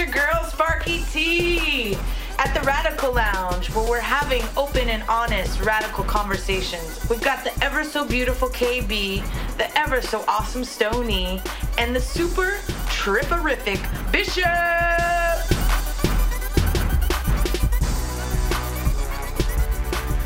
your 0.00 0.08
girl 0.08 0.44
Sparki-T 0.44 1.94
at 2.38 2.54
the 2.54 2.60
Radical 2.66 3.12
Lounge 3.12 3.68
where 3.74 3.86
we're 3.86 4.00
having 4.00 4.42
open 4.56 4.88
and 4.88 5.02
honest 5.10 5.60
radical 5.60 6.04
conversations. 6.04 7.06
We've 7.10 7.20
got 7.20 7.44
the 7.44 7.52
ever 7.62 7.84
so 7.84 8.08
beautiful 8.08 8.48
KB, 8.48 9.22
the 9.58 9.78
ever 9.78 10.00
so 10.00 10.24
awesome 10.26 10.64
Stony, 10.64 11.42
and 11.76 11.94
the 11.94 12.00
super 12.00 12.60
tripperific 12.86 13.78
Bishop. 14.10 14.46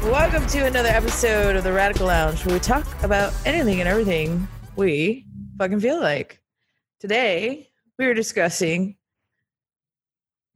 Welcome 0.05 0.47
to 0.51 0.67
another 0.67 0.91
episode 0.91 1.57
of 1.57 1.65
the 1.65 1.73
Radical 1.73 2.07
Lounge 2.07 2.47
where 2.47 2.55
we 2.55 2.61
talk 2.61 2.87
about 3.03 3.35
anything 3.45 3.81
and 3.81 3.89
everything 3.89 4.47
we 4.77 5.27
fucking 5.59 5.81
feel 5.81 6.01
like. 6.01 6.41
Today, 7.01 7.71
we 7.99 8.07
were 8.07 8.15
discussing 8.15 8.95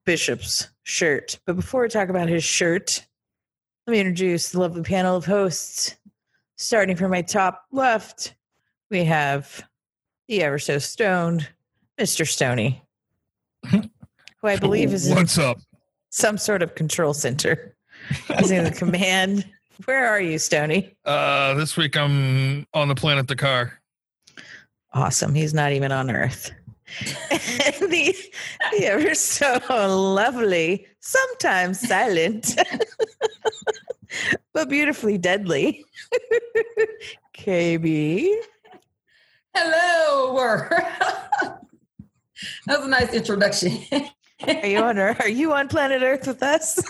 Bishop's 0.09 0.69
shirt. 0.85 1.39
But 1.45 1.57
before 1.57 1.83
we 1.83 1.89
talk 1.91 2.09
about 2.09 2.31
his 2.31 2.43
shirt, 2.43 3.07
let 3.87 3.91
me 3.91 4.01
introduce 4.01 4.53
the 4.53 4.59
lovely 4.59 4.81
panel 4.81 5.17
of 5.17 5.27
hosts. 5.27 5.97
Starting 6.57 6.97
from 6.97 7.11
my 7.11 7.21
top 7.21 7.67
left, 7.73 8.35
we 8.91 9.05
have 9.05 9.63
the 10.27 10.43
ever 10.43 10.59
so 10.59 10.79
stoned 10.79 11.47
Mr. 12.01 12.27
Stony, 12.27 12.83
who 13.71 13.83
I 14.45 14.57
believe 14.57 14.95
is 14.95 15.09
in 15.09 15.15
What's 15.15 15.37
up? 15.37 15.59
some 16.09 16.39
sort 16.39 16.63
of 16.63 16.75
control 16.75 17.13
center. 17.13 17.77
He's 18.39 18.51
in 18.51 18.65
the 18.65 18.71
command. 18.79 19.45
Where 19.85 20.07
are 20.07 20.23
you, 20.23 20.39
Stony? 20.39 20.97
Uh, 21.05 21.53
this 21.53 21.77
week 21.77 21.99
I'm 21.99 22.67
on 22.73 22.89
the 22.89 22.95
planet 22.95 23.27
Dakar. 23.27 23.79
Awesome. 24.95 25.35
He's 25.35 25.53
not 25.53 25.73
even 25.73 25.93
on 25.93 26.11
Earth. 26.11 26.51
and 27.31 27.91
the, 27.93 28.17
the 28.73 28.87
ever 28.87 29.15
so 29.15 29.61
lovely, 29.69 30.87
sometimes 31.01 31.81
silent, 31.81 32.59
but 34.55 34.69
beautifully 34.69 35.19
deadly. 35.19 35.85
KB. 37.37 38.35
Hello. 39.55 40.35
that 40.39 41.59
was 42.67 42.87
a 42.87 42.89
nice 42.89 43.13
introduction. 43.13 43.79
Are 44.47 44.67
you 44.67 44.79
on 44.79 44.99
Earth? 44.99 45.21
Are 45.21 45.29
you 45.29 45.53
on 45.53 45.69
planet 45.69 46.03
Earth 46.03 46.27
with 46.27 46.43
us? 46.43 46.81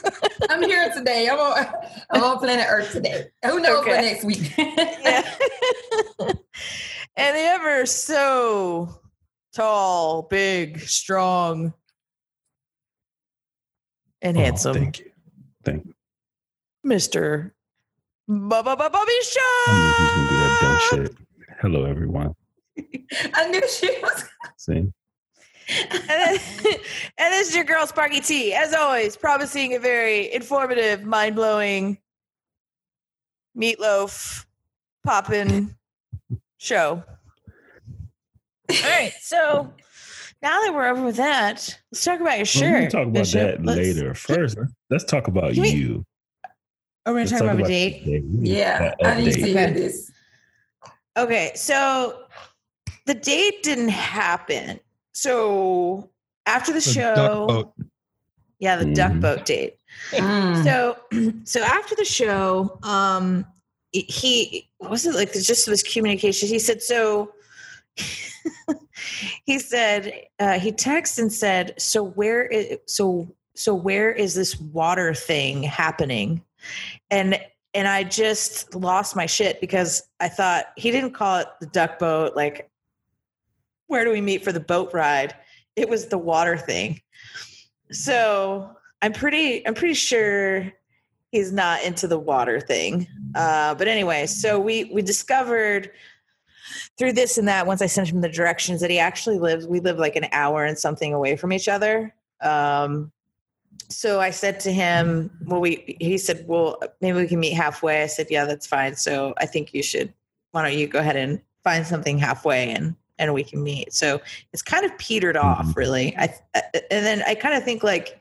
I'm 0.50 0.62
here 0.62 0.92
today. 0.94 1.28
I'm 1.30 1.38
on, 1.38 1.66
I'm 2.10 2.22
on 2.22 2.38
planet 2.38 2.66
Earth 2.68 2.92
today. 2.92 3.26
Who 3.44 3.58
knows 3.60 3.80
Okay. 3.80 3.90
for 3.96 4.02
next 4.02 4.24
week? 4.24 4.52
yeah. 4.58 5.34
and 7.16 7.36
the 7.36 7.40
ever 7.40 7.86
so 7.86 9.00
tall, 9.58 10.22
big, 10.22 10.78
strong, 10.80 11.74
and 14.22 14.36
Oh, 14.36 14.40
handsome 14.40 14.74
thank 14.74 15.00
you. 15.00 15.10
Thank 15.64 15.84
you. 15.84 15.94
Mr. 16.86 17.50
Bubba 18.30 18.76
Bubba 18.76 18.94
I 18.94 19.04
knew 19.04 19.92
he 19.96 20.04
was 20.04 20.12
gonna 20.14 20.28
do 20.28 20.36
that 20.36 20.58
dumb 20.60 21.06
shit. 21.06 21.16
Hello, 21.60 21.84
everyone. 21.86 22.36
I 23.34 23.48
knew 23.50 23.62
she 23.68 23.90
was. 24.00 24.24
And, 24.44 24.52
See, 24.56 24.92
and 27.18 27.32
this 27.32 27.48
is 27.48 27.56
your 27.56 27.64
girl 27.64 27.84
Sparki-T. 27.84 28.54
As 28.54 28.74
always, 28.74 29.16
promising 29.16 29.74
a 29.74 29.80
very 29.80 30.32
informative, 30.32 31.02
mind 31.02 31.34
blowing, 31.34 31.98
meatloaf 33.56 34.46
poppin' 35.04 35.74
show. 36.58 37.02
All 38.70 38.76
right, 38.90 39.12
so 39.20 39.72
now 40.42 40.60
that 40.60 40.72
we're 40.74 40.88
over 40.88 41.02
with 41.02 41.16
that, 41.16 41.78
let's 41.90 42.04
talk 42.04 42.20
about 42.20 42.30
your 42.32 42.38
Well, 42.38 42.44
shirt. 42.44 42.74
we 42.74 42.80
can 42.80 42.90
talk 42.90 43.06
about 43.08 43.26
that 43.28 43.64
Let's- 43.64 43.78
later. 43.78 44.14
First, 44.14 44.58
let's 44.90 45.04
talk 45.04 45.28
about 45.28 45.54
Can 45.54 45.62
we- 45.62 45.70
you. 45.70 46.04
Are 47.06 47.14
we 47.14 47.20
Let's 47.20 47.32
going 47.32 47.42
to 47.42 47.48
talk 47.48 47.54
about 47.54 47.70
a 47.70 47.72
the 47.72 47.90
date? 47.90 48.04
day. 48.04 48.22
Yeah, 48.58 48.78
that 48.78 48.96
I 49.06 49.20
need 49.22 49.32
to 49.32 49.40
update. 49.40 49.46
hear 49.46 49.70
this. 49.72 50.10
Okay, 51.16 51.52
so 51.54 52.24
the 53.06 53.14
date 53.14 53.62
didn't 53.62 53.88
happen. 53.88 54.78
So 55.12 56.10
after 56.44 56.70
the, 56.72 56.80
The 56.80 56.92
show, 56.92 57.74
yeah, 58.58 58.76
the 58.76 58.92
duck 58.92 59.12
Mhm. 59.12 59.20
boat 59.22 59.46
date. 59.46 59.78
Mm. 60.12 60.62
So, 60.64 60.98
so 61.44 61.62
after 61.62 61.94
the 61.96 62.04
show, 62.04 62.78
um, 62.82 63.46
he 63.92 64.68
wasn't 64.80 65.16
like 65.16 65.34
it 65.34 65.40
just 65.42 65.66
was 65.66 65.82
communication. 65.82 66.46
He 66.48 66.58
said 66.58 66.82
so. 66.82 67.32
he 69.44 69.58
said 69.58 70.12
uh, 70.38 70.58
he 70.58 70.72
texted 70.72 71.18
and 71.18 71.32
said, 71.32 71.74
"So 71.78 72.04
where 72.04 72.46
is 72.46 72.78
so 72.86 73.34
so 73.54 73.74
where 73.74 74.12
is 74.12 74.34
this 74.34 74.58
water 74.58 75.14
thing 75.14 75.62
happening?" 75.62 76.42
And 77.10 77.38
and 77.74 77.86
I 77.86 78.04
just 78.04 78.74
lost 78.74 79.14
my 79.14 79.26
shit 79.26 79.60
because 79.60 80.02
I 80.20 80.28
thought 80.28 80.66
he 80.76 80.90
didn't 80.90 81.12
call 81.12 81.40
it 81.40 81.48
the 81.60 81.66
duck 81.66 81.98
boat. 81.98 82.34
Like, 82.34 82.70
where 83.86 84.04
do 84.04 84.10
we 84.10 84.20
meet 84.20 84.42
for 84.42 84.52
the 84.52 84.60
boat 84.60 84.92
ride? 84.92 85.34
It 85.76 85.88
was 85.88 86.06
the 86.06 86.18
water 86.18 86.56
thing. 86.56 87.00
So 87.90 88.70
I'm 89.02 89.12
pretty 89.12 89.66
I'm 89.66 89.74
pretty 89.74 89.94
sure 89.94 90.72
he's 91.30 91.52
not 91.52 91.82
into 91.84 92.08
the 92.08 92.18
water 92.18 92.60
thing. 92.60 93.06
Uh, 93.34 93.74
but 93.74 93.88
anyway, 93.88 94.26
so 94.26 94.58
we 94.58 94.84
we 94.84 95.02
discovered 95.02 95.90
through 96.96 97.12
this 97.12 97.38
and 97.38 97.48
that 97.48 97.66
once 97.66 97.82
I 97.82 97.86
sent 97.86 98.08
him 98.08 98.20
the 98.20 98.28
directions 98.28 98.80
that 98.80 98.90
he 98.90 98.98
actually 98.98 99.38
lives. 99.38 99.66
We 99.66 99.80
live 99.80 99.98
like 99.98 100.16
an 100.16 100.26
hour 100.32 100.64
and 100.64 100.78
something 100.78 101.12
away 101.14 101.36
from 101.36 101.52
each 101.52 101.68
other. 101.68 102.14
Um, 102.40 103.12
so 103.88 104.20
I 104.20 104.30
said 104.30 104.60
to 104.60 104.72
him, 104.72 105.30
"Well, 105.46 105.60
we." 105.60 105.96
He 106.00 106.18
said, 106.18 106.44
"Well, 106.46 106.80
maybe 107.00 107.18
we 107.18 107.26
can 107.28 107.40
meet 107.40 107.52
halfway." 107.54 108.02
I 108.02 108.06
said, 108.06 108.26
"Yeah, 108.30 108.44
that's 108.44 108.66
fine." 108.66 108.96
So 108.96 109.34
I 109.38 109.46
think 109.46 109.72
you 109.72 109.82
should. 109.82 110.12
Why 110.52 110.62
don't 110.62 110.78
you 110.78 110.86
go 110.86 110.98
ahead 110.98 111.16
and 111.16 111.40
find 111.64 111.86
something 111.86 112.18
halfway 112.18 112.70
and 112.70 112.94
and 113.20 113.34
we 113.34 113.42
can 113.42 113.62
meet. 113.62 113.92
So 113.92 114.20
it's 114.52 114.62
kind 114.62 114.84
of 114.84 114.96
petered 114.98 115.36
off, 115.36 115.66
Mhm. 115.66 115.76
really. 115.76 116.16
I 116.16 116.34
and 116.54 117.04
then 117.04 117.22
I 117.26 117.34
kind 117.34 117.54
of 117.56 117.64
think 117.64 117.82
like 117.82 118.20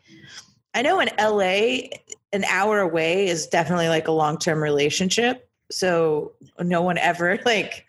I 0.73 0.81
know 0.81 0.99
in 0.99 1.09
LA, 1.19 1.89
an 2.33 2.43
hour 2.45 2.79
away 2.79 3.27
is 3.27 3.47
definitely 3.47 3.89
like 3.89 4.07
a 4.07 4.11
long 4.11 4.37
term 4.37 4.61
relationship. 4.61 5.46
So 5.71 6.33
no 6.59 6.81
one 6.81 6.97
ever 6.97 7.39
like 7.45 7.85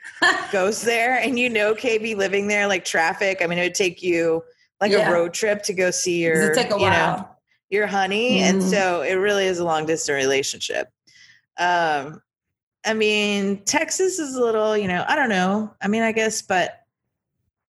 goes 0.53 0.83
there, 0.83 1.19
and 1.19 1.39
you 1.39 1.49
know, 1.49 1.75
KB 1.75 2.17
living 2.17 2.49
there, 2.49 2.67
like 2.67 2.85
traffic. 2.85 3.39
I 3.43 3.47
mean, 3.47 3.59
it 3.59 3.63
would 3.63 3.75
take 3.75 4.03
you 4.03 4.43
like 4.81 4.93
Yeah. 4.93 5.09
a 5.09 5.13
road 5.13 5.33
trip 5.35 5.63
to 5.65 5.73
go 5.75 5.91
see 5.91 6.23
your, 6.23 6.53
it 6.53 6.55
take 6.55 6.71
a 6.73 6.79
you 6.79 6.91
know, 6.91 7.29
your 7.71 7.87
honey, 7.87 8.41
and 8.41 8.61
Mhm. 8.61 8.71
so 8.71 9.03
it 9.03 9.15
really 9.15 9.47
is 9.47 9.59
a 9.59 9.65
long 9.65 9.87
distance 9.87 10.15
relationship. 10.17 10.89
Um, 11.59 12.23
I 12.87 12.95
mean, 12.95 13.65
Texas 13.65 14.19
is 14.19 14.37
a 14.37 14.41
little, 14.41 14.77
you 14.77 14.89
know, 14.89 15.05
I 15.09 15.17
don't 15.17 15.29
know. 15.29 15.75
I 15.83 15.89
mean, 15.89 16.03
I 16.03 16.13
guess, 16.13 16.43
but 16.43 16.85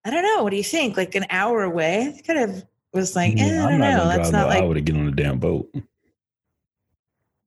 I 0.06 0.12
don't 0.12 0.24
know. 0.24 0.44
What 0.44 0.52
do 0.52 0.58
you 0.58 0.64
think? 0.64 0.96
Like 0.98 1.16
an 1.16 1.25
hour 1.30 1.64
away? 1.64 2.16
I 2.18 2.22
kind 2.22 2.40
of 2.40 2.64
was 2.94 3.16
like, 3.16 3.34
eh, 3.34 3.36
Yeah, 3.53 3.66
I 3.66 3.69
don't 3.69 3.80
know. 3.80 3.88
gonna 3.98 4.09
That's 4.09 4.30
drive 4.30 4.34
not 4.34 4.42
no 4.44 4.48
like 4.56 4.64
hour 4.64 4.74
to 4.75 4.81
get 4.81 4.96
on 4.96 5.08
a 5.08 5.12
damn 5.12 5.40
boat. 5.40 5.69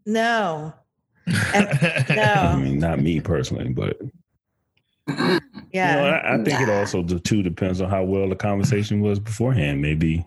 no, 0.05 0.75
I 1.27 2.53
no, 2.55 2.60
mean, 2.60 2.78
not 2.78 3.00
me 3.00 3.21
personally, 3.21 3.69
but 3.69 4.00
yeah. 5.06 5.38
you 5.72 5.81
know, 5.81 6.09
I, 6.09 6.34
I 6.34 6.44
think 6.44 6.60
it 6.60 6.69
also 6.69 7.03
the 7.03 7.21
too 7.21 7.43
depends 7.43 7.81
on 7.81 7.91
how 7.91 8.03
well 8.05 8.28
the 8.28 8.37
conversation 8.37 9.00
was 9.00 9.19
beforehand. 9.19 9.81
Maybe, 9.81 10.27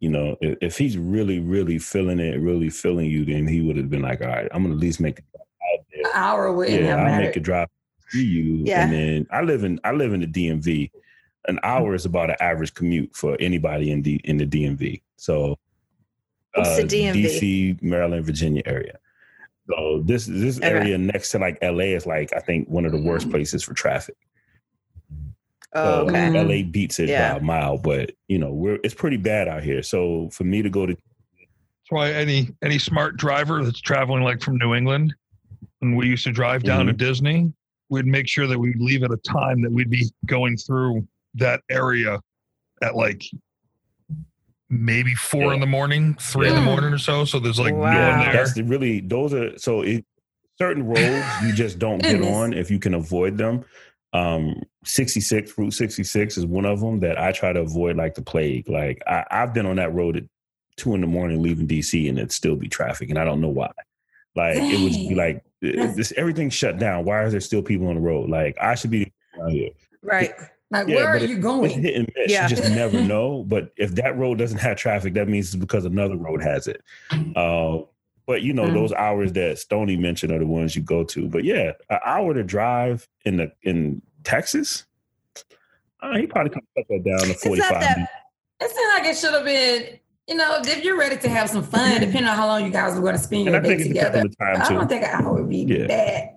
you 0.00 0.10
know, 0.10 0.36
if, 0.40 0.58
if 0.60 0.78
he's 0.78 0.98
really, 0.98 1.38
really 1.38 1.78
feeling 1.78 2.18
it, 2.18 2.40
really 2.40 2.70
feeling 2.70 3.06
you, 3.10 3.24
then 3.24 3.46
he 3.46 3.60
would 3.60 3.76
have 3.76 3.90
been 3.90 4.02
like, 4.02 4.20
"All 4.20 4.28
right, 4.28 4.48
I'm 4.52 4.62
gonna 4.62 4.74
at 4.74 4.80
least 4.80 5.00
make 5.00 5.18
it 5.18 5.24
out 5.34 5.84
there." 5.92 6.00
An 6.06 6.10
hour 6.14 6.52
wouldn't 6.52 6.80
yeah, 6.80 6.88
have 6.88 6.98
I'll 7.00 7.04
mattered. 7.06 7.26
make 7.26 7.36
a 7.36 7.40
drive 7.40 7.68
to 8.12 8.24
you. 8.24 8.64
Yeah. 8.64 8.84
And 8.84 8.92
then 8.92 9.26
I 9.30 9.42
live 9.42 9.64
in 9.64 9.80
I 9.84 9.92
live 9.92 10.12
in 10.12 10.20
the 10.20 10.26
DMV. 10.26 10.90
An 11.46 11.58
hour 11.62 11.94
is 11.94 12.04
about 12.04 12.30
an 12.30 12.36
average 12.40 12.74
commute 12.74 13.14
for 13.14 13.36
anybody 13.40 13.90
in 13.90 14.02
the 14.02 14.16
in 14.24 14.38
the 14.38 14.46
DMV. 14.46 15.02
So 15.16 15.52
uh, 16.54 16.60
What's 16.60 16.76
the 16.76 16.84
DMV? 16.84 17.24
DC, 17.24 17.82
Maryland, 17.82 18.24
Virginia 18.24 18.62
area. 18.66 18.98
So 19.68 20.02
this 20.04 20.26
this 20.26 20.58
Okay. 20.58 20.68
area 20.68 20.98
next 20.98 21.30
to 21.32 21.38
like 21.38 21.58
LA 21.62 21.94
is 21.94 22.06
like 22.06 22.32
I 22.34 22.40
think 22.40 22.68
one 22.68 22.84
of 22.84 22.92
the 22.92 23.00
worst 23.00 23.30
places 23.30 23.62
for 23.62 23.74
traffic. 23.74 24.16
oh, 25.74 25.82
So 26.06 26.08
okay. 26.08 26.28
Mm. 26.30 26.48
LA 26.64 26.70
beats 26.70 26.98
it 26.98 27.08
Yeah. 27.08 27.34
by 27.34 27.38
a 27.38 27.42
mile, 27.42 27.78
but 27.78 28.12
you 28.28 28.38
know, 28.38 28.52
we're 28.52 28.78
it's 28.82 28.94
pretty 28.94 29.16
bad 29.18 29.48
out 29.48 29.62
here. 29.62 29.82
So 29.82 30.30
for 30.30 30.44
me 30.44 30.62
to 30.62 30.70
go 30.70 30.86
to 30.86 30.94
That's 30.94 31.90
why 31.90 32.12
any 32.12 32.48
any 32.62 32.78
smart 32.78 33.16
driver 33.16 33.62
that's 33.64 33.80
traveling 33.80 34.22
like 34.22 34.40
from 34.42 34.56
New 34.56 34.74
England, 34.74 35.14
when 35.80 35.96
we 35.96 36.06
used 36.06 36.24
to 36.24 36.32
drive 36.32 36.62
down 36.62 36.86
to 36.86 36.92
Disney, 36.92 37.52
we'd 37.90 38.06
make 38.06 38.26
sure 38.28 38.46
that 38.46 38.58
we'd 38.58 38.80
leave 38.80 39.02
at 39.02 39.10
a 39.10 39.16
time 39.18 39.60
that 39.62 39.70
we'd 39.72 39.90
be 39.90 40.06
going 40.26 40.56
through 40.56 41.06
that 41.34 41.60
area 41.70 42.18
at 42.82 42.94
like 42.96 43.22
maybe 44.70 45.14
four 45.14 45.54
in 45.54 45.60
the 45.60 45.66
morning, 45.66 46.14
three 46.20 46.48
in 46.48 46.54
the 46.54 46.60
morning 46.60 46.92
or 46.92 46.98
so. 46.98 47.24
So 47.24 47.38
there's 47.38 47.58
like 47.58 47.74
Wow. 47.74 47.92
no 47.92 48.08
one 48.10 48.18
there. 48.20 48.32
that's 48.32 48.54
the, 48.54 48.62
really 48.62 49.00
those 49.00 49.32
are 49.34 49.56
so 49.58 49.82
it, 49.82 50.04
certain 50.58 50.84
roads 50.86 51.26
you 51.42 51.52
just 51.52 51.78
don't 51.78 52.02
get 52.02 52.22
on 52.22 52.52
if 52.52 52.70
you 52.70 52.78
can 52.78 52.94
avoid 52.94 53.38
them. 53.38 53.64
Um, 54.12 54.62
66 54.84 55.56
Route 55.58 55.72
66 55.74 56.38
is 56.38 56.46
one 56.46 56.64
of 56.64 56.80
them 56.80 57.00
that 57.00 57.18
I 57.18 57.32
try 57.32 57.52
to 57.52 57.60
avoid 57.60 57.96
like 57.96 58.14
the 58.14 58.22
plague. 58.22 58.68
Like 58.68 59.02
I, 59.06 59.24
I've 59.30 59.52
been 59.54 59.66
on 59.66 59.76
that 59.76 59.92
road 59.94 60.16
at 60.16 60.24
two 60.76 60.94
in 60.94 61.00
the 61.00 61.06
morning 61.06 61.42
leaving 61.42 61.66
DC 61.68 62.08
and 62.08 62.18
it'd 62.18 62.32
still 62.32 62.56
be 62.56 62.68
traffic, 62.68 63.10
and 63.10 63.18
I 63.18 63.24
don't 63.24 63.40
know 63.40 63.48
why. 63.48 63.70
Like 64.34 64.56
it 64.56 64.80
would 64.80 64.92
be 64.92 65.14
like 65.14 65.42
it- 65.60 65.96
this 65.96 66.12
everything's 66.16 66.54
shut 66.54 66.78
down. 66.78 67.04
Why 67.04 67.24
is 67.24 67.32
there 67.32 67.40
still 67.40 67.62
people 67.62 67.88
on 67.88 67.96
the 67.96 68.00
road? 68.00 68.30
Like 68.30 68.56
I 68.60 68.74
should 68.76 68.90
be 68.90 69.12
around 69.38 69.50
here. 69.52 69.70
Right. 70.02 70.32
Like, 70.70 70.86
Yeah, 70.88 70.96
where 70.96 71.06
are 71.08 71.12
but 71.14 71.22
it- 71.22 71.30
you 71.30 71.36
It's 71.36 71.44
going? 71.44 71.82
hit 71.82 71.94
and 71.94 72.08
miss. 72.16 72.30
Yeah. 72.30 72.42
You 72.48 72.56
just 72.56 72.70
never 72.70 73.00
know. 73.02 73.42
But 73.44 73.72
if 73.76 73.94
that 73.94 74.16
road 74.18 74.38
doesn't 74.38 74.58
have 74.58 74.76
traffic, 74.76 75.14
that 75.14 75.28
means 75.28 75.46
it's 75.46 75.56
because 75.56 75.84
another 75.84 76.16
road 76.16 76.42
has 76.42 76.66
it. 76.66 76.82
Uh, 77.34 77.78
but 78.26 78.42
you 78.42 78.52
know, 78.52 78.64
Mm. 78.66 78.74
those 78.74 78.92
hours 78.92 79.32
that 79.32 79.58
Stony 79.58 79.96
mentioned 79.96 80.32
are 80.32 80.38
the 80.38 80.46
ones 80.46 80.76
you 80.76 80.82
go 80.82 81.04
to. 81.04 81.26
But 81.28 81.44
yeah, 81.44 81.72
an 81.88 81.98
hour 82.04 82.34
to 82.34 82.42
drive 82.44 83.08
in 83.24 83.38
the 83.38 83.52
in 83.62 84.02
Texas, 84.24 84.84
uh, 86.02 86.16
he 86.18 86.26
probably 86.26 86.50
could 86.50 86.62
cut 86.76 86.84
that 86.90 87.04
down 87.04 87.20
to 87.20 87.30
It's 87.30 87.42
forty 87.42 87.60
not 87.60 87.70
five. 87.72 87.80
that 87.80 88.08
It 88.60 88.70
seemed 88.70 88.88
like 88.92 89.04
it 89.06 89.16
should 89.16 89.32
have 89.34 89.44
been, 89.44 89.98
you 90.26 90.34
know, 90.34 90.58
if 90.62 90.84
you're 90.84 90.98
ready 90.98 91.16
to 91.16 91.28
have 91.30 91.48
some 91.48 91.62
fun, 91.62 92.00
depending 92.00 92.26
on 92.26 92.36
how 92.36 92.46
long 92.46 92.64
you 92.66 92.70
guys 92.70 92.94
were 92.94 93.00
going 93.00 93.14
to 93.14 93.18
spend 93.22 93.46
your 93.46 93.60
day 93.60 93.76
together. 93.82 94.20
time 94.38 94.60
I 94.60 94.68
don't 94.68 94.88
think 94.88 95.04
an 95.04 95.10
hour 95.24 95.32
would 95.34 95.48
be 95.48 95.58
Yeah. 95.64 95.86
bad. 95.86 96.30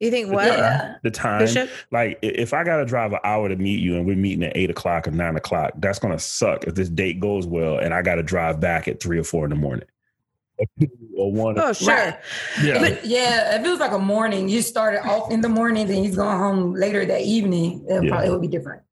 You 0.00 0.10
think 0.10 0.32
what? 0.32 0.46
Yeah. 0.46 0.94
The 1.02 1.10
time, 1.10 1.40
Bishop? 1.40 1.68
like 1.90 2.18
if 2.22 2.52
I 2.54 2.62
got 2.64 2.76
to 2.76 2.84
drive 2.84 3.12
an 3.12 3.18
hour 3.24 3.48
to 3.48 3.56
meet 3.56 3.80
you 3.80 3.96
and 3.96 4.06
we're 4.06 4.14
meeting 4.16 4.44
at 4.44 4.56
eight 4.56 4.70
o'clock 4.70 5.08
or 5.08 5.10
nine 5.10 5.36
o'clock, 5.36 5.72
that's 5.78 5.98
gonna 5.98 6.18
suck 6.18 6.64
if 6.64 6.74
this 6.74 6.88
date 6.88 7.18
goes 7.20 7.46
well 7.46 7.78
and 7.78 7.92
I 7.92 8.02
got 8.02 8.14
to 8.16 8.22
drive 8.22 8.60
back 8.60 8.86
at 8.88 9.00
three 9.00 9.18
or 9.18 9.24
four 9.24 9.44
in 9.44 9.50
the 9.50 9.56
morning, 9.56 9.86
or 10.58 10.66
two 10.80 10.88
or 11.16 11.32
one. 11.32 11.58
Oh, 11.58 11.72
sure. 11.72 11.88
Right. 11.94 12.18
Yeah. 12.62 12.78
But 12.78 13.04
yeah, 13.04 13.56
if 13.58 13.64
it 13.66 13.68
was 13.68 13.80
like 13.80 13.92
a 13.92 13.98
morning, 13.98 14.48
you 14.48 14.62
started 14.62 15.00
off 15.06 15.30
in 15.32 15.40
the 15.40 15.48
morning, 15.48 15.86
then 15.88 16.02
he's 16.04 16.14
going 16.16 16.38
home 16.38 16.74
later 16.74 17.04
that 17.04 17.22
evening, 17.22 17.84
it, 17.88 18.04
Yeah. 18.04 18.10
probably, 18.10 18.30
would 18.30 18.40
be 18.40 18.48
different. 18.48 18.82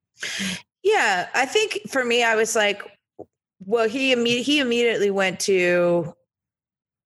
Yeah, 0.82 1.28
I 1.34 1.46
think 1.46 1.80
for 1.88 2.04
me, 2.04 2.22
I 2.24 2.34
was 2.36 2.54
like, 2.56 2.82
well, 3.64 3.88
he 3.88 4.14
imme- 4.14 4.42
he 4.42 4.60
immediately 4.60 5.10
went 5.10 5.40
to 5.40 6.14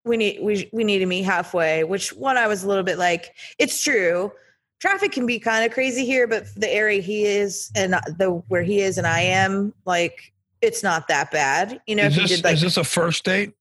we 0.05 0.17
need 0.17 0.41
we 0.43 0.69
we 0.73 0.85
need 0.85 0.99
to 0.99 1.07
meet 1.07 1.23
halfway. 1.23 1.85
Which 1.85 2.13
one 2.13 2.37
I 2.37 2.47
was 2.47 2.65
a 2.65 2.69
little 2.69 2.85
bit 2.85 2.99
like, 2.99 3.35
it's 3.59 3.83
true. 3.83 4.33
Traffic 4.81 5.13
can 5.13 5.27
be 5.27 5.39
kind 5.39 5.65
of 5.65 5.73
crazy 5.73 6.07
here, 6.07 6.27
but 6.27 6.47
the 6.57 6.69
area 6.69 7.03
he 7.03 7.25
is 7.25 7.71
and 7.75 7.93
the 7.93 8.43
where 8.49 8.63
he 8.63 8.81
is 8.81 8.97
and 8.97 9.07
I 9.07 9.21
am, 9.21 9.75
like, 9.85 10.33
it's 10.63 10.83
not 10.83 11.09
that 11.09 11.31
bad. 11.31 11.81
You 11.87 11.97
know, 11.97 12.05
is 12.05 12.17
if 12.17 12.23
this 12.23 12.37
did 12.37 12.45
like, 12.45 12.55
is 12.55 12.63
this 12.63 12.77
a 12.77 12.85
first 12.85 13.25
date? 13.25 13.53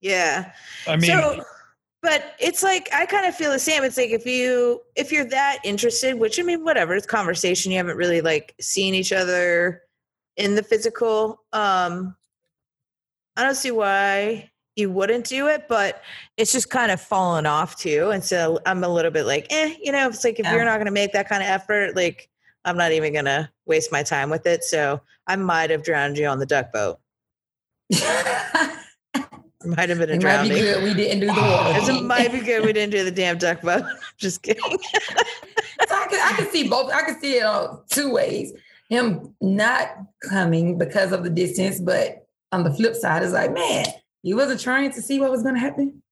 yeah. 0.00 0.52
I 0.86 0.96
mean, 0.96 1.10
so, 1.10 1.42
but 2.02 2.34
it's 2.38 2.62
like 2.62 2.88
I 2.92 3.06
kind 3.06 3.26
of 3.26 3.34
feel 3.34 3.50
the 3.50 3.58
same. 3.58 3.84
It's 3.84 3.96
like 3.96 4.10
if 4.10 4.26
you 4.26 4.80
if 4.94 5.10
you're 5.10 5.24
that 5.26 5.58
interested, 5.64 6.18
which 6.18 6.38
I 6.38 6.42
mean, 6.42 6.64
whatever, 6.64 6.94
it's 6.94 7.06
conversation. 7.06 7.72
You 7.72 7.78
haven't 7.78 7.96
really 7.96 8.20
like 8.20 8.54
seen 8.60 8.94
each 8.94 9.12
other 9.12 9.82
in 10.36 10.54
the 10.54 10.62
physical. 10.62 11.42
Um, 11.52 12.16
I 13.36 13.44
don't 13.44 13.54
see 13.54 13.70
why 13.70 14.50
you 14.76 14.90
wouldn't 14.90 15.26
do 15.26 15.48
it, 15.48 15.66
but 15.68 16.02
it's 16.36 16.52
just 16.52 16.70
kind 16.70 16.90
of 16.90 17.00
fallen 17.00 17.46
off 17.46 17.76
too. 17.76 18.10
And 18.10 18.24
so 18.24 18.58
I'm 18.66 18.82
a 18.84 18.88
little 18.88 19.10
bit 19.10 19.24
like, 19.26 19.46
eh, 19.50 19.74
you 19.82 19.92
know, 19.92 20.08
it's 20.08 20.24
like 20.24 20.38
if 20.40 20.46
Yeah. 20.46 20.54
you're 20.54 20.64
not 20.64 20.76
going 20.76 20.86
to 20.86 20.92
make 20.92 21.12
that 21.12 21.28
kind 21.28 21.42
of 21.42 21.48
effort, 21.48 21.94
like 21.94 22.28
I'm 22.64 22.76
not 22.76 22.92
even 22.92 23.12
going 23.12 23.26
to 23.26 23.50
waste 23.66 23.92
my 23.92 24.02
time 24.02 24.30
with 24.30 24.46
it. 24.46 24.64
So 24.64 25.00
I 25.26 25.36
might 25.36 25.70
have 25.70 25.82
drowned 25.82 26.16
you 26.16 26.26
on 26.26 26.38
the 26.38 26.46
duck 26.46 26.72
boat. 26.72 26.98
Might 29.64 29.90
have 29.90 29.98
been 29.98 30.10
a 30.10 30.18
drowning. 30.18 30.48
might 30.50 30.54
be 30.56 30.60
good. 30.60 30.82
We 30.82 30.94
didn't 30.94 31.20
do 31.20 31.26
the 31.26 31.32
water. 31.40 31.92
It 31.92 32.02
might 32.02 32.32
be 32.32 32.40
good 32.40 32.64
we 32.64 32.72
didn't 32.72 32.90
do 32.90 33.04
the 33.04 33.12
damn 33.12 33.38
duck 33.38 33.62
boat. 33.62 33.84
Just 34.18 34.42
kidding. 34.42 34.62
So 34.62 35.94
I 35.94 36.06
can 36.08 36.20
I 36.20 36.32
can 36.36 36.50
see 36.50 36.68
both. 36.68 36.90
I 36.92 37.02
can 37.02 37.20
see 37.20 37.36
it 37.36 37.44
on 37.44 37.80
two 37.88 38.10
ways. 38.10 38.52
Him 38.88 39.34
not 39.40 39.88
coming 40.28 40.78
because 40.78 41.12
of 41.12 41.22
the 41.22 41.30
distance, 41.30 41.78
but 41.80 42.26
on 42.50 42.64
the 42.64 42.72
flip 42.74 42.96
side, 42.96 43.22
it's 43.22 43.32
like, 43.32 43.52
man, 43.54 43.86
he 44.22 44.34
wasn't 44.34 44.60
trying 44.60 44.92
to 44.92 45.02
see 45.02 45.20
what 45.20 45.30
was 45.30 45.42
going 45.42 45.54
to 45.54 45.60
happen. 45.60 46.02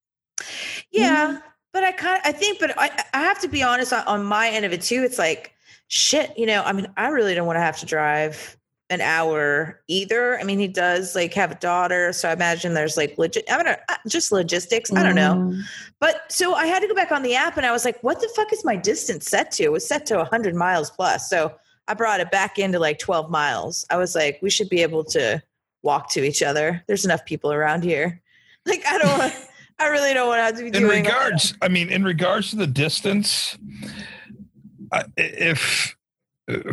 Yeah, 0.91 1.39
but 1.73 1.85
I 1.85 1.93
kind 1.93 2.21
of 2.21 2.27
I 2.27 2.33
think, 2.33 2.59
but 2.59 2.77
I 2.79 2.91
I 3.15 3.23
have 3.23 3.41
to 3.41 3.49
be 3.49 3.63
honest 3.63 3.93
on, 3.93 4.05
on 4.07 4.25
my 4.25 4.49
end 4.49 4.65
of 4.65 4.73
it 4.73 4.83
too. 4.83 5.03
It's 5.03 5.19
like 5.19 5.53
shit. 5.89 6.37
You 6.37 6.47
know, 6.47 6.63
I 6.63 6.73
mean, 6.73 6.89
I 6.97 7.09
really 7.09 7.35
don't 7.35 7.47
want 7.47 7.57
to 7.57 7.63
have 7.63 7.79
to 7.81 7.87
drive 7.87 8.57
an 8.91 9.01
hour 9.01 9.81
either. 9.87 10.39
I 10.41 10.43
mean, 10.43 10.59
he 10.59 10.67
does 10.67 11.15
like 11.15 11.33
have 11.35 11.53
a 11.53 11.55
daughter, 11.55 12.13
so 12.13 12.29
I 12.29 12.33
imagine 12.33 12.75
there's 12.75 12.97
like 12.97 13.17
legit. 13.19 13.51
I 13.51 13.57
don't 13.57 13.67
know, 13.67 13.77
uh, 13.89 13.97
just 14.09 14.33
logistics. 14.33 14.93
I 14.93 15.03
don't 15.05 15.15
know. 15.15 15.35
Mm. 15.35 15.63
But 16.01 16.33
so 16.33 16.55
I 16.55 16.67
had 16.67 16.81
to 16.81 16.89
go 16.89 16.95
back 16.95 17.13
on 17.13 17.23
the 17.23 17.37
app, 17.37 17.57
and 17.57 17.65
I 17.65 17.73
was 17.73 17.85
like, 17.85 18.03
what 18.03 18.21
the 18.21 18.29
fuck 18.35 18.53
is 18.53 18.65
my 18.65 18.77
distance 18.77 19.27
set 19.27 19.53
to? 19.53 19.63
It 19.63 19.73
was 19.73 19.87
set 19.87 20.07
to 20.07 20.17
100 20.17 20.57
miles 20.57 20.91
plus. 20.91 21.31
So 21.31 21.55
I 21.87 21.95
brought 21.95 22.21
it 22.21 22.33
back 22.33 22.59
into 22.59 22.81
like 22.81 22.99
12 22.99 23.31
miles. 23.31 23.87
I 23.91 23.97
was 23.97 24.15
like, 24.17 24.41
we 24.43 24.51
should 24.51 24.69
be 24.69 24.83
able 24.83 25.05
to 25.05 25.41
walk 25.83 26.11
to 26.13 26.23
each 26.25 26.43
other. 26.43 26.83
There's 26.87 27.05
enough 27.05 27.25
people 27.25 27.53
around 27.53 27.85
here. 27.85 28.21
Like, 28.67 28.85
I 28.87 28.99
don't 28.99 29.19
want. 29.19 29.33
I 29.79 29.87
really 29.89 30.13
don't 30.13 30.29
want 30.29 30.39
to 30.41 30.43
have 30.43 30.57
to 30.59 30.63
be 30.65 30.71
doing. 30.71 30.85
in 30.85 30.91
regards 31.07 31.55
i 31.63 31.69
mean 31.69 31.89
in 31.89 32.05
regards 32.05 32.51
to 32.51 32.57
the 32.57 32.67
distance 32.67 33.57
I- 34.93 35.05
if 35.17 35.97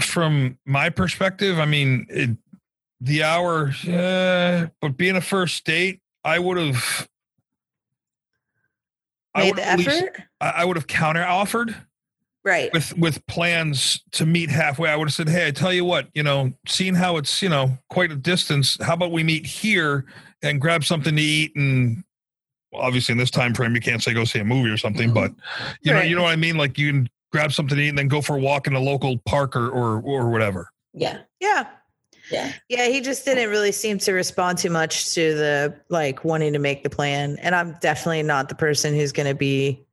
from 0.02 0.58
my 0.66 0.90
perspective 0.90 1.58
i 1.60 1.66
mean 1.66 2.06
it, 2.10 2.32
the 3.00 3.24
hour 3.24 3.72
uh, 3.88 4.68
but 4.82 4.98
being 4.98 5.16
a 5.16 5.22
first 5.22 5.64
date 5.64 6.02
i 6.26 6.38
would 6.38 6.58
have 6.58 7.08
I 9.34 9.44
made 9.44 9.56
would 9.56 9.80
least- 9.80 10.04
I 10.42 10.66
would 10.66 10.76
have 10.76 10.88
counter 10.88 11.24
offered 11.26 11.74
Right. 12.48 12.72
with 12.72 12.98
with 12.98 13.28
plans 13.28 14.02
to 14.14 14.26
meet 14.26 14.50
halfway. 14.50 14.90
I 14.90 14.96
would 14.96 15.10
have 15.10 15.14
said, 15.14 15.28
"Hey, 15.28 15.48
I 15.48 15.52
tell 15.52 15.74
you 15.74 15.84
what, 15.84 16.08
you 16.14 16.24
know, 16.24 16.54
seeing 16.66 16.96
how 16.96 17.18
it's 17.18 17.42
you 17.42 17.50
know 17.50 17.78
quite 17.90 18.10
a 18.10 18.16
distance, 18.16 18.78
how 18.82 18.94
about 18.94 19.12
we 19.12 19.22
meet 19.22 19.46
here 19.46 20.06
and 20.42 20.62
grab 20.62 20.86
something 20.86 21.16
to 21.16 21.22
eat 21.22 21.56
and." 21.58 22.06
well, 22.72 22.84
Obviously, 22.84 23.12
in 23.12 23.18
this 23.18 23.32
time 23.32 23.54
frame, 23.54 23.76
you 23.76 23.82
can't 23.82 24.02
say 24.02 24.14
go 24.14 24.24
see 24.24 24.40
a 24.40 24.46
movie 24.46 24.70
or 24.70 24.78
something, 24.78 25.10
mm-hmm. 25.10 25.36
but 25.36 25.78
you 25.82 25.94
know, 25.94 26.02
you 26.02 26.16
know 26.16 26.24
what 26.24 26.32
I 26.32 26.38
mean. 26.38 26.58
Like 26.58 26.78
you 26.78 26.90
can 26.90 27.10
grab 27.34 27.52
something 27.52 27.76
to 27.78 27.84
eat 27.84 27.90
and 27.90 27.98
then 27.98 28.08
go 28.08 28.22
for 28.22 28.38
a 28.38 28.40
walk 28.40 28.66
in 28.66 28.74
a 28.76 28.80
local 28.80 29.18
park 29.26 29.54
or 29.56 29.68
or, 29.70 30.02
or 30.02 30.30
whatever. 30.30 30.72
Yeah, 30.94 31.20
Yeah. 31.42 31.68
yeah. 32.32 32.54
Yeah. 32.70 32.88
He 32.88 33.02
just 33.02 33.26
didn't 33.26 33.50
really 33.50 33.72
seem 33.74 33.98
to 34.00 34.14
respond 34.14 34.58
too 34.58 34.70
much 34.70 35.14
to 35.16 35.36
the 35.36 35.76
like 35.90 36.24
wanting 36.24 36.54
to 36.54 36.60
make 36.60 36.84
the 36.84 36.90
plan. 36.90 37.38
And 37.42 37.54
I'm 37.54 37.78
definitely 37.82 38.24
not 38.24 38.50
the 38.50 38.56
person 38.56 38.96
who's 38.96 39.12
going 39.12 39.28
to 39.28 39.36
be 39.36 39.86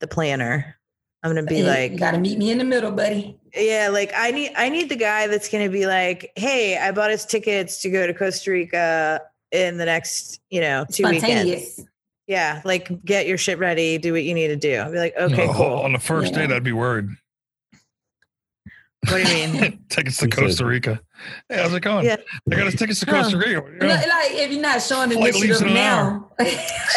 the 0.00 0.06
planner. 0.06 0.76
I'm 1.22 1.32
going 1.32 1.44
to 1.44 1.48
be 1.50 1.58
You- 1.58 1.64
like, 1.64 1.92
you 1.92 1.98
got 1.98 2.12
to 2.12 2.18
meet 2.18 2.38
me 2.38 2.50
in 2.50 2.58
the 2.58 2.64
middle, 2.64 2.90
buddy. 2.92 3.38
yeah, 3.54 3.88
like 3.92 4.10
I 4.16 4.30
need, 4.30 4.52
I 4.56 4.68
need 4.70 4.88
the 4.88 4.96
guy 4.96 5.26
that's 5.26 5.48
going 5.50 5.64
to 5.64 5.70
be 5.70 5.86
like, 5.86 6.32
Hey, 6.36 6.78
I 6.78 6.92
bought 6.92 7.10
us 7.10 7.26
tickets 7.26 7.82
to 7.82 7.90
go 7.90 8.06
to 8.06 8.14
Costa 8.14 8.50
Rica 8.50 9.20
in 9.52 9.76
the 9.76 9.84
next, 9.84 10.40
you 10.50 10.60
know, 10.60 10.86
two 10.90 11.04
weekends. 11.08 11.80
Yeah. 12.26 12.62
Like 12.64 13.04
get 13.04 13.26
your 13.26 13.36
shit 13.36 13.58
ready. 13.58 13.98
Do 13.98 14.12
what 14.12 14.22
you 14.22 14.32
need 14.34 14.48
to 14.48 14.56
do. 14.56 14.76
I'll 14.76 14.92
be 14.92 14.98
like, 14.98 15.14
okay, 15.18 15.48
Oh, 15.48 15.52
cool. 15.52 15.66
On 15.80 15.92
the 15.92 15.98
first 15.98 16.32
Yeah. 16.32 16.46
date, 16.46 16.52
I'd 16.54 16.62
be 16.64 16.70
worried. 16.72 17.06
What 19.08 19.24
do 19.24 19.32
you 19.32 19.48
mean? 19.48 19.84
tickets 19.88 20.18
to 20.18 20.28
Costa 20.28 20.64
Rica. 20.64 21.00
Hey, 21.48 21.56
how's 21.56 21.72
it 21.72 21.80
going? 21.80 22.04
Yeah. 22.04 22.16
I 22.52 22.54
got 22.54 22.66
us 22.66 22.74
tickets 22.76 23.00
to 23.00 23.06
Huh. 23.06 23.22
Costa 23.22 23.38
Rica. 23.38 23.50
You 23.50 23.56
You 23.72 23.78
know, 23.78 23.86
know, 23.88 23.94
like 23.94 24.30
if 24.32 24.52
you're 24.52 24.60
not 24.60 24.82
showing 24.82 25.10
Flight 25.10 25.34
leaves 25.34 25.60
initiative 25.62 25.68
in 25.68 25.74
now, 25.74 26.30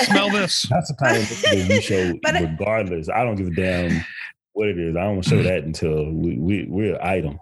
smell 0.04 0.30
this. 0.30 0.64
That's 0.70 0.90
the 0.90 0.96
kind 0.96 1.18
of 1.18 1.24
initiative 1.54 1.68
we 1.70 1.82
show 1.82 2.14
But 2.22 2.36
I- 2.36 2.42
regardless. 2.42 3.10
I 3.10 3.24
don't 3.24 3.36
give 3.36 3.48
a 3.48 3.52
damn 3.52 4.06
what 4.54 4.68
it 4.70 4.78
is. 4.80 4.96
I 4.96 5.02
don't 5.02 5.22
show 5.22 5.42
that 5.44 5.64
until 5.64 6.10
we, 6.12 6.38
we 6.38 6.66
we're 6.70 6.96
an 6.96 7.02
item. 7.02 7.40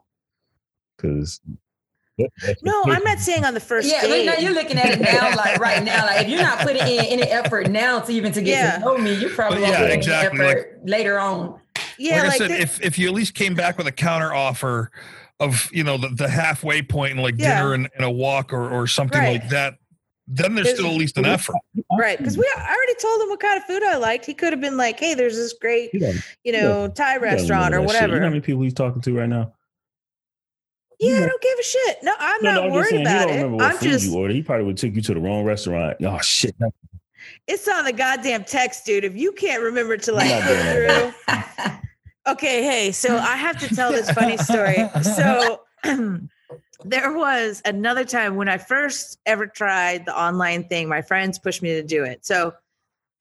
Because 0.97 1.39
No, 2.61 2.83
I'm 2.85 3.03
not 3.03 3.19
saying 3.19 3.43
on 3.45 3.53
the 3.53 3.59
first 3.59 3.89
yeah, 3.89 4.01
date. 4.01 4.25
now 4.25 4.35
you're 4.35 4.53
looking 4.53 4.77
at 4.77 4.91
it 4.91 5.01
now, 5.01 5.35
like 5.35 5.59
right 5.59 5.83
now. 5.83 6.05
Like 6.05 6.21
if 6.25 6.29
you're 6.29 6.41
not 6.41 6.59
putting 6.59 6.81
in 6.81 7.05
any 7.05 7.23
effort 7.23 7.69
now 7.69 7.99
to 7.99 8.11
even 8.11 8.31
to 8.33 8.41
get 8.41 8.49
Yeah. 8.63 8.71
to 8.75 8.79
know 8.81 8.97
me, 8.97 9.13
you 9.15 9.29
probably 9.29 9.61
But 9.61 9.69
yeah, 9.69 9.77
put 9.79 9.85
any 9.85 9.93
exactly, 9.95 10.45
effort 10.45 10.79
later 10.85 11.19
on. 11.19 11.59
yeah, 11.97 12.21
like, 12.23 12.31
I 12.33 12.37
said, 12.37 12.51
the- 12.51 12.61
if 12.61 12.81
if 12.81 12.99
you 12.99 13.07
at 13.07 13.13
least 13.13 13.33
came 13.33 13.55
back 13.55 13.77
with 13.77 13.87
a 13.87 13.91
counter 13.91 14.33
offer 14.33 14.91
of 15.39 15.69
you 15.73 15.83
know 15.83 15.97
the, 15.97 16.09
the 16.09 16.29
halfway 16.29 16.81
point 16.83 17.13
and 17.13 17.21
like 17.21 17.35
Yeah. 17.37 17.55
dinner 17.57 17.73
and, 17.73 17.89
and 17.95 18.05
a 18.05 18.11
walk 18.11 18.53
or 18.53 18.69
or 18.69 18.85
something 18.87 19.19
Right. 19.19 19.41
like 19.41 19.49
that, 19.49 19.75
then 20.33 20.55
there's 20.55 20.65
There's- 20.67 20.79
still 20.79 20.91
at 20.91 20.97
least 20.97 21.17
an 21.17 21.25
effort. 21.25 21.55
Right, 21.97 22.17
because 22.17 22.37
we 22.37 22.49
I 22.57 22.61
already 22.75 22.95
told 23.01 23.21
him 23.21 23.29
what 23.29 23.39
kind 23.39 23.57
of 23.57 23.63
food 23.65 23.83
I 23.83 23.97
liked. 23.97 24.25
He 24.25 24.33
could 24.33 24.53
have 24.53 24.61
been 24.61 24.77
like, 24.77 24.99
"Hey, 24.99 25.13
there's 25.13 25.35
this 25.35 25.53
great, 25.53 25.93
you 25.93 25.99
don't, 25.99 26.15
you 26.43 26.51
know, 26.53 26.87
Thai 26.87 27.17
restaurant 27.17 27.73
or 27.73 27.77
remember 27.79 27.93
shit. 27.93 27.95
whatever." 28.01 28.13
You 28.13 28.19
know 28.21 28.25
how 28.27 28.29
many 28.29 28.41
people 28.41 28.61
he's 28.63 28.73
talking 28.73 29.01
to 29.01 29.17
right 29.17 29.29
now? 29.29 29.53
yeah, 30.99 31.17
I 31.17 31.25
don't 31.27 31.41
give 31.41 31.57
a 31.59 31.63
shit. 31.63 31.97
No, 32.03 32.13
I'm 32.19 32.43
No, 32.43 32.51
not 32.51 32.55
no, 32.55 32.61
I'm 32.61 32.67
just 32.67 32.75
worried 32.75 32.89
saying, 32.89 33.01
about 33.01 33.19
don't 33.21 33.29
it. 33.29 33.35
remember 33.37 33.57
what 33.57 33.65
I'm 33.65 33.77
food 33.77 33.89
just, 33.89 34.05
you 34.05 34.15
ordered. 34.17 34.33
He 34.35 34.43
probably 34.43 34.65
would 34.67 34.77
take 34.77 34.95
you 34.95 35.01
to 35.01 35.13
the 35.15 35.19
wrong 35.19 35.43
restaurant. 35.43 35.97
Oh 36.05 36.19
shit! 36.19 36.55
it's 37.47 37.67
on 37.67 37.85
the 37.85 37.93
goddamn 37.93 38.43
text, 38.43 38.85
dude. 38.85 39.03
If 39.03 39.15
you 39.15 39.31
can't 39.33 39.61
remember 39.63 39.97
to 39.97 40.11
like 40.11 40.29
not 40.29 40.43
put 40.43 40.53
doing 40.53 41.11
through, 41.27 42.33
okay, 42.33 42.63
hey, 42.63 42.91
so 42.91 43.17
I 43.17 43.35
have 43.35 43.57
to 43.59 43.75
tell 43.75 43.91
this 43.91 44.09
funny 44.11 44.37
story. 44.37 44.77
So 45.03 45.61
there 46.83 47.13
was 47.13 47.61
another 47.65 48.03
time 48.03 48.35
when 48.35 48.49
I 48.49 48.57
first 48.57 49.19
ever 49.25 49.47
tried 49.47 50.05
the 50.05 50.19
online 50.19 50.63
thing. 50.65 50.89
My 50.89 51.01
friends 51.01 51.39
pushed 51.39 51.61
me 51.61 51.69
to 51.69 51.83
do 51.83 52.03
it. 52.03 52.25
So 52.25 52.53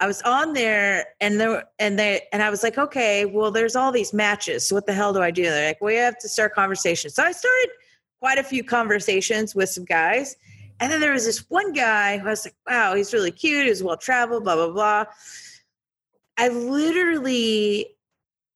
I 0.01 0.07
was 0.07 0.23
on 0.23 0.55
there 0.55 1.07
and 1.21 1.39
there 1.39 1.65
and 1.79 1.99
they 1.99 2.23
and 2.33 2.43
I 2.43 2.49
was 2.49 2.63
like, 2.63 2.79
okay, 2.79 3.27
well, 3.27 3.51
there's 3.51 3.77
all 3.77 3.93
these 3.93 4.15
matches. 4.15 4.67
So 4.67 4.75
what 4.75 4.87
the 4.87 4.95
hell 4.95 5.13
do 5.13 5.21
I 5.21 5.31
do? 5.31 5.43
They're 5.43 5.69
like, 5.69 5.81
well, 5.81 5.93
you 5.93 6.01
have 6.01 6.19
to 6.19 6.29
start 6.29 6.55
conversations. 6.55 7.15
So 7.15 7.23
I 7.23 7.33
started 7.33 7.71
quite 8.21 8.39
a 8.39 8.45
few 8.45 8.65
conversations 8.65 9.55
with 9.55 9.69
some 9.69 9.85
guys. 9.85 10.37
And 10.81 10.91
then 10.91 11.01
there 11.01 11.13
was 11.13 11.27
this 11.27 11.45
one 11.51 11.75
guy 11.75 12.17
who 12.17 12.27
I 12.27 12.31
was 12.31 12.47
like, 12.47 12.55
wow, 12.67 12.95
he's 12.95 13.13
really 13.13 13.31
cute, 13.31 13.67
he's 13.67 13.83
well 13.83 13.99
traveled, 13.99 14.45
blah, 14.45 14.57
blah, 14.57 14.71
blah. 14.71 15.05
I 16.39 16.49
literally 16.49 17.87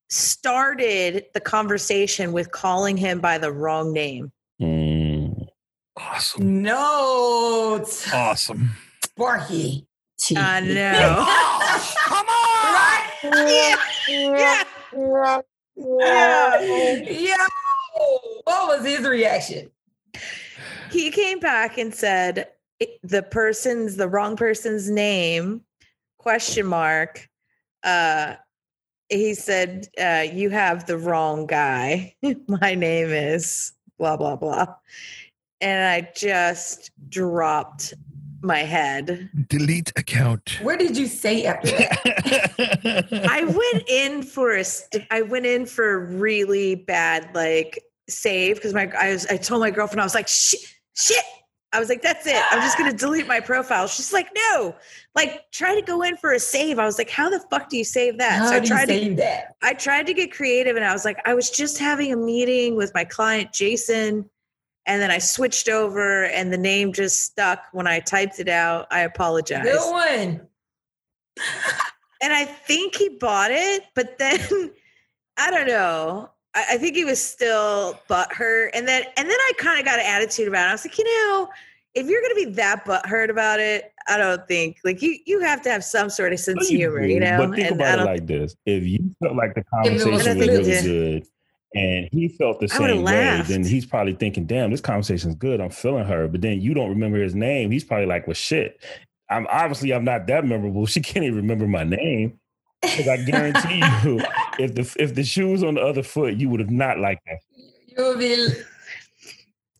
started 0.08 1.26
the 1.34 1.40
conversation 1.40 2.32
with 2.32 2.50
calling 2.50 2.96
him 2.96 3.20
by 3.20 3.36
the 3.36 3.52
wrong 3.52 3.92
name. 3.92 4.32
Awesome. 5.96 6.62
No, 6.62 7.84
Awesome. 8.12 8.70
Sparky. 9.04 9.86
I 10.36 10.60
know. 10.60 11.24
Come 12.06 12.26
on. 12.26 13.48
yeah. 13.48 14.64
Yeah. 14.92 15.40
Yeah. 15.76 17.00
Yo, 17.10 17.34
what 18.44 18.78
was 18.78 18.84
his 18.86 19.06
reaction? 19.06 19.70
He 20.90 21.10
came 21.10 21.40
back 21.40 21.78
and 21.78 21.94
said 21.94 22.48
the 23.02 23.22
person's 23.22 23.96
the 23.96 24.08
wrong 24.08 24.36
person's 24.36 24.90
name 24.90 25.62
question 26.18 26.66
mark 26.66 27.28
uh 27.84 28.34
he 29.08 29.32
said 29.34 29.86
uh 30.00 30.24
you 30.32 30.50
have 30.50 30.86
the 30.86 30.98
wrong 30.98 31.46
guy 31.46 32.14
my 32.48 32.74
name 32.74 33.10
is 33.10 33.72
blah 33.98 34.16
blah 34.16 34.36
blah 34.36 34.66
and 35.64 35.84
i 35.86 36.08
just 36.14 36.90
dropped 37.08 37.94
my 38.44 38.58
head 38.58 39.30
Delete 39.48 39.92
account. 39.96 40.58
Where 40.62 40.76
did 40.76 40.96
you 40.96 41.06
say 41.06 41.46
after 41.46 41.68
that? 41.68 43.08
I 43.30 43.44
went 43.44 43.88
in 43.88 44.22
for 44.22 44.52
a 44.52 44.64
st- 44.64 45.06
I 45.10 45.22
went 45.22 45.46
in 45.46 45.66
for 45.66 45.94
a 45.94 45.98
really 45.98 46.74
bad 46.74 47.30
like 47.34 47.82
save 48.08 48.56
because 48.56 48.74
my 48.74 48.92
I 49.00 49.12
was 49.12 49.26
I 49.26 49.38
told 49.38 49.60
my 49.60 49.70
girlfriend 49.70 50.00
I 50.00 50.04
was 50.04 50.14
like 50.14 50.28
shit 50.28 50.60
shit 50.94 51.24
I 51.72 51.80
was 51.80 51.88
like 51.88 52.02
that's 52.02 52.26
it 52.26 52.40
I'm 52.50 52.60
just 52.60 52.76
gonna 52.76 52.92
delete 53.04 53.26
my 53.26 53.40
profile. 53.40 53.86
She's 53.86 54.12
like 54.12 54.28
no 54.52 54.76
like 55.14 55.50
try 55.50 55.74
to 55.74 55.82
go 55.82 56.02
in 56.02 56.16
for 56.18 56.32
a 56.32 56.38
save. 56.38 56.78
I 56.78 56.84
was 56.84 56.98
like 56.98 57.10
how 57.10 57.30
the 57.30 57.40
fuck 57.50 57.70
do 57.70 57.78
you 57.78 57.84
save 57.84 58.18
that? 58.18 58.38
How 58.38 58.46
so 58.48 58.56
I 58.56 58.58
do 58.58 58.64
you 58.64 58.68
tried 58.68 58.86
to 58.86 58.92
save 58.92 59.16
that? 59.16 59.56
I 59.62 59.72
tried 59.72 60.06
to 60.06 60.14
get 60.14 60.32
creative 60.32 60.76
and 60.76 60.84
I 60.84 60.92
was 60.92 61.04
like 61.06 61.18
I 61.24 61.34
was 61.34 61.48
just 61.50 61.78
having 61.78 62.12
a 62.12 62.16
meeting 62.16 62.76
with 62.76 62.92
my 62.94 63.04
client 63.04 63.52
Jason 63.52 64.28
and 64.86 65.00
then 65.00 65.10
I 65.10 65.18
switched 65.18 65.68
over 65.68 66.24
and 66.26 66.52
the 66.52 66.58
name 66.58 66.92
just 66.92 67.22
stuck 67.22 67.64
when 67.72 67.86
I 67.86 68.00
typed 68.00 68.38
it 68.38 68.48
out. 68.48 68.86
I 68.90 69.00
apologize 69.00 69.64
Good 69.64 69.90
one. 69.90 70.46
and 72.22 72.32
I 72.32 72.44
think 72.44 72.96
he 72.96 73.08
bought 73.08 73.50
it, 73.50 73.84
but 73.94 74.18
then 74.18 74.40
I 75.36 75.50
don't 75.50 75.66
know. 75.66 76.30
I, 76.54 76.64
I 76.72 76.78
think 76.78 76.96
he 76.96 77.04
was 77.04 77.22
still 77.22 77.98
butthurt, 78.08 78.70
and 78.74 78.86
then 78.86 79.04
and 79.16 79.28
then 79.28 79.36
I 79.36 79.52
kind 79.58 79.78
of 79.78 79.84
got 79.84 79.98
an 79.98 80.06
attitude 80.06 80.48
about 80.48 80.66
it. 80.66 80.68
I 80.68 80.72
was 80.72 80.84
like, 80.84 80.98
you 80.98 81.04
know, 81.04 81.48
if 81.94 82.06
you're 82.06 82.22
gonna 82.22 82.34
be 82.34 82.54
that 82.56 82.84
butthurt 82.84 83.30
about 83.30 83.60
it, 83.60 83.92
I 84.06 84.16
don't 84.16 84.46
think 84.46 84.78
like 84.84 85.02
you 85.02 85.18
you 85.26 85.40
have 85.40 85.62
to 85.62 85.70
have 85.70 85.82
some 85.82 86.10
sort 86.10 86.32
of 86.32 86.40
sense 86.40 86.62
of 86.62 86.68
humor, 86.68 87.02
you 87.04 87.20
know. 87.20 87.38
But 87.38 87.56
think 87.56 87.70
and 87.70 87.80
about 87.80 88.00
it 88.00 88.04
like 88.04 88.26
this: 88.26 88.54
if 88.66 88.84
you 88.84 89.14
felt 89.22 89.36
like 89.36 89.54
the 89.54 89.64
If 89.84 89.94
was 89.94 90.04
conversation 90.04 90.12
was 90.12 90.26
really 90.26 90.48
really 90.48 90.82
good. 90.82 91.26
Good, 91.74 91.80
and 91.80 92.08
he 92.12 92.28
felt 92.28 92.60
the 92.60 92.68
same 92.68 93.02
way, 93.02 93.42
then 93.46 93.64
he's 93.64 93.84
probably 93.86 94.14
thinking, 94.14 94.46
"Damn, 94.46 94.70
this 94.70 94.80
conversation's 94.80 95.34
good. 95.34 95.60
I'm 95.60 95.70
feeling 95.70 96.04
her." 96.04 96.28
But 96.28 96.40
then 96.42 96.60
you 96.60 96.74
don't 96.74 96.88
remember 96.90 97.18
his 97.22 97.34
name. 97.34 97.70
He's 97.70 97.84
probably 97.84 98.06
like, 98.06 98.26
"Well, 98.26 98.34
shit. 98.34 98.82
I'm 99.30 99.46
obviously 99.50 99.92
I'm 99.92 100.04
not 100.04 100.26
that 100.28 100.44
memorable. 100.44 100.86
She 100.94 101.00
can't 101.00 101.24
even 101.24 101.36
remember 101.36 101.66
my 101.66 101.84
name." 101.84 102.38
Because 102.82 103.08
I 103.08 103.16
guarantee 103.24 103.76
you, 104.04 104.20
if 104.58 104.74
the 104.74 104.96
if 105.02 105.14
the 105.14 105.24
shoe 105.24 105.50
was 105.50 105.62
on 105.62 105.74
the 105.74 105.80
other 105.82 106.02
foot, 106.02 106.34
you 106.34 106.48
would 106.50 106.60
have 106.60 106.70
not 106.70 106.98
liked 106.98 107.22
that. 107.26 107.38
You'll 107.96 108.16
be 108.18 108.48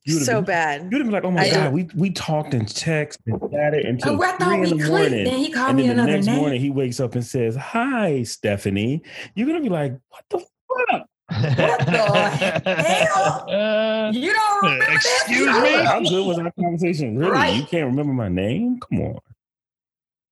You 0.07 0.15
would've 0.15 0.27
so 0.27 0.41
been- 0.41 0.45
bad. 0.47 0.83
You'd 0.85 0.95
have 0.95 1.03
been 1.07 1.11
like, 1.11 1.25
"Oh 1.25 1.31
my 1.31 1.43
I- 1.43 1.51
god, 1.51 1.73
we 1.75 1.89
we 1.95 2.11
talked 2.11 2.55
and 2.55 2.67
text 2.69 3.21
and 3.27 3.39
chatted 3.51 3.85
until 3.87 4.15
Oh, 4.19 4.23
I 4.23 4.33
three 4.33 4.71
in 4.71 4.79
the 4.79 4.89
morning." 4.89 5.25
Then 5.25 5.39
he 5.39 5.51
called 5.51 5.71
and 5.71 5.77
me 5.79 5.87
then 5.87 5.97
the 5.97 6.03
another 6.03 6.13
next 6.17 6.27
name. 6.27 6.37
morning 6.37 6.61
he 6.61 6.71
wakes 6.71 6.99
up 7.01 7.15
and 7.15 7.25
says, 7.25 7.57
"Hi, 7.57 8.23
Stephanie." 8.23 9.03
You're 9.35 9.47
gonna 9.47 9.61
be 9.61 9.69
like, 9.69 9.93
"What 10.09 10.25
the 10.31 10.39
fuck?" 10.39 11.07
Hell? 11.31 13.47
You 14.13 14.33
don't 14.33 14.63
remember? 14.65 14.93
Excuse 14.95 15.41
You 15.41 15.63
me? 15.63 15.73
How 15.85 16.01
good 16.01 16.27
was 16.27 16.39
our 16.39 16.51
conversation? 16.53 17.19
Really? 17.19 17.33
Right. 17.33 17.55
You 17.57 17.65
can't 17.65 17.87
remember 17.87 18.13
my 18.13 18.29
name? 18.29 18.79
Come 18.81 19.01
on. 19.01 19.19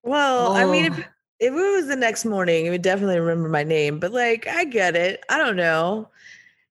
Well, 0.04 0.52
I 0.52 0.64
mean, 0.66 0.92
Oh. 0.92 0.96
if 0.96 1.06
if 1.40 1.52
it 1.52 1.76
was 1.76 1.88
the 1.88 1.96
next 1.96 2.24
morning, 2.24 2.66
it 2.66 2.70
would 2.70 2.82
definitely 2.82 3.18
remember 3.18 3.48
my 3.48 3.64
name. 3.64 3.98
But 3.98 4.12
like, 4.12 4.46
I 4.46 4.64
get 4.64 4.94
it. 4.94 5.24
I 5.28 5.38
don't 5.38 5.56
know. 5.56 6.08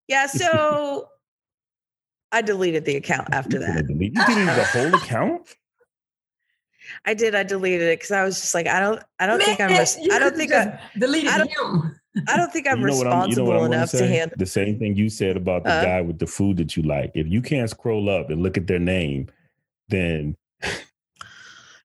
Yeah, 0.08 0.28
so 0.28 1.10
I 2.32 2.42
deleted 2.42 2.86
the 2.86 2.96
account 2.98 3.28
after 3.32 3.58
You 3.60 3.66
that. 3.66 3.88
deleted 3.88 4.18
you 4.18 4.26
deleted 4.26 4.56
the 4.56 4.64
whole 4.66 4.96
account? 4.96 5.56
I 7.06 7.14
did. 7.14 7.36
I 7.36 7.44
deleted 7.44 7.88
it 7.88 8.00
because 8.00 8.12
I 8.12 8.24
was 8.24 8.40
just 8.40 8.54
like, 8.54 8.68
I 8.68 8.80
don't. 8.80 9.02
I 9.20 9.26
don't 9.26 9.42
think 9.42 9.60
I'm. 9.60 9.70
Res- 9.72 9.98
I 9.98 10.20
don't 10.20 10.34
could've 10.34 10.38
think. 10.38 10.52
just 10.52 10.68
I, 10.70 10.80
deleted 11.00 11.30
I 11.32 11.38
don't- 11.40 11.50
him. 11.50 11.96
I 12.28 12.36
don't 12.38 12.52
think 12.52 12.68
I'm 12.68 12.82
You 12.82 12.88
know 12.88 12.98
what 12.98 13.08
I'm- 13.08 13.30
you 13.30 13.36
know 13.38 13.44
responsible 13.44 13.46
what 13.48 13.56
I'm 13.56 13.62
gonna 13.64 13.76
enough 13.78 13.92
to 13.92 13.98
say? 13.98 14.08
handle. 14.08 14.36
The 14.38 14.46
same 14.46 14.78
thing 14.80 14.96
you 14.96 15.10
said 15.10 15.38
about 15.38 15.64
the 15.64 15.72
Uh. 15.72 15.84
guy 15.84 16.02
with 16.02 16.20
the 16.20 16.28
food 16.28 16.58
that 16.58 16.76
you 16.76 16.84
like. 16.84 17.12
If 17.16 17.28
you 17.28 17.42
can't 17.42 17.70
scroll 17.70 18.10
up 18.10 18.30
and 18.30 18.42
look 18.44 18.58
at 18.58 18.68
their 18.68 18.80
name, 18.80 19.30
then 19.90 20.36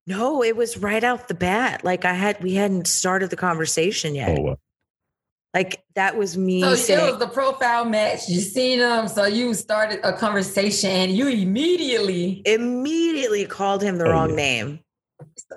No, 0.08 0.42
it 0.44 0.56
was 0.56 0.76
right 0.76 1.02
out 1.02 1.26
the 1.28 1.34
bat. 1.34 1.84
Like 1.84 2.04
I 2.04 2.14
had, 2.14 2.40
we 2.42 2.54
hadn't 2.54 2.86
started 2.86 3.30
the 3.30 3.36
conversation 3.36 4.14
yet. 4.14 4.36
oh 4.38 4.40
well. 4.42 4.60
Like 5.54 5.82
that 5.94 6.16
was 6.16 6.36
me 6.36 6.60
So 6.60 6.68
it 6.94 7.10
was 7.12 7.18
the 7.18 7.26
profile 7.28 7.84
match. 7.86 8.28
You 8.28 8.40
seen 8.40 8.78
him, 8.78 9.08
so 9.08 9.24
you 9.24 9.54
started 9.54 10.00
a 10.04 10.12
conversation, 10.12 10.90
and 10.90 11.12
you 11.12 11.28
immediately 11.28 12.42
immediately 12.44 13.46
called 13.46 13.82
him 13.82 13.96
the 13.98 14.04
Oh, 14.06 14.10
wrong 14.10 14.30
yeah. 14.30 14.36
name 14.36 14.80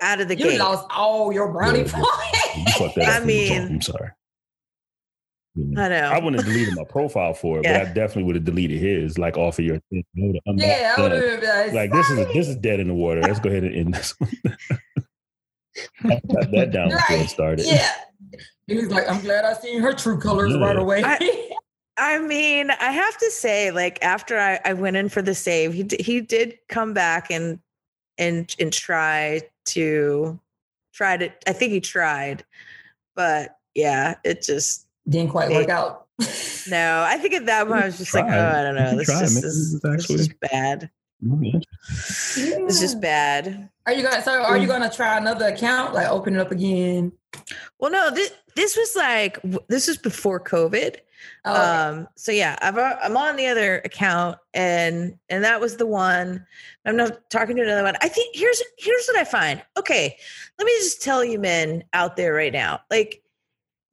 out 0.00 0.20
of 0.20 0.28
the 0.28 0.34
game. 0.36 0.46
you 0.46 0.52
gate. 0.52 0.60
lost 0.60 0.86
all 0.90 1.32
your 1.32 1.52
brownie 1.52 1.80
Yeah, 1.80 1.84
yeah. 1.86 1.92
points. 1.92 2.56
You 2.56 2.64
fucked 2.86 2.94
that 2.96 3.04
I 3.04 3.10
up. 3.12 3.18
from 3.18 3.26
the 3.26 3.48
jump. 3.48 3.58
mean- 3.60 3.74
I'm 3.76 3.80
sorry. 3.82 4.10
I 5.76 5.88
know. 5.88 6.10
I 6.12 6.18
wouldn't 6.18 6.36
have 6.42 6.46
deleted 6.52 6.74
my 6.76 6.84
profile 6.84 7.34
for 7.34 7.58
it, 7.58 7.64
Yeah. 7.64 7.78
but 7.84 7.88
I 7.88 7.92
definitely 7.92 8.24
would 8.24 8.36
have 8.36 8.44
deleted 8.44 8.80
his, 8.80 9.18
like 9.18 9.36
off 9.36 9.58
of 9.58 9.64
your 9.64 9.78
thing. 9.90 10.04
I 10.16 10.20
would've 10.20 10.42
unlocked 10.46 10.68
yeah, 10.68 10.94
I 10.96 11.00
would 11.00 11.12
have 11.12 11.40
been 11.40 11.48
like, 11.66 11.72
like 11.74 11.92
this 11.92 12.10
is 12.10 12.26
this 12.34 12.48
is 12.48 12.56
dead 12.56 12.80
in 12.80 12.88
the 12.88 12.94
water. 12.94 13.20
Let's 13.22 13.40
go 13.40 13.50
ahead 13.50 13.64
and 13.64 13.74
end 13.74 13.94
this 13.94 14.14
one. 14.18 14.30
I 16.04 16.20
that 16.52 16.70
down 16.72 16.90
before 16.90 17.16
it 17.16 17.28
started. 17.30 17.66
Yeah. 17.66 17.90
He 18.66 18.76
was 18.76 18.88
like, 18.88 19.08
I'm 19.10 19.20
glad 19.20 19.44
I 19.44 19.52
seen 19.54 19.80
her 19.80 19.92
true 19.92 20.16
colors 20.20 20.52
Yeah. 20.54 20.64
right 20.64 20.76
away. 20.76 21.02
I- 21.04 21.50
I 21.98 22.18
mean, 22.20 22.70
I 22.70 22.92
have 22.92 23.16
to 23.18 23.30
say, 23.30 23.72
like 23.72 23.98
after 24.00 24.38
I, 24.38 24.60
I 24.64 24.72
went 24.74 24.96
in 24.96 25.08
for 25.08 25.20
the 25.22 25.34
save, 25.34 25.74
he 25.74 25.82
d- 25.82 26.00
he 26.02 26.20
did 26.20 26.56
come 26.68 26.94
back 26.94 27.30
and 27.32 27.58
and 28.16 28.54
and 28.60 28.72
try 28.72 29.42
to 29.66 30.38
try 30.94 31.16
to. 31.16 31.30
I 31.48 31.52
think 31.52 31.72
he 31.72 31.80
tried, 31.80 32.44
but 33.16 33.56
yeah, 33.74 34.14
it 34.24 34.40
just 34.42 34.86
Didn't 35.10 35.30
quite 35.30 35.50
work 35.50 35.68
out. 35.68 36.06
no. 36.68 37.04
I 37.06 37.18
think 37.18 37.34
at 37.34 37.46
that 37.46 37.66
point 37.68 37.82
I 37.82 37.86
was 37.86 37.98
just 37.98 38.14
like, 38.14 38.24
oh, 38.24 38.28
I 38.28 38.62
don't 38.62 38.76
know. 38.76 38.92
You 38.92 38.96
This 38.98 39.06
tried, 39.08 39.20
just 39.20 39.34
man. 39.34 39.44
is, 39.44 39.80
This 39.82 39.92
is 40.04 40.06
this 40.06 40.10
is 40.20 40.28
bad. 40.50 40.90
Mm, 41.24 41.62
It's 42.66 42.80
just 42.80 43.00
bad. 43.00 43.68
Are 43.86 43.92
you 43.92 44.02
gonna 44.02 44.22
so 44.22 44.42
are 44.42 44.56
you 44.56 44.66
gonna 44.66 44.90
try 44.90 45.18
another 45.18 45.48
account? 45.48 45.92
Like 45.94 46.08
open 46.08 46.34
it 46.36 46.40
up 46.40 46.50
again? 46.52 47.12
Well, 47.78 47.90
no, 47.90 48.10
this 48.10 48.32
this 48.56 48.76
was 48.76 48.94
like 48.96 49.38
this 49.68 49.88
was 49.88 49.98
before 49.98 50.40
COVID. 50.40 50.96
Oh, 51.44 51.52
okay. 51.52 51.60
um 51.60 52.08
so 52.16 52.32
yeah 52.32 52.56
i've 52.62 52.78
i'm 52.78 53.14
on 53.14 53.36
the 53.36 53.46
other 53.46 53.80
account 53.84 54.38
and 54.54 55.18
and 55.28 55.44
that 55.44 55.60
was 55.60 55.76
the 55.76 55.84
one 55.84 56.46
i'm 56.86 56.96
not 56.96 57.28
talking 57.28 57.56
to 57.56 57.62
another 57.62 57.82
one 57.82 57.94
i 58.00 58.08
think 58.08 58.34
here's 58.34 58.62
here's 58.78 59.06
what 59.06 59.18
i 59.18 59.24
find 59.24 59.62
okay 59.78 60.16
let 60.58 60.64
me 60.64 60.72
just 60.78 61.02
tell 61.02 61.22
you 61.22 61.38
men 61.38 61.84
out 61.92 62.16
there 62.16 62.32
right 62.32 62.54
now 62.54 62.80
like 62.90 63.19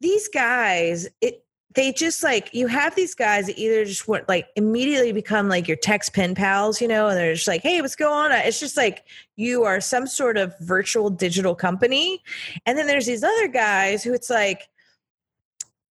these 0.02 0.28
guys 0.28 1.08
it 1.22 1.44
they 1.76 1.92
just 1.92 2.24
like 2.24 2.50
you 2.54 2.66
have 2.68 2.96
these 2.96 3.14
guys 3.14 3.46
that 3.46 3.58
either 3.58 3.86
just 3.86 4.08
want 4.08 4.28
like 4.28 4.48
immediately 4.56 5.12
become 5.12 5.48
like 5.48 5.68
your 5.68 5.78
text 5.78 6.14
pen 6.14 6.34
pals 6.34 6.82
you 6.82 6.88
know 6.88 7.08
and 7.08 7.18
they're 7.18 7.34
just 7.34 7.48
like 7.48 7.62
hey 7.62 7.82
what's 7.82 7.96
going 7.96 8.12
on 8.12 8.32
uh, 8.32 8.42
it's 8.44 8.60
just 8.60 8.78
like 8.78 9.06
you 9.36 9.64
are 9.64 9.80
some 9.80 10.08
sort 10.08 10.38
of 10.38 10.58
virtual 10.60 11.10
digital 11.10 11.54
company 11.54 12.22
and 12.66 12.78
then 12.78 12.88
there's 12.88 13.06
these 13.06 13.24
other 13.24 13.48
guys 13.48 14.04
who 14.04 14.14
it's 14.14 14.30
like 14.30 14.70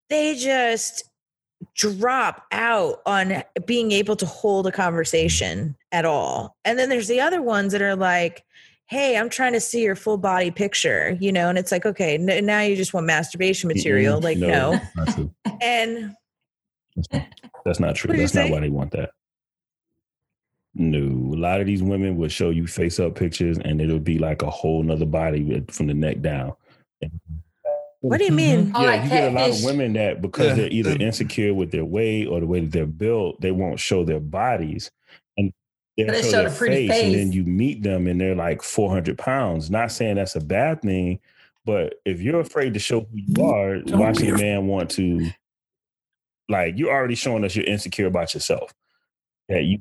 they 0.08 0.34
just 0.34 1.04
drop 1.74 2.46
out 2.52 3.00
on 3.06 3.42
being 3.66 3.92
able 3.92 4.16
to 4.16 4.26
hold 4.26 4.66
a 4.66 4.72
conversation 4.72 5.76
at 5.92 6.04
all. 6.04 6.56
And 6.64 6.78
then 6.78 6.88
there's 6.88 7.08
the 7.08 7.20
other 7.20 7.42
ones 7.42 7.72
that 7.72 7.82
are 7.82 7.96
like, 7.96 8.44
hey, 8.86 9.16
I'm 9.16 9.28
trying 9.28 9.52
to 9.52 9.60
see 9.60 9.82
your 9.82 9.96
full 9.96 10.16
body 10.16 10.50
picture, 10.50 11.16
you 11.20 11.32
know, 11.32 11.48
and 11.48 11.58
it's 11.58 11.72
like, 11.72 11.84
okay, 11.84 12.14
n- 12.14 12.46
now 12.46 12.60
you 12.60 12.76
just 12.76 12.94
want 12.94 13.06
masturbation 13.06 13.68
material. 13.68 14.20
Mm-mm. 14.20 14.24
Like, 14.24 14.38
no. 14.38 14.80
that's 14.94 15.18
not. 15.18 15.30
And 15.62 16.14
That's 17.64 17.80
not 17.80 17.96
true. 17.96 18.08
What'd 18.08 18.22
That's 18.22 18.34
not 18.34 18.46
say? 18.46 18.50
why 18.52 18.60
they 18.60 18.68
want 18.68 18.92
that. 18.92 19.10
No, 20.74 20.98
a 20.98 21.38
lot 21.38 21.60
of 21.60 21.66
these 21.66 21.82
women 21.82 22.16
will 22.16 22.28
show 22.28 22.50
you 22.50 22.66
face 22.66 23.00
up 23.00 23.14
pictures, 23.14 23.58
and 23.58 23.80
it'll 23.80 23.98
be 23.98 24.18
like 24.18 24.42
a 24.42 24.50
whole 24.50 24.82
nother 24.82 25.06
body 25.06 25.56
uh, 25.56 25.72
from 25.72 25.86
the 25.86 25.94
neck 25.94 26.20
down. 26.20 26.52
What 28.00 28.18
do 28.18 28.24
you 28.24 28.30
mm-hmm. 28.30 28.36
mean? 28.36 28.72
Oh, 28.74 28.82
Yeah, 28.82 28.88
like 28.88 29.02
you 29.04 29.08
get 29.08 29.32
a 29.32 29.34
lot 29.34 29.50
of 29.50 29.64
women 29.64 29.94
that 29.94 30.20
because 30.20 30.48
Yeah, 30.48 30.54
they're 30.54 30.72
either 30.72 30.96
insecure 31.00 31.54
with 31.54 31.70
their 31.70 31.86
weight 31.86 32.26
or 32.26 32.40
the 32.40 32.46
way 32.46 32.60
that 32.60 32.72
they're 32.72 32.86
built, 32.86 33.40
they 33.40 33.52
won't 33.52 33.80
show 33.80 34.04
their 34.04 34.20
bodies, 34.20 34.90
and 34.90 35.05
they'll 35.96 36.08
They 36.08 36.22
show, 36.22 36.30
show 36.30 36.40
their 36.42 36.50
the 36.50 36.56
pretty 36.56 36.88
face, 36.88 37.02
and 37.04 37.14
then 37.14 37.32
you 37.32 37.44
meet 37.44 37.82
them 37.82 38.06
and 38.06 38.20
they're 38.20 38.34
like 38.34 38.62
four 38.62 38.90
hundred 38.90 39.18
pounds. 39.18 39.70
Not 39.70 39.90
saying 39.92 40.16
that's 40.16 40.36
a 40.36 40.40
bad 40.40 40.82
thing, 40.82 41.20
but 41.64 41.94
if 42.04 42.20
you're 42.20 42.40
afraid 42.40 42.74
to 42.74 42.80
show 42.80 43.00
who 43.00 43.08
you 43.12 43.44
are, 43.44 43.78
Don't 43.78 43.98
why 43.98 44.12
should 44.12 44.28
a 44.28 44.36
man 44.38 44.66
want 44.66 44.90
to? 44.92 45.30
Like 46.48 46.74
you're 46.78 46.90
already 46.92 47.14
showing 47.16 47.44
us 47.44 47.56
you're 47.56 47.64
insecure 47.64 48.06
about 48.06 48.34
yourself. 48.34 48.72
Yeah, 49.48 49.58
you. 49.58 49.78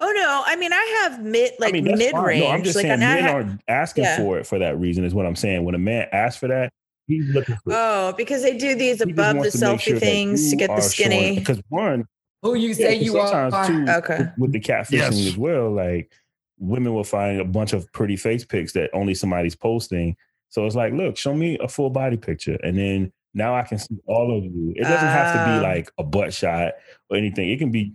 Oh 0.00 0.10
no, 0.16 0.42
I 0.46 0.56
mean 0.56 0.72
I 0.72 1.02
have 1.02 1.22
mid 1.22 1.52
like 1.60 1.74
I 1.74 1.80
mean, 1.80 1.84
mid 1.98 2.14
range. 2.16 2.44
No, 2.44 2.50
I'm 2.50 2.64
just 2.64 2.76
like 2.76 2.86
saying 2.86 3.00
men 3.00 3.22
ha- 3.24 3.30
aren't 3.32 3.60
asking 3.68 4.04
Yeah. 4.04 4.16
for 4.16 4.38
it 4.38 4.46
for 4.46 4.58
that 4.58 4.78
reason. 4.80 5.04
Is 5.04 5.14
what 5.14 5.26
I'm 5.26 5.36
saying. 5.36 5.64
When 5.64 5.74
a 5.74 5.78
man 5.78 6.08
asks 6.12 6.40
for 6.40 6.48
that, 6.48 6.72
he's 7.06 7.28
looking 7.34 7.56
for. 7.56 7.72
Oh, 7.74 8.14
because 8.16 8.42
they 8.42 8.56
do 8.56 8.74
these 8.74 9.00
above 9.00 9.34
the 9.34 9.40
wants 9.40 9.60
to 9.60 9.66
make 9.66 9.78
selfie 9.80 9.82
sure 9.82 9.98
things 10.00 10.50
to 10.50 10.56
get 10.56 10.68
the 10.68 10.72
are 10.72 10.76
showing- 10.80 10.90
skinny. 10.90 11.38
Because 11.38 11.60
one, 11.68 12.06
Who 12.42 12.54
you 12.54 12.68
Yeah, 12.68 12.74
say 12.74 12.96
'cause 12.98 13.04
you 13.06 13.18
are? 13.18 13.66
too, 13.66 13.84
Okay. 13.88 14.18
with, 14.18 14.38
with 14.38 14.52
the 14.52 14.60
catfishing 14.60 14.92
Yes. 14.92 15.26
as 15.26 15.36
well, 15.36 15.70
like 15.70 16.10
women 16.58 16.94
will 16.94 17.04
find 17.04 17.40
a 17.40 17.44
bunch 17.44 17.72
of 17.72 17.90
pretty 17.92 18.16
face 18.16 18.44
pics 18.44 18.72
that 18.74 18.90
only 18.92 19.14
somebody's 19.14 19.56
posting. 19.56 20.16
So 20.48 20.66
it's 20.66 20.74
like, 20.74 20.92
look, 20.92 21.16
show 21.16 21.34
me 21.34 21.58
a 21.60 21.68
full 21.68 21.90
body 21.90 22.16
picture, 22.16 22.58
and 22.62 22.76
then 22.76 23.12
now 23.34 23.54
I 23.54 23.62
can 23.62 23.78
see 23.78 23.96
all 24.06 24.36
of 24.36 24.44
you. 24.44 24.72
It 24.76 24.82
doesn't 24.82 25.08
have 25.08 25.34
to 25.34 25.40
Ah. 25.40 25.58
be 25.58 25.62
like 25.66 25.90
a 25.98 26.02
butt 26.02 26.34
shot 26.34 26.72
or 27.08 27.16
anything. 27.16 27.50
It 27.50 27.58
can 27.58 27.70
be 27.70 27.92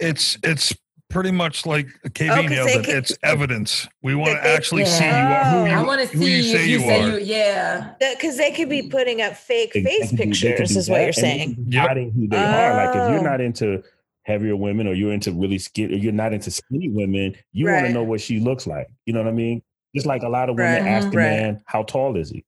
It's 0.00 0.36
it's 0.42 0.74
pretty 1.12 1.30
much 1.30 1.66
like 1.66 1.86
Oh, 2.04 2.08
KB 2.08 2.28
'cause 2.28 2.50
nailed 2.50 2.68
it. 2.70 2.84
can- 2.84 2.96
It's 2.96 3.16
evidence. 3.22 3.86
We 4.02 4.14
want 4.14 4.32
to 4.32 4.46
actually 4.48 4.82
Yeah. 4.82 4.88
see 4.88 5.04
you 5.04 5.10
are 5.12 5.44
who 5.44 5.56
Oh. 5.58 5.64
you, 5.66 5.70
I 5.72 5.82
want 5.82 6.00
to 6.10 6.16
who 6.16 6.24
see 6.24 6.36
you 6.38 6.42
say 6.42 6.58
if 6.62 6.66
you 6.66 6.72
you 6.78 6.78
say 6.80 7.00
are. 7.02 7.18
you. 7.18 7.24
Yeah. 7.24 7.90
Because 8.00 8.36
they 8.38 8.50
could 8.50 8.68
be 8.68 8.82
mm. 8.82 8.90
putting 8.90 9.20
up 9.22 9.34
fake 9.36 9.72
they- 9.74 9.82
they 9.82 9.98
face 10.00 10.10
they 10.10 10.16
pictures, 10.16 10.70
do 10.72 10.78
is 10.78 10.90
what 10.90 11.02
you're 11.02 11.12
saying. 11.12 11.54
can 11.54 11.66
Yep. 11.72 11.88
hiding 11.88 12.10
who 12.12 12.26
they 12.28 12.36
are. 12.36 12.74
Like 12.86 12.96
if 12.96 13.02
Oh. 13.02 13.12
you're 13.12 13.22
not 13.22 13.40
into 13.40 13.82
heavier 14.24 14.56
women 14.56 14.86
or 14.86 14.94
you're 14.94 15.12
into 15.12 15.32
really 15.32 15.58
skinny, 15.58 15.98
you're 15.98 16.12
not 16.12 16.32
into 16.32 16.50
skinny 16.50 16.88
women. 16.88 17.34
You 17.52 17.66
want 17.66 17.86
to 17.86 17.92
know 17.92 18.04
what 18.04 18.20
she 18.20 18.40
looks 18.40 18.66
like. 18.66 18.86
You 19.06 19.12
know 19.12 19.20
what 19.22 19.28
I 19.28 19.32
mean? 19.32 19.62
Just 19.94 20.06
like 20.06 20.22
a 20.22 20.28
lot 20.28 20.48
of 20.48 20.56
women 20.56 20.82
Right. 20.84 20.90
ask 20.90 21.10
the 21.10 21.16
Right. 21.18 21.24
man, 21.24 21.60
"How 21.66 21.82
tall 21.82 22.16
is 22.16 22.30
he?" 22.30 22.44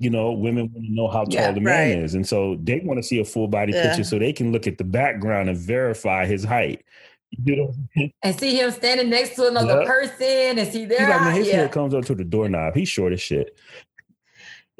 You 0.00 0.10
know, 0.10 0.30
women 0.30 0.70
want 0.72 0.86
to 0.86 0.94
know 0.94 1.08
how 1.08 1.24
tall 1.24 1.32
Yeah, 1.34 1.50
the 1.50 1.60
man 1.60 1.96
right. 1.96 2.04
is, 2.04 2.14
and 2.14 2.24
so 2.24 2.56
they 2.62 2.78
want 2.84 2.98
to 2.98 3.02
see 3.02 3.18
a 3.18 3.24
full 3.24 3.48
body 3.48 3.72
Yeah. 3.72 3.88
picture 3.88 4.04
so 4.04 4.16
they 4.16 4.32
can 4.32 4.52
look 4.52 4.68
at 4.68 4.78
the 4.78 4.84
background 4.84 5.48
and 5.48 5.58
verify 5.58 6.24
his 6.24 6.44
height. 6.44 6.82
You 7.30 7.56
know, 7.56 7.74
I'm? 7.96 8.12
And 8.22 8.38
see 8.38 8.58
him 8.58 8.70
standing 8.70 9.10
next 9.10 9.34
to 9.36 9.48
another 9.48 9.78
Yep. 9.80 9.86
person 9.86 10.58
and 10.58 10.72
see 10.72 10.80
He's 10.80 10.88
their 10.88 11.08
like, 11.08 11.20
man, 11.22 11.34
his 11.34 11.48
Yeah. 11.48 11.56
head 11.58 11.72
comes 11.72 11.94
up 11.94 12.04
to 12.06 12.14
the 12.14 12.24
doorknob. 12.24 12.74
He's 12.74 12.88
short 12.88 13.12
as 13.12 13.20
shit. 13.20 13.58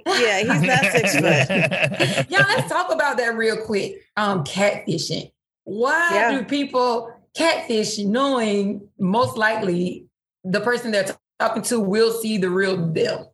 Yeah, 0.06 0.40
he's 0.40 0.62
not 0.62 0.84
six 0.92 1.12
foot. 1.16 2.26
yeah, 2.30 2.44
let's 2.48 2.68
talk 2.68 2.92
about 2.92 3.16
that 3.18 3.36
real 3.36 3.58
quick. 3.66 4.02
Um, 4.16 4.44
catfishing. 4.44 5.30
Why 5.64 6.08
Yeah. 6.14 6.38
do 6.38 6.44
people 6.44 7.12
catfish 7.34 7.98
knowing 7.98 8.88
most 8.98 9.36
likely 9.36 10.06
the 10.44 10.60
person 10.60 10.90
they're 10.90 11.14
talking 11.38 11.62
to 11.62 11.80
will 11.80 12.12
see 12.12 12.38
the 12.38 12.48
real 12.48 12.76
them? 12.92 13.26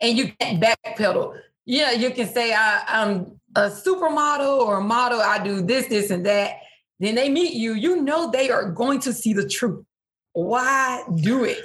And 0.00 0.16
you 0.16 0.32
can't 0.40 0.62
backpedal. 0.62 1.38
Yeah, 1.66 1.90
you 1.92 2.10
can 2.10 2.28
say 2.28 2.54
I, 2.54 2.82
I'm 2.88 3.38
a 3.54 3.68
supermodel 3.68 4.60
or 4.60 4.78
a 4.78 4.82
model, 4.82 5.20
I 5.20 5.42
do 5.44 5.60
this, 5.60 5.86
this, 5.88 6.10
and 6.10 6.24
that. 6.24 6.56
Then 7.02 7.16
they 7.16 7.28
meet 7.28 7.54
you, 7.54 7.74
you 7.74 8.00
know 8.00 8.30
they 8.30 8.48
are 8.48 8.70
going 8.70 9.00
to 9.00 9.12
see 9.12 9.32
the 9.32 9.46
truth. 9.46 9.84
Why 10.34 11.02
do 11.16 11.42
it? 11.42 11.58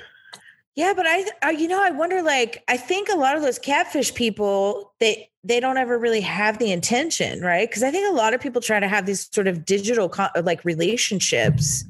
Yeah, 0.75 0.93
but 0.95 1.05
I, 1.07 1.25
I, 1.43 1.51
you 1.51 1.67
know, 1.67 1.79
I 1.81 1.91
wonder. 1.91 2.23
Like, 2.23 2.63
I 2.67 2.75
think 2.75 3.07
a 3.09 3.15
lot 3.15 3.35
of 3.35 3.43
those 3.43 3.59
catfish 3.59 4.15
people, 4.15 4.93
they 4.99 5.29
they 5.43 5.59
don't 5.59 5.77
ever 5.77 5.99
really 5.99 6.21
have 6.21 6.57
the 6.57 6.71
intention, 6.71 7.41
right? 7.41 7.69
Because 7.69 7.83
I 7.83 7.91
think 7.91 8.11
a 8.11 8.15
lot 8.15 8.33
of 8.33 8.41
people 8.41 8.61
try 8.61 8.79
to 8.79 8.87
have 8.87 9.05
these 9.05 9.29
sort 9.31 9.47
of 9.47 9.63
digital, 9.63 10.09
co- 10.09 10.27
like 10.41 10.65
relationships, 10.65 11.85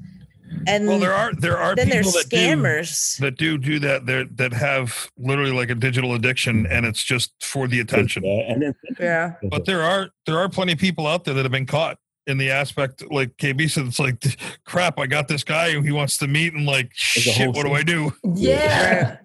and 0.68 0.86
well, 0.86 1.00
there 1.00 1.14
are 1.14 1.34
there 1.34 1.58
are 1.58 1.74
then 1.74 1.88
people 1.88 2.12
there's 2.12 2.26
that 2.26 2.30
do 2.30 2.38
scammers. 2.38 3.18
that 3.20 3.38
do 3.38 3.58
do 3.58 3.80
that 3.80 4.06
there 4.06 4.26
that 4.36 4.52
have 4.52 5.10
literally 5.18 5.52
like 5.52 5.70
a 5.70 5.76
digital 5.76 6.14
addiction 6.16 6.68
and 6.68 6.86
it's 6.86 7.04
just 7.04 7.32
for 7.42 7.70
the 7.70 7.80
attention. 7.80 8.26
And 8.26 8.62
then 8.62 8.76
yeah, 9.00 9.36
But 9.50 9.66
there 9.66 9.84
are 9.84 10.10
there 10.26 10.38
are 10.38 10.50
plenty 10.50 10.74
of 10.74 10.80
people 10.80 11.08
out 11.08 11.24
there 11.24 11.34
that 11.34 11.44
have 11.44 11.52
been 11.52 11.66
caught 11.66 11.98
in 12.28 12.38
the 12.38 12.52
aspect 12.52 13.10
like 13.12 13.36
KB 13.38 13.70
said. 13.70 13.88
It's 13.88 14.00
like 14.00 14.22
crap. 14.66 15.00
I 15.00 15.08
got 15.08 15.28
this 15.28 15.44
guy 15.44 15.72
who 15.72 15.82
he 15.82 15.92
wants 15.92 16.18
to 16.20 16.28
meet, 16.28 16.54
and 16.54 16.66
like 16.66 16.92
shit. 16.94 17.36
whole 17.38 17.54
What 17.54 17.66
do 17.66 17.74
I 17.74 17.84
do? 17.84 18.14
Yeah. 18.36 19.18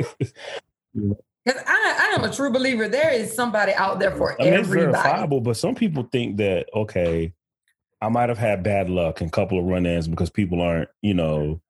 Because 0.94 1.14
I, 1.66 2.10
I 2.12 2.14
am 2.16 2.24
a 2.24 2.32
true 2.32 2.50
believer. 2.50 2.88
There 2.88 3.10
is 3.12 3.34
somebody 3.34 3.72
out 3.74 3.98
there 3.98 4.12
for 4.12 4.40
I 4.40 4.44
mean, 4.44 4.54
it's 4.54 4.68
everybody. 4.68 4.92
verifiable, 4.92 5.40
but 5.40 5.56
some 5.56 5.74
people 5.74 6.08
think 6.10 6.36
that 6.38 6.66
okay, 6.74 7.32
I 8.00 8.08
might 8.08 8.28
have 8.28 8.38
had 8.38 8.62
bad 8.62 8.88
luck 8.88 9.20
and 9.20 9.28
a 9.28 9.30
couple 9.32 9.58
of 9.58 9.64
run-ins 9.64 10.08
because 10.08 10.30
people 10.30 10.60
aren't, 10.60 10.88
you 11.02 11.14
know, 11.14 11.60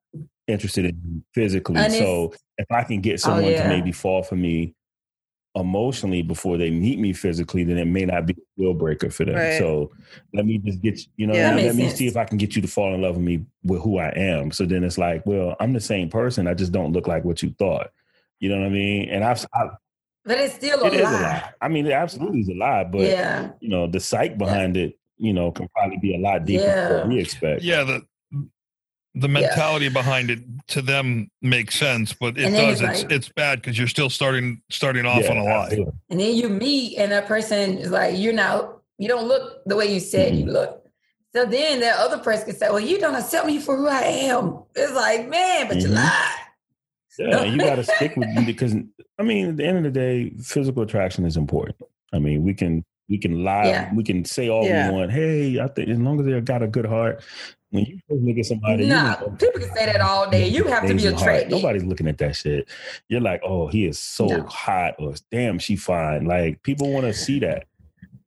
interested 0.46 0.84
in 0.86 1.24
physically. 1.34 1.76
And 1.76 1.92
so 1.92 2.32
if 2.58 2.70
I 2.70 2.84
can 2.84 3.00
get 3.00 3.14
Oh, 3.14 3.16
someone 3.16 3.44
yeah. 3.52 3.62
to 3.64 3.68
maybe 3.68 3.92
fall 3.92 4.22
for 4.22 4.36
me 4.36 4.74
emotionally 5.54 6.22
before 6.22 6.56
they 6.56 6.70
meet 6.70 6.98
me 6.98 7.12
physically, 7.12 7.62
then 7.64 7.76
it 7.76 7.84
may 7.86 8.04
not 8.06 8.24
be 8.26 8.32
a 8.32 8.60
deal 8.60 8.74
breaker 8.74 9.10
for 9.10 9.24
them. 9.24 9.34
Right. 9.34 9.58
So 9.58 9.90
let 10.32 10.46
me 10.46 10.58
just 10.58 10.80
get 10.80 10.98
you, 10.98 11.04
you 11.16 11.26
know, 11.26 11.34
Yeah. 11.34 11.54
Let 11.54 11.74
me 11.76 11.84
sense. 11.88 11.98
see 11.98 12.06
if 12.06 12.16
I 12.16 12.24
can 12.24 12.38
get 12.38 12.56
you 12.56 12.62
to 12.62 12.68
fall 12.68 12.94
in 12.94 13.02
love 13.02 13.16
with 13.16 13.24
me 13.24 13.44
with 13.62 13.82
who 13.82 13.98
I 13.98 14.08
am. 14.16 14.50
So 14.50 14.64
then 14.64 14.82
it's 14.82 14.96
like, 14.98 15.26
well, 15.26 15.54
I'm 15.60 15.72
the 15.74 15.80
same 15.80 16.08
person. 16.08 16.46
I 16.46 16.54
just 16.54 16.72
don't 16.72 16.92
look 16.92 17.06
like 17.06 17.24
what 17.24 17.42
you 17.42 17.54
thought. 17.58 17.90
You 18.40 18.48
know 18.48 18.58
what 18.60 18.66
I 18.66 18.70
mean? 18.70 19.08
And 19.10 19.22
I've, 19.24 19.44
I, 19.54 19.68
but 20.24 20.38
it's 20.38 20.54
still 20.54 20.82
a 20.82 20.86
it 20.86 20.94
is 20.94 21.00
a 21.00 21.04
lie. 21.04 21.10
lie. 21.22 21.50
I 21.60 21.68
mean, 21.68 21.86
it 21.86 21.92
absolutely 21.92 22.40
is 22.40 22.48
a 22.48 22.54
lie, 22.54 22.84
but 22.84 23.02
yeah. 23.02 23.50
you 23.60 23.68
know, 23.68 23.86
the 23.86 24.00
psych 24.00 24.38
behind 24.38 24.76
it, 24.76 24.98
you 25.18 25.32
know, 25.32 25.52
can 25.52 25.68
probably 25.76 25.98
be 25.98 26.14
a 26.14 26.18
lot 26.18 26.44
deeper 26.44 26.64
than 26.64 26.76
Yeah. 26.76 26.96
what 26.98 27.08
we 27.08 27.18
expect. 27.20 27.62
Yeah, 27.62 27.84
the 27.84 28.02
the 29.14 29.28
mentality 29.28 29.88
behind 29.90 30.30
it 30.30 30.40
to 30.68 30.80
them 30.80 31.30
makes 31.42 31.78
sense, 31.78 32.12
but 32.14 32.38
it 32.38 32.50
does. 32.50 32.80
it's 32.80 32.90
It's 32.90 33.02
like- 33.02 33.12
it's 33.12 33.28
bad 33.28 33.60
because 33.60 33.78
you're 33.78 33.88
still 33.88 34.08
starting 34.10 34.62
starting 34.70 35.04
off 35.06 35.22
Yeah, 35.24 35.30
on 35.32 35.36
a 35.38 35.44
lie. 35.44 35.78
And 36.10 36.18
then 36.20 36.34
you 36.34 36.48
meet, 36.48 36.96
and 36.96 37.12
that 37.12 37.26
person 37.26 37.78
is 37.78 37.90
like, 37.90 38.16
"You're 38.16 38.32
not. 38.32 38.78
You 38.98 39.08
don't 39.08 39.28
look 39.28 39.62
the 39.66 39.76
way 39.76 39.92
you 39.92 40.00
said 40.00 40.32
Mm-hmm. 40.32 40.46
you 40.48 40.52
look." 40.52 40.78
So 41.34 41.44
then 41.46 41.80
that 41.80 41.96
other 41.98 42.18
person 42.18 42.46
can 42.46 42.56
say, 42.56 42.68
"Well, 42.70 42.80
you 42.80 42.98
don't 42.98 43.14
accept 43.14 43.46
me 43.46 43.58
for 43.58 43.76
who 43.76 43.86
I 43.88 44.00
am." 44.02 44.62
It's 44.74 44.92
like, 44.94 45.28
man, 45.28 45.68
but 45.68 45.78
you 45.78 45.88
Mhm. 45.88 45.94
lied. 45.94 46.38
Yeah, 47.18 47.42
you 47.44 47.58
got 47.58 47.74
to 47.76 47.84
stick 47.84 48.16
with 48.16 48.28
me 48.30 48.44
because 48.46 48.74
I 49.18 49.22
mean, 49.22 49.48
at 49.50 49.56
the 49.58 49.64
end 49.66 49.76
of 49.76 49.82
the 49.84 49.90
day, 49.90 50.30
physical 50.42 50.82
attraction 50.82 51.26
is 51.26 51.36
important. 51.36 51.76
I 52.14 52.18
mean, 52.18 52.42
we 52.42 52.54
can 52.54 52.82
we 53.08 53.18
can 53.18 53.44
lie, 53.44 53.66
Yeah. 53.66 53.92
we 53.94 54.04
can 54.04 54.24
say 54.24 54.48
all 54.48 54.64
Yeah. 54.64 54.88
we 54.90 54.96
want. 54.96 55.12
Hey, 55.12 55.60
I 55.60 55.66
think 55.68 55.90
as 55.90 55.98
long 55.98 56.18
as 56.20 56.24
they 56.24 56.40
got 56.40 56.62
a 56.62 56.66
good 56.68 56.86
heart, 56.86 57.22
when 57.72 57.86
you 57.86 57.98
first 58.08 58.22
look 58.22 58.36
at 58.38 58.44
somebody, 58.46 58.82
you 58.84 58.88
Nah, 58.90 59.18
know, 59.20 59.30
people 59.30 59.60
can 59.60 59.74
say 59.74 59.86
that 59.86 60.00
all 60.00 60.28
day. 60.30 60.46
You 60.46 60.64
have 60.64 60.82
to 60.82 60.88
be 60.88 60.92
amazing 60.92 61.12
heart. 61.14 61.22
attracted. 61.22 61.50
Nobody's 61.50 61.84
looking 61.84 62.06
at 62.06 62.18
that 62.18 62.36
shit. 62.36 62.68
You're 63.08 63.20
like, 63.22 63.40
oh, 63.42 63.66
he 63.66 63.86
is 63.86 63.98
so 63.98 64.26
No. 64.26 64.42
hot, 64.44 64.94
or 64.98 65.14
damn, 65.30 65.58
she 65.58 65.76
fine. 65.76 66.26
Like 66.26 66.62
people 66.62 66.92
want 66.92 67.06
to 67.06 67.14
see 67.14 67.40
that. 67.40 67.64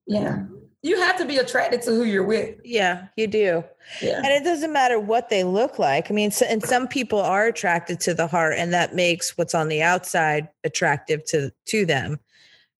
Yeah, 0.08 0.43
you 0.81 0.99
have 0.99 1.17
to 1.19 1.25
be 1.25 1.38
attracted 1.38 1.81
to 1.84 1.91
who 1.91 2.03
you're 2.03 2.23
with. 2.23 2.55
yeah, 2.63 3.08
you 3.15 3.27
do. 3.27 3.63
Yeah, 4.01 4.17
And 4.17 4.27
it 4.27 4.43
doesn't 4.43 4.73
matter 4.73 4.99
what 4.99 5.29
they 5.29 5.43
look 5.43 5.77
like. 5.79 6.10
I 6.10 6.13
mean, 6.15 6.31
so, 6.31 6.45
and 6.47 6.63
some 6.63 6.88
people 6.88 7.19
are 7.21 7.45
attracted 7.45 7.99
to 8.01 8.13
the 8.15 8.25
heart, 8.27 8.55
and 8.58 8.73
that 8.73 8.95
makes 8.95 9.38
what's 9.38 9.53
on 9.53 9.67
the 9.67 9.81
outside 9.84 10.47
attractive 10.63 11.23
to 11.25 11.51
to 11.65 11.86
them. 11.86 12.13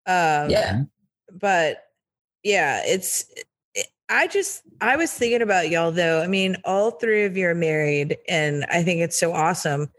Um, 0.08 0.50
yeah. 0.50 0.82
but 1.32 1.84
yeah, 2.44 2.82
it's. 2.86 3.26
I 4.10 4.28
just 4.28 4.62
I 4.82 4.96
was 4.98 5.12
thinking 5.12 5.42
about 5.42 5.70
y'all 5.70 5.92
though. 5.92 6.22
I 6.22 6.28
mean, 6.28 6.58
all 6.64 6.92
three 6.92 7.26
of 7.26 7.36
you 7.36 7.48
are 7.48 7.56
married, 7.56 8.18
and 8.30 8.66
I 8.70 8.84
think 8.84 9.02
it's 9.02 9.18
so 9.18 9.34
awesome. 9.34 9.92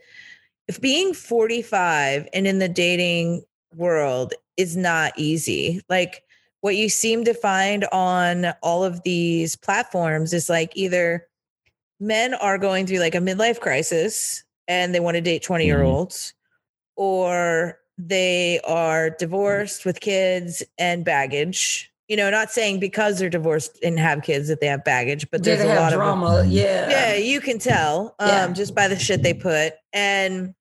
If 0.69 0.81
being 0.81 1.13
forty 1.13 1.63
five 1.63 2.29
and 2.33 2.47
in 2.47 2.59
the 2.59 2.69
dating 2.69 3.45
world 3.75 4.35
is 4.57 4.77
not 4.77 5.13
easy, 5.17 5.83
like 5.89 6.23
what 6.61 6.77
you 6.77 6.89
seem 6.89 7.25
to 7.25 7.35
find 7.35 7.85
on 7.93 8.47
all 8.63 8.85
of 8.85 9.03
these 9.03 9.57
platforms 9.57 10.33
is 10.33 10.49
like 10.49 10.73
either 10.75 11.27
men 12.01 12.35
are 12.35 12.59
going 12.59 12.87
through 12.87 12.99
like 12.99 13.15
a 13.15 13.19
midlife 13.19 13.61
crisis 13.61 14.45
and 14.69 14.95
they 14.95 15.01
want 15.01 15.15
to 15.15 15.21
date 15.21 15.43
mm-hmm. 15.43 15.55
20 15.55 15.65
year 15.65 15.83
olds 15.83 16.35
or 16.97 17.79
they 17.99 18.61
are 18.65 19.11
mm-hmm. 19.11 19.17
divorced 19.19 19.85
with 19.85 20.01
kids 20.01 20.63
and 20.79 21.05
baggage 21.05 21.93
you 22.09 22.17
know 22.17 22.31
not 22.31 22.51
saying 22.51 22.79
because 22.81 23.19
they're 23.19 23.29
divorced 23.29 23.79
and 23.83 23.99
have 23.99 24.23
kids 24.23 24.49
that 24.49 24.61
they 24.61 24.67
have 24.67 24.85
baggage 24.85 25.29
but 25.31 25.43
there's 25.43 25.59
they 25.59 25.71
a 25.71 25.81
lot 25.81 25.93
of 25.93 25.99
drama? 25.99 26.45
Yeah, 26.47 26.89
yeah, 26.91 27.15
you 27.15 27.41
can 27.41 27.59
tell 27.59 28.15
um, 28.19 28.29
Yeah. 28.29 28.53
just 28.53 28.75
by 28.75 28.89
the 28.89 28.99
shit 28.99 29.23
they 29.23 29.35
put. 29.35 29.75
And 29.93 30.55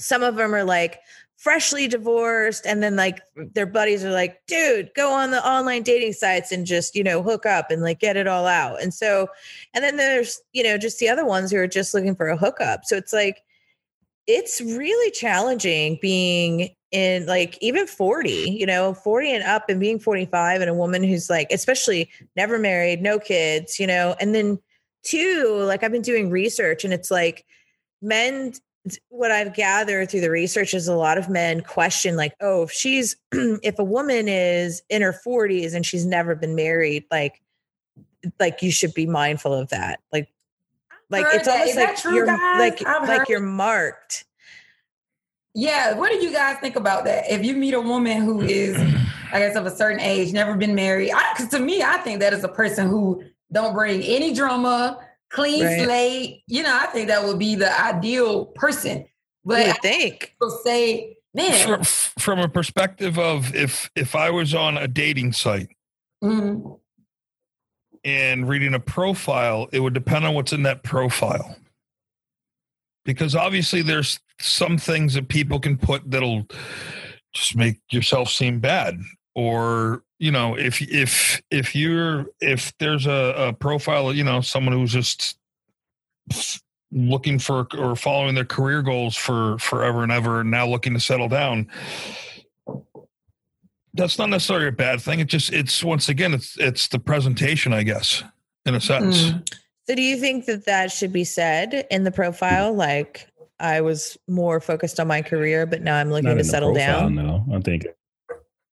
some 0.00 0.22
of 0.22 0.36
them 0.36 0.54
are 0.54 0.64
like 0.64 1.00
freshly 1.36 1.86
divorced, 1.86 2.66
and 2.66 2.82
then 2.82 2.96
like 2.96 3.20
their 3.36 3.66
buddies 3.66 4.04
are 4.04 4.10
like, 4.10 4.44
dude, 4.46 4.90
go 4.96 5.12
on 5.12 5.30
the 5.30 5.46
online 5.46 5.82
dating 5.82 6.12
sites 6.12 6.50
and 6.50 6.66
just, 6.66 6.96
you 6.96 7.04
know, 7.04 7.22
hook 7.22 7.46
up 7.46 7.70
and 7.70 7.80
like 7.80 8.00
get 8.00 8.16
it 8.16 8.26
all 8.26 8.46
out. 8.46 8.82
And 8.82 8.92
so, 8.92 9.28
and 9.72 9.84
then 9.84 9.96
there's, 9.96 10.40
you 10.52 10.64
know, 10.64 10.76
just 10.76 10.98
the 10.98 11.08
other 11.08 11.24
ones 11.24 11.52
who 11.52 11.58
are 11.58 11.68
just 11.68 11.94
looking 11.94 12.16
for 12.16 12.26
a 12.28 12.36
hookup. 12.36 12.84
So 12.84 12.96
it's 12.96 13.12
like, 13.12 13.42
it's 14.28 14.60
really 14.60 15.10
challenging 15.10 15.98
being 16.00 16.70
in 16.92 17.26
like 17.26 17.58
even 17.60 17.86
40 17.86 18.30
you 18.30 18.64
know 18.64 18.94
40 18.94 19.34
and 19.34 19.44
up 19.44 19.68
and 19.68 19.80
being 19.80 19.98
45 19.98 20.60
and 20.60 20.70
a 20.70 20.74
woman 20.74 21.02
who's 21.02 21.28
like 21.28 21.48
especially 21.50 22.08
never 22.36 22.58
married 22.58 23.02
no 23.02 23.18
kids 23.18 23.80
you 23.80 23.86
know 23.86 24.14
and 24.20 24.34
then 24.34 24.58
two 25.02 25.62
like 25.66 25.82
i've 25.82 25.92
been 25.92 26.00
doing 26.00 26.30
research 26.30 26.84
and 26.84 26.94
it's 26.94 27.10
like 27.10 27.44
men 28.00 28.52
what 29.10 29.30
i've 29.30 29.52
gathered 29.54 30.08
through 30.10 30.22
the 30.22 30.30
research 30.30 30.72
is 30.72 30.88
a 30.88 30.94
lot 30.94 31.18
of 31.18 31.28
men 31.28 31.60
question 31.60 32.16
like 32.16 32.32
oh 32.40 32.62
if 32.62 32.70
she's 32.70 33.16
if 33.32 33.78
a 33.78 33.84
woman 33.84 34.28
is 34.28 34.82
in 34.88 35.02
her 35.02 35.14
40s 35.26 35.74
and 35.74 35.84
she's 35.84 36.06
never 36.06 36.34
been 36.34 36.54
married 36.54 37.04
like 37.10 37.42
like 38.40 38.62
you 38.62 38.70
should 38.70 38.94
be 38.94 39.06
mindful 39.06 39.54
of 39.54 39.68
that. 39.70 40.00
Like 40.12 40.28
like 41.10 41.24
Heard 41.24 41.34
it's 41.36 41.46
that. 41.46 41.54
almost 41.54 41.70
Is 41.70 41.76
like 41.76 41.96
true, 41.96 42.14
you're 42.14 42.26
guys? 42.26 42.58
like 42.58 42.86
I've 42.86 43.08
like 43.08 43.28
you're 43.28 43.40
marked 43.40 44.24
Yeah, 45.54 45.94
what 45.94 46.10
do 46.10 46.18
you 46.18 46.32
guys 46.32 46.58
think 46.60 46.76
about 46.76 47.04
that? 47.04 47.30
If 47.30 47.44
you 47.44 47.54
meet 47.54 47.74
a 47.74 47.80
woman 47.80 48.22
who 48.22 48.42
is, 48.42 48.76
I 49.32 49.38
guess, 49.40 49.56
of 49.56 49.66
a 49.66 49.70
certain 49.74 50.00
age, 50.00 50.32
never 50.32 50.56
been 50.56 50.74
married, 50.74 51.12
because 51.34 51.48
to 51.50 51.58
me, 51.58 51.82
I 51.82 51.98
think 51.98 52.20
that 52.20 52.32
is 52.32 52.44
a 52.44 52.48
person 52.48 52.88
who 52.88 53.22
don't 53.52 53.74
bring 53.74 54.02
any 54.02 54.34
drama, 54.34 54.98
clean 55.30 55.64
Right. 55.64 55.84
slate. 55.84 56.42
You 56.46 56.62
know, 56.62 56.78
I 56.80 56.86
think 56.86 57.08
that 57.08 57.24
would 57.24 57.38
be 57.38 57.54
the 57.54 57.70
ideal 57.80 58.46
person. 58.46 59.06
But 59.44 59.66
would 59.66 59.76
think 59.82 60.34
people 60.38 60.50
say, 60.62 61.16
man, 61.34 61.66
From, 61.66 61.82
from 61.82 62.38
a 62.40 62.48
perspective 62.48 63.18
of 63.18 63.54
if 63.54 63.90
if 63.96 64.14
I 64.14 64.30
was 64.30 64.54
on 64.54 64.76
a 64.76 64.86
dating 64.86 65.32
site 65.32 65.70
mhm, 66.22 66.78
and 68.04 68.48
reading 68.48 68.74
a 68.74 68.80
profile, 68.80 69.68
it 69.72 69.80
would 69.80 69.94
depend 69.94 70.24
on 70.24 70.34
what's 70.34 70.52
in 70.52 70.62
that 70.64 70.82
profile. 70.82 71.56
Because 73.04 73.34
obviously 73.34 73.82
there's 73.82 74.20
some 74.40 74.78
things 74.78 75.14
that 75.14 75.28
people 75.28 75.58
can 75.58 75.76
put 75.78 76.10
that'll 76.10 76.46
just 77.34 77.56
make 77.56 77.78
yourself 77.90 78.28
seem 78.28 78.60
bad. 78.60 78.98
Or, 79.34 80.02
you 80.18 80.30
know, 80.30 80.56
if 80.58 80.82
if 80.82 81.40
if 81.50 81.74
you're 81.74 82.26
if 82.40 82.72
there's 82.78 83.06
a, 83.06 83.34
a 83.48 83.52
profile, 83.52 84.12
you 84.12 84.24
know, 84.24 84.40
someone 84.40 84.74
who's 84.74 84.92
just 84.92 85.38
looking 86.90 87.38
for 87.38 87.66
or 87.76 87.94
following 87.94 88.34
their 88.34 88.44
career 88.44 88.82
goals 88.82 89.16
for 89.16 89.58
forever 89.58 90.02
and 90.02 90.12
ever 90.12 90.40
and 90.40 90.50
now 90.50 90.66
looking 90.66 90.94
to 90.94 91.00
settle 91.00 91.28
down 91.28 91.68
that's 93.98 94.18
not 94.18 94.30
necessarily 94.30 94.68
a 94.68 94.72
bad 94.72 95.00
thing. 95.00 95.20
It 95.20 95.26
just 95.28 95.52
it's 95.52 95.82
once 95.84 96.08
again 96.08 96.32
it's 96.34 96.56
it's 96.58 96.88
the 96.88 96.98
presentation, 96.98 97.72
I 97.72 97.82
guess, 97.82 98.22
in 98.64 98.74
a 98.74 98.80
sense. 98.80 99.24
mm. 99.30 99.54
So 99.88 99.94
do 99.94 100.02
you 100.02 100.18
think 100.18 100.44
that 100.46 100.66
that 100.66 100.92
should 100.92 101.12
be 101.12 101.24
said 101.24 101.86
in 101.90 102.04
the 102.04 102.10
profile? 102.10 102.72
Like 102.74 103.26
I 103.58 103.80
was 103.80 104.16
more 104.28 104.60
focused 104.60 105.00
on 105.00 105.08
my 105.08 105.22
career, 105.22 105.66
but 105.66 105.82
now 105.82 105.96
I'm 105.96 106.10
looking 106.10 106.24
Not 106.24 106.34
to 106.34 106.40
in 106.40 106.46
the 106.46 106.52
settle 106.52 106.72
profile, 106.74 107.00
down. 107.10 107.14
No, 107.14 107.44
I 107.52 107.60
think 107.60 107.86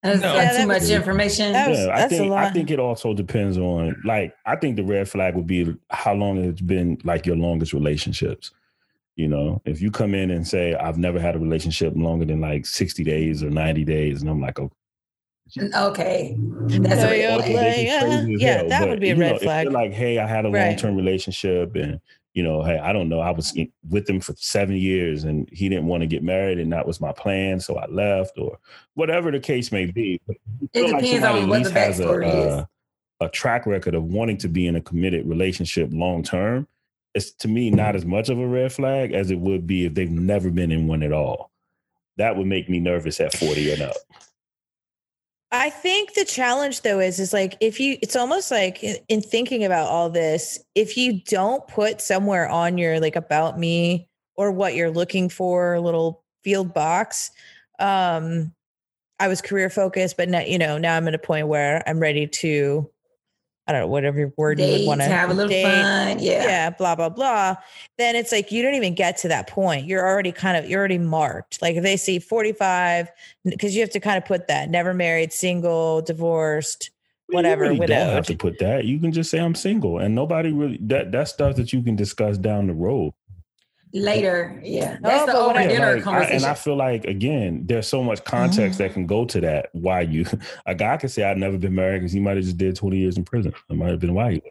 That's, 0.03 0.21
No. 0.21 0.33
that's 0.33 0.35
Yeah, 0.35 0.51
too 0.51 0.57
that 0.59 0.67
much 0.67 0.79
was- 0.81 0.89
information. 0.91 1.53
that 1.53 1.69
was- 1.69 1.79
yeah, 1.79 1.85
I 1.93 1.97
that's 2.01 2.13
a 2.13 2.17
think 2.17 2.31
I 2.33 2.49
think 2.51 2.69
it 2.71 2.79
also 2.79 3.13
depends 3.15 3.57
on 3.57 3.95
like 4.05 4.33
I 4.45 4.55
think 4.55 4.75
the 4.75 4.83
red 4.83 5.09
flag 5.09 5.35
would 5.35 5.47
be 5.47 5.75
how 5.89 6.13
long 6.13 6.37
it's 6.43 6.61
been 6.61 6.99
like 7.03 7.25
your 7.25 7.35
longest 7.35 7.73
relationships. 7.73 8.51
You 9.15 9.27
know, 9.27 9.59
if 9.65 9.81
you 9.81 9.89
come 9.89 10.13
in 10.13 10.29
and 10.29 10.47
say 10.47 10.75
I've 10.75 10.99
never 10.99 11.19
had 11.19 11.35
a 11.35 11.39
relationship 11.39 11.93
longer 11.95 12.25
than 12.25 12.39
like 12.41 12.67
sixty 12.67 13.03
days 13.03 13.41
or 13.41 13.49
ninety 13.49 13.83
days, 13.83 14.21
and 14.21 14.29
I'm 14.29 14.39
like, 14.39 14.59
okay, 14.59 14.71
okay, 15.75 16.35
that's 16.81 17.01
So 17.01 17.07
a 17.09 17.19
you're 17.19 17.29
red 17.29 17.39
okay, 17.39 17.51
flag. 17.53 17.65
like, 17.65 17.75
this 17.75 17.85
yeah, 17.85 18.01
crazy 18.01 18.35
yeah, 18.39 18.57
hell. 18.57 18.69
that 18.69 18.79
But, 18.81 18.89
would 18.89 18.99
be 18.99 19.09
a 19.11 19.15
red 19.15 19.29
know, 19.29 19.35
if 19.35 19.41
flag. 19.43 19.63
you're 19.65 19.73
like, 19.73 19.93
hey, 19.93 20.19
I 20.19 20.27
had 20.27 20.45
a 20.45 20.49
Right. 20.49 20.67
long 20.69 20.75
term 20.77 20.95
relationship, 20.95 21.75
and 21.75 21.99
you 22.33 22.43
know, 22.43 22.61
hey, 22.63 22.77
I 22.77 22.93
don't 22.93 23.09
know, 23.09 23.19
I 23.19 23.31
was 23.31 23.57
with 23.89 24.07
him 24.09 24.19
for 24.19 24.33
seven 24.37 24.75
years, 24.75 25.23
and 25.23 25.49
he 25.51 25.69
didn't 25.69 25.87
want 25.87 26.01
to 26.01 26.07
get 26.07 26.23
married, 26.23 26.59
and 26.59 26.71
that 26.71 26.85
was 26.85 27.01
my 27.01 27.11
plan, 27.11 27.59
so 27.59 27.77
I 27.77 27.87
left, 27.87 28.37
or 28.37 28.59
whatever 28.93 29.31
the 29.31 29.39
case 29.39 29.71
may 29.71 29.85
be. 29.85 30.21
But 30.27 30.37
you 30.61 30.69
It 30.73 30.81
feel 31.01 31.21
like 31.21 31.31
on 31.31 31.41
at 31.43 31.47
what 31.49 31.57
least 31.59 31.73
the 31.73 31.79
has 31.79 31.99
a, 31.99 32.11
is. 32.21 32.53
uh, 32.53 32.65
a 33.21 33.29
track 33.29 33.65
record 33.65 33.95
of 33.95 34.03
wanting 34.03 34.37
to 34.37 34.47
be 34.47 34.67
in 34.67 34.75
a 34.75 34.81
committed 34.81 35.27
relationship 35.27 35.89
long 35.91 36.21
term. 36.21 36.67
It's 37.15 37.31
to 37.37 37.47
me 37.47 37.71
not 37.71 37.95
as 37.95 38.05
much 38.05 38.29
of 38.29 38.37
a 38.37 38.45
red 38.47 38.71
flag 38.71 39.13
as 39.13 39.31
it 39.31 39.39
would 39.39 39.65
be 39.65 39.85
if 39.85 39.95
they've 39.95 40.11
never 40.11 40.51
been 40.51 40.71
in 40.71 40.85
one 40.85 41.01
at 41.01 41.11
all. 41.11 41.49
That 42.17 42.35
would 42.37 42.45
make 42.45 42.69
me 42.69 42.79
nervous 42.79 43.19
at 43.19 43.33
40 43.33 43.71
and 43.73 43.81
up. 43.81 43.95
I 45.57 45.71
think 45.71 46.13
the 46.13 46.23
challenge 46.23 46.81
though 46.81 46.99
is 46.99 47.19
is 47.19 47.33
like 47.33 47.57
if 47.59 47.79
you 47.79 47.97
it's 48.01 48.15
almost 48.15 48.51
like 48.51 48.83
in, 48.83 48.97
in 49.09 49.21
thinking 49.21 49.65
about 49.65 49.87
all 49.87 50.09
this, 50.09 50.59
if 50.75 50.95
you 50.95 51.21
don't 51.23 51.67
put 51.67 51.99
somewhere 51.99 52.47
on 52.47 52.77
your 52.77 52.99
like 52.99 53.15
about 53.15 53.57
me 53.57 54.07
or 54.35 54.51
what 54.51 54.75
you're 54.75 54.91
looking 54.91 55.29
for 55.29 55.79
little 55.79 56.23
field 56.43 56.73
box, 56.73 57.31
um 57.79 58.53
I 59.19 59.27
was 59.27 59.41
career 59.41 59.71
focused, 59.71 60.15
but 60.15 60.29
now 60.29 60.41
you 60.41 60.59
know, 60.59 60.77
now 60.77 60.95
I'm 60.95 61.07
at 61.07 61.15
a 61.15 61.19
point 61.19 61.47
where 61.47 61.81
I'm 61.87 61.99
ready 61.99 62.27
to 62.27 62.89
I 63.67 63.73
don't 63.73 63.81
know, 63.81 63.87
whatever 63.87 64.31
word 64.37 64.59
you 64.59 64.65
would 64.65 64.87
want 64.87 65.01
to 65.01 65.07
have 65.07 65.29
a 65.29 65.33
little 65.33 65.51
fun. 65.51 66.19
Yeah. 66.19 66.43
yeah, 66.43 66.69
blah 66.69 66.95
blah 66.95 67.09
blah. 67.09 67.55
Then 67.97 68.15
it's 68.15 68.31
like 68.31 68.51
you 68.51 68.63
don't 68.63 68.75
even 68.75 68.95
get 68.95 69.17
to 69.17 69.27
that 69.27 69.47
point. 69.47 69.85
You're 69.85 70.07
already 70.07 70.31
kind 70.31 70.55
of 70.57 70.69
you're 70.69 70.79
already 70.79 70.97
marked. 70.97 71.61
Like 71.61 71.75
if 71.75 71.83
they 71.83 71.97
see 71.97 72.19
45, 72.19 73.11
because 73.43 73.75
you 73.75 73.81
have 73.81 73.89
to 73.91 73.99
kind 73.99 74.17
of 74.17 74.25
put 74.25 74.47
that 74.47 74.69
never 74.69 74.93
married, 74.93 75.33
single, 75.33 76.01
divorced, 76.01 76.91
whatever, 77.27 77.65
you 77.65 77.71
really 77.71 77.87
don't 77.87 78.13
have 78.13 78.25
to 78.27 78.37
put 78.37 78.59
that. 78.59 78.85
You 78.85 78.99
can 78.99 79.11
just 79.11 79.29
say 79.29 79.39
I'm 79.39 79.55
single, 79.55 79.97
and 79.97 80.15
nobody 80.15 80.53
really 80.53 80.79
that 80.83 81.11
that's 81.11 81.31
stuff 81.31 81.57
that 81.57 81.73
you 81.73 81.81
can 81.81 81.97
discuss 81.97 82.37
down 82.37 82.67
the 82.67 82.73
road. 82.73 83.13
Later. 83.93 84.59
Yeah. 84.63 84.97
That's 85.01 85.25
the 85.31 85.37
over 85.37 85.57
I- 85.57 85.67
dinner 85.67 85.95
like, 85.97 86.07
I, 86.07 86.23
and 86.25 86.43
I 86.45 86.53
feel 86.53 86.75
like 86.75 87.05
again, 87.05 87.63
there's 87.65 87.87
so 87.87 88.03
much 88.03 88.23
context 88.25 88.79
that 88.79 88.93
can 88.93 89.07
go 89.07 89.25
to 89.25 89.39
that. 89.41 89.69
Why 89.73 90.01
you 90.01 90.25
a 90.65 90.75
guy 90.75 90.97
could 90.97 91.11
say 91.11 91.23
I've 91.23 91.37
never 91.37 91.57
been 91.57 91.75
married 91.75 91.99
because 91.99 92.11
he 92.11 92.19
might 92.19 92.35
have 92.35 92.45
just 92.45 92.57
did 92.57 92.75
20 92.75 92.97
years 92.97 93.17
in 93.17 93.23
prison. 93.23 93.53
It 93.69 93.75
might 93.75 93.89
have 93.91 93.99
been 93.99 94.13
why 94.13 94.33
he 94.33 94.41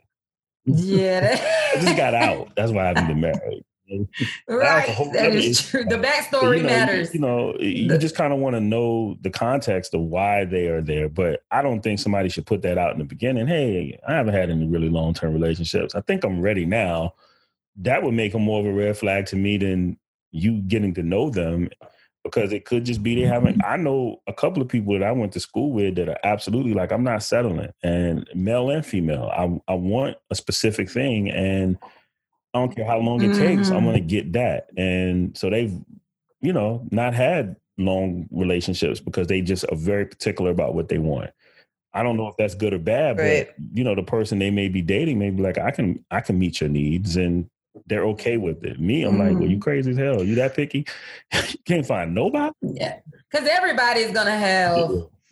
yeah. 0.66 1.36
I 1.76 1.80
just 1.80 1.96
got 1.96 2.14
out. 2.14 2.50
That's 2.56 2.72
why 2.72 2.84
I 2.84 2.86
haven't 2.88 3.06
been 3.06 3.20
married. 3.20 3.64
right. 4.48 4.86
That 5.12 5.28
other 5.28 5.36
is 5.36 5.64
true. 5.64 5.84
The 5.84 5.98
uh, 5.98 6.02
backstory 6.02 6.56
you 6.56 6.62
know, 6.64 6.68
matters. 6.68 7.14
You 7.14 7.20
know, 7.20 7.56
you 7.58 7.88
The- 7.88 7.98
just 7.98 8.16
kind 8.16 8.32
of 8.32 8.40
want 8.40 8.56
to 8.56 8.60
know 8.60 9.16
the 9.20 9.30
context 9.30 9.94
of 9.94 10.00
why 10.00 10.44
they 10.44 10.66
are 10.66 10.82
there. 10.82 11.08
But 11.08 11.42
I 11.52 11.62
don't 11.62 11.82
think 11.82 12.00
somebody 12.00 12.28
should 12.28 12.46
put 12.46 12.62
that 12.62 12.78
out 12.78 12.92
in 12.92 12.98
the 12.98 13.04
beginning. 13.04 13.46
Hey, 13.46 13.98
I 14.08 14.14
haven't 14.14 14.34
had 14.34 14.50
any 14.50 14.66
really 14.66 14.88
long 14.88 15.14
term 15.14 15.32
relationships. 15.32 15.94
I 15.94 16.00
think 16.00 16.24
I'm 16.24 16.40
ready 16.40 16.66
now. 16.66 17.14
That 17.78 18.02
would 18.02 18.14
make 18.14 18.32
them 18.32 18.42
more 18.42 18.60
of 18.60 18.66
a 18.66 18.72
red 18.72 18.96
flag 18.96 19.26
to 19.26 19.36
me 19.36 19.58
than 19.58 19.98
you 20.32 20.60
getting 20.62 20.94
to 20.94 21.02
know 21.02 21.30
them 21.30 21.68
because 22.24 22.52
it 22.52 22.64
could 22.64 22.84
just 22.84 23.02
be 23.02 23.14
they 23.14 23.20
haven't. 23.22 23.62
I 23.64 23.76
know 23.76 24.20
a 24.26 24.32
couple 24.32 24.60
of 24.60 24.68
people 24.68 24.94
that 24.98 25.04
I 25.04 25.12
went 25.12 25.32
to 25.34 25.40
school 25.40 25.70
with 25.70 25.94
that 25.96 26.08
are 26.08 26.18
absolutely 26.24 26.74
like, 26.74 26.90
I'm 26.90 27.04
not 27.04 27.22
settling, 27.22 27.70
and 27.82 28.28
male 28.34 28.70
and 28.70 28.84
female. 28.84 29.30
I, 29.32 29.72
I 29.72 29.74
want 29.76 30.16
a 30.30 30.34
specific 30.34 30.90
thing, 30.90 31.30
and 31.30 31.78
I 32.54 32.58
don't 32.58 32.74
care 32.74 32.86
how 32.86 32.98
long 32.98 33.22
it 33.22 33.32
takes. 33.32 33.70
I'm 33.70 33.82
Mhm. 33.82 33.84
going 33.84 33.94
to 33.94 34.00
get 34.00 34.32
that. 34.32 34.70
And 34.76 35.36
so 35.36 35.50
they've, 35.50 35.72
you 36.40 36.52
know, 36.52 36.86
not 36.90 37.14
had 37.14 37.56
long 37.78 38.26
relationships 38.32 38.98
because 38.98 39.26
they 39.28 39.40
just 39.42 39.64
are 39.70 39.76
very 39.76 40.06
particular 40.06 40.50
about 40.50 40.74
what 40.74 40.88
they 40.88 40.98
want. 40.98 41.30
I 41.92 42.02
don't 42.02 42.16
know 42.16 42.26
if 42.28 42.36
that's 42.36 42.54
good 42.54 42.72
or 42.74 42.78
bad, 42.78 43.18
Right. 43.18 43.46
but 43.46 43.54
you 43.74 43.84
know, 43.84 43.94
the 43.94 44.02
person 44.02 44.38
they 44.38 44.50
may 44.50 44.68
be 44.68 44.82
dating 44.82 45.18
may 45.18 45.30
be 45.30 45.42
like, 45.42 45.58
I 45.58 45.70
can, 45.70 46.04
I 46.10 46.20
can 46.22 46.38
meet 46.38 46.60
your 46.60 46.70
needs, 46.70 47.16
and 47.16 47.48
they're 47.86 48.04
okay 48.06 48.36
with 48.36 48.64
it. 48.64 48.80
Me, 48.80 49.02
I'm 49.04 49.18
like, 49.18 49.38
well, 49.38 49.48
you 49.48 49.58
crazy 49.58 49.90
as 49.90 49.98
hell. 49.98 50.24
You 50.24 50.34
that 50.36 50.54
picky? 50.54 50.86
you 51.32 51.58
can't 51.64 51.86
find 51.86 52.14
nobody. 52.14 52.52
Yeah. 52.62 52.98
Because 53.30 53.46
everybody's 53.48 54.12
going 54.12 54.26
to 54.26 54.32
have 54.32 54.90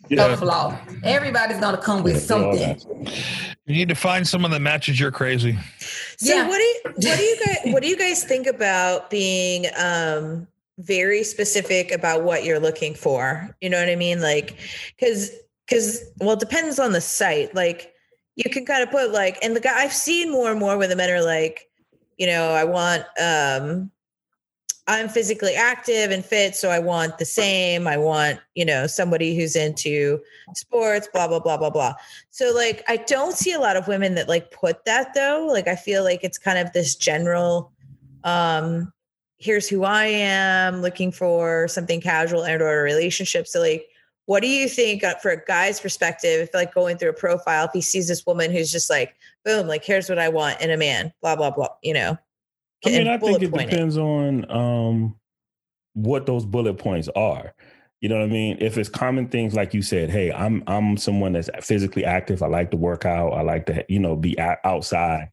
Yeah. 0.09 0.33
a 0.33 0.37
flaw. 0.37 0.77
Everybody's 1.03 1.59
going 1.59 1.75
to 1.75 1.81
come 1.81 2.03
with 2.03 2.13
Yeah, 2.13 2.19
something. 2.19 2.79
You 3.65 3.73
need 3.75 3.89
to 3.89 3.95
find 3.95 4.27
someone 4.27 4.51
that 4.51 4.59
matches 4.61 4.99
your 4.99 5.11
crazy. 5.11 5.57
So 6.17 6.33
Yeah. 6.35 6.47
what 6.47 6.57
do 6.57 6.63
you 6.63 6.81
what 6.85 7.17
do 7.17 7.23
you 7.23 7.37
guys 7.45 7.57
what 7.73 7.81
do 7.83 7.89
you 7.89 7.97
guys 7.97 8.23
think 8.23 8.45
about 8.47 9.09
being 9.09 9.65
um 9.77 10.47
very 10.77 11.23
specific 11.23 11.91
about 11.91 12.23
what 12.23 12.43
you're 12.43 12.59
looking 12.59 12.93
for? 12.93 13.49
You 13.61 13.69
know 13.71 13.79
what 13.79 13.89
I 13.89 13.95
mean? 13.95 14.21
Like 14.21 14.55
cuz 14.99 15.31
cuz 15.67 16.03
well 16.19 16.33
it 16.33 16.39
depends 16.39 16.77
on 16.79 16.91
the 16.91 17.01
site. 17.01 17.55
Like 17.55 17.91
you 18.35 18.49
can 18.51 18.65
kind 18.65 18.83
of 18.83 18.91
put 18.91 19.11
like 19.11 19.37
and 19.41 19.55
the 19.55 19.59
guy 19.61 19.73
I've 19.83 19.93
seen 19.93 20.31
more 20.31 20.51
and 20.51 20.59
more 20.59 20.77
where 20.77 20.87
the 20.87 20.95
men 20.95 21.09
are 21.09 21.23
like, 21.23 21.67
you 22.17 22.27
know, 22.27 22.49
I 22.51 22.63
want 22.63 23.03
um 23.21 23.91
I'm 24.87 25.09
physically 25.09 25.55
active 25.55 26.11
and 26.11 26.23
fit, 26.23 26.55
so 26.55 26.69
I 26.69 26.77
want 26.77 27.17
the 27.17 27.25
same. 27.25 27.87
I 27.87 27.97
want, 27.97 28.39
you 28.53 28.63
know, 28.63 28.85
somebody 28.85 29.35
who's 29.35 29.55
into 29.55 30.19
sports, 30.53 31.09
blah, 31.11 31.27
blah, 31.27 31.39
blah, 31.39 31.57
blah, 31.57 31.71
blah. 31.71 31.95
So 32.29 32.53
like 32.53 32.83
I 32.87 32.97
don't 32.97 33.35
see 33.35 33.51
a 33.53 33.59
lot 33.59 33.77
of 33.77 33.87
women 33.87 34.13
that 34.15 34.29
like 34.29 34.51
put 34.51 34.85
that 34.85 35.13
though. 35.15 35.47
Like 35.49 35.67
I 35.67 35.75
feel 35.75 36.03
like 36.03 36.23
it's 36.23 36.37
kind 36.37 36.59
of 36.59 36.71
this 36.73 36.95
general 36.95 37.71
um 38.23 38.91
here's 39.37 39.67
who 39.67 39.83
I 39.83 40.05
am, 40.05 40.81
looking 40.81 41.11
for 41.11 41.67
something 41.67 41.99
casual 41.99 42.45
and 42.45 42.61
or 42.61 42.79
a 42.79 42.83
relationship. 42.83 43.47
So 43.47 43.59
like 43.59 43.87
what 44.25 44.41
do 44.41 44.47
you 44.47 44.67
think 44.67 45.03
uh, 45.03 45.15
for 45.15 45.31
a 45.31 45.45
guy's 45.45 45.79
perspective 45.79 46.41
if 46.41 46.53
like 46.53 46.73
going 46.73 46.97
through 46.97 47.09
a 47.09 47.13
profile 47.13 47.65
if 47.65 47.71
he 47.73 47.81
sees 47.81 48.07
this 48.07 48.25
woman 48.25 48.51
who's 48.51 48.71
just 48.71 48.89
like 48.89 49.15
boom 49.45 49.67
like 49.67 49.85
here's 49.85 50.09
what 50.09 50.19
I 50.19 50.29
want 50.29 50.59
in 50.59 50.71
a 50.71 50.77
man 50.77 51.13
blah 51.21 51.35
blah 51.35 51.51
blah 51.51 51.69
you 51.81 51.93
know 51.93 52.17
I 52.85 52.89
mean, 52.89 53.07
I 53.07 53.17
think 53.17 53.41
it 53.41 53.51
depends 53.51 53.97
on 53.97 54.49
um 54.51 55.15
what 55.93 56.25
those 56.25 56.45
bullet 56.45 56.77
points 56.77 57.09
are. 57.15 57.53
You 58.01 58.09
know 58.09 58.15
what 58.19 58.25
I 58.25 58.27
mean? 58.27 58.57
If 58.59 58.77
it's 58.77 58.89
common 58.89 59.29
things 59.29 59.55
like 59.55 59.73
you 59.73 59.81
said, 59.81 60.09
hey, 60.09 60.31
I'm 60.31 60.63
I'm 60.67 60.97
someone 60.97 61.33
that's 61.33 61.49
physically 61.61 62.05
active. 62.05 62.43
I 62.43 62.47
like 62.47 62.71
to 62.71 62.77
work 62.77 63.05
out. 63.05 63.29
I 63.29 63.41
like 63.41 63.65
to 63.67 63.83
you 63.89 63.99
know 63.99 64.15
be 64.15 64.37
outside. 64.39 65.31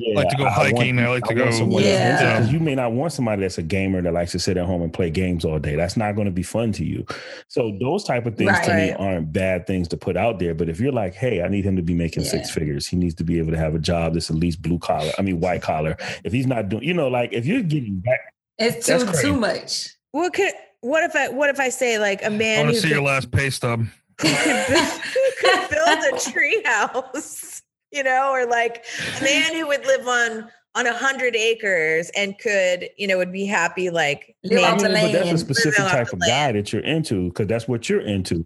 Yeah, 0.00 0.14
like 0.14 0.28
to 0.28 0.36
go 0.36 0.48
hiking. 0.48 0.98
I, 1.00 1.08
want, 1.08 1.08
I 1.08 1.08
like 1.10 1.24
to 1.24 1.30
I 1.32 1.34
go. 1.34 1.78
Yeah. 1.80 2.38
Because 2.38 2.52
you 2.52 2.60
may 2.60 2.76
not 2.76 2.92
want 2.92 3.12
somebody 3.12 3.42
that's 3.42 3.58
a 3.58 3.62
gamer 3.64 4.00
that 4.00 4.12
likes 4.12 4.30
to 4.32 4.38
sit 4.38 4.56
at 4.56 4.64
home 4.64 4.80
and 4.82 4.92
play 4.92 5.10
games 5.10 5.44
all 5.44 5.58
day. 5.58 5.74
That's 5.74 5.96
not 5.96 6.14
going 6.14 6.26
to 6.26 6.30
be 6.32 6.44
fun 6.44 6.70
to 6.72 6.84
you. 6.84 7.04
So 7.48 7.76
those 7.80 8.04
type 8.04 8.24
of 8.24 8.36
things 8.36 8.50
Right. 8.52 8.64
to 8.64 8.74
me 8.74 8.92
aren't 8.92 9.32
bad 9.32 9.66
things 9.66 9.88
to 9.88 9.96
put 9.96 10.16
out 10.16 10.38
there. 10.38 10.54
But 10.54 10.68
if 10.68 10.78
you're 10.78 10.92
like, 10.92 11.14
hey, 11.14 11.42
I 11.42 11.48
need 11.48 11.64
him 11.64 11.74
to 11.74 11.82
be 11.82 11.94
making 11.94 12.22
Yeah. 12.22 12.30
six 12.30 12.48
figures. 12.50 12.86
He 12.86 12.96
needs 12.96 13.14
to 13.16 13.24
be 13.24 13.38
able 13.38 13.50
to 13.50 13.58
have 13.58 13.74
a 13.74 13.80
job 13.80 14.14
that's 14.14 14.30
at 14.30 14.36
least 14.36 14.62
blue 14.62 14.78
collar. 14.78 15.10
I 15.18 15.22
mean, 15.22 15.40
white 15.40 15.62
collar. 15.62 15.96
If 16.22 16.32
he's 16.32 16.46
not 16.46 16.68
doing, 16.68 16.84
you 16.84 16.94
know, 16.94 17.08
like 17.08 17.32
if 17.32 17.44
you're 17.44 17.62
getting 17.62 17.98
back, 17.98 18.20
It's 18.58 18.86
too 18.86 19.04
crazy. 19.04 19.22
too 19.22 19.34
much. 19.36 19.88
What 20.12 20.32
could 20.32 20.52
what 20.80 21.02
if 21.02 21.16
I 21.16 21.28
what 21.30 21.50
if 21.50 21.58
I 21.58 21.70
say 21.70 21.98
like 21.98 22.24
a 22.24 22.30
man 22.30 22.60
I 22.60 22.62
want 22.62 22.74
to 22.76 22.80
see 22.80 22.88
could, 22.88 22.94
your 22.94 23.02
last 23.04 23.32
pay 23.32 23.50
stub. 23.50 23.80
who 24.20 24.28
could 24.28 24.66
build, 24.68 24.90
who 24.90 25.30
could 25.40 25.70
build 25.70 25.98
a 25.98 26.16
treehouse, 26.16 27.57
you 27.92 28.02
know, 28.02 28.30
or 28.32 28.46
like 28.46 28.84
a 29.20 29.22
man 29.24 29.54
who 29.54 29.66
would 29.66 29.84
live 29.86 30.06
on 30.06 30.50
on 30.74 30.86
a 30.86 30.92
hundred 30.92 31.34
acres 31.34 32.10
and 32.16 32.38
could, 32.38 32.88
you 32.96 33.06
know, 33.08 33.16
would 33.16 33.32
be 33.32 33.44
happy 33.46 33.90
like 33.90 34.36
Live 34.44 34.62
off 34.64 34.78
the 34.82 34.88
maybe- 34.90 35.12
but 35.12 35.24
that's 35.24 35.32
a 35.32 35.38
specific 35.38 35.84
type 35.86 36.12
of 36.12 36.20
guy 36.20 36.52
that 36.52 36.72
you're 36.72 36.82
into 36.84 37.28
because 37.30 37.46
that's 37.48 37.66
what 37.66 37.88
you're 37.88 38.00
into. 38.02 38.44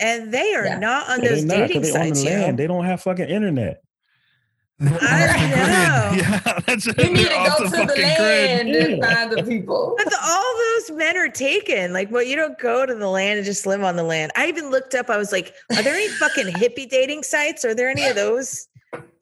and 0.00 0.32
they 0.32 0.54
are 0.54 0.64
Yeah. 0.64 0.78
not 0.78 1.08
on 1.10 1.22
Yeah, 1.22 1.28
those 1.30 1.46
they're 1.46 1.58
not, 1.58 1.72
'cause 1.72 1.82
dating 1.82 1.82
they 1.82 2.00
on 2.00 2.08
the 2.10 2.14
sites. 2.14 2.24
land. 2.24 2.58
They 2.58 2.66
don't 2.68 2.84
have 2.84 3.02
fucking 3.02 3.28
internet. 3.28 3.80
They're 4.80 4.94
off 4.94 5.00
the 5.00 5.66
know. 5.66 6.12
Yeah, 6.18 6.60
that's 6.66 6.86
it. 6.86 6.98
You 6.98 7.10
need 7.12 7.24
to 7.24 7.28
go 7.28 7.44
the 7.58 7.64
to 7.64 7.70
the 7.70 7.76
fucking 7.78 8.02
land 8.02 8.68
grid. 8.70 8.90
and 8.92 9.04
find 9.04 9.32
the 9.32 9.42
people. 9.42 9.94
But 9.98 10.06
the, 10.10 10.16
all 10.22 10.54
those 10.76 10.96
men 10.96 11.16
are 11.16 11.28
taken. 11.28 11.92
Like, 11.92 12.10
well, 12.10 12.22
you 12.22 12.36
don't 12.36 12.58
go 12.58 12.86
to 12.86 12.94
the 12.94 13.08
land 13.08 13.38
and 13.38 13.44
just 13.46 13.66
live 13.66 13.82
on 13.82 13.96
the 13.96 14.02
land. 14.04 14.32
I 14.36 14.46
even 14.46 14.70
looked 14.70 14.94
up. 14.94 15.10
I 15.10 15.16
was 15.16 15.32
like, 15.32 15.54
are 15.76 15.82
there 15.82 15.94
any 15.94 16.08
fucking 16.20 16.46
hippie 16.54 16.88
dating 16.88 17.24
sites? 17.24 17.64
Are 17.64 17.74
there 17.74 17.88
any 17.90 18.04
of 18.06 18.14
those 18.14 18.68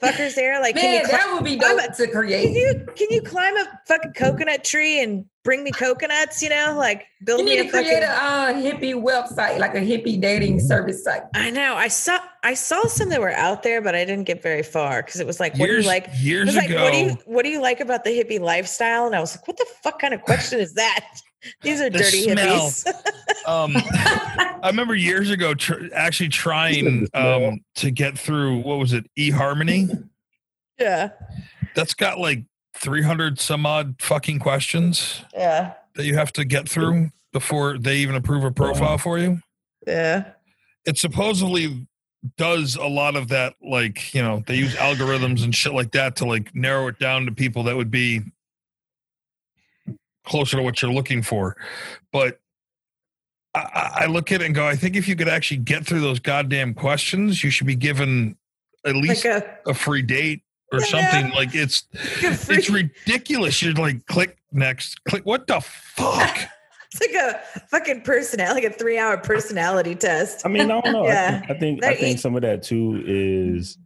fuckers 0.02 0.34
there? 0.34 0.60
Like, 0.60 0.76
can 0.76 0.92
you 0.92 1.02
Man, 1.02 1.10
that 1.10 1.32
would 1.34 1.44
be 1.44 1.52
I'm 1.54 1.76
dope 1.76 1.90
a- 1.90 1.94
to 1.94 2.06
can 2.06 2.28
you 2.54 2.86
can 2.94 3.06
you 3.10 3.22
climb 3.22 3.56
a 3.56 3.66
fucking 3.88 4.12
coconut 4.12 4.62
tree 4.62 5.02
and 5.02 5.24
bring 5.46 5.64
me 5.64 5.70
coconuts? 5.70 6.42
You 6.42 6.50
know, 6.50 6.74
like 6.76 7.06
build 7.24 7.38
You 7.40 7.46
me 7.46 7.50
need 7.52 7.60
a 7.60 7.64
to 7.64 7.70
create 7.70 8.02
fucking. 8.02 8.02
a 8.02 8.06
uh, 8.08 8.52
hippie 8.52 8.92
website, 8.94 9.58
like 9.58 9.74
a 9.74 9.80
hippie 9.80 10.20
dating 10.20 10.60
service 10.60 11.02
site. 11.02 11.22
I 11.34 11.48
know. 11.50 11.74
I 11.76 11.88
saw 11.88 12.18
I 12.44 12.52
saw 12.52 12.82
some 12.86 13.08
that 13.08 13.20
were 13.20 13.30
out 13.32 13.62
there, 13.62 13.80
but 13.80 13.94
I 13.94 14.04
didn't 14.04 14.24
get 14.24 14.42
very 14.42 14.62
far 14.62 15.02
because 15.02 15.20
it 15.20 15.26
was 15.26 15.40
like, 15.40 15.56
what 15.56 15.68
do 15.68 15.76
you 15.80 15.82
like? 15.86 16.08
Years 16.18 16.46
was 16.48 16.56
like, 16.56 16.68
ago, 16.68 16.82
what 16.84 16.92
do 16.92 16.98
you 16.98 17.16
what 17.24 17.44
do 17.44 17.48
you 17.48 17.62
like 17.62 17.80
about 17.80 18.04
the 18.04 18.10
hippie 18.10 18.40
lifestyle? 18.40 19.06
And 19.06 19.14
I 19.16 19.20
was 19.20 19.34
like, 19.34 19.48
what 19.48 19.56
the 19.56 19.66
fuck 19.82 19.98
kind 20.00 20.12
of 20.12 20.20
question 20.20 20.60
is 20.60 20.74
that? 20.74 21.06
These 21.62 21.80
are 21.80 21.88
The 21.88 21.98
dirty 22.00 22.24
smell. 22.24 22.66
hippies. 22.66 22.86
um, 23.46 23.72
I 23.76 24.62
remember 24.66 24.96
years 24.96 25.30
ago 25.30 25.54
tr- 25.54 25.86
actually 25.94 26.28
trying 26.30 27.06
um, 27.14 27.60
to 27.76 27.90
get 27.92 28.18
through 28.18 28.58
what 28.62 28.78
was 28.78 28.92
it, 28.92 29.08
eHarmony? 29.16 30.08
yeah. 30.78 31.10
That's 31.76 31.94
got 31.94 32.18
like 32.18 32.42
300 32.76 33.40
some 33.40 33.66
odd 33.66 33.96
fucking 34.00 34.38
questions 34.38 35.22
Yeah. 35.34 35.74
that 35.94 36.04
you 36.04 36.14
have 36.14 36.32
to 36.34 36.44
get 36.44 36.68
through 36.68 37.10
before 37.32 37.78
they 37.78 37.96
even 37.96 38.14
approve 38.14 38.44
a 38.44 38.50
profile 38.50 38.98
for 38.98 39.18
you. 39.18 39.40
Yeah. 39.86 40.32
It 40.84 40.98
supposedly 40.98 41.86
does 42.36 42.76
a 42.76 42.86
lot 42.86 43.14
of 43.16 43.28
that, 43.28 43.54
like, 43.62 44.14
you 44.14 44.22
know, 44.22 44.42
they 44.46 44.56
use 44.56 44.74
algorithms 44.74 45.44
and 45.44 45.54
shit 45.54 45.72
like 45.74 45.92
that 45.92 46.16
to 46.16 46.24
like 46.26 46.54
narrow 46.54 46.88
it 46.88 46.98
down 46.98 47.26
to 47.26 47.32
people 47.32 47.62
that 47.64 47.76
would 47.76 47.90
be 47.90 48.20
closer 50.24 50.56
to 50.56 50.62
what 50.62 50.82
you're 50.82 50.92
looking 50.92 51.22
for. 51.22 51.56
But 52.12 52.40
I- 53.54 53.60
I, 53.60 54.02
I 54.02 54.06
look 54.06 54.32
at 54.32 54.42
it 54.42 54.46
and 54.46 54.54
go, 54.54 54.66
I 54.66 54.76
think 54.76 54.96
if 54.96 55.08
you 55.08 55.16
could 55.16 55.28
actually 55.28 55.58
get 55.58 55.86
through 55.86 56.00
those 56.00 56.18
goddamn 56.20 56.74
questions, 56.74 57.42
you 57.44 57.50
should 57.50 57.66
be 57.66 57.76
given 57.76 58.36
at 58.84 58.96
least 58.96 59.24
Like 59.24 59.42
a, 59.66 59.70
a 59.70 59.74
free 59.74 60.02
date 60.02 60.42
or 60.72 60.80
Yeah. 60.80 60.86
something. 60.86 61.30
Like 61.32 61.54
it's 61.54 61.84
like 61.94 62.32
a 62.32 62.36
free, 62.36 62.56
it's 62.56 62.70
ridiculous. 62.70 63.62
You're 63.62 63.74
like 63.74 64.04
click 64.06 64.36
next, 64.52 65.02
click. 65.04 65.24
What 65.24 65.46
the 65.46 65.60
fuck? 65.60 66.38
it's 66.92 67.00
like 67.00 67.14
a 67.14 67.40
fucking 67.70 68.02
personality, 68.02 68.62
like 68.62 68.72
a 68.72 68.76
three 68.76 68.98
hour 68.98 69.16
personality 69.18 69.94
test. 69.94 70.44
I 70.44 70.48
mean, 70.48 70.70
I 70.70 70.80
don't 70.80 70.92
know. 70.92 71.04
Yeah. 71.06 71.42
I 71.44 71.54
think 71.54 71.54
I 71.54 71.58
think, 71.58 71.84
I 71.84 71.94
think 71.94 72.18
some 72.18 72.36
of 72.36 72.42
that 72.42 72.62
too 72.62 73.02
is 73.06 73.78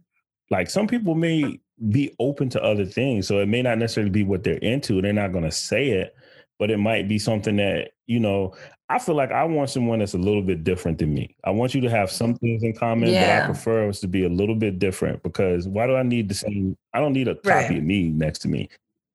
like 0.49 0.69
some 0.69 0.87
people 0.87 1.15
may 1.15 1.59
be 1.89 2.13
open 2.19 2.49
to 2.49 2.63
other 2.63 2.85
things, 2.85 3.27
so 3.27 3.39
it 3.39 3.47
may 3.47 3.61
not 3.61 3.77
necessarily 3.77 4.11
be 4.11 4.23
what 4.23 4.43
they're 4.43 4.57
into. 4.57 5.01
They're 5.01 5.13
not 5.13 5.31
going 5.31 5.45
to 5.45 5.51
say 5.51 5.89
it, 5.89 6.15
but 6.59 6.69
it 6.69 6.77
might 6.77 7.07
be 7.07 7.19
something 7.19 7.55
that 7.57 7.91
you 8.07 8.19
know. 8.19 8.53
I 8.91 8.99
feel 8.99 9.15
like 9.15 9.31
I 9.31 9.43
want 9.45 9.69
someone 9.69 9.99
that's 9.99 10.13
a 10.13 10.17
little 10.17 10.41
bit 10.41 10.63
different 10.63 10.97
than 10.97 11.13
me. 11.13 11.35
I 11.45 11.51
want 11.51 11.73
you 11.73 11.81
to 11.81 11.89
have 11.89 12.11
some 12.11 12.35
things 12.35 12.61
in 12.63 12.73
common, 12.75 13.13
but 13.13 13.29
I 13.29 13.45
prefer 13.45 13.87
us 13.87 13.99
to 14.01 14.07
be 14.07 14.25
a 14.25 14.29
little 14.29 14.55
bit 14.55 14.79
different 14.79 15.23
because 15.23 15.67
why 15.67 15.87
do 15.87 15.95
I 15.95 16.03
need 16.03 16.27
the 16.29 16.35
same? 16.35 16.77
I 16.93 16.99
don't 16.99 17.13
need 17.13 17.27
a 17.29 17.35
copy 17.35 17.49
Right. 17.49 17.77
of 17.77 17.83
me 17.83 18.09
next 18.09 18.39
to 18.39 18.47
me. 18.49 18.69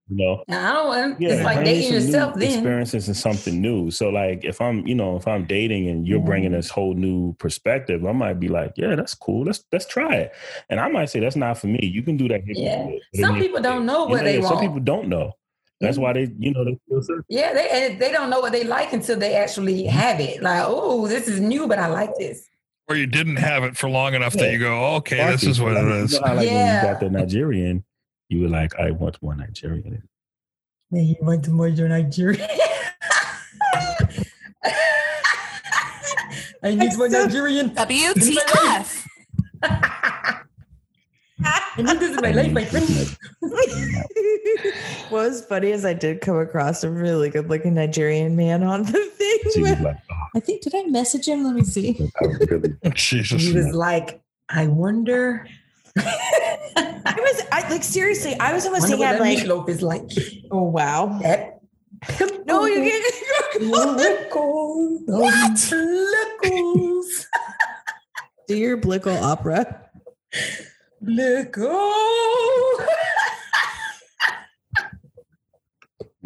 You 0.08 0.16
know, 0.18 0.44
Now, 0.46 0.70
I 0.70 0.72
don't 0.74 0.86
want. 0.86 1.20
yeah, 1.20 1.30
it's 1.30 1.44
like 1.44 1.64
dating 1.64 1.92
yourself. 1.92 2.34
Then 2.34 2.44
experiences 2.52 3.08
and 3.08 3.16
something 3.16 3.60
new. 3.60 3.90
So 3.90 4.08
like 4.08 4.44
if 4.44 4.60
I'm, 4.60 4.86
you 4.86 4.94
know, 4.94 5.16
if 5.16 5.26
I'm 5.26 5.44
dating 5.46 5.88
and 5.88 6.06
you're 6.06 6.20
bringing 6.20 6.50
Mm-hmm. 6.50 6.58
this 6.58 6.70
whole 6.70 6.94
new 6.94 7.34
perspective, 7.34 8.06
I 8.06 8.12
might 8.12 8.38
be 8.38 8.46
like, 8.48 8.72
yeah, 8.76 8.94
that's 8.94 9.14
cool. 9.16 9.44
Let's 9.44 9.64
let's 9.72 9.84
try 9.86 10.14
it. 10.14 10.32
And 10.70 10.78
I 10.78 10.88
might 10.88 11.06
say 11.10 11.18
that's 11.18 11.34
not 11.34 11.58
for 11.58 11.66
me. 11.66 11.80
You 11.84 12.02
can 12.04 12.16
do 12.16 12.28
that. 12.28 12.42
Yeah. 12.46 12.54
shit, 12.86 12.86
but 12.86 12.94
it 13.12 13.20
Some 13.20 13.38
people 13.40 13.60
don't 13.60 13.84
know 13.84 14.04
You 14.04 14.10
what 14.10 14.24
they 14.24 14.38
yeah, 14.40 14.46
Some 14.46 14.60
people 14.60 14.80
don't 14.80 15.08
know. 15.08 15.32
That's 15.80 15.98
why 15.98 16.14
they, 16.14 16.32
you 16.38 16.52
know, 16.52 16.64
they 16.64 16.78
feel 16.88 17.02
certain. 17.02 17.24
yeah, 17.28 17.52
they 17.52 17.68
and 17.68 18.00
they 18.00 18.10
don't 18.10 18.30
know 18.30 18.40
what 18.40 18.52
they 18.52 18.64
like 18.64 18.92
until 18.92 19.18
they 19.18 19.34
actually 19.34 19.82
mm-hmm. 19.82 19.96
have 19.96 20.20
it. 20.20 20.42
Like, 20.42 20.64
oh, 20.66 21.06
this 21.06 21.28
is 21.28 21.40
new, 21.40 21.68
but 21.68 21.78
I 21.78 21.88
like 21.88 22.14
this. 22.18 22.48
Or 22.88 22.96
you 22.96 23.06
didn't 23.06 23.36
have 23.36 23.64
it 23.64 23.76
for 23.76 23.90
long 23.90 24.14
enough 24.14 24.32
that 24.34 24.52
you 24.52 24.58
go, 24.58 24.72
"Oh, 24.72 24.94
okay, 24.96 25.16
this 25.30 25.42
is 25.42 25.60
what 25.60 25.76
it 25.76 25.84
is. 25.84 26.12
you 26.12 26.20
know 26.20 26.26
how, 26.26 26.34
like 26.34 26.46
when 26.46 26.54
Yeah. 26.54 26.86
you 26.86 26.92
got 26.92 27.00
the 27.00 27.10
Nigerian, 27.10 27.84
you 28.28 28.42
were 28.42 28.48
like, 28.48 28.74
I 28.78 28.90
want 28.92 29.20
more 29.22 29.34
Nigerian. 29.34 30.08
Man, 30.90 31.04
you 31.04 31.16
went 31.20 31.44
to 31.44 31.50
more 31.50 31.68
Nigeria. 31.68 32.48
I 36.62 36.74
need 36.74 36.96
more 36.96 37.08
Nigerian. 37.08 37.70
WTF. 37.70 39.06
I 41.44 41.83
need 41.83 42.01
this 42.01 42.16
in 42.16 42.22
my 42.22 42.33
life, 42.33 42.53
my 42.53 42.64
friend. 42.64 42.88
what 45.11 45.25
was 45.29 45.44
funny 45.44 45.70
is 45.70 45.85
I 45.85 45.92
did 45.92 46.22
come 46.22 46.38
across 46.38 46.83
a 46.83 46.90
really 46.90 47.29
good 47.29 47.49
looking 47.51 47.75
Nigerian 47.75 48.37
man 48.37 48.62
on 48.62 48.85
the 48.85 48.92
thing. 49.16 49.38
She 49.53 49.61
was 49.61 49.81
like, 49.81 49.96
oh, 50.11 50.16
I 50.35 50.40
think, 50.40 50.62
did 50.62 50.75
I 50.75 50.85
message 50.85 51.29
him? 51.29 51.44
Let 51.44 51.55
me 51.55 51.64
see. 51.64 52.11
I 52.22 52.25
really 52.25 52.75
Jesus. 52.94 53.42
He 53.42 53.53
was 53.53 53.75
like, 53.75 54.20
I 54.49 54.66
wonder. 54.66 55.46
I 55.99 57.14
was 57.18 57.42
I 57.53 57.68
like 57.70 57.83
seriously, 57.83 58.38
I 58.38 58.53
was 58.53 58.66
almost 58.66 58.88
thinking 58.88 59.07
I'm 59.07 59.18
like, 59.18 59.38
meatloaf 59.38 59.68
is 59.68 59.83
like. 59.83 60.11
oh 60.51 60.62
wow. 60.62 61.18
That 61.22 61.38
eh? 61.40 62.29
No, 62.46 62.66
you 62.66 62.81
oh. 62.81 62.85
can't 62.85 63.05
What? 65.07 65.72
Lickles. 66.42 67.27
Do 68.46 68.57
your 68.57 68.79
Blickle 68.79 69.20
opera. 69.20 69.90
Lickle. 71.02 71.82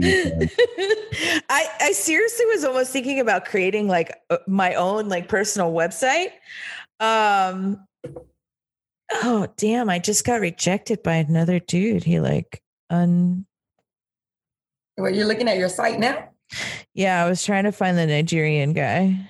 I 0.03 1.69
I 1.81 1.93
seriously 1.93 2.47
was 2.47 2.65
almost 2.65 2.93
thinking 2.93 3.21
about 3.21 3.45
creating 3.45 3.89
like 3.89 4.17
uh, 4.31 4.39
my 4.47 4.75
own 4.75 5.09
like 5.09 5.29
personal 5.29 5.73
website. 5.73 6.31
Um 7.01 7.87
Oh 9.13 9.49
damn, 9.57 9.91
I 9.91 9.99
just 9.99 10.25
got 10.25 10.41
rejected 10.41 11.03
by 11.03 11.15
another 11.17 11.59
dude. 11.59 12.05
He 12.05 12.21
like 12.21 12.63
un 12.89 13.47
Well, 14.97 15.13
you're 15.13 15.27
looking 15.27 15.49
at 15.49 15.59
your 15.59 15.69
site 15.69 15.99
now. 15.99 16.29
Yeah, 16.95 17.25
I 17.25 17.29
was 17.29 17.45
trying 17.45 17.65
to 17.65 17.73
find 17.73 17.99
the 17.99 18.07
Nigerian 18.07 18.73
guy. 18.73 19.29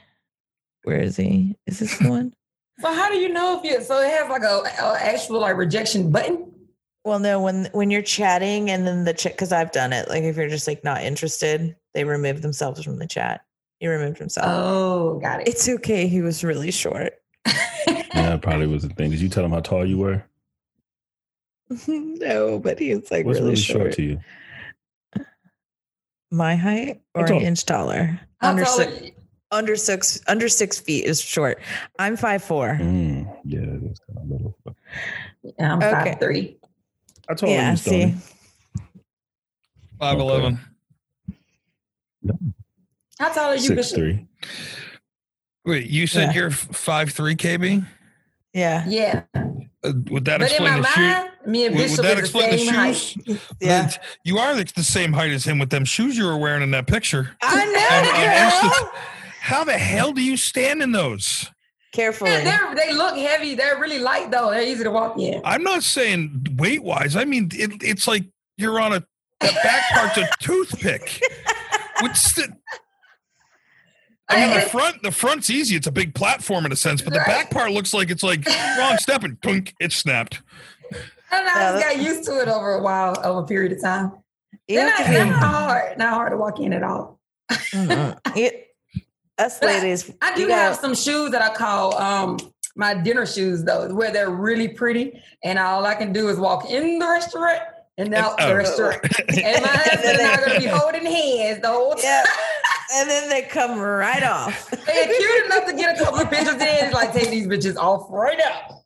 Where 0.85 1.01
is 1.01 1.17
he? 1.17 1.57
Is 1.67 1.81
this 1.81 1.99
the 1.99 2.09
one? 2.09 2.33
So 2.81 2.93
how 2.93 3.11
do 3.11 3.17
you 3.17 3.29
know 3.29 3.59
if 3.59 3.65
you? 3.65 3.83
So 3.83 4.01
it 4.01 4.11
has 4.11 4.29
like 4.29 4.43
a, 4.43 4.63
a 4.81 4.97
actual 5.01 5.41
like 5.41 5.57
rejection 5.57 6.11
button. 6.11 6.51
Well, 7.05 7.19
no, 7.19 7.41
when 7.41 7.69
when 7.73 7.91
you're 7.91 8.03
chatting 8.03 8.71
and 8.71 8.87
then 8.87 9.05
the 9.05 9.15
chat 9.15 9.33
because 9.33 9.53
I've 9.53 9.73
done 9.73 9.93
it. 9.93 10.09
Like 10.09 10.23
if 10.23 10.37
you're 10.37 10.49
just 10.49 10.67
like 10.67 10.85
not 10.85 11.03
interested, 11.03 11.77
they 11.95 12.05
remove 12.05 12.43
themselves 12.43 12.83
from 12.83 12.99
the 12.99 13.07
chat. 13.07 13.43
He 13.81 13.89
removed 13.89 14.19
himself. 14.19 14.47
Oh, 14.49 15.19
got 15.21 15.41
it. 15.41 15.49
It's 15.49 15.69
okay. 15.69 16.07
He 16.07 16.21
was 16.21 16.45
really 16.45 16.71
short. 16.71 17.15
Yeah, 17.47 17.55
that 18.15 18.43
probably 18.43 18.67
was 18.67 18.83
the 18.83 18.91
thing. 18.91 19.11
Did 19.11 19.21
you 19.21 19.29
tell 19.29 19.45
him 19.45 19.53
how 19.53 19.61
tall 19.61 19.87
you 19.87 19.99
were? 19.99 20.23
no, 21.87 22.59
but 22.59 22.79
he 22.79 22.95
was 22.95 23.11
like 23.11 23.25
What's 23.25 23.39
really, 23.39 23.53
really 23.53 23.61
short. 23.61 23.81
short 23.81 23.93
to 23.95 24.03
you? 24.03 24.21
My 26.31 26.57
height 26.57 27.01
or 27.15 27.27
an 27.27 27.41
inch 27.41 27.65
taller. 27.65 28.21
How 28.41 28.51
under 28.51 28.65
tall 28.65 28.77
six, 28.77 29.01
are 29.01 29.05
you? 29.05 29.13
Under 29.53 29.77
six 29.77 30.21
under 30.29 30.49
six 30.49 30.79
feet 30.79 31.05
is 31.05 31.21
short. 31.21 31.61
I'm 31.99 32.17
five 32.17 32.43
four. 32.43 32.79
Mm, 32.81 33.27
yeah, 33.45 33.61
that's 33.83 34.01
kind 34.01 34.19
of 34.19 34.31
little. 34.31 34.57
I'm 35.59 35.79
Okay. 35.79 35.91
five 36.11 36.21
three. 36.21 36.57
I 37.29 37.35
told 37.35 37.53
Yeah, 37.53 37.71
you, 37.73 37.77
see. 37.77 38.01
Stoney. 38.01 38.15
Five 39.99 40.19
eleven. 40.19 40.61
How 43.19 43.33
tall 43.33 43.51
are 43.51 43.55
you, 43.55 43.61
Six 43.61 43.77
Bishop? 43.77 43.97
three. 43.97 44.27
Wait, 45.67 45.87
you 45.89 46.07
said 46.07 46.29
Yeah. 46.29 46.41
you're 46.41 46.51
five 46.51 47.11
three, 47.11 47.37
KB? 47.37 47.85
Yeah. 48.55 48.85
Yeah, 48.89 49.23
Uh, 49.35 49.93
would 50.11 50.25
that 50.25 50.41
but 50.41 50.51
in 50.51 50.57
explain 50.57 50.73
my 50.75 50.81
the 50.81 50.87
shoe? 50.89 51.51
me 51.51 51.67
and 51.67 51.75
Would, 51.77 51.83
Bishop 51.83 51.99
would 51.99 52.07
that 52.07 52.11
is 52.13 52.33
the 52.33 52.39
explain 52.39 52.51
the 52.51 52.59
same 52.59 52.75
height. 52.75 52.97
shoes? 52.97 53.41
Yeah. 53.61 53.83
But 53.87 53.99
You 54.25 54.39
are 54.39 54.55
like 54.55 54.73
the 54.75 54.83
same 54.85 55.13
height 55.13 55.31
as 55.31 55.45
him 55.45 55.59
with 55.59 55.71
them 55.71 55.85
shoes 55.85 56.17
you 56.19 56.25
were 56.27 56.37
wearing 56.37 56.63
in 56.63 56.71
that 56.73 56.87
picture. 56.87 57.37
I 57.43 57.61
On- 57.61 57.73
know, 57.73 57.89
on 57.89 58.05
girl. 58.05 58.71
Insta- 58.71 58.91
How 59.41 59.65
the 59.65 59.77
hell 59.79 60.13
do 60.13 60.23
you 60.23 60.37
stand 60.37 60.83
in 60.83 60.93
those? 60.93 61.51
Carefully. 61.93 62.31
Yeah, 62.31 62.45
they're, 62.45 62.75
they 62.87 62.93
look 62.93 63.17
heavy. 63.17 63.55
They're 63.55 63.79
really 63.81 63.99
light 63.99 64.31
though. 64.31 64.51
They're 64.51 64.63
easy 64.63 64.85
to 64.85 64.91
walk 64.91 65.19
in. 65.19 65.41
I'm 65.45 65.63
not 65.65 65.83
saying 65.83 66.47
weight 66.57 66.83
wise. 66.85 67.17
I 67.17 67.25
mean, 67.25 67.49
it, 67.53 67.83
it's 67.83 68.07
like 68.07 68.27
you're 68.57 68.79
on 68.81 68.93
a 68.93 69.01
the 69.41 69.59
back 69.63 69.83
part's 69.93 70.19
a 70.19 70.29
toothpick. 70.41 71.21
What's 72.01 72.35
the? 72.35 72.55
I 74.29 74.47
mean, 74.47 74.55
the 74.55 74.67
front 74.69 75.03
the 75.03 75.11
front's 75.11 75.51
easy. 75.51 75.75
It's 75.75 75.87
a 75.89 75.93
big 75.93 76.15
platform 76.15 76.65
in 76.67 76.71
a 76.71 76.77
sense, 76.77 77.03
but 77.03 77.13
the 77.13 77.21
back 77.21 77.51
part 77.51 77.73
looks 77.73 77.93
like 77.93 78.11
it's 78.11 78.23
like 78.23 78.47
wrong 78.79 78.97
step 78.99 79.25
and 79.25 79.41
tunk, 79.43 79.75
it 79.81 79.93
snapped. 79.93 80.43
And 81.33 81.49
I 81.49 81.61
Yeah, 81.61 81.73
just 81.73 81.85
got 81.85 81.97
used 82.03 82.25
to 82.25 82.41
it 82.41 82.49
over 82.49 82.75
a 82.75 82.83
while, 82.83 83.17
over 83.25 83.41
a 83.41 83.47
period 83.47 83.73
of 83.73 83.81
time. 83.83 84.13
You 84.69 84.85
not, 84.85 84.99
to 84.99 85.05
they're 85.05 85.25
be- 85.25 85.31
not 85.31 85.43
hard. 85.43 85.99
Not 85.99 86.15
hard 86.15 86.31
to 86.33 86.37
walk 86.37 86.61
in 86.61 86.73
at 86.73 86.83
all. 86.85 87.19
Mm-mm. 87.51 88.17
You- 89.41 89.47
us 89.47 89.59
But 89.61 89.69
I- 89.71 90.31
I 90.33 90.35
do 90.37 90.47
have 90.49 90.73
got- 90.75 90.81
some 90.81 90.95
shoes 90.95 91.31
that 91.33 91.43
I 91.43 91.53
call 91.55 91.97
um 91.97 92.39
my 92.77 92.95
dinner 92.95 93.27
shoes 93.27 93.65
though, 93.65 93.93
where 93.95 94.11
they're 94.13 94.31
really 94.31 94.69
pretty, 94.69 95.21
and 95.45 95.59
all 95.59 95.85
I 95.87 95.95
can 95.95 96.13
do 96.13 96.29
is 96.29 96.39
walk 96.39 96.71
in 96.71 96.99
the 96.99 97.07
restaurant 97.09 97.61
and 97.99 98.15
out 98.15 98.37
Oh. 98.41 98.49
the 98.49 98.55
restaurant. 98.57 99.01
And 99.29 99.63
my 99.63 99.69
husband 99.69 100.19
and 100.19 100.23
I 100.23 100.35
are 100.35 100.47
gonna 100.47 100.61
be 100.61 100.67
holding 100.67 101.05
hands 101.07 101.61
the 101.61 101.69
whole 101.69 101.91
time. 101.97 102.03
Yeah. 102.05 102.25
and 102.95 103.09
then 103.11 103.29
they 103.29 103.43
come 103.43 103.79
right 103.81 104.23
off. 104.23 104.71
They're 104.87 105.07
cute 105.07 105.45
enough 105.47 105.67
to 105.67 105.73
get 105.75 106.01
a 106.01 106.05
couple 106.05 106.21
of 106.21 106.31
pictures 106.31 106.61
in. 106.61 106.93
Like 106.93 107.13
take 107.13 107.31
these 107.31 107.47
bitches 107.47 107.77
off 107.77 108.07
right 108.11 108.39
now. 108.39 108.79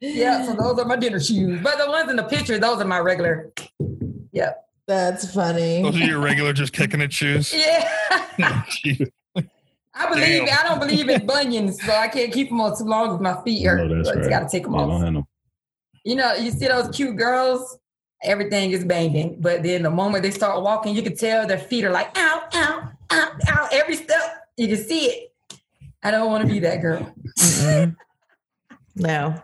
yeah, 0.00 0.44
so 0.46 0.54
those 0.54 0.78
are 0.78 0.84
my 0.84 0.96
dinner 0.96 1.20
shoes. 1.20 1.60
But 1.62 1.78
the 1.78 1.86
ones 1.88 2.08
in 2.10 2.16
the 2.16 2.22
picture, 2.24 2.58
those 2.58 2.80
are 2.80 2.84
my 2.84 2.98
regular. 3.00 3.52
Yep. 4.32 4.67
That's 4.88 5.32
funny. 5.34 5.82
Those 5.82 5.96
are 5.96 6.04
your 6.04 6.18
regular 6.18 6.52
just 6.52 6.72
kicking 6.72 7.00
it 7.00 7.12
shoes. 7.12 7.54
Yeah. 8.38 8.62
Oh, 10.00 10.06
I 10.06 10.08
believe 10.10 10.46
Damn. 10.46 10.58
I 10.64 10.68
don't 10.68 10.78
believe 10.78 11.08
in 11.08 11.26
bunions, 11.26 11.82
so 11.82 11.92
I 11.92 12.06
can't 12.06 12.32
keep 12.32 12.50
them 12.50 12.60
on 12.60 12.78
too 12.78 12.84
long 12.84 13.16
if 13.16 13.20
my 13.20 13.42
feet 13.42 13.66
hurt. 13.66 13.78
No, 13.88 13.96
that's 13.96 14.08
so 14.10 14.14
right. 14.14 14.30
got 14.30 14.40
to 14.40 14.48
take 14.48 14.62
them 14.62 14.74
Yeah, 14.74 14.80
off. 14.82 14.88
don't 14.90 15.00
have 15.02 15.12
no 15.12 15.26
You 16.04 16.14
know, 16.14 16.34
you 16.34 16.52
see 16.52 16.68
those 16.68 16.88
cute 16.94 17.16
girls, 17.16 17.76
everything 18.22 18.70
is 18.70 18.84
banging. 18.84 19.40
But 19.40 19.64
then 19.64 19.82
the 19.82 19.90
moment 19.90 20.22
they 20.22 20.30
start 20.30 20.62
walking, 20.62 20.94
you 20.94 21.02
can 21.02 21.16
tell 21.16 21.48
their 21.48 21.58
feet 21.58 21.84
are 21.84 21.90
like, 21.90 22.16
ow, 22.16 22.42
ow, 22.54 22.90
ow, 23.10 23.30
ow. 23.48 23.68
Every 23.72 23.96
step, 23.96 24.20
you 24.56 24.68
can 24.68 24.76
see 24.76 25.06
it. 25.06 25.32
I 26.04 26.12
don't 26.12 26.28
want 26.30 26.46
to 26.46 26.52
be 26.52 26.60
that 26.60 26.80
girl. 26.80 27.12
No. 28.94 29.34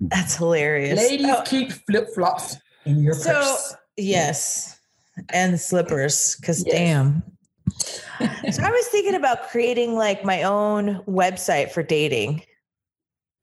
That's 0.00 0.34
hilarious. 0.36 0.98
Ladies, 0.98 1.26
Oh, 1.28 1.42
keep 1.46 1.70
flip 1.72 2.08
flops 2.14 2.56
in 2.86 3.02
your 3.02 3.14
So- 3.14 3.32
purse. 3.32 3.76
yes. 3.96 4.80
And 5.30 5.60
slippers, 5.60 6.36
because 6.40 6.64
Yes. 6.66 6.74
damn. 6.76 7.22
So 8.52 8.62
I 8.62 8.70
was 8.70 8.86
thinking 8.88 9.14
about 9.14 9.48
creating 9.48 9.94
like 9.96 10.24
my 10.24 10.42
own 10.42 11.02
website 11.06 11.70
for 11.70 11.82
dating. 11.82 12.42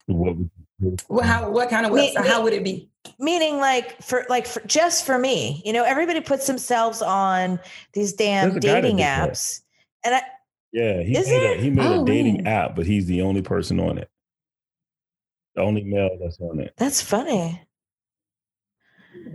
What 0.07 0.37
would 0.37 0.49
you 0.81 0.91
do? 0.91 0.95
Well, 1.09 1.25
how, 1.25 1.49
what 1.49 1.69
kind 1.69 1.85
of 1.85 1.93
Me- 1.93 2.13
website? 2.13 2.27
How 2.27 2.43
would 2.43 2.53
it 2.53 2.63
be? 2.63 2.89
Meaning 3.19 3.57
like 3.57 4.01
for 4.01 4.25
like 4.29 4.45
for 4.45 4.59
just 4.67 5.05
for 5.05 5.17
me. 5.17 5.61
You 5.65 5.73
know, 5.73 5.83
everybody 5.83 6.19
puts 6.21 6.45
themselves 6.45 7.01
on 7.01 7.59
these 7.93 8.13
damn 8.13 8.51
There's 8.51 8.57
a 8.57 8.59
guy 8.67 8.73
that 8.73 8.81
dating 8.81 8.97
did 8.97 9.03
that. 9.05 9.29
apps. 9.31 9.61
And 10.03 10.15
I 10.15 10.21
Yeah, 10.71 11.01
he 11.01 11.17
Is 11.17 11.27
made, 11.27 11.57
a, 11.57 11.61
he 11.61 11.69
made 11.69 11.85
Oh, 11.85 12.03
a 12.03 12.05
dating 12.05 12.43
man. 12.43 12.47
app, 12.47 12.75
but 12.75 12.85
he's 12.85 13.05
the 13.07 13.21
only 13.21 13.41
person 13.41 13.79
on 13.79 13.97
it. 13.97 14.09
The 15.55 15.61
only 15.61 15.83
male 15.83 16.17
that's 16.21 16.39
on 16.39 16.59
it. 16.59 16.73
that's 16.77 17.01
funny. 17.01 17.61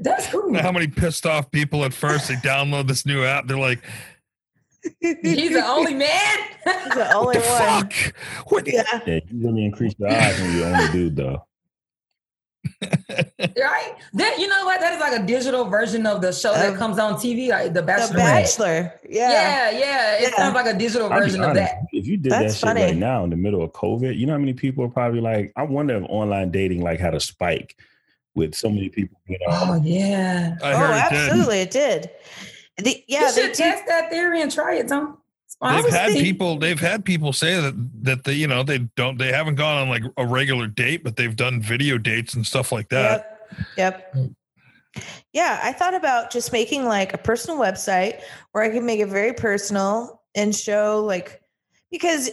That's 0.00 0.26
cool. 0.28 0.54
How 0.58 0.72
many 0.72 0.86
pissed 0.88 1.26
off 1.26 1.50
people 1.50 1.84
at 1.84 1.92
first 1.92 2.28
they 2.28 2.34
download 2.36 2.86
this 2.88 3.04
new 3.06 3.24
app? 3.24 3.46
They're 3.46 3.58
like, 3.58 3.82
He's 5.00 5.52
the 5.52 5.64
only 5.66 5.94
man. 5.94 6.38
He's 6.64 6.94
the 6.94 7.00
"What 7.00 7.14
only 7.16 7.38
the 7.38 7.44
one. 7.46 7.58
fuck? 7.90 7.92
What?" 8.48 8.66
Yeah. 8.72 8.82
Yeah, 9.06 9.14
you 9.28 9.46
really 9.48 9.64
increase 9.64 9.94
your 9.98 10.08
odds 10.08 10.38
when 10.40 10.56
you're 10.56 10.68
the 10.70 10.76
only 10.78 10.92
dude, 10.92 11.16
though. 11.16 11.42
right? 12.80 13.94
That 14.14 14.38
you 14.38 14.46
know 14.48 14.64
what? 14.64 14.80
That 14.80 14.94
is 14.94 15.00
like 15.00 15.20
a 15.20 15.24
digital 15.26 15.64
version 15.64 16.06
of 16.06 16.20
the 16.20 16.32
show 16.32 16.52
that 16.52 16.70
Um, 16.70 16.76
comes 16.76 16.98
on 16.98 17.14
TV, 17.14 17.48
like 17.48 17.74
The 17.74 17.82
Bachelor. 17.82 18.06
The 18.08 18.14
Bachelor. 18.14 18.66
Bachelor. 18.82 19.00
Yeah. 19.08 19.30
Yeah, 19.30 19.70
yeah. 19.78 20.14
It 20.16 20.22
Yeah. 20.22 20.36
sounds 20.36 20.54
like 20.54 20.66
a 20.66 20.78
digital 20.78 21.12
I'll 21.12 21.18
be 21.20 21.26
version 21.26 21.42
of 21.44 21.54
that. 21.54 21.78
If 21.92 22.06
you 22.06 22.16
did 22.16 22.32
That's 22.32 22.54
that 22.54 22.58
shit 22.58 22.68
funny. 22.68 22.82
right 22.82 22.96
now 22.96 23.24
in 23.24 23.30
the 23.30 23.36
middle 23.36 23.62
of 23.62 23.72
COVID, 23.72 24.16
you 24.16 24.26
know 24.26 24.32
how 24.32 24.38
many 24.38 24.52
people 24.52 24.84
are 24.84 24.88
probably 24.88 25.20
like, 25.20 25.52
I 25.56 25.62
wonder 25.64 25.96
if 25.96 26.04
online 26.08 26.50
dating 26.50 26.82
like 26.82 27.00
had 27.00 27.14
a 27.14 27.20
spike 27.20 27.76
with 28.37 28.55
so 28.55 28.68
many 28.68 28.88
people 28.88 29.18
being 29.27 29.40
on. 29.49 29.68
Oh 29.68 29.83
yeah. 29.83 30.57
I 30.62 30.72
oh, 30.72 30.77
heard 30.77 30.90
it 30.90 31.11
did. 31.11 31.18
absolutely, 31.18 31.59
it 31.61 31.70
did. 31.70 32.11
The, 32.79 33.05
yeah, 33.09 33.20
you 33.20 33.35
they 33.35 33.42
should 33.42 33.53
do- 33.53 33.62
test 33.62 33.87
that 33.88 34.11
theory 34.11 34.42
and 34.42 34.53
try 34.53 34.75
it, 34.75 34.88
Tom. 34.88 35.18
They've 35.62 35.88
had 35.88 36.09
thinking- 36.09 36.22
people. 36.22 36.59
They've 36.59 36.79
had 36.79 37.05
people 37.05 37.33
say 37.33 37.59
that 37.59 37.75
that 38.03 38.25
they, 38.25 38.35
you 38.35 38.46
know, 38.46 38.62
they 38.62 38.79
don't. 38.94 39.18
They 39.18 39.33
haven't 39.33 39.55
gone 39.55 39.79
on 39.79 39.88
like 39.88 40.03
a 40.18 40.27
regular 40.27 40.66
date, 40.66 41.03
but 41.03 41.16
they've 41.16 41.35
done 41.35 41.62
video 41.62 41.96
dates 41.96 42.35
and 42.35 42.46
stuff 42.46 42.70
like 42.70 42.90
that. 42.90 43.49
Yep. 43.79 44.12
Yep. 44.14 44.14
Yeah, 45.33 45.61
I 45.62 45.72
thought 45.72 45.94
about 45.94 46.31
just 46.31 46.53
making 46.53 46.85
like 46.85 47.14
a 47.14 47.18
personal 47.18 47.59
website 47.59 48.20
where 48.53 48.64
I 48.64 48.70
can 48.70 48.85
make 48.85 49.01
it 49.01 49.09
very 49.09 49.33
personal 49.33 50.22
and 50.35 50.55
show 50.55 51.03
like 51.05 51.40
because 51.90 52.31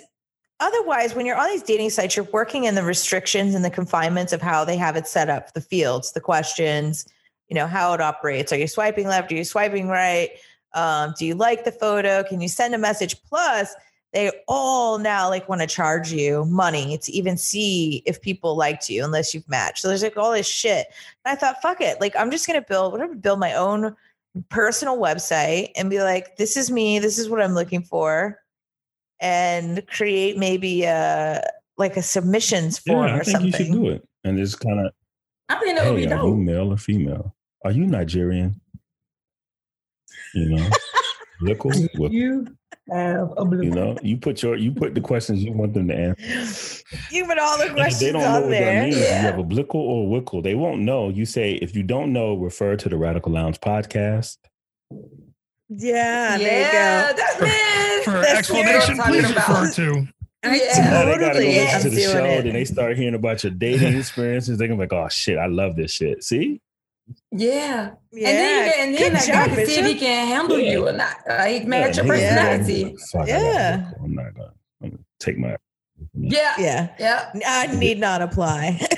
otherwise 0.64 1.14
when 1.14 1.26
you're 1.26 1.38
on 1.38 1.50
these 1.50 1.64
dating 1.64 1.90
sites 1.90 2.16
you're 2.16 2.28
working 2.32 2.64
in 2.64 2.76
the 2.76 2.84
restrictions 2.84 3.54
and 3.54 3.64
the 3.64 3.70
confinements 3.70 4.34
of 4.34 4.42
how 4.42 4.64
they 4.64 4.78
have 4.78 4.96
it 4.96 5.08
set 5.08 5.30
up, 5.30 5.54
the 5.54 5.62
fields, 5.62 6.14
the 6.14 6.22
questions, 6.22 7.06
you 7.50 7.56
know, 7.56 7.68
how 7.68 7.94
it 7.94 8.02
operates. 8.02 8.52
Are 8.52 8.58
you 8.58 8.68
swiping 8.68 9.08
left? 9.08 9.32
Are 9.32 9.36
you 9.36 9.44
swiping 9.44 9.88
right? 9.88 10.30
Um, 10.74 11.14
do 11.18 11.26
you 11.26 11.36
like 11.36 11.66
the 11.66 11.72
photo? 11.72 12.24
Can 12.24 12.42
you 12.42 12.48
send 12.48 12.74
a 12.74 12.78
message? 12.78 13.22
Plus, 13.24 13.76
they 14.14 14.32
all 14.48 15.00
now 15.00 15.28
like 15.28 15.50
want 15.50 15.62
to 15.62 15.68
charge 15.68 16.12
you 16.12 16.46
money 16.46 16.98
to 17.00 17.12
even 17.12 17.36
see 17.38 18.04
if 18.06 18.22
people 18.22 18.56
liked 18.56 18.90
you 18.90 19.04
unless 19.04 19.34
you've 19.34 19.48
matched. 19.50 19.80
So 19.80 19.88
there's 19.88 20.04
like 20.04 20.18
all 20.18 20.32
this 20.32 20.48
shit. 20.48 20.88
And 21.26 21.34
I 21.34 21.36
thought, 21.36 21.62
fuck 21.62 21.82
it. 21.82 22.00
Like 22.00 22.16
I'm 22.16 22.32
just 22.32 22.48
gonna 22.48 22.62
build 22.62 22.92
whatever 22.92 23.16
build 23.16 23.40
my 23.40 23.54
own 23.54 23.96
personal 24.50 24.98
website 24.98 25.72
and 25.76 25.90
be 25.90 26.02
like, 26.02 26.38
this 26.38 26.58
is 26.58 26.72
me, 26.72 27.00
this 27.00 27.18
is 27.18 27.30
what 27.30 27.42
I'm 27.42 27.54
looking 27.54 27.84
for, 27.84 28.40
and 29.20 29.86
create 29.88 30.38
maybe 30.38 30.84
a 30.84 31.42
like 31.78 31.98
a 31.98 32.02
submissions 32.02 32.80
form 32.80 33.08
Yeah, 33.08 33.16
I 33.16 33.18
or 33.20 33.24
think 33.24 33.42
you 33.44 33.52
should 33.52 33.72
do 33.72 33.90
it. 33.90 34.08
And 34.24 34.40
it's 34.40 34.56
kind 34.56 34.80
of, 34.86 34.94
I 35.50 35.56
think 35.60 35.78
that 35.78 35.90
would 35.92 36.00
hey, 36.00 36.06
be 36.06 36.12
are 36.12 36.18
you 36.18 36.32
dope. 36.32 36.38
male 36.38 36.72
or 36.74 36.78
female? 36.78 37.36
Are 37.66 37.72
you 37.72 37.86
Nigerian? 37.86 38.60
You 40.34 40.50
know, 40.50 40.70
Lickle, 41.42 41.72
Wickle. 41.72 42.12
You 42.12 42.48
have 42.92 43.34
a 43.38 43.46
blue. 43.46 43.64
you 43.64 43.72
know, 43.72 43.98
you 44.02 44.18
put 44.18 44.42
your 44.44 44.56
you 44.56 44.72
put 44.72 44.94
the 44.96 45.02
questions 45.02 45.44
you 45.44 45.52
want 45.54 45.74
them 45.74 45.88
to 45.90 45.96
answer. 45.96 46.84
You 47.12 47.26
put 47.26 47.40
all 47.40 47.58
the 47.58 47.64
And 47.66 47.72
if 47.72 47.76
questions 47.76 48.00
they 48.02 48.12
don't 48.12 48.22
know 48.22 48.28
on 48.36 48.42
what 48.44 48.50
there. 48.52 48.66
that 48.76 48.84
means. 48.86 48.98
Yeah. 48.98 49.22
You 49.22 49.28
have 49.28 49.40
a 49.40 49.44
blickle 49.54 49.76
or 49.76 50.04
a 50.06 50.22
wickle. 50.22 50.44
They 50.44 50.54
won't 50.56 50.82
know. 50.82 51.10
You 51.10 51.26
say 51.26 51.54
if 51.54 51.76
you 51.76 51.82
don't 51.84 52.14
know, 52.14 52.36
refer 52.36 52.76
to 52.76 52.90
the 52.90 52.98
Radical 52.98 53.32
Lounge 53.32 53.60
podcast. 53.60 54.38
Yeah, 55.70 56.38
there 56.38 56.62
yeah, 56.62 57.08
you 57.10 57.14
go. 57.14 57.18
that's 57.18 57.42
man. 57.42 58.04
For 58.04 58.12
That's 58.12 58.40
explanation, 58.40 58.98
what 58.98 59.08
I'm 59.08 59.12
please 59.14 59.34
talking 59.34 59.56
refer 59.64 59.72
to. 59.74 60.08
I 60.46 60.56
Yeah. 60.58 60.90
Now 60.92 61.06
they 61.06 61.12
gotta 61.12 61.20
go 61.20 61.28
totally 61.28 61.48
listen 61.56 61.82
to 61.84 61.90
the 61.96 62.02
show. 62.02 62.26
it. 62.26 62.44
Then 62.44 62.54
they 62.54 62.66
start 62.66 62.98
hearing 62.98 63.16
about 63.16 63.44
your 63.44 63.54
dating 63.54 63.98
experiences. 63.98 64.58
They're 64.58 64.68
gonna 64.68 64.78
be 64.86 64.94
like, 64.94 65.06
"Oh 65.06 65.08
shit, 65.10 65.38
I 65.38 65.46
love 65.48 65.76
this 65.78 65.94
shit." 65.94 66.22
See, 66.24 66.60
Yeah. 67.32 67.92
Yeah. 68.12 68.30
And 68.30 68.38
then 68.38 68.66
you 68.68 68.72
can, 68.74 68.88
and 68.88 68.96
then 68.96 69.02
Good 69.12 69.14
that 69.14 69.26
job, 69.28 69.50
guy 69.50 69.56
can 69.56 69.66
see 69.68 69.76
if 69.80 69.86
he 69.86 69.96
can 69.96 70.28
handle 70.28 70.60
Yeah. 70.60 70.72
you 70.72 70.88
or 70.88 70.92
not. 70.94 71.16
Like 71.28 71.66
match 71.66 71.96
your 71.98 72.06
Yeah, 72.08 72.12
niggas 72.14 72.58
personality. 72.60 72.84
don't- 72.84 73.00
fuck, 73.00 73.22
I 73.22 73.26
got 73.28 73.36
a 73.36 73.44
Yeah. 73.44 73.92
I'm 74.04 74.16
not 74.16 74.34
gonna, 74.36 74.54
I'm 74.84 74.90
gonna 74.90 75.04
take 75.20 75.38
my. 75.38 75.56
Yeah. 76.14 76.54
Yeah. 76.58 76.90
Yeah. 77.00 77.30
I 77.46 77.68
need 77.76 78.00
not 78.00 78.22
apply. 78.22 78.80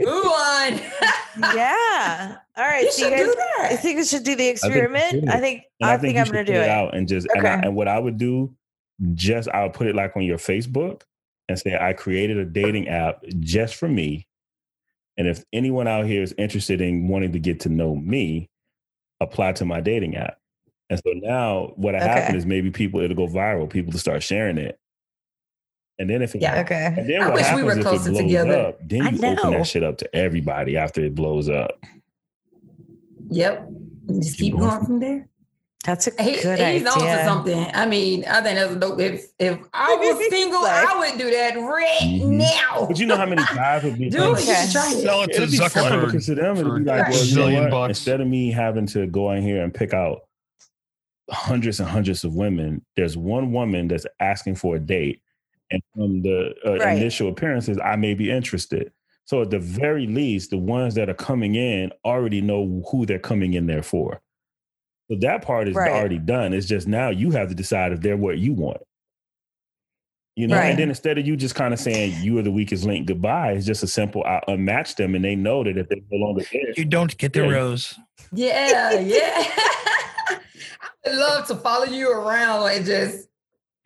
Move 0.00 0.26
on. 0.26 0.80
yeah. 1.56 2.36
All 2.56 2.64
right. 2.64 2.84
you 2.84 2.92
so 2.92 3.08
you 3.08 3.16
should 3.16 3.26
guys, 3.26 3.34
do 3.34 3.62
I 3.64 3.76
think 3.76 3.98
we 3.98 4.04
should 4.04 4.22
do 4.24 4.36
the 4.36 4.44
you 4.44 4.50
experiment. 4.50 5.10
should. 5.10 5.28
I 5.28 5.40
think 5.40 5.62
And 5.80 5.90
I 5.90 5.96
think, 5.98 6.18
I'm 6.18 6.26
gonna 6.26 6.44
do 6.44 6.52
it. 6.52 6.68
out 6.68 6.94
and 6.94 7.08
just 7.08 7.26
and, 7.34 7.46
I, 7.46 7.54
Okay. 7.56 7.66
and 7.66 7.76
what 7.76 7.88
I 7.88 7.98
would 7.98 8.18
do, 8.18 8.54
just 9.14 9.48
I'll 9.48 9.70
put 9.70 9.86
it 9.86 9.94
like 9.96 10.16
on 10.16 10.22
your 10.22 10.38
Facebook 10.38 11.02
and 11.48 11.58
say 11.58 11.76
I 11.78 11.92
created 11.92 12.38
a 12.38 12.44
dating 12.44 12.88
app 12.88 13.22
just 13.40 13.74
for 13.74 13.88
me, 13.88 14.26
and 15.16 15.26
if 15.26 15.44
anyone 15.52 15.88
out 15.88 16.06
here 16.06 16.22
is 16.22 16.34
interested 16.38 16.80
in 16.80 17.08
wanting 17.08 17.32
to 17.32 17.38
get 17.38 17.60
to 17.60 17.68
know 17.68 17.94
me, 17.96 18.48
apply 19.20 19.52
to 19.54 19.64
my 19.64 19.80
dating 19.80 20.16
app. 20.16 20.38
And 20.90 20.98
so 21.04 21.12
now 21.14 21.72
what 21.76 21.94
Okay. 21.94 22.04
happened 22.04 22.36
is 22.36 22.44
maybe 22.46 22.70
people 22.70 23.00
it'll 23.00 23.16
go 23.16 23.26
viral, 23.26 23.68
people 23.70 23.92
to 23.92 23.98
start 23.98 24.22
sharing 24.22 24.58
it, 24.58 24.78
and 25.98 26.10
then 26.10 26.20
if 26.22 26.34
it, 26.34 26.42
Yeah. 26.42 26.60
Okay. 26.60 26.92
and 26.96 27.08
then 27.08 27.22
I 27.22 27.26
what 27.26 27.34
wish 27.34 27.42
we 27.44 27.46
happens 27.48 27.64
were 27.64 27.72
if 27.72 27.78
it 27.78 27.82
closer 27.82 28.10
blows 28.10 28.22
together. 28.22 28.56
up, 28.58 28.88
then 28.88 28.98
you 29.16 29.28
open 29.28 29.50
that 29.52 29.66
shit 29.66 29.82
up 29.82 29.98
to 29.98 30.16
everybody 30.16 30.76
after 30.76 31.02
it 31.04 31.14
blows 31.14 31.48
up. 31.48 31.78
Yep. 33.30 33.68
And 34.08 34.22
just 34.22 34.36
Keep 34.38 34.44
keep 34.52 34.58
going. 34.60 34.70
going 34.70 34.84
from 34.84 35.00
there. 35.00 35.28
That's 35.84 36.06
a 36.06 36.22
He, 36.22 36.40
good 36.40 36.58
he's 36.58 36.86
on 36.86 36.98
to 36.98 37.04
idea. 37.04 37.24
something. 37.26 37.66
I 37.74 37.84
mean, 37.84 38.24
I 38.24 38.40
think 38.40 38.58
that's 38.58 38.74
dope. 38.76 38.98
If 39.00 39.26
if 39.38 39.58
I 39.74 39.94
was 40.00 40.30
single, 40.30 40.62
Like- 40.62 40.86
I 40.88 40.98
would 40.98 41.18
do 41.18 41.30
that 41.30 41.56
right 41.58 41.98
Mhm. 42.02 42.28
now. 42.38 42.86
But 42.86 42.98
you 42.98 43.04
know 43.06 43.16
how 43.16 43.26
many 43.26 43.42
guys 43.54 43.82
would 43.84 43.98
be 43.98 44.08
Dude, 44.08 44.20
like, 44.20 44.46
you 44.46 44.54
should. 44.54 44.70
Sell 45.02 45.22
it 45.22 45.32
to 45.32 45.42
It'd 45.42 45.50
be 45.50 45.56
fun 45.58 45.70
Zuckerberg 45.70 46.24
to 46.26 46.34
them 46.34 46.56
it'd 46.56 46.66
for 46.66 46.78
be 46.78 46.84
like, 46.86 47.08
a 47.08 47.10
well, 47.10 47.24
you 47.24 47.36
know 47.36 47.42
zillion 47.46 47.62
what? 47.64 47.70
bucks. 47.70 47.88
Instead 47.98 48.20
of 48.22 48.28
me 48.28 48.50
having 48.50 48.86
to 48.88 49.06
go 49.06 49.30
in 49.32 49.42
here 49.42 49.62
and 49.62 49.72
pick 49.74 49.92
out 49.92 50.23
hundreds 51.30 51.80
and 51.80 51.88
hundreds 51.88 52.24
of 52.24 52.34
women, 52.34 52.84
there's 52.96 53.16
one 53.16 53.52
woman 53.52 53.88
that's 53.88 54.06
asking 54.20 54.56
for 54.56 54.76
a 54.76 54.78
date, 54.78 55.22
and 55.70 55.82
from 55.94 56.22
the 56.22 56.54
uh, 56.64 56.72
Right. 56.78 56.98
initial 56.98 57.28
appearances, 57.28 57.78
I 57.82 57.96
may 57.96 58.14
be 58.14 58.30
interested. 58.30 58.92
So 59.26 59.40
at 59.42 59.50
the 59.50 59.58
very 59.58 60.06
least, 60.06 60.50
the 60.50 60.58
ones 60.58 60.94
that 60.96 61.08
are 61.08 61.14
coming 61.14 61.54
in 61.54 61.90
already 62.04 62.40
know 62.42 62.84
who 62.90 63.06
they're 63.06 63.18
coming 63.18 63.54
in 63.54 63.66
there 63.66 63.82
for. 63.82 64.20
So 65.10 65.16
that 65.20 65.42
part 65.42 65.68
is 65.68 65.76
Right. 65.76 65.90
already 65.90 66.18
done. 66.18 66.52
It's 66.52 66.66
just 66.66 66.86
now 66.86 67.08
you 67.10 67.30
have 67.30 67.48
to 67.48 67.54
decide 67.54 67.92
if 67.92 68.00
they're 68.00 68.16
what 68.18 68.38
you 68.38 68.52
want. 68.52 68.82
You 70.36 70.48
know, 70.48 70.56
Right. 70.56 70.70
and 70.70 70.78
then 70.78 70.88
instead 70.88 71.16
of 71.16 71.26
you 71.26 71.36
just 71.36 71.54
kind 71.54 71.72
of 71.72 71.78
saying 71.80 72.18
you 72.20 72.36
are 72.38 72.42
the 72.42 72.50
weakest 72.50 72.84
link, 72.84 73.06
goodbye, 73.06 73.52
it's 73.52 73.64
just 73.64 73.82
a 73.82 73.86
simple 73.86 74.24
I 74.24 74.40
unmatch 74.48 74.96
them, 74.96 75.14
and 75.14 75.24
they 75.24 75.36
know 75.36 75.62
that 75.64 75.78
if 75.78 75.88
they're 75.88 75.98
no 76.10 76.26
longer 76.26 76.44
there, 76.52 76.72
You 76.76 76.84
don't 76.84 77.16
get 77.16 77.32
the 77.32 77.40
Yeah. 77.42 77.46
rose. 77.48 77.94
Yeah, 78.32 78.98
yeah. 79.00 79.44
I 81.06 81.10
love 81.14 81.46
to 81.48 81.54
follow 81.56 81.84
you 81.84 82.10
around 82.10 82.70
and 82.70 82.84
just 82.86 83.28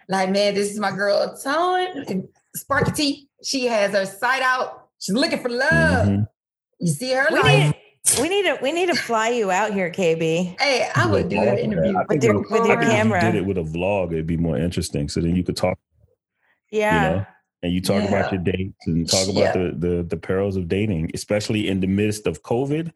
like, 0.08 0.30
man, 0.30 0.54
this 0.54 0.70
is 0.70 0.78
my 0.78 0.90
girl 0.92 1.36
Tone 1.42 2.28
Sparki-T. 2.56 3.28
She 3.44 3.66
has 3.66 3.92
her 3.92 4.06
sight 4.06 4.42
out. 4.42 4.88
She's 4.98 5.14
looking 5.14 5.38
for 5.40 5.48
love. 5.48 6.06
Mhm. 6.08 6.26
You 6.80 6.86
see 6.92 7.12
her 7.12 7.26
We 7.30 7.40
like, 7.40 7.58
need, 7.58 7.74
we 8.20 8.28
need 8.28 8.42
to 8.44 8.58
we 8.62 8.72
need 8.72 8.86
to 8.86 8.94
fly 8.94 9.28
you 9.30 9.50
out 9.50 9.72
here, 9.72 9.90
KB. 9.90 10.56
hey, 10.60 10.88
I 10.94 11.06
would 11.06 11.28
do 11.28 11.36
that 11.36 11.58
interview. 11.58 11.94
With 12.08 12.22
your- 12.24 12.42
if- 12.44 12.50
with 12.50 12.66
your 12.66 12.78
think 12.78 12.82
if 12.82 12.88
camera. 12.90 13.24
you 13.24 13.32
did 13.32 13.38
it 13.42 13.46
with 13.46 13.58
a 13.58 13.62
vlog, 13.62 14.12
it'd 14.12 14.26
be 14.26 14.36
more 14.36 14.56
interesting. 14.56 15.08
So 15.08 15.20
then 15.20 15.34
you 15.36 15.42
could 15.44 15.56
talk, 15.56 15.78
Yeah. 16.70 17.10
you 17.10 17.16
know, 17.16 17.26
and 17.64 17.72
you 17.72 17.80
talk 17.80 18.08
about 18.08 18.32
your 18.32 18.40
dates 18.40 18.86
and 18.86 19.08
talk 19.08 19.26
Yeah. 19.28 19.50
about 19.50 19.54
the, 19.54 19.86
the 19.88 20.02
the 20.04 20.16
perils 20.16 20.56
of 20.56 20.68
dating, 20.68 21.10
especially 21.14 21.68
in 21.68 21.80
the 21.80 21.86
midst 21.88 22.26
of 22.26 22.42
COVID. 22.42 22.92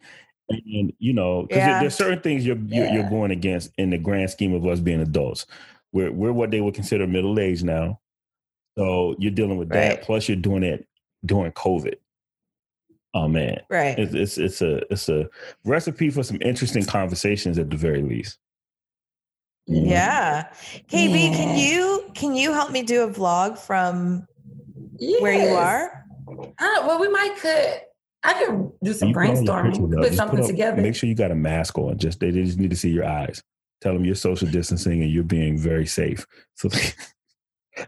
And 0.53 0.93
you 0.99 1.13
know, 1.13 1.43
because 1.43 1.57
Yeah. 1.59 1.81
there's 1.81 1.95
certain 1.95 2.21
things 2.21 2.45
you're, 2.47 2.57
you're 2.57 2.87
you're 2.89 3.09
going 3.11 3.31
against 3.31 3.71
in 3.79 3.91
the 3.91 3.99
grand 3.99 4.31
scheme 4.31 4.55
of 4.55 4.67
us 4.67 4.81
being 4.81 5.01
adults. 5.01 5.47
We're 5.93 6.13
we're 6.13 6.33
what 6.33 6.51
they 6.51 6.61
would 6.61 6.75
consider 6.75 7.07
middle 7.07 7.39
age 7.41 7.63
now. 7.63 8.01
So 8.79 9.15
you're 9.19 9.31
dealing 9.33 9.59
with 9.59 9.69
that. 9.71 10.03
Plus, 10.03 10.29
you're 10.29 10.37
doing 10.37 10.63
it 10.63 10.87
during 11.25 11.53
COVID. 11.53 11.95
Oh 13.15 13.29
man, 13.29 13.61
Right. 13.69 13.99
it's 13.99 14.15
it's 14.15 14.39
it's 14.39 14.63
a 14.63 14.93
it's 14.93 15.09
a 15.11 15.29
recipe 15.65 16.09
for 16.11 16.23
some 16.23 16.39
interesting 16.41 16.85
conversations 16.85 17.59
at 17.59 17.69
the 17.69 17.77
very 17.77 18.03
least. 18.03 18.39
Mhm. 19.69 19.89
Yeah. 19.91 20.49
KB, 20.89 21.35
can 21.35 21.59
you 21.59 22.11
can 22.15 22.35
you 22.35 22.53
help 22.53 22.71
me 22.73 22.83
do 22.83 23.03
a 23.05 23.09
vlog 23.11 23.59
from 23.59 24.27
where 25.21 25.35
you 25.35 25.55
are? 25.55 26.05
I, 26.59 26.83
well, 26.87 26.99
we 26.99 27.09
might 27.09 27.37
could. 27.37 27.83
I 28.25 28.35
could 28.35 28.71
do 28.85 28.93
some 28.93 29.09
You 29.09 29.15
put 29.15 29.21
all 29.29 29.35
your 29.35 29.45
brainstorming, 29.45 29.65
pictures 29.73 29.85
up. 29.85 29.91
put 29.91 30.03
Just 30.05 30.17
something 30.17 30.41
up- 30.41 30.47
together. 30.47 30.83
Make 30.83 30.95
sure 30.95 31.09
you 31.09 31.15
got 31.15 31.31
a 31.31 31.35
mask 31.35 31.79
on. 31.79 31.99
Just 31.99 32.21
they 32.21 32.31
just 32.31 32.59
need 32.59 32.71
to 32.71 32.77
see 32.77 32.91
your 32.91 33.05
eyes. 33.05 33.43
Tell 33.81 33.93
them 33.95 34.05
you're 34.05 34.15
social 34.15 34.49
distancing 34.49 35.03
and 35.03 35.11
you're 35.11 35.25
being 35.25 35.59
very 35.59 35.87
safe. 35.87 36.25
So, 36.57 36.69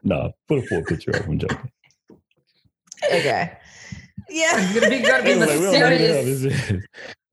no, 0.03 0.33
put 0.49 0.59
a 0.59 0.63
full 0.67 0.83
picture 0.83 1.15
up. 1.15 1.27
I'm 1.29 1.39
joking. 1.39 1.71
Okay. 3.05 3.53
Yeah. 4.31 4.53
It's 4.57 4.75
gonna 4.75 4.89
be, 4.91 5.01
gonna 5.01 5.23
be 5.23 5.35
like, 5.35 5.49
we 5.51 5.55
don't 5.57 5.61
know 5.61 5.67
who 5.67 5.71
the 5.71 5.79
hell 5.79 5.91
mysterious. 5.91 6.41
this 6.41 6.71
is. 6.71 6.85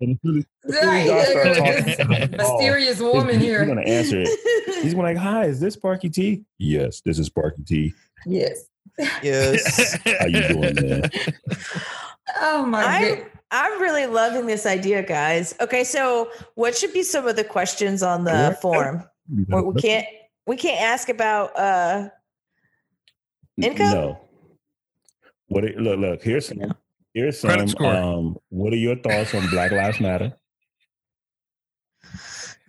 And 0.01 0.11
as 0.11 0.17
soon 0.25 0.37
as- 0.39 0.83
Right, 0.85 1.05
y'all 1.05 1.23
start 1.23 1.45
yeah, 1.47 1.53
talking 1.53 1.85
this 1.85 1.97
to 1.97 2.03
the 2.03 2.37
call, 2.37 2.57
mysterious 2.57 3.01
oh, 3.01 3.13
woman 3.13 3.39
he's- 3.39 3.41
here. 3.43 3.59
He's 3.59 3.67
gonna 3.69 3.81
answer 3.89 4.21
it. 4.21 4.83
He's 4.83 4.93
gonna 4.93 5.03
like, 5.07 5.17
"Hi, 5.17 5.45
is 5.45 5.59
this 5.59 5.75
Sparki-T?" 5.77 6.43
Yes, 6.59 7.01
this 7.05 7.19
is 7.19 7.29
Sparki-T. 7.29 7.93
Yes. 8.25 8.65
yes. 9.23 9.97
How 10.19 10.25
you 10.25 10.47
doing, 10.49 10.75
man? 10.89 11.09
Oh 12.39 12.65
my 12.65 12.83
I'm 12.83 13.15
god. 13.19 13.27
I'm 13.51 13.81
really 13.81 14.05
loving 14.05 14.45
this 14.45 14.65
idea, 14.65 15.03
guys. 15.03 15.53
Okay, 15.59 15.83
so 15.83 16.31
what 16.55 16.75
should 16.77 16.93
be 16.93 17.03
some 17.03 17.27
of 17.27 17.35
the 17.35 17.43
questions 17.43 18.01
on 18.01 18.23
the 18.23 18.31
Yeah. 18.31 18.53
form? 18.53 19.03
Well, 19.49 19.71
we 19.71 19.81
can't 19.81 20.05
we 20.47 20.55
can't 20.55 20.81
ask 20.81 21.09
about 21.09 21.57
uh 21.57 22.09
income? 23.61 23.89
No. 23.91 24.19
What? 25.47 25.65
It, 25.65 25.77
look, 25.77 25.99
look. 25.99 26.23
Here's 26.23 26.47
some. 26.47 26.73
Here's 27.13 27.39
some. 27.39 27.75
Um, 27.79 28.37
what 28.49 28.71
are 28.71 28.77
your 28.77 28.95
thoughts 28.95 29.33
on 29.35 29.49
Black 29.49 29.71
Lives 29.71 29.99
Matter? 29.99 30.33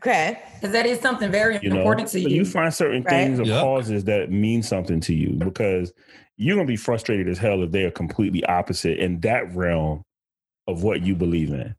okay. 0.01 0.39
Because 0.55 0.73
that 0.73 0.85
is 0.87 0.99
something 1.01 1.31
very 1.31 1.59
You 1.63 1.71
know, 1.71 1.79
important 1.79 2.09
to 2.09 2.21
you. 2.21 2.29
you 2.29 2.45
find 2.45 2.75
certain 2.75 3.03
Right. 3.05 3.11
things 3.27 3.39
or 3.41 3.45
Yep. 3.45 3.61
causes 3.61 4.05
that 4.05 4.31
mean 4.33 4.63
something 4.65 4.99
to 5.01 5.15
you 5.15 5.31
because 5.35 5.93
you're 6.37 6.57
gonna 6.57 6.67
be 6.67 6.77
frustrated 6.77 7.29
as 7.29 7.39
hell 7.39 7.63
if 7.63 7.71
they 7.73 7.85
are 7.85 7.91
completely 7.91 8.45
opposite 8.45 8.99
in 8.99 9.21
that 9.21 9.55
realm 9.55 10.03
of 10.67 10.83
what 10.83 11.03
you 11.03 11.15
believe 11.15 11.51
in. 11.53 11.75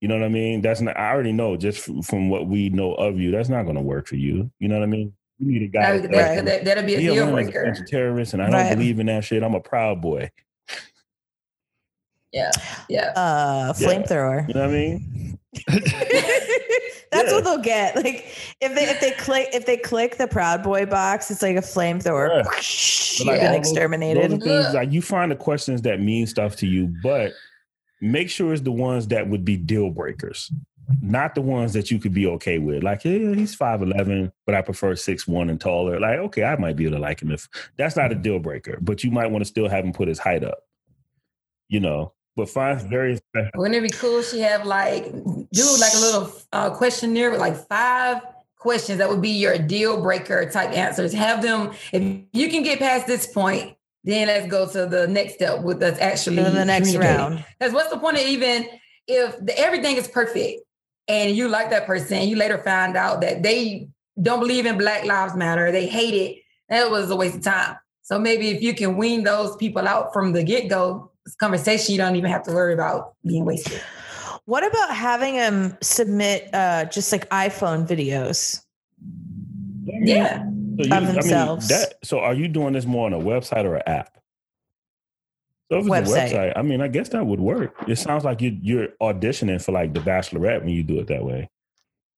You 0.00 0.08
know 0.08 0.18
what 0.18 0.24
I 0.24 0.28
mean? 0.28 0.60
That's 0.60 0.80
not. 0.82 0.98
I 0.98 1.10
already 1.12 1.32
know 1.32 1.56
just 1.56 1.78
from, 1.80 2.02
from 2.02 2.28
what 2.28 2.46
we 2.46 2.68
know 2.68 2.92
of 2.94 3.18
you. 3.18 3.30
That's 3.30 3.48
not 3.48 3.62
going 3.62 3.76
to 3.76 3.80
work 3.80 4.06
for 4.06 4.16
you. 4.16 4.50
You 4.58 4.68
know 4.68 4.74
what 4.78 4.82
I 4.82 4.86
mean? 4.86 5.14
You 5.38 5.52
need 5.52 5.62
a 5.62 5.68
guy. 5.68 5.98
that, 5.98 6.10
that's 6.12 6.34
that, 6.36 6.44
that, 6.44 6.64
that'll 6.66 6.84
be 6.84 6.96
a 6.96 7.00
yeah, 7.00 7.10
deal 7.12 7.26
man, 7.26 7.38
it's 7.38 7.48
a 7.48 7.52
breaker. 7.52 7.64
bunch 7.64 7.80
of 7.80 7.86
terrorists, 7.86 8.34
and 8.34 8.42
I 8.42 8.46
don't 8.50 8.54
Right. 8.54 8.74
believe 8.76 9.00
in 9.00 9.06
that 9.06 9.24
shit. 9.24 9.42
I'm 9.42 9.54
a 9.54 9.60
proud 9.60 10.02
boy. 10.02 10.30
Yeah. 12.32 12.50
Yeah. 12.88 13.12
Uh 13.16 13.72
Yeah. 13.78 13.88
flamethrower. 13.88 14.46
You 14.48 14.54
know 14.54 14.60
what 14.62 14.70
I 14.70 14.72
mean? 14.72 15.33
That's 15.68 17.30
Yeah. 17.30 17.34
what 17.34 17.44
they'll 17.44 17.58
get. 17.58 17.96
Like 17.96 18.26
if 18.60 18.74
they 18.74 18.84
if 18.84 19.00
they 19.00 19.12
click 19.12 19.48
if 19.52 19.66
they 19.66 19.76
click 19.76 20.16
the 20.16 20.26
Proud 20.26 20.62
Boy 20.62 20.84
box, 20.86 21.30
it's 21.30 21.42
like 21.42 21.56
a 21.56 21.60
flamethrower. 21.60 22.28
Yeah. 22.44 22.50
You've 23.18 23.26
like 23.28 23.40
been 23.40 23.46
all 23.46 23.52
those- 23.58 23.68
exterminated. 23.68 24.30
Those 24.32 24.42
things, 24.42 24.74
like 24.74 24.92
you 24.92 25.00
find 25.02 25.30
the 25.30 25.36
questions 25.36 25.82
that 25.82 26.00
mean 26.00 26.26
stuff 26.26 26.56
to 26.56 26.66
you, 26.66 26.92
but 27.02 27.32
make 28.00 28.28
sure 28.30 28.52
it's 28.52 28.62
the 28.62 28.72
ones 28.72 29.06
that 29.08 29.28
would 29.28 29.44
be 29.44 29.56
deal 29.56 29.90
breakers, 29.90 30.50
not 31.00 31.34
the 31.36 31.40
ones 31.40 31.72
that 31.74 31.90
you 31.90 31.98
could 32.00 32.12
be 32.12 32.26
okay 32.26 32.58
with. 32.58 32.82
Like, 32.82 33.04
yeah, 33.04 33.32
he's 33.34 33.54
five 33.54 33.80
eleven, 33.82 34.32
but 34.46 34.54
I 34.56 34.62
prefer 34.62 34.96
six 34.96 35.28
one 35.28 35.48
and 35.50 35.60
taller. 35.60 36.00
Like, 36.00 36.18
okay, 36.18 36.42
I 36.42 36.56
might 36.56 36.74
be 36.76 36.86
able 36.86 36.96
to 36.96 37.02
like 37.02 37.22
him 37.22 37.30
if 37.30 37.48
that's 37.76 37.94
not 37.96 38.10
a 38.10 38.16
deal 38.16 38.40
breaker, 38.40 38.78
but 38.80 39.04
you 39.04 39.10
might 39.12 39.30
want 39.30 39.42
to 39.42 39.48
still 39.48 39.68
have 39.68 39.84
him 39.84 39.92
put 39.92 40.08
his 40.08 40.18
height 40.18 40.42
up. 40.42 40.58
You 41.68 41.78
know, 41.80 42.12
but 42.36 42.48
find 42.48 42.80
very 42.82 43.16
special. 43.16 43.50
Wouldn't 43.56 43.76
it 43.76 43.82
be 43.82 43.96
cool? 43.96 44.18
if 44.18 44.30
She 44.30 44.40
have 44.40 44.66
like 44.66 45.04
do 45.12 45.76
like 45.80 45.94
a 45.94 46.00
little 46.00 46.32
uh, 46.52 46.70
questionnaire 46.70 47.30
with 47.30 47.40
like 47.40 47.56
five 47.68 48.22
questions 48.58 48.98
that 48.98 49.08
would 49.08 49.20
be 49.20 49.30
your 49.30 49.58
deal 49.58 50.00
breaker 50.00 50.48
type 50.50 50.70
answers. 50.70 51.12
Have 51.12 51.42
them 51.42 51.72
if 51.92 52.02
you 52.32 52.48
can 52.48 52.62
get 52.62 52.78
past 52.78 53.06
this 53.06 53.26
point, 53.26 53.76
then 54.04 54.28
let's 54.28 54.46
go 54.46 54.66
to 54.66 54.86
the 54.86 55.06
next 55.06 55.34
step 55.34 55.62
with 55.62 55.82
us 55.82 55.98
actually 55.98 56.42
To 56.42 56.50
the 56.50 56.64
next 56.64 56.94
round. 56.96 57.44
Because 57.58 57.74
what's 57.74 57.90
the 57.90 57.98
point 57.98 58.16
of 58.16 58.22
even 58.22 58.66
if 59.06 59.38
the, 59.44 59.58
everything 59.58 59.96
is 59.96 60.08
perfect 60.08 60.62
and 61.08 61.36
you 61.36 61.48
like 61.48 61.70
that 61.70 61.86
person, 61.86 62.28
you 62.28 62.36
later 62.36 62.58
find 62.58 62.96
out 62.96 63.20
that 63.20 63.42
they 63.42 63.88
don't 64.20 64.40
believe 64.40 64.66
in 64.66 64.78
Black 64.78 65.04
Lives 65.04 65.34
Matter, 65.34 65.70
they 65.70 65.86
hate 65.86 66.14
it. 66.14 66.42
That 66.68 66.90
was 66.90 67.10
a 67.10 67.16
waste 67.16 67.36
of 67.36 67.42
time. 67.42 67.76
So 68.02 68.18
maybe 68.18 68.48
if 68.48 68.62
you 68.62 68.74
can 68.74 68.96
wean 68.96 69.24
those 69.24 69.56
people 69.56 69.86
out 69.86 70.12
from 70.12 70.32
the 70.32 70.42
get 70.42 70.68
go, 70.68 71.10
this 71.24 71.34
conversation 71.36 71.92
you 71.92 71.98
don't 71.98 72.16
even 72.16 72.30
have 72.30 72.42
to 72.44 72.52
worry 72.52 72.74
about 72.74 73.14
being 73.26 73.44
wasted. 73.44 73.80
What 74.44 74.64
about 74.66 74.94
having 74.94 75.36
them 75.36 75.76
submit 75.80 76.54
uh 76.54 76.84
just 76.86 77.10
like 77.12 77.28
iPhone 77.30 77.86
videos? 77.86 78.62
Yeah. 79.86 80.44
So 80.78 80.84
you, 80.86 80.92
Of 80.96 81.06
themselves. 81.06 81.70
I 81.70 81.74
mean, 81.74 81.80
that, 81.82 81.94
so 82.02 82.18
are 82.20 82.34
you 82.34 82.48
doing 82.48 82.72
this 82.72 82.84
more 82.84 83.06
on 83.06 83.12
a 83.12 83.18
website 83.18 83.64
or 83.64 83.76
an 83.76 83.82
app? 83.86 84.10
So 85.70 85.78
if 85.78 85.86
it's 85.86 86.10
Website. 86.10 86.30
a 86.30 86.34
website, 86.34 86.52
I 86.56 86.62
mean, 86.62 86.80
I 86.82 86.88
guess 86.88 87.08
that 87.10 87.24
would 87.24 87.40
work. 87.40 87.74
It 87.88 87.96
sounds 87.96 88.22
like 88.24 88.42
you, 88.42 88.56
you're 88.60 88.88
auditioning 89.00 89.62
for 89.64 89.72
like 89.72 89.94
The 89.94 90.00
Bachelorette 90.00 90.60
when 90.60 90.68
you 90.70 90.82
do 90.82 90.98
it 90.98 91.06
that 91.06 91.24
way. 91.24 91.48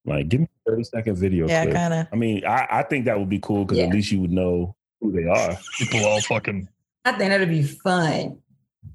Like, 0.04 0.28
give 0.28 0.40
me 0.40 0.48
a 0.66 0.70
30 0.70 0.84
second 0.84 1.16
video 1.16 1.46
Yeah, 1.48 1.66
kind 1.66 1.94
of. 1.94 2.06
I 2.12 2.16
mean, 2.16 2.44
I, 2.44 2.66
I 2.70 2.82
think 2.82 3.04
that 3.04 3.18
would 3.18 3.28
be 3.28 3.38
cool 3.38 3.64
because 3.64 3.78
Yeah. 3.78 3.84
at 3.84 3.92
least 3.92 4.10
you 4.10 4.20
would 4.20 4.32
know 4.32 4.74
who 5.00 5.12
they 5.12 5.28
are. 5.28 5.56
People 5.78 6.04
all 6.06 6.20
fucking. 6.22 6.68
I 7.04 7.12
think 7.12 7.30
that'd 7.30 7.48
be 7.48 7.62
fun. 7.62 8.38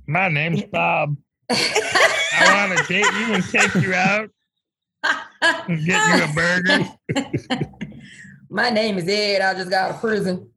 My 0.08 0.30
name's 0.30 0.64
Bob. 0.64 1.16
I 1.50 2.68
want 2.68 2.80
to 2.80 2.86
date 2.88 3.06
you 3.06 3.34
and 3.34 3.44
take 3.44 3.76
you 3.76 3.94
out 3.94 4.30
and 5.68 5.86
get 5.86 6.18
you 6.18 6.24
a 6.24 6.34
burger. 6.34 6.90
My 8.50 8.70
name 8.70 8.98
is 8.98 9.08
Ed. 9.08 9.42
I 9.42 9.54
just 9.54 9.70
got 9.70 9.90
out 9.90 9.96
of 9.96 10.02
prison. 10.02 10.50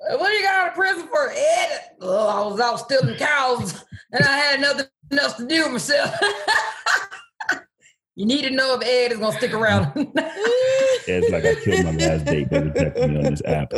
Uh, 0.00 0.12
what 0.12 0.20
What 0.20 0.32
you 0.32 0.42
got 0.42 0.54
out 0.54 0.68
of 0.68 0.74
prison 0.74 1.08
for, 1.08 1.30
Ed? 1.30 1.80
Oh, 2.00 2.28
I 2.28 2.46
was 2.46 2.60
out 2.60 2.80
stealing 2.80 3.16
cows 3.16 3.84
and 4.12 4.24
I 4.24 4.36
had 4.36 4.60
nothing 4.60 4.86
else 5.12 5.34
to 5.34 5.46
do 5.46 5.62
with 5.64 5.72
myself. 5.72 6.14
you 8.16 8.26
need 8.26 8.42
to 8.42 8.50
know 8.50 8.74
if 8.74 8.86
Ed 8.86 9.12
is 9.12 9.18
going 9.18 9.32
to 9.32 9.38
stick 9.38 9.54
around. 9.54 9.92
It's 11.06 11.30
like 11.30 11.44
I 11.44 11.54
killed 11.54 11.84
my 11.86 11.92
last 11.92 12.26
date 12.26 12.50
that 12.50 12.64
rejected 12.64 13.10
me 13.10 13.16
on 13.16 13.24
this 13.24 13.42
app. 13.44 13.72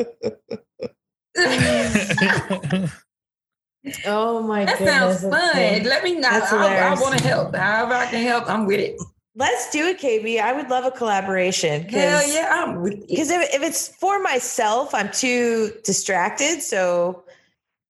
Oh 4.06 4.42
my 4.42 4.64
that 4.64 4.78
goodness. 4.78 5.20
sounds 5.20 5.22
fun. 5.22 5.84
Let 5.84 6.04
me 6.04 6.16
know. 6.16 6.28
I, 6.28 6.92
I 6.92 7.00
want 7.00 7.18
to 7.18 7.24
help. 7.24 7.54
However 7.54 7.94
I 7.94 8.06
can 8.06 8.22
help, 8.22 8.48
I'm 8.48 8.66
with 8.66 8.80
it. 8.80 9.00
Let's 9.36 9.70
do 9.70 9.86
it, 9.86 9.98
KB. 9.98 10.40
I 10.40 10.52
would 10.52 10.68
love 10.68 10.84
a 10.84 10.90
collaboration. 10.90 11.88
Hell 11.88 12.28
yeah, 12.28 12.48
I'm 12.50 12.82
with. 12.82 13.06
Because 13.08 13.30
if, 13.30 13.54
if 13.54 13.62
it's 13.62 13.88
for 13.88 14.20
myself, 14.20 14.94
I'm 14.94 15.10
too 15.10 15.72
distracted. 15.84 16.62
So 16.62 17.24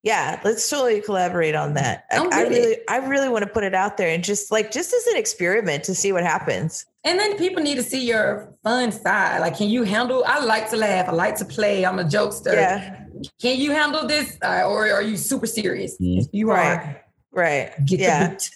yeah, 0.02 0.40
let's 0.44 0.68
totally 0.68 1.00
collaborate 1.00 1.54
on 1.54 1.74
that. 1.74 2.04
I, 2.10 2.26
I 2.32 2.42
really, 2.42 2.76
I 2.88 2.96
really 2.98 3.28
want 3.28 3.44
to 3.44 3.50
put 3.50 3.64
it 3.64 3.74
out 3.74 3.96
there 3.96 4.08
and 4.08 4.22
just 4.22 4.50
like 4.50 4.70
just 4.70 4.94
as 4.94 5.06
an 5.08 5.16
experiment 5.16 5.84
to 5.84 5.94
see 5.94 6.12
what 6.12 6.22
happens. 6.22 6.86
And 7.04 7.18
then 7.18 7.36
people 7.36 7.62
need 7.62 7.76
to 7.76 7.82
see 7.82 8.06
your 8.06 8.54
fun 8.62 8.92
side. 8.92 9.40
Like, 9.40 9.56
can 9.56 9.68
you 9.70 9.82
handle? 9.82 10.22
I 10.26 10.44
like 10.44 10.70
to 10.70 10.76
laugh. 10.76 11.08
I 11.08 11.12
like 11.12 11.36
to 11.36 11.44
play. 11.44 11.84
I'm 11.84 11.98
a 11.98 12.04
jokester. 12.04 12.52
Yeah, 12.52 12.99
Can 13.40 13.58
you 13.58 13.72
handle 13.72 14.06
this, 14.06 14.36
uh, 14.42 14.62
or 14.66 14.90
are 14.90 15.02
you 15.02 15.16
super 15.16 15.46
serious? 15.46 15.96
Mhm. 16.00 16.28
You 16.32 16.50
Right. 16.50 16.78
are, 16.78 17.00
right. 17.32 17.72
get 17.86 18.00
yeah. 18.00 18.28
the. 18.28 18.50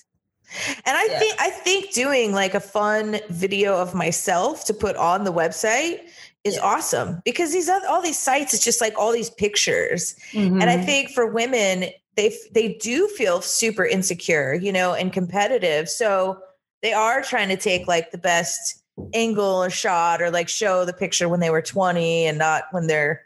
And 0.86 0.96
I 0.96 1.06
Yeah. 1.06 1.18
think 1.18 1.34
I 1.40 1.50
think 1.50 1.92
doing 1.92 2.32
like 2.32 2.54
a 2.54 2.60
fun 2.60 3.18
video 3.30 3.76
of 3.76 3.94
myself 3.94 4.64
to 4.66 4.74
put 4.74 4.94
on 4.96 5.24
the 5.24 5.32
website 5.32 6.00
is 6.44 6.56
Yeah. 6.56 6.60
awesome 6.62 7.22
because 7.24 7.52
these 7.52 7.68
other, 7.68 7.86
all 7.88 8.02
these 8.02 8.18
sites 8.18 8.54
it's 8.54 8.62
just 8.62 8.80
like 8.80 8.96
all 8.96 9.10
these 9.10 9.30
pictures. 9.30 10.14
And 10.34 10.64
I 10.70 10.76
Mhm. 10.76 10.84
think 10.84 11.10
for 11.10 11.26
women 11.26 11.86
they 12.16 12.36
they 12.52 12.74
do 12.74 13.08
feel 13.08 13.40
super 13.40 13.84
insecure, 13.84 14.54
you 14.54 14.70
know, 14.70 14.92
and 14.94 15.12
competitive. 15.12 15.88
So 15.88 16.38
they 16.82 16.92
are 16.92 17.22
trying 17.22 17.48
to 17.48 17.56
take 17.56 17.88
like 17.88 18.12
the 18.12 18.18
best 18.18 18.82
angle 19.14 19.64
or 19.64 19.70
shot 19.70 20.22
or 20.22 20.30
like 20.30 20.48
show 20.48 20.84
the 20.84 20.92
picture 20.92 21.28
when 21.28 21.40
they 21.40 21.50
were 21.50 21.62
20 21.62 22.26
and 22.26 22.38
not 22.38 22.64
when 22.70 22.86
they're, 22.86 23.22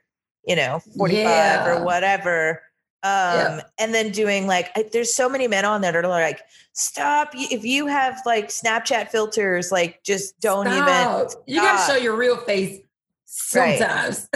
you 0.49 0.57
know, 0.57 0.81
45 0.97 1.15
Yeah. 1.25 1.69
or 1.69 1.85
whatever. 1.85 2.63
Um 3.05 3.11
Yeah. 3.39 3.61
and 3.79 3.95
then 3.95 4.11
doing 4.11 4.49
like 4.49 4.71
I, 4.75 4.83
there's 4.93 5.15
so 5.15 5.29
many 5.29 5.47
men 5.47 5.65
on 5.65 5.83
there 5.83 5.93
that 5.93 6.05
are 6.05 6.09
like 6.09 6.41
stop 6.73 7.31
if 7.35 7.65
you 7.65 7.87
have 7.87 8.21
like 8.27 8.49
Snapchat 8.49 9.11
filters 9.11 9.71
like 9.71 10.03
just 10.03 10.41
don't 10.41 10.67
even 10.67 10.83
Stop. 10.83 11.31
You 11.47 11.61
got 11.61 11.87
to 11.87 11.93
show 11.93 11.97
your 11.99 12.17
real 12.17 12.37
face 12.39 12.81
Right. 13.55 13.79
sometimes. 13.79 14.29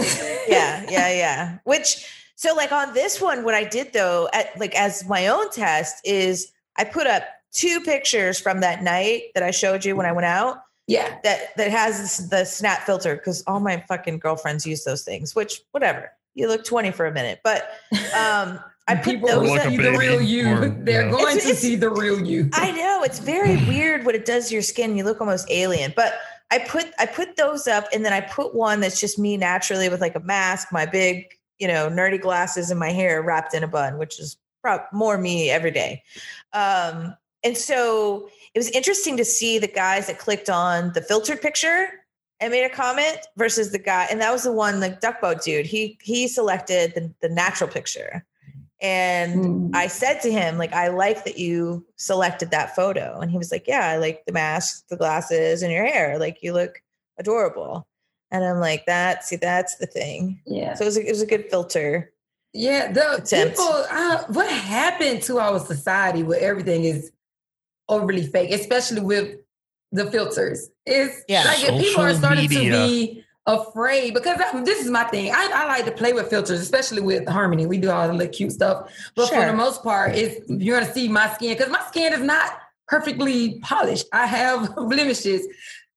yeah, 0.47 0.85
yeah, 0.89 1.09
yeah. 1.25 1.59
Which 1.65 2.07
so 2.37 2.55
like 2.55 2.71
on 2.73 2.93
this 2.95 3.21
one, 3.21 3.43
what 3.43 3.55
I 3.55 3.65
did 3.65 3.93
though, 3.93 4.29
at 4.33 4.57
like 4.61 4.75
as 4.77 5.09
my 5.09 5.27
own 5.29 5.51
test 5.51 5.97
is 6.05 6.53
I 6.77 6.85
put 6.85 7.07
up 7.09 7.25
two 7.53 7.81
pictures 7.81 8.39
from 8.39 8.61
that 8.61 8.83
night 8.83 9.23
that 9.35 9.43
I 9.43 9.51
showed 9.51 9.85
you 9.85 9.97
when 9.97 10.07
I 10.07 10.13
went 10.13 10.27
out 10.27 10.62
yeah. 10.87 11.19
that 11.25 11.57
that 11.57 11.71
has 11.71 12.29
the 12.31 12.45
snap 12.45 12.81
filter 12.85 13.17
because 13.17 13.43
all 13.47 13.61
my 13.61 13.83
fucking 13.89 14.19
girlfriends 14.19 14.67
use 14.67 14.85
those 14.85 15.03
things. 15.05 15.35
Which 15.35 15.63
whatever, 15.73 16.11
you 16.35 16.49
look 16.49 16.65
twenty 16.65 16.91
for 16.91 17.07
a 17.07 17.13
minute, 17.13 17.41
but 17.45 17.63
um 18.17 18.59
I 18.89 18.97
put 18.97 19.05
people 19.15 19.29
those. 19.29 19.43
will 19.43 19.57
Like 19.57 19.69
see 19.69 19.77
the 19.77 19.93
real 19.93 20.21
you. 20.21 20.49
or- 20.49 20.69
They're 20.83 21.05
yeah. 21.05 21.11
going 21.11 21.23
It's- 21.37 21.45
to 21.45 21.49
it's- 21.51 21.59
see 21.61 21.77
the 21.77 21.91
real 21.91 22.21
you. 22.25 22.51
I 22.55 22.73
know 22.73 23.03
it's 23.05 23.21
very 23.21 23.57
weird 23.69 24.05
what 24.05 24.15
it 24.17 24.25
does 24.25 24.49
to 24.49 24.55
your 24.55 24.63
skin. 24.63 24.97
You 24.97 25.05
look 25.05 25.21
almost 25.21 25.49
alien. 25.51 25.93
But 25.95 26.15
I 26.51 26.59
put 26.59 26.87
I 26.99 27.07
put 27.07 27.37
those 27.37 27.67
up, 27.69 27.87
and 27.95 28.05
then 28.05 28.13
I 28.13 28.21
put 28.21 28.55
one 28.55 28.81
that's 28.81 29.01
just 29.01 29.19
me 29.19 29.37
naturally 29.37 29.89
with 29.89 30.01
like 30.01 30.17
a 30.17 30.21
mask, 30.21 30.69
my 30.73 30.85
big 30.85 31.27
you 31.59 31.69
know 31.69 31.89
nerdy 31.89 32.21
glasses, 32.21 32.71
and 32.71 32.79
my 32.81 32.91
hair 32.91 33.23
wrapped 33.23 33.55
in 33.55 33.63
a 33.63 33.69
bun, 33.69 33.99
which 33.99 34.19
is 34.19 34.37
prob- 34.63 34.83
more 34.93 35.17
me 35.17 35.49
every 35.49 35.71
day. 35.71 36.03
Um, 36.53 37.17
and 37.45 37.57
so 37.57 38.29
it 38.55 38.59
was 38.59 38.71
interesting 38.71 39.17
to 39.17 39.25
see 39.25 39.59
the 39.59 39.67
guys 39.69 40.07
that 40.09 40.19
clicked 40.19 40.51
on 40.51 40.93
the 40.95 41.01
filtered 41.03 41.41
picture 41.41 41.89
and 42.41 42.51
made 42.51 42.65
a 42.65 42.71
comment 42.71 43.19
versus 43.37 43.71
the 43.73 43.79
guy, 43.79 44.07
and 44.11 44.21
that 44.21 44.33
was 44.33 44.43
the 44.45 44.53
one 44.53 44.81
the 44.81 44.91
duck 45.01 45.21
boat 45.21 45.43
dude. 45.43 45.67
He 45.67 45.99
he 46.03 46.27
selected 46.29 46.95
the, 46.95 47.13
the 47.21 47.29
natural 47.33 47.71
picture. 47.71 48.25
And 48.81 49.45
Mm. 49.45 49.77
I 49.77 49.87
said 49.87 50.21
to 50.23 50.33
him, 50.33 50.59
like, 50.59 50.73
I 50.73 50.89
like 50.89 51.25
that 51.25 51.39
you 51.39 51.87
selected 51.99 52.51
that 52.51 52.75
photo. 52.75 53.21
And 53.21 53.31
he 53.31 53.39
was 53.39 53.53
like, 53.53 53.69
Yeah, 53.69 53.87
I 53.89 53.97
like 53.99 54.25
the 54.27 54.33
mask, 54.33 54.89
the 54.89 54.97
glasses, 54.97 55.63
and 55.63 55.71
your 55.73 55.87
hair. 55.87 56.19
Like, 56.19 56.43
you 56.43 56.53
look 56.53 56.83
adorable. 57.17 57.87
And 58.33 58.45
I'm 58.45 58.59
like, 58.59 58.87
that, 58.87 59.23
see, 59.25 59.37
that's 59.37 59.77
the 59.77 59.87
thing. 59.87 60.41
yeah. 60.47 60.75
So 60.75 60.83
it 60.83 60.87
was 60.87 60.97
a, 60.97 61.07
it 61.07 61.11
was 61.11 61.23
a 61.23 61.27
good 61.27 61.49
filter. 61.49 62.11
Yeah, 62.55 62.91
the 62.91 63.15
attempt. 63.19 63.57
people. 63.57 63.85
Uh, 63.89 64.25
what 64.29 64.51
happened 64.51 65.23
to 65.25 65.39
our 65.39 65.61
society 65.61 66.23
where 66.25 66.41
everything 66.41 66.83
is 66.85 67.13
overly 67.93 68.27
fake, 68.27 68.51
especially 68.53 69.01
with 69.01 69.39
the 69.93 70.11
filters? 70.11 70.71
Is 70.87 71.23
Yeah. 71.29 71.45
like 71.45 71.63
if 71.65 71.81
people 71.81 72.03
are 72.03 72.15
starting 72.15 72.49
media. 72.49 72.71
to 72.73 72.87
be 72.89 73.25
afraid 73.47 74.15
because 74.15 74.41
I, 74.41 74.63
this 74.63 74.81
is 74.85 74.91
my 74.91 75.05
thing. 75.05 75.31
I, 75.33 75.51
I 75.55 75.67
like 75.67 75.85
to 75.85 75.93
play 75.93 76.13
with 76.13 76.29
filters, 76.31 76.61
especially 76.61 77.03
with 77.03 77.29
Harmony. 77.29 77.67
We 77.67 77.79
do 77.79 77.91
all 77.91 78.07
the 78.09 78.15
little 78.15 78.33
cute 78.33 78.53
stuff, 78.53 78.89
but 79.17 79.29
for 79.29 79.45
the 79.45 79.53
most 79.53 79.83
part, 79.83 80.15
it's 80.17 80.49
you're 80.49 80.79
gonna 80.81 80.93
see 80.93 81.09
my 81.09 81.29
skin 81.35 81.57
because 81.57 81.71
my 81.71 81.83
skin 81.89 82.13
is 82.13 82.21
not 82.23 82.53
perfectly 82.89 83.59
polished. 83.61 84.07
I 84.13 84.27
have 84.27 84.75
blemishes. 84.77 85.47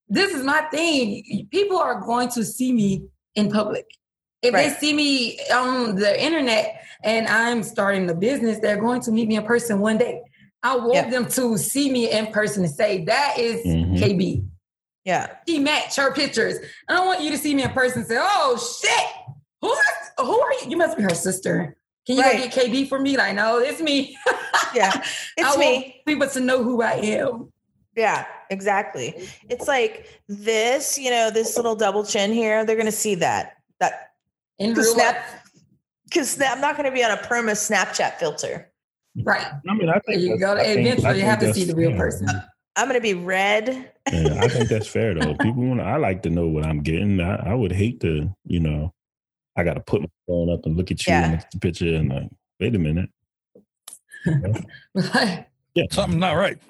This 0.09 0.33
is 0.33 0.43
my 0.43 0.61
thing. 0.71 1.47
People 1.51 1.77
are 1.77 1.99
going 2.01 2.29
to 2.29 2.43
see 2.43 2.71
me 2.73 3.05
in 3.35 3.51
public. 3.51 3.85
If 4.41 4.53
Right. 4.53 4.69
they 4.69 4.75
see 4.79 4.93
me 4.93 5.39
on 5.53 5.95
the 5.95 6.11
internet 6.23 6.81
and 7.03 7.27
I'm 7.27 7.63
starting 7.63 8.07
a 8.09 8.13
business, 8.13 8.59
they're 8.59 8.79
going 8.79 9.01
to 9.01 9.11
meet 9.11 9.27
me 9.27 9.35
in 9.35 9.43
person 9.43 9.79
one 9.79 9.97
day. 9.97 10.21
I 10.65 10.75
want 10.77 10.93
Yep. 10.95 11.09
them 11.11 11.27
to 11.29 11.57
see 11.59 11.91
me 11.91 12.09
in 12.09 12.27
person 12.27 12.63
and 12.63 12.73
say, 12.73 13.03
that 13.05 13.37
is 13.37 13.63
Mhm. 13.63 13.99
KB. 13.99 14.43
Yeah. 15.03 15.27
She 15.47 15.59
match 15.59 15.95
her 15.97 16.11
pictures. 16.11 16.57
I 16.89 16.93
don't 16.93 17.05
want 17.05 17.21
you 17.21 17.29
to 17.29 17.37
see 17.37 17.53
me 17.53 17.61
in 17.63 17.69
person 17.69 17.99
and 17.99 18.07
say, 18.07 18.17
oh 18.19 18.57
shit, 18.57 19.07
who, 19.61 19.71
is, 19.71 19.79
who 20.17 20.39
are 20.39 20.53
you? 20.53 20.71
You 20.71 20.77
must 20.77 20.97
be 20.97 21.03
her 21.03 21.13
sister. 21.13 21.77
Can 22.07 22.15
you 22.17 22.23
Right. 22.23 22.37
go 22.37 22.43
get 22.47 22.51
KB 22.71 22.89
for 22.89 22.99
me? 22.99 23.15
Like, 23.15 23.35
no, 23.35 23.59
it's 23.59 23.79
me. 23.79 24.17
Yeah. 24.73 24.91
It's 25.37 25.55
I 25.55 25.57
me. 25.57 25.65
want 25.65 25.85
people 26.07 26.27
to 26.29 26.39
know 26.39 26.63
who 26.63 26.81
I 26.81 26.93
am. 26.93 27.51
Yeah, 27.95 28.25
exactly. 28.49 29.29
It's 29.49 29.67
like 29.67 30.07
this, 30.27 30.97
you 30.97 31.11
know, 31.11 31.29
this 31.29 31.55
little 31.55 31.75
double 31.75 32.03
chin 32.03 32.33
here. 32.33 32.65
They're 32.65 32.75
going 32.75 32.85
to 32.87 32.91
see 32.91 33.15
that. 33.15 33.53
That 33.79 34.13
In 34.57 34.73
real 34.73 34.93
snap, 34.95 35.15
life. 35.15 35.41
because 36.05 36.41
I'm 36.41 36.59
not 36.59 36.75
going 36.75 36.89
to 36.89 36.91
be 36.91 37.03
on 37.03 37.11
a 37.11 37.17
perma 37.17 37.51
Snapchat 37.51 38.17
filter. 38.17 38.71
Right. 39.23 39.45
I 39.69 39.73
mean, 39.73 39.89
I 39.89 39.99
think 39.99 40.21
You 40.21 40.37
that's- 40.37 40.39
gotta- 40.41 40.61
I 40.61 40.73
think- 40.73 40.87
eventually 40.87 41.07
I 41.07 41.13
you 41.13 41.21
have 41.23 41.39
to 41.39 41.53
see 41.53 41.63
the 41.63 41.75
real 41.75 41.91
fair. 41.91 41.99
person. 41.99 42.29
Uh, 42.29 42.41
I'm 42.77 42.87
going 42.89 42.97
to 42.99 43.01
be 43.01 43.13
red. 43.13 43.91
Yeah, 44.11 44.39
I 44.41 44.47
think 44.49 44.67
that's 44.67 44.87
fair 44.87 45.13
though. 45.13 45.33
People 45.41 45.63
want. 45.63 45.79
I 45.81 45.95
like 45.97 46.21
to 46.23 46.29
know 46.29 46.47
what 46.47 46.65
I'm 46.65 46.81
getting. 46.81 47.21
I, 47.21 47.51
I 47.51 47.53
would 47.53 47.71
hate 47.71 48.01
to, 48.01 48.29
you 48.45 48.59
know, 48.59 48.93
I 49.55 49.63
got 49.63 49.75
to 49.75 49.79
put 49.79 50.01
my 50.01 50.07
phone 50.27 50.49
up 50.51 50.65
and 50.65 50.75
look 50.75 50.91
at 50.91 51.05
you 51.07 51.13
Yeah. 51.13 51.23
and 51.23 51.31
look 51.37 51.49
the 51.51 51.59
picture 51.59 51.95
and 51.95 52.09
like, 52.09 52.29
wait 52.59 52.75
a 52.75 52.79
minute. 52.79 53.09
yeah, 55.75 55.85
something's 55.91 56.19
not 56.19 56.33
right. 56.33 56.57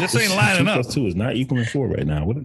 This 0.00 0.16
ain't 0.16 0.30
Two 0.30 0.36
lining 0.36 0.68
up. 0.68 0.74
plus 0.82 0.94
two 0.94 1.06
is 1.06 1.14
not 1.14 1.36
equaling 1.36 1.66
four 1.66 1.86
right 1.86 2.06
now. 2.06 2.24
What? 2.24 2.38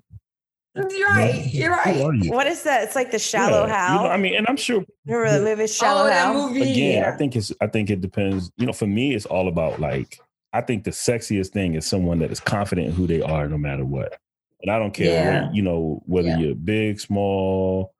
You're 0.95 1.07
right. 1.09 1.45
You're 1.53 1.71
right. 1.71 1.95
you? 2.23 2.31
What 2.31 2.47
is 2.47 2.63
that? 2.63 2.83
It's 2.83 2.95
like 2.95 3.11
the 3.11 3.19
shallow 3.19 3.65
Yeah, 3.65 3.87
Hal. 3.87 3.97
You 3.97 4.03
know, 4.07 4.13
I 4.13 4.17
mean, 4.17 4.35
and 4.35 4.45
I'm 4.49 4.57
sure 4.57 4.83
Remember 5.05 5.39
the 5.39 5.45
movie 5.45 5.67
Shallow 5.67 6.03
Oh, 6.03 6.07
that 6.07 6.33
movie. 6.35 6.71
again. 6.71 7.05
I 7.05 7.11
think 7.17 7.35
it's 7.35 7.51
I 7.61 7.67
think 7.67 7.89
it 7.89 8.01
depends. 8.01 8.51
You 8.57 8.65
know, 8.67 8.73
for 8.73 8.87
me, 8.87 9.15
it's 9.15 9.25
all 9.25 9.47
about 9.47 9.79
like 9.79 10.19
I 10.53 10.61
think 10.61 10.83
the 10.83 10.91
sexiest 10.91 11.49
thing 11.49 11.75
is 11.75 11.85
someone 11.85 12.19
that 12.19 12.31
is 12.31 12.39
confident 12.39 12.87
in 12.87 12.93
who 12.93 13.07
they 13.07 13.21
are 13.21 13.47
no 13.47 13.57
matter 13.57 13.85
what. 13.85 14.17
And 14.61 14.71
I 14.71 14.79
don't 14.79 14.93
care 14.93 15.07
Yeah. 15.23 15.45
what, 15.45 15.55
you 15.55 15.61
know, 15.61 16.01
whether 16.05 16.29
Yeah. 16.29 16.37
you're 16.39 16.55
big, 16.55 16.99
small, 16.99 17.93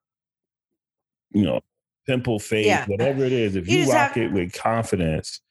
you 1.32 1.44
know, 1.44 1.62
pimple 2.06 2.40
face, 2.40 2.66
Yeah. 2.66 2.86
whatever 2.88 3.24
it 3.26 3.32
is, 3.34 3.56
if 3.56 3.68
You 3.68 3.80
you, 3.80 3.92
rock 3.92 4.14
have- 4.14 4.18
it 4.18 4.32
with 4.32 4.54
confidence, 4.54 5.42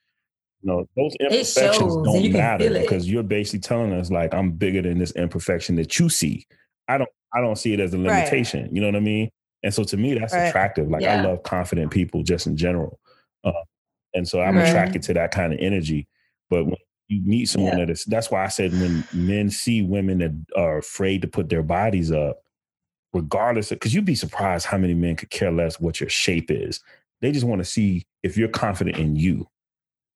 you 0.63 0.69
know, 0.73 0.89
those 0.97 1.15
imperfections 1.21 1.95
don't 1.97 2.33
matter 2.33 2.71
because 2.81 3.09
you're 3.09 3.23
basically 3.23 3.61
telling 3.61 3.93
us 3.93 4.11
like 4.11 4.35
I'm 4.35 4.53
bigger 4.53 4.83
than 4.83 4.99
this 4.99 5.13
imperfection 5.13 5.77
that 5.77 5.99
you 5.99 6.09
see. 6.09 6.47
I 6.89 6.99
don't 6.99 7.11
I 7.35 7.41
don't 7.41 7.57
see 7.57 7.73
it 7.75 7.81
as 7.81 7.93
a 7.95 7.99
Right. 7.99 8.05
limitation. 8.09 8.75
You 8.75 8.81
know 8.81 8.89
what 8.89 8.97
I 8.97 9.01
mean? 9.01 9.31
And 9.63 9.75
so 9.75 9.85
to 9.85 9.97
me, 9.97 10.15
that's 10.15 10.35
Right. 10.35 10.49
attractive. 10.49 10.89
Like 10.89 11.05
I 11.05 11.15
love 11.15 11.43
confident 11.43 11.91
people 11.91 12.23
just 12.23 12.47
in 12.47 12.57
general. 12.57 12.99
Uh, 13.45 13.53
and 14.15 14.27
so 14.29 14.41
I'm 14.41 14.57
Right. 14.57 14.67
attracted 14.67 15.03
to 15.05 15.15
that 15.15 15.33
kind 15.33 15.53
of 15.53 15.59
energy. 15.61 16.07
But 16.51 16.65
when 16.67 16.77
you 17.09 17.21
meet 17.23 17.47
someone 17.49 17.77
Yeah. 17.79 17.85
that 17.87 17.91
is, 17.93 18.05
that's 18.05 18.31
why 18.31 18.45
I 18.45 18.49
said 18.49 18.75
when 18.75 19.07
men 19.13 19.51
see 19.51 19.83
women 19.83 20.19
that 20.19 20.33
are 20.57 20.79
afraid 20.79 21.23
to 21.23 21.29
put 21.29 21.49
their 21.49 21.63
bodies 21.63 22.13
up, 22.13 22.43
regardless 23.13 23.73
of, 23.73 23.79
because 23.79 23.95
you'd 23.95 24.05
be 24.05 24.15
surprised 24.15 24.67
how 24.67 24.79
many 24.79 24.95
men 24.95 25.17
could 25.17 25.31
care 25.31 25.51
less 25.51 25.81
what 25.81 26.01
your 26.01 26.09
shape 26.11 26.51
is. 26.51 26.81
They 27.21 27.33
just 27.33 27.47
want 27.47 27.61
to 27.61 27.65
see 27.65 28.05
if 28.23 28.37
you're 28.37 28.49
confident 28.49 28.99
in 28.99 29.17
you. 29.17 29.49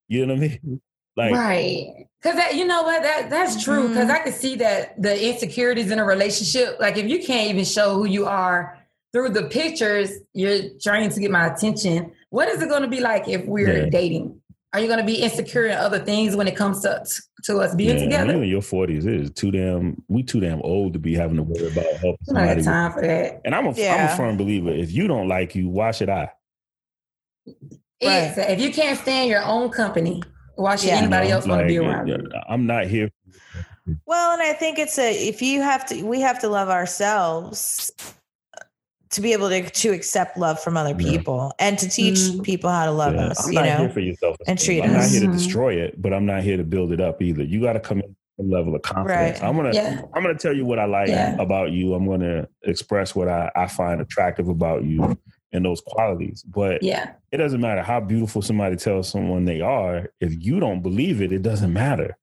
You 0.09 0.27
know 0.27 0.35
what 0.35 0.45
I 0.45 0.49
mean? 0.65 0.81
Like, 1.21 1.33
right. 1.33 2.07
Because 2.23 2.37
that, 2.37 2.55
you 2.55 2.67
know 2.67 2.83
what, 2.83 3.03
that 3.03 3.31
that's 3.31 3.63
true. 3.63 3.89
Because 3.89 4.09
Mhm. 4.09 4.15
I 4.15 4.19
could 4.21 4.35
see 4.35 4.57
that 4.57 5.01
the 5.01 5.29
insecurities 5.29 5.91
in 5.91 5.99
a 5.99 6.05
relationship, 6.05 6.79
like 6.81 6.97
if 6.99 7.07
you 7.09 7.23
can't 7.23 7.49
even 7.51 7.65
show 7.65 7.95
who 7.95 8.07
you 8.07 8.27
are 8.27 8.77
through 9.13 9.31
the 9.31 9.45
pictures, 9.45 10.11
you're 10.35 10.61
trying 10.83 11.09
to 11.11 11.21
get 11.21 11.31
my 11.31 11.47
attention. 11.47 12.13
What 12.31 12.49
is 12.49 12.63
it 12.63 12.69
going 12.69 12.83
to 12.83 12.89
be 12.89 13.01
like 13.01 13.27
if 13.29 13.45
we're 13.47 13.85
Yeah. 13.85 13.91
dating? 13.91 14.41
Are 14.73 14.79
you 14.81 14.87
going 14.87 15.01
to 15.01 15.05
be 15.05 15.15
insecure 15.17 15.67
in 15.67 15.73
other 15.77 15.99
things 15.99 16.37
when 16.37 16.47
it 16.47 16.55
comes 16.57 16.81
to 16.83 17.05
to 17.45 17.59
us 17.59 17.75
being 17.75 17.97
yeah, 17.97 18.05
together? 18.05 18.33
you 18.37 18.43
in 18.43 18.49
your 18.51 18.61
40s 18.61 19.07
it 19.07 19.15
is 19.15 19.31
too 19.31 19.51
damn, 19.51 20.01
we 20.09 20.23
too 20.23 20.41
damn 20.41 20.61
old 20.63 20.93
to 20.93 20.99
be 20.99 21.15
having 21.17 21.37
to 21.39 21.43
worry 21.43 21.69
about 21.73 21.87
helping 21.87 22.37
I 22.37 22.47
don't 22.47 22.49
have 22.49 22.55
somebody. 22.55 22.57
with- 22.57 22.65
time 22.67 22.93
for 22.93 23.01
that. 23.07 23.41
And 23.47 23.55
I'm 23.55 23.67
a, 23.67 23.71
am 23.81 24.11
a 24.13 24.17
firm 24.17 24.37
believer. 24.37 24.71
If 24.71 24.93
you 24.93 25.09
don't 25.09 25.27
like 25.27 25.55
you, 25.55 25.69
why 25.71 25.91
should 25.93 26.11
I? 26.11 26.31
It's, 28.03 28.39
if 28.39 28.61
you 28.61 28.71
can't 28.73 28.99
stand 28.99 29.29
your 29.29 29.43
own 29.45 29.71
company, 29.71 30.23
why 30.61 30.77
should 30.77 30.89
Yeah. 30.89 30.99
anybody 30.99 31.27
You 31.27 31.31
know, 31.31 31.37
else 31.37 31.47
want 31.47 31.61
to 31.63 31.67
be 31.67 31.81
like, 31.81 31.89
around 31.97 32.09
yeah, 32.09 32.17
you? 32.19 32.31
I'm 32.49 32.67
not 32.67 32.87
here 32.87 33.11
Well, 34.07 34.33
and 34.35 34.43
I 34.43 34.53
think 34.53 34.79
it's 34.79 34.99
a 34.99 35.29
if 35.29 35.43
you 35.43 35.63
have 35.63 35.85
to, 35.87 36.03
we 36.05 36.21
have 36.21 36.39
to 36.41 36.49
love 36.49 36.69
ourselves 36.69 37.91
to 39.11 39.21
be 39.21 39.33
able 39.33 39.49
to 39.49 39.69
to 39.69 39.89
accept 39.91 40.37
love 40.39 40.61
from 40.61 40.77
other 40.77 40.91
Yeah. 40.91 41.11
people 41.11 41.53
and 41.59 41.77
to 41.79 41.89
teach 41.89 42.19
Mm. 42.19 42.45
people 42.45 42.71
how 42.71 42.85
to 42.85 42.93
love 42.93 43.15
Yeah, 43.15 43.27
us. 43.29 43.45
I'm 43.45 43.53
You 43.53 43.59
not 43.59 43.65
here 43.67 43.79
know, 43.79 43.89
for 43.93 44.01
yourself. 44.01 44.37
and 44.47 44.59
treat 44.59 44.81
us. 44.83 44.87
I'm 44.87 44.93
not 44.93 45.09
here 45.09 45.21
to 45.23 45.27
Mhm. 45.27 45.33
destroy 45.33 45.75
it, 45.75 46.01
but 46.01 46.13
I'm 46.13 46.27
not 46.27 46.43
here 46.45 46.57
to 46.57 46.63
build 46.65 46.93
it 46.93 47.01
up 47.01 47.21
either. 47.21 47.43
You 47.43 47.61
got 47.61 47.73
to 47.73 47.81
come 47.81 47.99
in 47.99 48.07
with 48.11 48.17
some 48.39 48.51
level 48.51 48.75
of 48.77 48.83
confidence. 48.83 49.41
Right. 49.41 49.49
I'm 49.49 49.57
gonna 49.57 49.73
Yeah. 49.73 50.03
I'm 50.15 50.23
gonna 50.23 50.39
tell 50.39 50.55
you 50.55 50.65
what 50.65 50.79
I 50.79 50.85
like 50.85 51.09
Yeah. 51.09 51.35
about 51.41 51.73
you. 51.73 51.95
I'm 51.95 52.07
gonna 52.07 52.47
express 52.63 53.15
what 53.17 53.29
I, 53.29 53.51
I 53.57 53.67
find 53.67 54.01
attractive 54.01 54.49
about 54.49 54.85
you 54.85 55.19
and 55.53 55.65
those 55.65 55.81
qualities. 55.81 56.43
But 56.47 56.83
Yeah. 56.83 57.13
it 57.33 57.39
doesn't 57.39 57.61
matter 57.61 57.83
how 57.83 58.01
beautiful 58.01 58.43
somebody 58.43 58.77
tells 58.77 59.09
someone 59.09 59.45
they 59.45 59.61
are. 59.61 60.11
If 60.21 60.35
you 60.45 60.61
don't 60.61 60.81
believe 60.83 61.21
it, 61.23 61.33
it 61.33 61.43
doesn't 61.43 61.73
matter. 61.73 62.17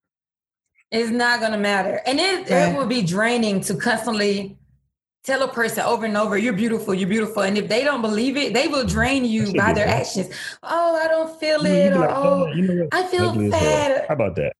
It's 0.91 1.09
not 1.09 1.41
gonna 1.41 1.57
matter. 1.57 2.01
And 2.05 2.19
it, 2.19 2.49
Right. 2.49 2.69
it 2.69 2.77
will 2.77 2.85
be 2.87 3.01
draining 3.01 3.59
to 3.61 3.75
constantly 3.75 4.57
tell 5.25 5.43
a 5.43 5.47
person 5.49 5.83
over 5.83 6.05
and 6.05 6.15
over, 6.15 6.37
you're 6.37 6.53
beautiful, 6.53 6.93
you're 6.93 7.09
beautiful. 7.09 7.41
And 7.43 7.57
if 7.57 7.67
they 7.67 7.83
don't 7.83 8.01
believe 8.01 8.37
it, 8.37 8.53
they 8.53 8.69
will 8.69 8.85
drain 8.85 9.25
you 9.25 9.51
by 9.53 9.73
their 9.73 9.85
that. 9.87 10.01
actions. 10.01 10.29
Oh, 10.63 10.95
I 10.95 11.09
don't 11.09 11.37
feel 11.37 11.67
You 11.67 11.73
it, 11.73 11.89
be 11.91 11.97
or 11.97 11.99
like, 11.99 12.09
oh, 12.11 12.45
oh 12.47 12.53
you 12.53 12.61
know? 12.61 12.87
I 12.93 13.03
feel 13.07 13.29
Ugly 13.31 13.47
as 13.47 13.53
hell. 13.55 13.61
fat. 13.97 14.05
How 14.07 14.13
about 14.13 14.35
that? 14.37 14.53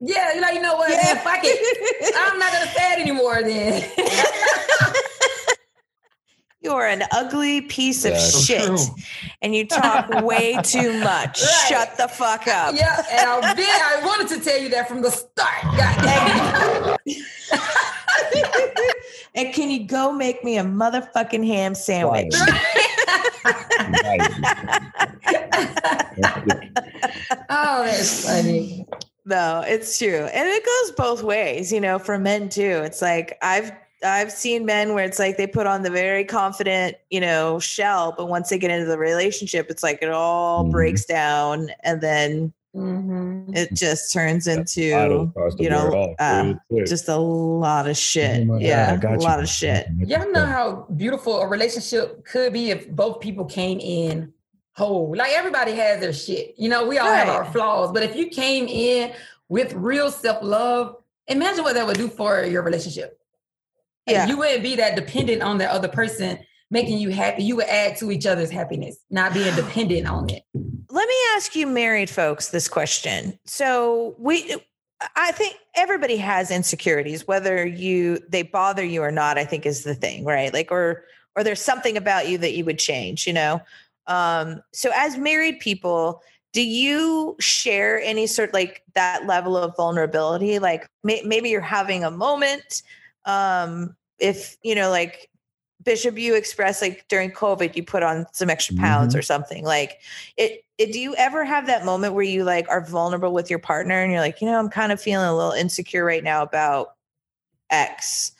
Yeah, 0.00 0.32
you're 0.32 0.40
like, 0.42 0.54
you 0.54 0.62
know 0.62 0.76
what, 0.76 0.88
man, 0.88 1.16
fuck 1.22 1.40
it. 1.42 2.14
I'm 2.16 2.38
not 2.38 2.50
gonna 2.52 2.70
say 2.70 2.92
it 2.94 3.00
anymore 3.00 3.42
then. 3.42 3.82
you're 6.62 6.86
an 6.86 7.02
ugly 7.12 7.62
piece 7.62 8.04
of 8.04 8.12
Yeah. 8.12 8.18
So 8.18 8.38
shit, 8.40 8.66
true. 8.66 8.78
and 9.42 9.54
you 9.54 9.66
talk 9.66 10.08
way 10.22 10.56
too 10.62 10.98
much. 11.00 11.40
Right. 11.42 11.64
Shut 11.68 11.96
the 11.96 12.08
fuck 12.08 12.46
up. 12.48 12.74
yeah, 12.76 13.02
and 13.10 13.28
I, 13.28 13.54
been, 13.54 13.66
I 13.66 14.00
wanted 14.04 14.28
to 14.28 14.40
tell 14.40 14.60
you 14.60 14.68
that 14.70 14.88
from 14.88 15.02
the 15.02 15.10
start. 15.10 15.62
God 15.62 16.98
and 19.34 19.52
can 19.52 19.70
you 19.70 19.86
go 19.86 20.12
make 20.12 20.42
me 20.44 20.58
a 20.58 20.64
motherfucking 20.64 21.46
ham 21.46 21.74
sandwich? 21.74 22.32
oh, 27.50 27.82
that's 27.84 28.24
funny. 28.26 28.86
No, 29.24 29.62
it's 29.66 29.98
true. 29.98 30.26
And 30.32 30.48
it 30.48 30.64
goes 30.64 30.92
both 30.92 31.22
ways, 31.22 31.72
you 31.72 31.80
know, 31.80 31.98
for 31.98 32.18
men 32.18 32.48
too. 32.48 32.82
It's 32.84 33.00
like 33.02 33.38
I've 33.42 33.72
I've 34.04 34.32
seen 34.32 34.64
men 34.64 34.94
where 34.94 35.04
it's 35.04 35.18
like 35.18 35.36
they 35.36 35.46
put 35.46 35.66
on 35.66 35.82
the 35.82 35.90
very 35.90 36.24
confident, 36.24 36.96
you 37.10 37.20
know, 37.20 37.58
shell, 37.58 38.14
but 38.16 38.26
once 38.28 38.48
they 38.50 38.58
get 38.58 38.70
into 38.70 38.86
the 38.86 38.98
relationship, 38.98 39.66
it's 39.70 39.82
like 39.82 39.98
it 40.02 40.10
all 40.10 40.64
Mhm. 40.64 40.70
breaks 40.72 41.04
down 41.04 41.70
and 41.84 42.00
then 42.00 42.52
Mhm. 42.74 43.56
it 43.56 43.72
just 43.74 44.12
turns 44.12 44.46
into 44.46 44.82
you 45.58 45.68
know, 45.68 46.14
uh, 46.18 46.54
just 46.86 47.08
a 47.08 47.16
lot 47.16 47.88
of 47.88 47.96
shit. 47.96 48.40
Oh 48.40 48.44
my 48.46 48.54
God, 48.54 48.62
yeah, 48.62 48.98
I 49.02 49.06
a 49.06 49.12
you. 49.12 49.18
lot 49.18 49.40
of 49.40 49.48
shit. 49.48 49.86
Y'all 50.06 50.30
know 50.32 50.46
how 50.46 50.86
beautiful 50.96 51.40
a 51.40 51.46
relationship 51.46 52.24
could 52.24 52.52
be 52.52 52.70
if 52.70 52.90
both 52.90 53.20
people 53.20 53.44
came 53.44 53.78
in 53.78 54.32
whole. 54.74 55.14
Like 55.14 55.32
everybody 55.32 55.72
has 55.72 56.00
their 56.00 56.14
shit. 56.14 56.54
You 56.56 56.70
know, 56.70 56.86
we 56.86 56.98
all 56.98 57.12
have 57.12 57.28
our 57.28 57.44
flaws, 57.44 57.92
but 57.92 58.02
if 58.02 58.16
you 58.16 58.28
came 58.28 58.66
in 58.68 59.12
with 59.50 59.74
real 59.74 60.10
self 60.10 60.42
love, 60.42 60.96
imagine 61.28 61.62
what 61.62 61.74
that 61.74 61.86
would 61.86 61.98
do 61.98 62.08
for 62.08 62.42
your 62.44 62.62
relationship. 62.62 63.18
Like, 64.06 64.14
Yeah. 64.14 64.26
You 64.26 64.36
wouldn't 64.36 64.62
be 64.62 64.76
that 64.76 64.96
dependent 64.96 65.42
on 65.42 65.58
the 65.58 65.70
other 65.70 65.88
person 65.88 66.38
making 66.70 66.98
you 66.98 67.10
happy. 67.10 67.44
You 67.44 67.56
would 67.56 67.66
add 67.66 67.96
to 67.98 68.10
each 68.10 68.26
other's 68.26 68.50
happiness, 68.50 68.96
not 69.10 69.34
being 69.34 69.54
dependent 69.56 70.08
on 70.08 70.28
it. 70.30 70.42
Let 70.90 71.08
me 71.08 71.14
ask 71.36 71.54
you 71.54 71.66
married 71.66 72.10
folks 72.10 72.48
this 72.48 72.68
question. 72.68 73.38
So 73.44 74.14
we 74.18 74.56
I 75.16 75.32
think 75.32 75.56
everybody 75.74 76.16
has 76.16 76.50
insecurities 76.50 77.26
whether 77.26 77.66
you 77.66 78.20
they 78.28 78.42
bother 78.42 78.84
you 78.84 79.02
or 79.02 79.10
not 79.10 79.38
I 79.38 79.44
think 79.44 79.66
is 79.66 79.84
the 79.84 79.94
thing, 79.94 80.24
right? 80.24 80.52
Like 80.52 80.70
or 80.70 81.04
or 81.36 81.44
there's 81.44 81.62
something 81.62 81.96
about 81.96 82.28
you 82.28 82.38
that 82.38 82.54
you 82.54 82.64
would 82.64 82.78
change, 82.78 83.26
you 83.26 83.32
know. 83.32 83.60
Um 84.06 84.62
so 84.72 84.90
as 84.94 85.16
married 85.16 85.60
people, 85.60 86.22
do 86.52 86.62
you 86.62 87.36
share 87.40 88.00
any 88.02 88.26
sort 88.26 88.52
like 88.52 88.82
that 88.94 89.26
level 89.26 89.56
of 89.56 89.74
vulnerability 89.76 90.58
like 90.58 90.88
may, 91.02 91.22
maybe 91.24 91.48
you're 91.48 91.60
having 91.60 92.04
a 92.04 92.10
moment 92.10 92.82
um 93.24 93.96
if 94.18 94.56
you 94.62 94.74
know 94.74 94.90
like 94.90 95.28
bishop 95.84 96.16
you 96.16 96.34
Express, 96.36 96.80
like 96.80 97.04
during 97.08 97.32
covid 97.32 97.74
you 97.74 97.82
put 97.82 98.02
on 98.04 98.24
some 98.32 98.48
extra 98.50 98.76
pounds 98.76 99.16
or 99.16 99.22
something 99.22 99.64
like 99.64 99.98
it, 100.36 100.64
it 100.78 100.92
do 100.92 101.00
you 101.00 101.14
ever 101.16 101.44
have 101.44 101.66
that 101.66 101.84
moment 101.84 102.14
where 102.14 102.22
you 102.22 102.44
like 102.44 102.68
are 102.68 102.84
vulnerable 102.86 103.32
with 103.32 103.50
your 103.50 103.58
partner 103.58 104.00
and 104.00 104.12
you're 104.12 104.20
like 104.20 104.40
you 104.40 104.46
know 104.46 104.58
i'm 104.58 104.68
kind 104.68 104.92
of 104.92 105.00
feeling 105.00 105.26
a 105.26 105.36
little 105.36 105.52
insecure 105.52 106.04
right 106.04 106.22
now 106.22 106.42
about 106.42 106.94
x 107.70 108.32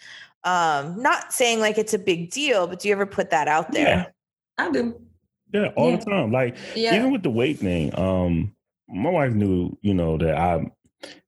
um 0.44 1.00
not 1.02 1.32
saying 1.32 1.58
like 1.58 1.78
it's 1.78 1.94
a 1.94 1.98
big 1.98 2.30
deal 2.30 2.66
but 2.68 2.78
do 2.78 2.88
you 2.88 2.94
ever 2.94 3.06
put 3.06 3.30
that 3.30 3.48
out 3.48 3.72
there 3.72 3.88
Yeah. 3.88 4.06
I 4.58 4.70
do. 4.70 5.00
Yeah, 5.52 5.68
all 5.76 5.90
Yeah. 5.90 5.96
the 5.96 6.04
time. 6.04 6.32
Like 6.32 6.56
Yeah. 6.74 6.94
even 6.94 7.10
with 7.10 7.22
the 7.22 7.30
weight 7.30 7.58
thing, 7.58 7.98
um, 7.98 8.54
my 8.88 9.10
wife 9.10 9.32
knew, 9.32 9.76
you 9.80 9.94
know, 9.94 10.18
that 10.18 10.36
I 10.36 10.70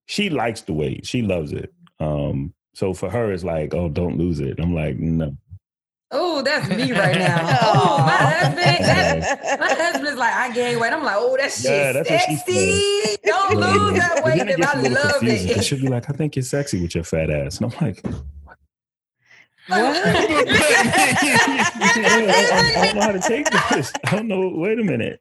she 0.07 0.29
likes 0.31 0.63
the 0.63 0.75
weight. 0.75 1.07
She 1.07 1.23
loves 1.23 1.53
it. 1.53 1.73
Um, 1.99 2.53
so 2.75 2.93
for 2.93 3.09
her 3.11 3.33
it's 3.33 3.45
like, 3.45 3.72
oh, 3.75 3.89
don't 3.89 4.18
lose 4.18 4.41
it. 4.41 4.59
I'm 4.61 4.75
like, 4.75 4.97
no. 4.99 5.37
Oh, 6.11 6.43
that's 6.43 6.68
me 6.68 6.93
right 6.99 7.16
now. 7.16 7.59
oh, 7.62 7.97
oh 7.99 7.99
my 8.05 8.12
husband. 8.12 8.85
That, 9.25 9.57
my 9.59 9.75
husband's 9.75 10.18
like, 10.18 10.33
I 10.35 10.53
gained 10.53 10.81
weight. 10.81 10.93
I'm 10.93 11.03
like, 11.03 11.16
oh, 11.18 11.37
that 11.37 11.51
shit 11.51 11.64
Yeah, 11.70 11.93
that's 11.93 12.09
sexy. 12.09 13.16
Don't 13.25 13.57
lose 13.57 13.99
that 13.99 14.22
weight. 14.25 14.39
then 14.39 14.49
it 14.49 14.55
And 14.55 14.62
gets 14.62 14.75
little 14.77 14.93
love 15.03 15.12
confusing. 15.18 15.51
it. 15.59 15.64
She'll 15.64 15.81
be 15.81 15.89
like, 15.89 16.09
I 16.09 16.12
think 16.12 16.37
you're 16.37 16.43
sexy 16.45 16.81
with 16.83 16.95
your 16.95 17.03
fat 17.05 17.31
ass. 17.31 17.59
And 17.61 17.72
I'm 17.72 17.79
like, 17.85 18.05
I, 19.70 19.81
I 21.75 22.85
don't 22.87 22.95
know 22.97 23.01
how 23.03 23.12
to 23.12 23.20
take 23.20 23.49
this. 23.70 23.93
I 24.07 24.11
don't 24.16 24.29
know. 24.29 24.49
Wait 24.55 24.79
a 24.79 24.85
minute. 24.85 25.20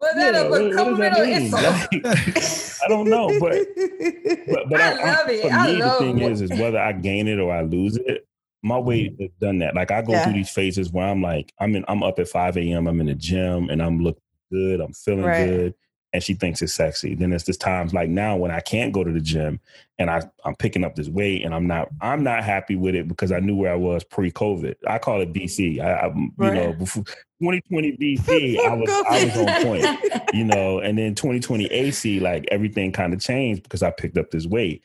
Was 0.00 0.14
that 0.14 0.34
Yeah, 0.34 0.40
a 0.40 0.50
what- 0.50 0.50
what 0.50 0.68
does 0.68 0.76
compliment 0.76 1.50
that 1.52 1.88
or 2.90 3.04
mean? 3.04 3.06
insult? 3.08 3.40
Like, 3.40 3.48
I 3.48 3.48
don't 3.48 3.70
know, 3.70 4.46
but 4.46 4.48
but, 4.48 4.68
but 4.70 4.80
I 4.80 4.94
love 4.94 5.28
it. 5.28 5.42
For 5.42 5.50
I 5.50 5.66
me, 5.66 5.80
love 5.80 5.98
the 5.98 6.04
thing 6.04 6.18
is, 6.20 6.40
is 6.40 6.50
whether 6.50 6.78
I 6.78 6.92
gain 6.92 7.28
it 7.28 7.38
or 7.38 7.52
I 7.52 7.62
lose 7.62 7.96
it. 7.96 8.26
My 8.62 8.78
weight 8.78 9.12
mm-hmm. 9.12 9.22
has 9.22 9.30
done 9.40 9.58
that. 9.58 9.74
Like 9.74 9.90
I 9.90 10.02
go 10.02 10.12
Yeah. 10.12 10.24
through 10.24 10.32
these 10.32 10.50
phases 10.50 10.90
where 10.92 11.06
I'm 11.06 11.22
like, 11.22 11.52
I'm 11.60 11.76
in, 11.76 11.84
I'm 11.88 12.02
up 12.02 12.18
at 12.18 12.28
5 12.28 12.56
a.m. 12.56 12.86
I'm 12.88 13.00
in 13.00 13.06
the 13.06 13.14
gym 13.14 13.70
and 13.70 13.82
I'm 13.82 14.00
looking 14.02 14.22
good. 14.50 14.80
I'm 14.80 14.92
feeling 14.92 15.24
Right. 15.24 15.46
good, 15.46 15.74
and 16.16 16.22
she 16.24 16.32
thinks 16.32 16.62
it's 16.62 16.72
sexy. 16.72 17.14
Then 17.14 17.28
there's 17.30 17.44
this 17.44 17.58
times 17.58 17.92
like 17.92 18.08
now 18.08 18.36
when 18.36 18.50
I 18.50 18.60
can't 18.60 18.90
go 18.90 19.04
to 19.04 19.12
the 19.12 19.20
gym 19.20 19.60
and 19.98 20.10
I 20.10 20.22
I'm 20.46 20.56
picking 20.56 20.82
up 20.82 20.96
this 20.96 21.08
weight 21.08 21.44
and 21.44 21.54
I'm 21.54 21.66
not 21.66 21.88
I'm 22.00 22.24
not 22.24 22.42
happy 22.42 22.74
with 22.74 22.94
it 22.94 23.06
because 23.06 23.32
I 23.32 23.40
knew 23.40 23.54
where 23.54 23.70
I 23.70 23.76
was 23.76 24.02
pre-COVID. 24.02 24.76
I 24.88 24.98
call 24.98 25.20
it 25.20 25.34
BC. 25.34 25.78
I, 25.80 26.06
I 26.06 26.06
you 26.08 26.30
know 26.38 26.72
before 26.72 27.04
2020 27.04 27.96
BC, 27.98 28.58
I 28.66 28.74
was 28.74 28.90
I 28.90 29.24
was 29.26 29.36
on 29.36 29.62
point 29.62 30.32
you 30.32 30.44
know, 30.44 30.78
and 30.78 30.96
then 30.96 31.14
2020 31.14 31.66
AC, 31.66 32.20
like 32.20 32.46
everything 32.50 32.92
kind 32.92 33.12
of 33.12 33.20
changed 33.20 33.62
because 33.62 33.82
I 33.82 33.90
picked 33.90 34.16
up 34.16 34.30
this 34.30 34.46
weight. 34.46 34.82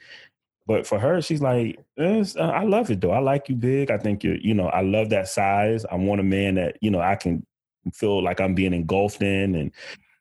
But 0.67 0.85
for 0.85 0.99
her, 0.99 1.21
she's 1.21 1.41
like, 1.41 1.79
"It's- 1.97 2.35
uh, 2.35 2.41
I 2.41 2.63
love 2.63 2.91
it 2.91 2.99
though. 3.01 3.11
I 3.11 3.19
like 3.19 3.47
you 3.49 3.55
big. 3.55 3.89
I 3.89 3.97
think 3.97 4.23
you're, 4.23 4.37
you 4.37 4.53
know, 4.53 4.67
I 4.67 4.81
love 4.81 5.09
that 5.09 5.27
size. 5.29 5.85
I 5.85 5.95
want 5.95 6.21
a 6.21 6.23
man 6.23 6.55
that, 6.55 6.77
you 6.81 6.91
know, 6.91 6.99
I 7.01 7.15
can 7.15 7.45
feel 7.93 8.23
like 8.23 8.39
I'm 8.39 8.53
being 8.53 8.73
engulfed 8.73 9.21
in. 9.21 9.55
And 9.55 9.71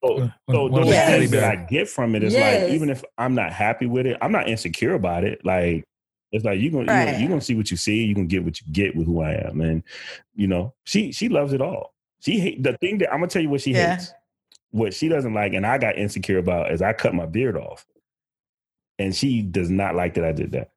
so, 0.05 0.31
so 0.51 0.69
those 0.69 0.87
the 0.87 0.93
teddy 0.93 1.19
things 1.27 1.31
that. 1.33 1.45
I 1.45 1.57
get 1.65 1.89
from 1.89 2.15
it 2.15 2.23
is 2.23 2.33
Yes. 2.33 2.63
like, 2.65 2.73
even 2.75 2.89
if 2.91 3.05
I'm 3.19 3.35
not 3.35 3.53
happy 3.53 3.87
with 3.87 4.07
it, 4.07 4.17
I'm 4.23 4.33
not 4.33 4.49
insecure 4.49 4.95
about 4.95 5.25
it. 5.25 5.45
Like, 5.45 5.85
it's 6.33 6.45
like 6.45 6.61
you're 6.61 6.71
gonna 6.71 6.87
Right. 6.93 7.19
you're 7.19 7.29
gonna 7.29 7.41
see 7.41 7.55
what 7.57 7.71
you 7.71 7.77
see. 7.77 8.05
You're 8.05 8.15
gonna 8.15 8.27
get 8.29 8.45
what 8.45 8.61
you 8.61 8.67
get 8.73 8.95
with 8.97 9.07
who 9.07 9.21
I 9.21 9.33
am, 9.33 9.61
and 9.61 9.83
you 10.35 10.47
know 10.47 10.75
she 10.85 11.13
she 11.13 11.29
loves 11.29 11.53
it 11.53 11.61
all. 11.61 11.93
She 12.21 12.39
hate 12.39 12.63
the 12.63 12.77
thing 12.79 12.99
that 12.99 13.13
I'm 13.13 13.19
gonna 13.21 13.29
tell 13.29 13.43
you 13.43 13.49
what 13.51 13.61
she 13.63 13.73
Yeah. 13.73 13.97
hates. 13.97 14.13
What 14.71 14.95
she 14.95 15.09
doesn't 15.09 15.35
like, 15.35 15.53
and 15.55 15.67
I 15.67 15.79
got 15.79 15.99
insecure 15.99 16.39
about, 16.39 16.71
is 16.71 16.81
I 16.83 16.93
cut 16.93 17.13
my 17.15 17.27
beard 17.27 17.57
off, 17.57 17.85
and 19.01 19.15
she 19.15 19.43
does 19.43 19.69
not 19.71 19.97
like 19.97 20.15
that 20.15 20.25
I 20.25 20.31
did 20.33 20.53
that. 20.53 20.71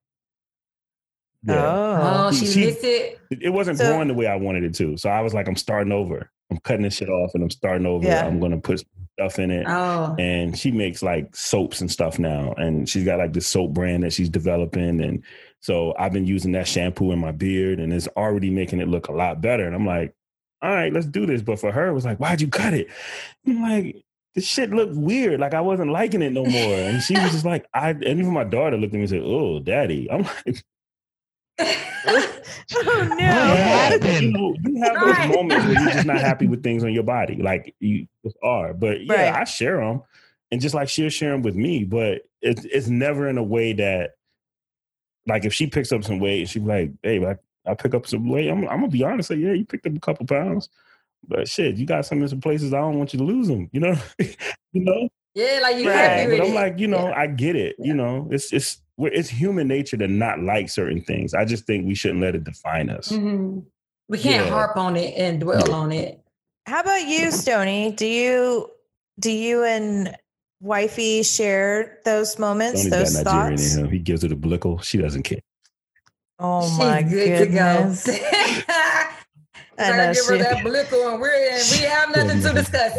oh 1.49 2.28
Oh, 2.28 2.32
she, 2.32 2.45
She- 2.47 2.65
missed 2.65 2.84
it. 2.84 3.19
It 3.30 3.43
it 3.43 3.49
wasn't 3.49 3.78
So- 3.78 3.88
growing 3.88 4.07
the 4.07 4.13
way 4.13 4.28
I 4.28 4.36
wanted 4.36 4.63
it 4.63 4.74
to. 4.76 4.97
So 4.97 5.09
I 5.09 5.21
was 5.21 5.34
like, 5.34 5.47
I'm 5.47 5.55
starting 5.55 5.91
over. 5.93 6.32
I'm 6.49 6.57
cutting 6.59 6.84
this 6.84 6.95
shit 6.95 7.09
off, 7.09 7.32
and 7.36 7.43
I'm 7.43 7.49
starting 7.49 7.86
over. 7.86 8.05
Yeah. 8.05 8.26
I'm 8.26 8.39
gonna 8.39 8.59
put 8.59 8.84
stuff 9.14 9.39
in 9.39 9.51
it. 9.51 9.66
Oh. 9.68 10.16
and 10.18 10.57
she 10.57 10.72
makes 10.72 11.01
like 11.03 11.36
soaps 11.36 11.82
and 11.82 11.91
stuff 11.91 12.20
now. 12.20 12.53
And 12.53 12.88
she's 12.88 13.05
got 13.05 13.20
like 13.20 13.34
this 13.34 13.47
soap 13.47 13.74
brand 13.74 14.03
that 14.03 14.14
she's 14.14 14.30
developing. 14.30 15.01
And 15.01 15.24
so 15.59 15.93
i've 15.97 16.14
been 16.14 16.26
using 16.28 16.51
that 16.53 16.68
shampoo 16.68 17.11
in 17.11 17.20
my 17.20 17.32
beard 17.32 17.80
and 17.80 17.93
it's 17.93 18.07
already 18.18 18.49
making 18.49 18.82
it 18.82 18.88
look 18.88 19.07
a 19.07 19.14
lot 19.14 19.41
better. 19.41 19.66
And 19.66 19.76
i'm 19.76 19.86
like 19.86 20.14
all 20.61 20.74
right 20.74 20.93
let's 20.93 21.05
do 21.05 21.26
this. 21.26 21.41
But 21.41 21.59
for 21.59 21.72
her 21.72 21.88
it 21.88 21.93
was 21.93 22.05
like 22.05 22.20
why'd 22.20 22.41
you 22.41 22.47
cut 22.47 22.74
it? 22.74 22.88
I'm 23.47 23.61
like 23.61 24.03
this 24.36 24.45
shit 24.45 24.72
looked 24.72 24.95
weird. 24.95 25.39
Like 25.39 25.53
i 25.53 25.61
wasn't 25.61 25.91
liking 25.91 26.22
it 26.22 26.34
no 26.34 26.45
more. 26.45 26.76
And 26.76 27.01
she 27.01 27.14
was 27.14 27.32
just 27.32 27.45
like 27.45 27.66
i 27.74 27.91
and 27.91 28.03
even 28.03 28.34
my 28.34 28.43
daughter 28.43 28.78
looked 28.78 28.93
at 28.93 28.97
me 28.97 29.01
and 29.01 29.09
said 29.09 29.22
oh 29.24 29.59
daddy. 29.59 30.09
I'm 30.11 30.24
like 30.24 30.64
oh 31.60 32.39
What 32.72 33.10
no 33.10 33.16
happened? 33.26 34.22
you 34.22 34.32
know, 34.32 34.56
you 34.66 34.82
have 34.84 34.93
those 34.99 35.14
Right. 35.18 35.30
moments 35.30 35.66
where 35.66 35.74
you're 35.82 35.91
just 35.91 36.06
not 36.06 36.18
happy 36.20 36.47
with 36.47 36.64
things 36.64 36.84
on 36.84 36.93
your 36.93 37.04
body, 37.04 37.36
like 37.41 37.76
you 37.80 38.08
just 38.26 38.38
are. 38.43 38.74
But 38.74 39.06
yeah, 39.06 39.14
Right. 39.32 39.41
I 39.41 39.43
share 39.43 39.78
them, 39.78 40.01
and 40.51 40.60
just 40.62 40.74
like 40.76 40.89
she'll 40.89 41.10
share 41.10 41.32
them 41.32 41.41
with 41.41 41.56
me, 41.56 41.84
but 41.84 42.22
it's 42.41 42.66
it's 42.66 42.88
never 42.88 43.28
in 43.30 43.38
a 43.38 43.43
way 43.43 43.74
that 43.74 44.12
like 45.28 45.45
if 45.45 45.54
she 45.54 45.68
picks 45.68 45.91
up 45.91 46.04
some 46.04 46.20
weight, 46.20 46.49
she 46.49 46.60
be 46.60 46.66
like, 46.66 46.91
"Hey, 47.04 47.24
I, 47.26 47.38
I 47.70 47.76
pick 47.76 47.93
up 47.93 48.08
some 48.08 48.28
weight." 48.30 48.49
I'm, 48.49 48.68
I'm 48.68 48.80
gonna 48.82 48.88
be 48.89 49.04
honest, 49.04 49.30
say, 49.30 49.36
"Yeah, 49.36 49.54
you 49.54 49.66
picked 49.66 49.86
up 49.88 49.95
a 49.95 49.99
couple 49.99 50.26
pounds." 50.26 50.70
But 51.28 51.47
shit, 51.47 51.76
you 51.78 51.86
got 51.86 52.06
some 52.06 52.22
in 52.22 52.28
some 52.28 52.41
places 52.41 52.74
I 52.74 52.80
don't 52.82 52.97
want 52.97 53.14
you 53.14 53.20
to 53.20 53.26
lose 53.26 53.47
them. 53.47 53.70
You 53.72 53.80
know, 53.80 53.95
you 54.20 54.36
know. 54.84 55.08
Yeah, 55.36 55.60
like 55.64 55.78
you 55.78 55.88
Right. 55.89 55.95
happy 55.97 56.38
But 56.38 56.45
I'm 56.45 56.51
it. 56.51 56.56
like, 56.56 56.78
you 56.80 56.88
know, 56.88 57.08
Yeah. 57.08 57.18
I 57.20 57.26
get 57.28 57.56
it. 57.56 57.76
You 57.80 57.93
know, 57.95 58.28
it's 58.30 58.51
it's 58.54 58.78
we're- 58.78 58.82
it's 58.97 59.29
human 59.29 59.67
nature 59.67 59.97
to 59.97 60.07
not 60.07 60.39
like 60.41 60.69
certain 60.69 61.01
things. 61.01 61.33
I 61.33 61.45
just 61.45 61.65
think 61.65 61.85
we 61.87 61.95
shouldn't 61.95 62.21
let 62.21 62.35
it 62.35 62.43
define 62.43 62.89
us. 62.89 63.09
Mhm. 63.09 63.63
We 64.09 64.17
can't 64.19 64.45
Yeah. 64.45 64.51
harp 64.51 64.77
on 64.77 64.95
it 64.95 65.13
and 65.17 65.39
dwell 65.39 65.71
on 65.73 65.91
it. 65.91 66.19
How 66.65 66.81
about 66.81 67.07
you, 67.07 67.31
Stony? 67.31 67.91
Do 67.91 68.05
you 68.05 68.69
do 69.19 69.31
you 69.31 69.63
and 69.63 70.15
wifey 70.61 71.21
share 71.23 71.99
those 72.05 72.39
moments, 72.39 72.81
Tony's 72.83 72.91
those 73.13 73.23
got 73.23 73.25
Nigerian 73.33 73.57
thoughts? 73.57 73.75
in 73.75 73.85
him. 73.85 73.91
He 73.91 73.99
gives 73.99 74.21
her 74.23 74.27
the 74.27 74.35
blickle. 74.35 74.81
She 74.83 74.97
doesn't 74.97 75.23
care. 75.23 75.39
Oh 76.39 76.67
She's 76.67 76.77
my 76.79 77.01
good 77.03 77.49
goodness! 77.49 78.03
to 78.05 78.11
go. 78.11 78.17
I 79.80 79.91
I 79.91 79.97
know 79.97 80.13
give 80.13 80.26
her 80.26 80.38
she- 80.38 80.43
that 80.43 80.57
blickle 80.63 81.11
and 81.13 81.21
we're 81.21 81.34
in, 81.34 81.61
we 81.71 81.78
have 81.88 82.15
nothing 82.15 82.41
to 82.41 82.53
discuss. 82.53 82.95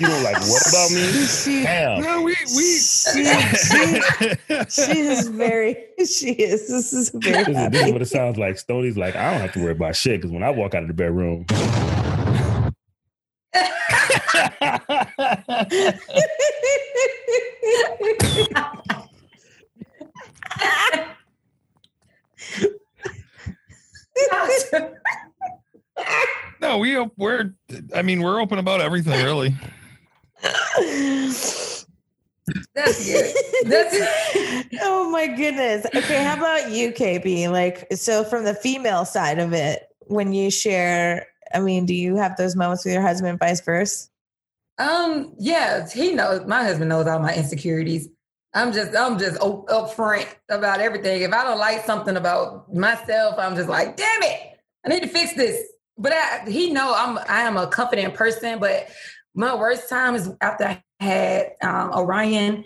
You 0.00 0.06
don't 0.08 0.22
like 0.24 0.40
what 0.40 0.66
about 0.68 0.90
me? 0.90 1.06
She, 1.26 1.62
Damn. 1.62 2.02
No, 2.02 2.22
we 2.22 2.34
we. 2.56 2.78
she, 2.78 3.24
she, 3.24 4.66
she 4.68 4.98
is 5.00 5.28
very. 5.28 5.76
She 5.98 6.30
is. 6.32 6.68
This 6.68 6.92
is 6.92 7.10
very. 7.10 7.44
This 7.44 7.56
is, 7.56 7.70
this 7.70 7.86
is 7.86 7.92
what 7.92 8.02
it 8.02 8.06
sounds 8.06 8.38
like. 8.38 8.58
Stoney's 8.58 8.96
like, 8.96 9.14
I 9.16 9.30
don't 9.32 9.40
have 9.40 9.52
to 9.52 9.60
worry 9.60 9.72
about 9.72 9.94
shit 9.96 10.20
because 10.20 10.30
when 10.32 10.42
I 10.42 10.50
walk 10.50 10.74
out 10.74 10.82
of 10.82 10.88
the 10.88 10.94
bedroom, 10.94 11.46
No, 26.60 26.78
we 26.78 26.98
we're. 27.16 27.54
I 27.94 28.02
mean, 28.02 28.22
we're 28.22 28.40
open 28.40 28.58
about 28.58 28.80
everything, 28.80 29.24
really. 29.24 29.54
That's 32.74 33.06
good. 33.06 33.34
That's 33.64 33.96
oh 34.82 35.10
my 35.10 35.26
goodness. 35.26 35.86
Okay, 35.94 36.22
how 36.22 36.36
about 36.36 36.70
you, 36.70 36.92
KB? 36.92 37.50
Like, 37.50 37.86
so 37.92 38.24
from 38.24 38.44
the 38.44 38.54
female 38.54 39.04
side 39.04 39.38
of 39.38 39.52
it, 39.52 39.88
when 40.06 40.32
you 40.32 40.50
share, 40.50 41.26
I 41.52 41.60
mean, 41.60 41.86
do 41.86 41.94
you 41.94 42.16
have 42.16 42.36
those 42.36 42.54
moments 42.54 42.84
with 42.84 42.94
your 42.94 43.02
husband, 43.02 43.38
vice 43.38 43.60
versa? 43.60 44.08
Um, 44.78 45.34
yeah, 45.38 45.88
he 45.88 46.12
knows. 46.12 46.46
My 46.46 46.62
husband 46.62 46.90
knows 46.90 47.06
all 47.06 47.18
my 47.18 47.34
insecurities. 47.34 48.08
I'm 48.54 48.72
just, 48.72 48.96
I'm 48.96 49.18
just 49.18 49.40
up, 49.40 49.66
upfront 49.66 50.26
about 50.48 50.80
everything. 50.80 51.22
If 51.22 51.32
I 51.32 51.44
don't 51.44 51.58
like 51.58 51.84
something 51.84 52.16
about 52.16 52.72
myself, 52.74 53.34
I'm 53.38 53.56
just 53.56 53.68
like, 53.68 53.96
damn 53.96 54.22
it, 54.22 54.58
I 54.84 54.88
need 54.88 55.02
to 55.02 55.08
fix 55.08 55.34
this. 55.34 55.62
But 55.98 56.12
I, 56.12 56.44
he 56.48 56.70
know 56.70 56.92
I'm, 56.94 57.18
I 57.28 57.42
am 57.42 57.56
a 57.56 57.66
confident 57.66 58.14
person. 58.14 58.58
But 58.58 58.88
my 59.34 59.54
worst 59.54 59.88
time 59.88 60.14
is 60.14 60.30
after 60.40 60.64
I 60.64 60.82
had 61.00 61.52
um, 61.62 61.92
Orion. 61.92 62.64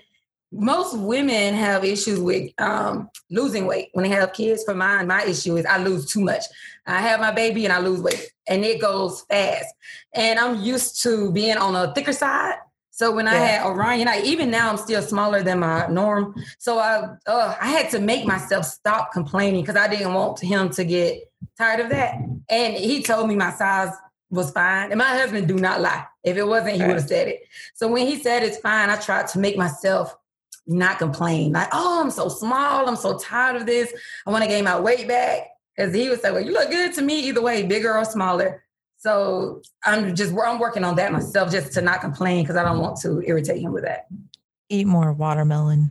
Most 0.53 0.99
women 0.99 1.55
have 1.55 1.85
issues 1.85 2.19
with 2.19 2.51
um, 2.59 3.09
losing 3.31 3.67
weight 3.67 3.91
when 3.93 4.03
they 4.03 4.09
have 4.11 4.33
kids. 4.33 4.65
For 4.65 4.75
mine, 4.75 5.07
my 5.07 5.23
issue 5.25 5.57
is 5.57 5.65
I 5.65 5.79
lose 5.79 6.07
too 6.07 6.21
much. 6.21 6.43
I 6.87 7.01
have 7.01 7.21
my 7.21 7.31
baby 7.31 7.65
and 7.65 7.73
I 7.73 7.79
lose 7.79 8.01
weight, 8.01 8.33
and 8.49 8.65
it 8.65 8.81
goes 8.81 9.23
fast. 9.29 9.73
And 10.13 10.41
I'm 10.41 10.61
used 10.61 11.03
to 11.05 11.31
being 11.31 11.57
on 11.57 11.77
a 11.77 11.95
thicker 11.95 12.13
side. 12.13 12.57
So 12.91 13.13
when 13.13 13.29
I 13.29 13.35
had 13.35 13.65
Orion, 13.65 14.09
I, 14.09 14.21
even 14.23 14.51
now 14.51 14.69
I'm 14.69 14.77
still 14.77 15.01
smaller 15.01 15.43
than 15.43 15.61
my 15.61 15.87
norm. 15.87 16.35
So 16.59 16.79
I, 16.79 17.15
uh, 17.27 17.55
I 17.59 17.69
had 17.69 17.89
to 17.93 17.99
make 17.99 18.27
myself 18.27 18.67
stop 18.67 19.13
complaining 19.13 19.63
because 19.63 19.77
I 19.77 19.89
didn't 19.89 20.13
want 20.13 20.39
him 20.41 20.69
to 20.71 20.85
get 20.85 21.30
tired 21.59 21.81
of 21.81 21.91
that. 21.91 22.15
And 22.49 22.75
he 22.75 23.03
told 23.03 23.29
me 23.29 23.37
my 23.37 23.53
size 23.53 23.93
was 24.31 24.51
fine. 24.51 24.91
And 24.91 24.99
my 24.99 25.17
husband 25.17 25.49
do 25.49 25.57
not 25.57 25.81
lie. 25.81 26.07
If 26.23 26.37
it 26.37 26.47
wasn't, 26.47 26.77
he 26.77 26.83
would 26.83 26.97
have 26.97 27.09
said 27.09 27.29
it. 27.29 27.43
So 27.75 27.89
when 27.89 28.07
he 28.07 28.19
said 28.23 28.43
it's 28.43 28.59
fine, 28.59 28.91
I 28.91 28.97
tried 28.97 29.27
to 29.29 29.39
make 29.39 29.57
myself 29.57 30.17
not 30.67 30.99
complain. 30.99 31.53
Like, 31.53 31.69
oh, 31.73 32.01
I'm 32.01 32.11
so 32.11 32.29
small. 32.29 32.89
I'm 32.89 32.97
so 32.97 33.19
tired 33.19 33.57
of 33.57 33.67
this. 33.67 33.93
I 34.27 34.31
want 34.31 34.45
to 34.45 34.49
gain 34.49 34.65
my 34.65 34.79
weight 34.79 35.09
back. 35.09 35.49
Because 35.77 35.95
he 35.95 36.09
would 36.09 36.21
say, 36.21 36.31
well, 36.31 36.45
you 36.45 36.53
look 36.53 36.71
good 36.71 36.93
to 36.95 37.03
me 37.03 37.21
either 37.29 37.41
way, 37.41 37.63
bigger 37.63 37.97
or 37.97 38.05
smaller. 38.05 38.63
So 38.99 39.63
I'm 39.85 40.15
just 40.15 40.35
I'm 40.37 40.59
working 40.59 40.85
on 40.85 40.97
that 40.97 41.11
myself 41.11 41.51
just 41.51 41.73
to 41.73 41.81
not 41.81 42.03
complain 42.03 42.45
because 42.45 42.57
I 42.57 42.65
don't 42.65 42.81
want 42.81 43.01
to 43.01 43.23
irritate 43.23 43.63
him 43.63 43.73
with 43.73 43.85
that. 43.85 44.07
Eat 44.69 44.87
more 44.87 45.13
watermelon. 45.13 45.91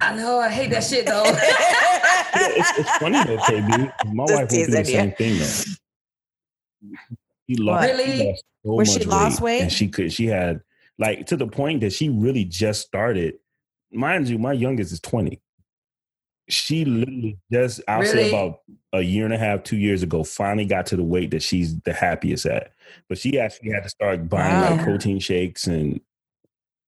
I 0.00 0.16
know 0.16 0.38
I 0.38 0.48
hate 0.48 0.70
that 0.70 0.84
shit 0.84 1.06
though. 1.06 1.22
it's, 1.26 2.78
it's 2.78 2.96
funny 2.98 3.22
though, 3.24 3.36
KB. 3.38 3.92
My 4.12 4.24
Just 4.26 4.32
wife 4.32 4.38
went 4.38 4.50
through 4.50 4.66
the 4.66 4.84
same 4.84 5.12
thing 5.12 5.38
though. 5.38 6.96
He 7.46 7.56
lost, 7.56 7.88
Really? 7.88 8.16
she 8.16 8.24
lost 8.26 8.44
so 8.64 8.74
Where 8.74 8.86
she 8.86 9.04
lost 9.04 9.40
weight? 9.40 9.60
and 9.62 9.72
she 9.72 9.88
could. 9.88 10.12
She 10.12 10.26
had 10.26 10.60
like 10.98 11.26
to 11.26 11.36
the 11.36 11.46
point 11.46 11.80
that 11.80 11.92
she 11.92 12.08
really 12.08 12.44
just 12.44 12.86
started. 12.86 13.34
Mind 13.92 14.28
you, 14.28 14.38
my 14.38 14.52
youngest 14.52 14.92
is 14.92 15.00
twenty. 15.00 15.40
She 16.48 16.84
literally 16.84 17.38
just, 17.52 17.80
I'll 17.86 18.04
say 18.04 18.28
about 18.28 18.60
a 18.92 19.02
year 19.02 19.24
and 19.24 19.32
a 19.32 19.38
half, 19.38 19.62
two 19.62 19.76
years 19.76 20.02
ago, 20.02 20.24
finally 20.24 20.64
got 20.64 20.84
to 20.86 20.96
the 20.96 21.02
weight 21.04 21.30
that 21.30 21.44
she's 21.44 21.78
the 21.82 21.92
happiest 21.92 22.44
at. 22.44 22.72
But 23.08 23.18
she 23.18 23.38
actually 23.38 23.70
had 23.70 23.84
to 23.84 23.88
start 23.88 24.28
buying 24.28 24.76
like 24.78 24.84
protein 24.84 25.20
shakes 25.20 25.68
and 25.68 26.00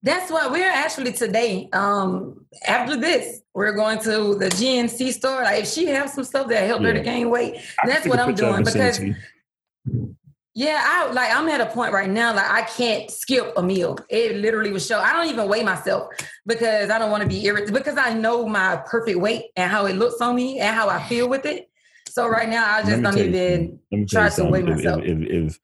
That's 0.03 0.29
what 0.29 0.51
we're 0.51 0.69
actually 0.69 1.13
today. 1.13 1.69
Um, 1.71 2.45
after 2.67 2.97
this, 2.97 3.41
we're 3.53 3.71
going 3.71 3.99
to 3.99 4.35
the 4.35 4.49
GNC 4.49 5.13
store. 5.13 5.43
Like 5.43 5.63
if 5.63 5.69
she 5.69 5.85
has 5.87 6.13
some 6.13 6.25
stuff 6.25 6.49
that 6.49 6.67
help 6.67 6.81
her 6.81 6.93
to 6.93 6.99
gain 6.99 7.29
weight, 7.29 7.61
I 7.81 7.87
that's 7.87 8.05
what 8.05 8.19
I'm 8.19 8.35
doing 8.35 8.61
it, 8.61 8.67
sent 8.67 8.99
it 8.99 9.15
because. 9.85 10.07
Yeah, 10.55 10.79
I 10.83 11.11
like 11.11 11.35
I'm 11.35 11.49
at 11.49 11.61
a 11.61 11.65
point 11.65 11.93
right 11.93 12.09
now 12.09 12.35
like 12.35 12.49
I 12.49 12.61
can't 12.61 13.09
skip 13.09 13.53
a 13.57 13.63
meal. 13.63 13.97
It 14.07 14.35
literally 14.35 14.71
was 14.71 14.85
show. 14.85 14.99
I 14.99 15.11
don't 15.11 15.27
even 15.27 15.47
weigh 15.47 15.63
myself 15.63 16.09
because 16.45 16.91
I 16.91 16.99
don't 16.99 17.09
want 17.09 17.23
to 17.23 17.29
be 17.29 17.43
irritated 17.45 17.73
because 17.73 17.97
I 17.97 18.13
know 18.13 18.47
my 18.47 18.75
perfect 18.85 19.17
weight 19.17 19.45
and 19.55 19.71
how 19.71 19.87
it 19.87 19.95
looks 19.95 20.21
on 20.21 20.35
me 20.35 20.59
and 20.59 20.75
how 20.75 20.89
I 20.89 21.01
feel 21.03 21.27
with 21.27 21.45
it. 21.45 21.71
So 22.07 22.27
right 22.27 22.47
now 22.47 22.71
I 22.71 22.83
just 22.83 23.01
don't 23.01 23.17
you 23.17 23.23
even 23.23 23.79
me 23.89 24.05
try 24.05 24.29
to 24.29 24.43
weigh. 24.45 24.61
Myself. 24.61 25.01
If, 25.01 25.21
if, 25.21 25.29
if 25.29 25.59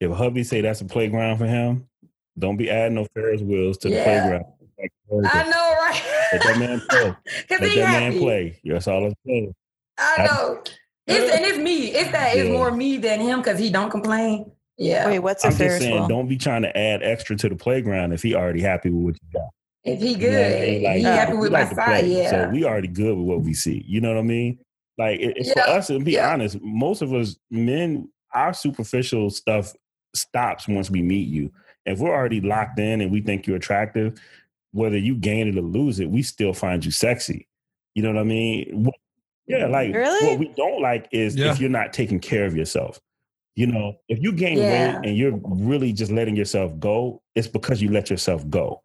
if 0.00 0.10
hubby 0.10 0.44
say 0.44 0.60
that's 0.60 0.82
a 0.82 0.84
playground 0.84 1.38
for 1.38 1.46
him, 1.46 1.88
don't 2.38 2.56
be 2.56 2.70
adding 2.70 2.94
no 2.94 3.06
Ferris 3.14 3.40
wheels 3.42 3.78
to 3.78 3.88
the 3.88 3.94
Yeah. 3.96 4.04
playground. 4.04 4.44
Like, 5.10 5.34
I 5.34 5.42
know, 5.48 5.74
right? 5.80 6.02
Let 6.32 6.42
that 6.42 6.58
man 6.58 6.80
play. 6.88 7.14
Let 7.50 7.60
that 7.60 7.70
happy. 7.70 7.80
man 7.80 8.18
play. 8.18 8.60
That's 8.64 8.88
all 8.88 9.06
I'm 9.06 9.14
saying. 9.26 9.54
I 9.98 10.26
know. 10.26 10.62
It's, 11.06 11.34
and 11.36 11.44
it's 11.44 11.58
me. 11.58 11.88
It's 11.92 12.10
that 12.12 12.36
it's 12.36 12.46
Yeah. 12.48 12.52
more 12.52 12.70
me 12.70 12.96
than 12.96 13.20
him 13.20 13.40
because 13.40 13.58
he 13.58 13.70
don't 13.70 13.90
complain. 13.90 14.50
Yeah. 14.76 15.06
Wait, 15.06 15.20
what's 15.20 15.44
a 15.44 15.48
I'm 15.48 15.52
just 15.52 15.60
Ferris 15.62 15.82
saying, 15.82 15.94
wheel? 15.94 16.08
don't 16.08 16.28
be 16.28 16.36
trying 16.36 16.62
to 16.62 16.76
add 16.76 17.02
extra 17.02 17.36
to 17.36 17.48
the 17.48 17.54
playground 17.56 18.12
if 18.12 18.22
he 18.22 18.34
already 18.34 18.60
happy 18.62 18.90
with 18.90 19.04
what 19.04 19.14
you 19.22 19.38
got. 19.40 19.48
if 19.84 20.00
he 20.00 20.08
You 20.12 20.16
good, 20.16 20.32
know 20.32 20.40
what 20.40 20.62
I 20.62 20.66
mean? 20.66 20.82
Like, 20.82 20.96
he 20.96 21.06
uh, 21.06 21.12
happy 21.14 21.36
with 21.36 21.52
like 21.52 21.64
my 21.64 21.68
to 21.70 21.74
side. 21.76 22.00
play, 22.00 22.22
Yeah. 22.22 22.30
So 22.30 22.48
we 22.50 22.64
already 22.64 22.88
good 22.88 23.16
with 23.16 23.26
what 23.26 23.42
we 23.42 23.54
see. 23.54 23.84
You 23.86 24.00
know 24.00 24.08
what 24.08 24.18
I 24.18 24.22
mean? 24.22 24.58
Like 24.98 25.20
it- 25.20 25.36
it's 25.36 25.52
for 25.52 25.60
us, 25.60 25.90
and 25.90 26.04
be 26.04 26.12
Yeah. 26.12 26.32
honest, 26.32 26.58
most 26.60 27.02
of 27.02 27.12
us 27.12 27.36
men, 27.50 28.08
our 28.32 28.52
superficial 28.52 29.30
stuff 29.30 29.72
stops 30.14 30.66
once 30.66 30.90
we 30.90 31.02
meet 31.02 31.28
you. 31.28 31.52
If 31.86 31.98
we're 31.98 32.14
already 32.14 32.40
locked 32.40 32.78
in 32.78 33.00
and 33.00 33.10
we 33.10 33.20
think 33.20 33.46
you're 33.46 33.56
attractive, 33.56 34.20
whether 34.72 34.98
you 34.98 35.14
gain 35.16 35.48
it 35.48 35.56
or 35.56 35.62
lose 35.62 36.00
it, 36.00 36.10
we 36.10 36.22
still 36.22 36.52
find 36.52 36.84
you 36.84 36.90
sexy. 36.90 37.46
You 37.94 38.02
know 38.02 38.12
what 38.12 38.20
I 38.20 38.24
mean? 38.24 38.84
What- 38.84 38.94
Yeah, 39.46 39.66
like 39.66 39.94
Really? 39.94 40.26
what 40.26 40.38
we 40.38 40.48
don't 40.56 40.80
like 40.80 41.06
is 41.12 41.36
Yeah. 41.36 41.50
if 41.52 41.60
you're 41.60 41.68
not 41.70 41.92
taking 41.92 42.18
care 42.18 42.46
of 42.46 42.56
yourself. 42.56 42.98
You 43.56 43.66
know, 43.68 43.96
if 44.08 44.18
you 44.22 44.32
gain 44.32 44.56
Yeah. 44.58 44.96
weight 44.98 45.08
and 45.08 45.16
you're 45.18 45.38
really 45.44 45.92
just 45.92 46.10
letting 46.10 46.34
yourself 46.34 46.76
go, 46.80 47.20
it's 47.34 47.46
because 47.46 47.82
you 47.82 47.90
let 47.90 48.08
yourself 48.10 48.48
go. 48.48 48.82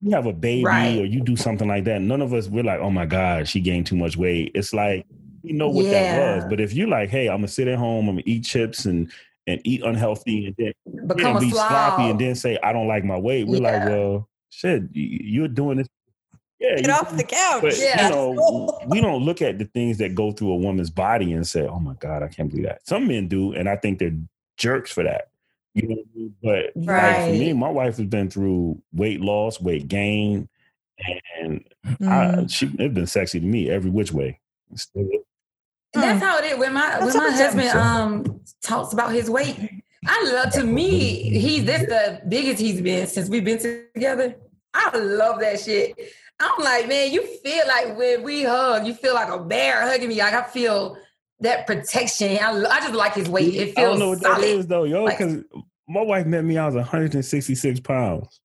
You 0.00 0.12
have 0.12 0.26
a 0.26 0.32
baby 0.32 0.64
Right. 0.64 0.98
or 1.00 1.04
you 1.04 1.20
do 1.20 1.36
something 1.36 1.66
like 1.68 1.84
that. 1.84 2.00
None 2.00 2.22
of 2.22 2.32
us 2.32 2.48
we're 2.48 2.62
like, 2.64 2.80
oh 2.80 2.90
my 2.90 3.06
God, 3.06 3.48
she 3.48 3.60
gained 3.60 3.86
too 3.86 3.96
much 3.96 4.16
weight. 4.16 4.52
It's 4.54 4.72
like 4.72 5.04
we 5.42 5.52
know 5.52 5.68
what 5.68 5.86
that 5.86 6.36
was. 6.36 6.44
But 6.48 6.60
if 6.60 6.72
you're 6.72 6.88
like, 6.88 7.10
hey, 7.10 7.28
I'm 7.28 7.38
gonna 7.38 7.48
sit 7.48 7.66
at 7.68 7.76
home, 7.78 8.08
I'm 8.08 8.14
gonna 8.14 8.22
eat 8.24 8.44
chips 8.44 8.86
and 8.86 9.10
and 9.46 9.60
eat 9.64 9.82
unhealthy 9.82 10.46
and 10.46 10.54
then 10.58 11.06
Become 11.06 11.32
yeah, 11.32 11.36
a 11.38 11.40
be 11.40 11.50
sloppy 11.50 12.10
and 12.10 12.20
then 12.20 12.34
say 12.34 12.58
I 12.62 12.72
don't 12.72 12.88
like 12.88 13.04
my 13.04 13.18
weight, 13.18 13.46
we're 13.46 13.60
like, 13.60 13.72
Yeah. 13.82 13.88
well, 13.88 14.28
shit, 14.50 14.82
you're 14.92 15.48
doing 15.48 15.78
this. 15.78 15.88
Yeah, 16.60 16.76
Get 16.76 16.90
off 16.90 17.16
the 17.16 17.24
couch. 17.24 17.62
but 17.62 17.76
Yeah. 17.78 18.06
you 18.08 18.14
know, 18.14 18.78
we 18.86 19.00
don't 19.00 19.24
look 19.24 19.42
at 19.42 19.58
the 19.58 19.64
things 19.64 19.98
that 19.98 20.14
go 20.14 20.30
through 20.30 20.52
a 20.52 20.56
woman's 20.56 20.90
body 20.90 21.32
and 21.32 21.44
say, 21.44 21.66
"Oh 21.66 21.80
my 21.80 21.94
God, 21.94 22.22
I 22.22 22.28
can't 22.28 22.48
believe 22.48 22.66
that." 22.66 22.86
Some 22.86 23.08
men 23.08 23.26
do, 23.26 23.52
and 23.52 23.68
I 23.68 23.74
think 23.74 23.98
they're 23.98 24.14
jerks 24.58 24.92
for 24.92 25.02
that. 25.02 25.30
You 25.74 25.88
know, 25.88 25.94
what 25.96 26.04
I 26.14 26.18
mean? 26.18 26.34
but 26.40 26.76
like 26.76 27.16
for 27.26 27.32
me, 27.32 27.52
my 27.52 27.68
wife 27.70 27.96
has 27.96 28.06
been 28.06 28.30
through 28.30 28.80
weight 28.92 29.20
loss, 29.20 29.60
weight 29.60 29.88
gain, 29.88 30.48
and 31.40 31.64
Mm. 32.00 32.06
I, 32.08 32.46
she 32.46 32.66
it's 32.78 32.94
been 32.94 33.06
sexy 33.08 33.40
to 33.40 33.46
me 33.46 33.68
every 33.68 33.90
which 33.90 34.12
way. 34.12 34.38
Still- 34.76 35.08
That's 35.94 36.22
how 36.22 36.38
it 36.38 36.44
is. 36.52 36.58
When 36.58 36.72
my 36.72 36.98
That's 37.00 37.04
when 37.06 37.16
my 37.16 37.22
how 37.22 37.28
it 37.28 37.34
is. 37.34 37.40
husband 37.40 37.68
um 37.78 38.40
talks 38.62 38.92
about 38.92 39.12
his 39.12 39.28
weight, 39.28 39.56
I 40.06 40.30
love 40.32 40.52
to 40.54 40.64
me, 40.64 41.38
he's 41.38 41.64
this 41.64 41.82
the 41.82 42.20
biggest 42.28 42.60
he's 42.60 42.80
been 42.80 43.06
since 43.06 43.28
we've 43.28 43.44
been 43.44 43.58
together. 43.58 44.36
I 44.74 44.96
love 44.96 45.40
that 45.40 45.60
shit. 45.60 45.94
I'm 46.40 46.58
like, 46.64 46.88
man, 46.88 47.12
you 47.12 47.24
feel 47.44 47.64
like 47.68 47.96
when 47.96 48.22
we 48.22 48.42
hug, 48.42 48.86
you 48.86 48.94
feel 48.94 49.14
like 49.14 49.28
a 49.28 49.38
bear 49.38 49.82
hugging 49.82 50.08
me. 50.08 50.16
Like 50.18 50.32
I 50.34 50.42
feel 50.44 50.96
that 51.40 51.66
protection. 51.66 52.38
I, 52.38 52.50
I 52.52 52.80
just 52.80 52.94
like 52.94 53.14
his 53.14 53.28
weight. 53.28 53.54
It 53.54 53.74
feels 53.74 53.78
I 53.78 53.82
don't 53.82 53.98
know 53.98 54.08
what 54.08 54.20
solid. 54.20 54.38
that 54.42 54.46
is 54.46 54.66
though, 54.66 54.84
yo. 54.84 55.04
Like- 55.04 55.18
Because 55.18 55.44
my 55.88 56.00
wife 56.02 56.26
met 56.26 56.44
me, 56.44 56.56
I 56.56 56.64
was 56.66 56.74
166 56.74 57.80
pounds. 57.80 58.40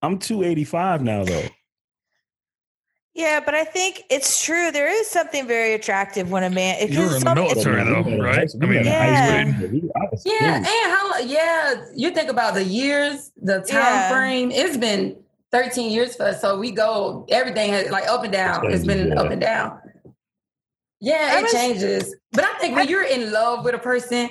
I'm 0.00 0.18
285 0.18 1.02
now 1.02 1.24
though. 1.24 1.48
Yeah, 3.14 3.40
but 3.44 3.54
I 3.54 3.64
think 3.64 4.04
it's 4.10 4.44
true. 4.44 4.70
There 4.70 4.86
is 4.88 5.08
something 5.08 5.46
very 5.46 5.74
attractive 5.74 6.30
when 6.30 6.44
a 6.44 6.50
man. 6.50 6.76
If 6.78 6.90
You 6.90 7.00
were 7.00 7.16
in 7.16 7.24
the 7.24 7.34
military, 7.34 7.82
though, 7.84 8.22
right? 8.22 8.48
I 8.62 8.66
mean, 8.66 8.84
Yeah. 8.84 9.44
Yeah, 10.24 10.56
and 10.56 10.66
how? 10.66 11.18
Yeah, 11.18 11.74
you 11.96 12.10
think 12.10 12.30
about 12.30 12.54
the 12.54 12.62
years, 12.64 13.32
the 13.42 13.60
time 13.60 13.80
Yeah. 13.80 14.10
frame. 14.12 14.50
It's 14.52 14.76
been 14.76 15.16
13 15.50 15.90
years 15.90 16.14
for 16.14 16.26
us, 16.26 16.40
so 16.40 16.58
we 16.58 16.70
go. 16.70 17.26
Everything 17.30 17.72
has 17.72 17.90
like 17.90 18.06
up 18.06 18.22
and 18.22 18.32
down. 18.32 18.70
It's 18.70 18.84
been 18.84 19.08
yeah. 19.08 19.20
up 19.20 19.30
and 19.32 19.40
down. 19.40 19.80
Yeah, 21.00 21.38
it 21.38 21.42
was- 21.42 21.52
changes. 21.52 22.14
But 22.32 22.44
I 22.44 22.54
think 22.60 22.76
when 22.76 22.88
you're 22.88 23.04
in 23.04 23.32
love 23.32 23.64
with 23.64 23.74
a 23.74 23.78
person, 23.78 24.30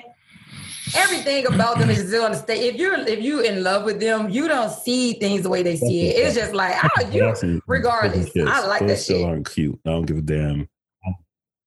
everything 0.97 1.45
about 1.47 1.79
them 1.79 1.89
is 1.89 2.07
still 2.07 2.23
on 2.25 2.31
the 2.31 2.37
state. 2.37 2.61
If 2.63 2.75
you're 2.75 2.97
if 3.07 3.21
you 3.21 3.41
in 3.41 3.63
love 3.63 3.83
with 3.85 3.99
them, 3.99 4.29
you 4.29 4.47
don't 4.47 4.71
see 4.71 5.13
things 5.13 5.43
the 5.43 5.49
way 5.49 5.63
they 5.63 5.75
see 5.75 6.07
it. 6.07 6.15
It's 6.25 6.35
just 6.35 6.53
like 6.53 6.75
oh, 6.83 7.09
you. 7.09 7.61
regardless, 7.67 8.29
I 8.35 8.65
like 8.67 8.81
Those 8.81 8.89
that 8.89 8.97
still 8.97 9.19
shit. 9.19 9.27
aren't 9.27 9.49
cute. 9.49 9.79
I 9.85 9.89
don't 9.89 10.05
give 10.05 10.17
a 10.17 10.21
damn. 10.21 10.67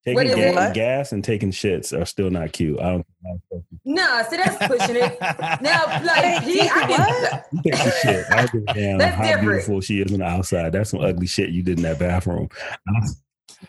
Taking 0.03 0.29
is 0.29 0.35
ga- 0.35 0.73
gas 0.73 1.13
and 1.13 1.23
taking 1.23 1.51
shits 1.51 1.93
are 1.99 2.07
still 2.07 2.31
not 2.31 2.53
cute. 2.53 2.81
I 2.81 2.85
don't. 2.93 3.07
I 3.27 3.37
don't 3.51 3.65
Nah, 3.85 4.23
see 4.23 4.37
that's 4.39 4.67
pushing 4.67 4.97
it. 4.97 5.19
Now, 5.61 5.85
like 6.03 6.43
he, 6.43 6.63
I 6.63 6.87
can, 6.89 7.43
you 7.53 7.63
take 7.63 7.85
the 7.85 7.91
shit. 8.03 8.27
I 8.31 8.37
don't 8.47 8.53
give 8.53 8.63
a 8.67 8.75
damn 8.75 8.99
That's 8.99 9.15
how 9.15 9.23
different. 9.25 9.43
beautiful 9.43 9.81
she 9.83 10.01
is 10.01 10.11
on 10.11 10.21
the 10.21 10.25
outside. 10.25 10.73
That's 10.73 10.89
some 10.91 11.01
ugly 11.01 11.27
shit 11.27 11.51
you 11.51 11.63
did 11.63 11.77
in 11.79 11.83
that 11.83 11.99
bathroom. 11.99 12.49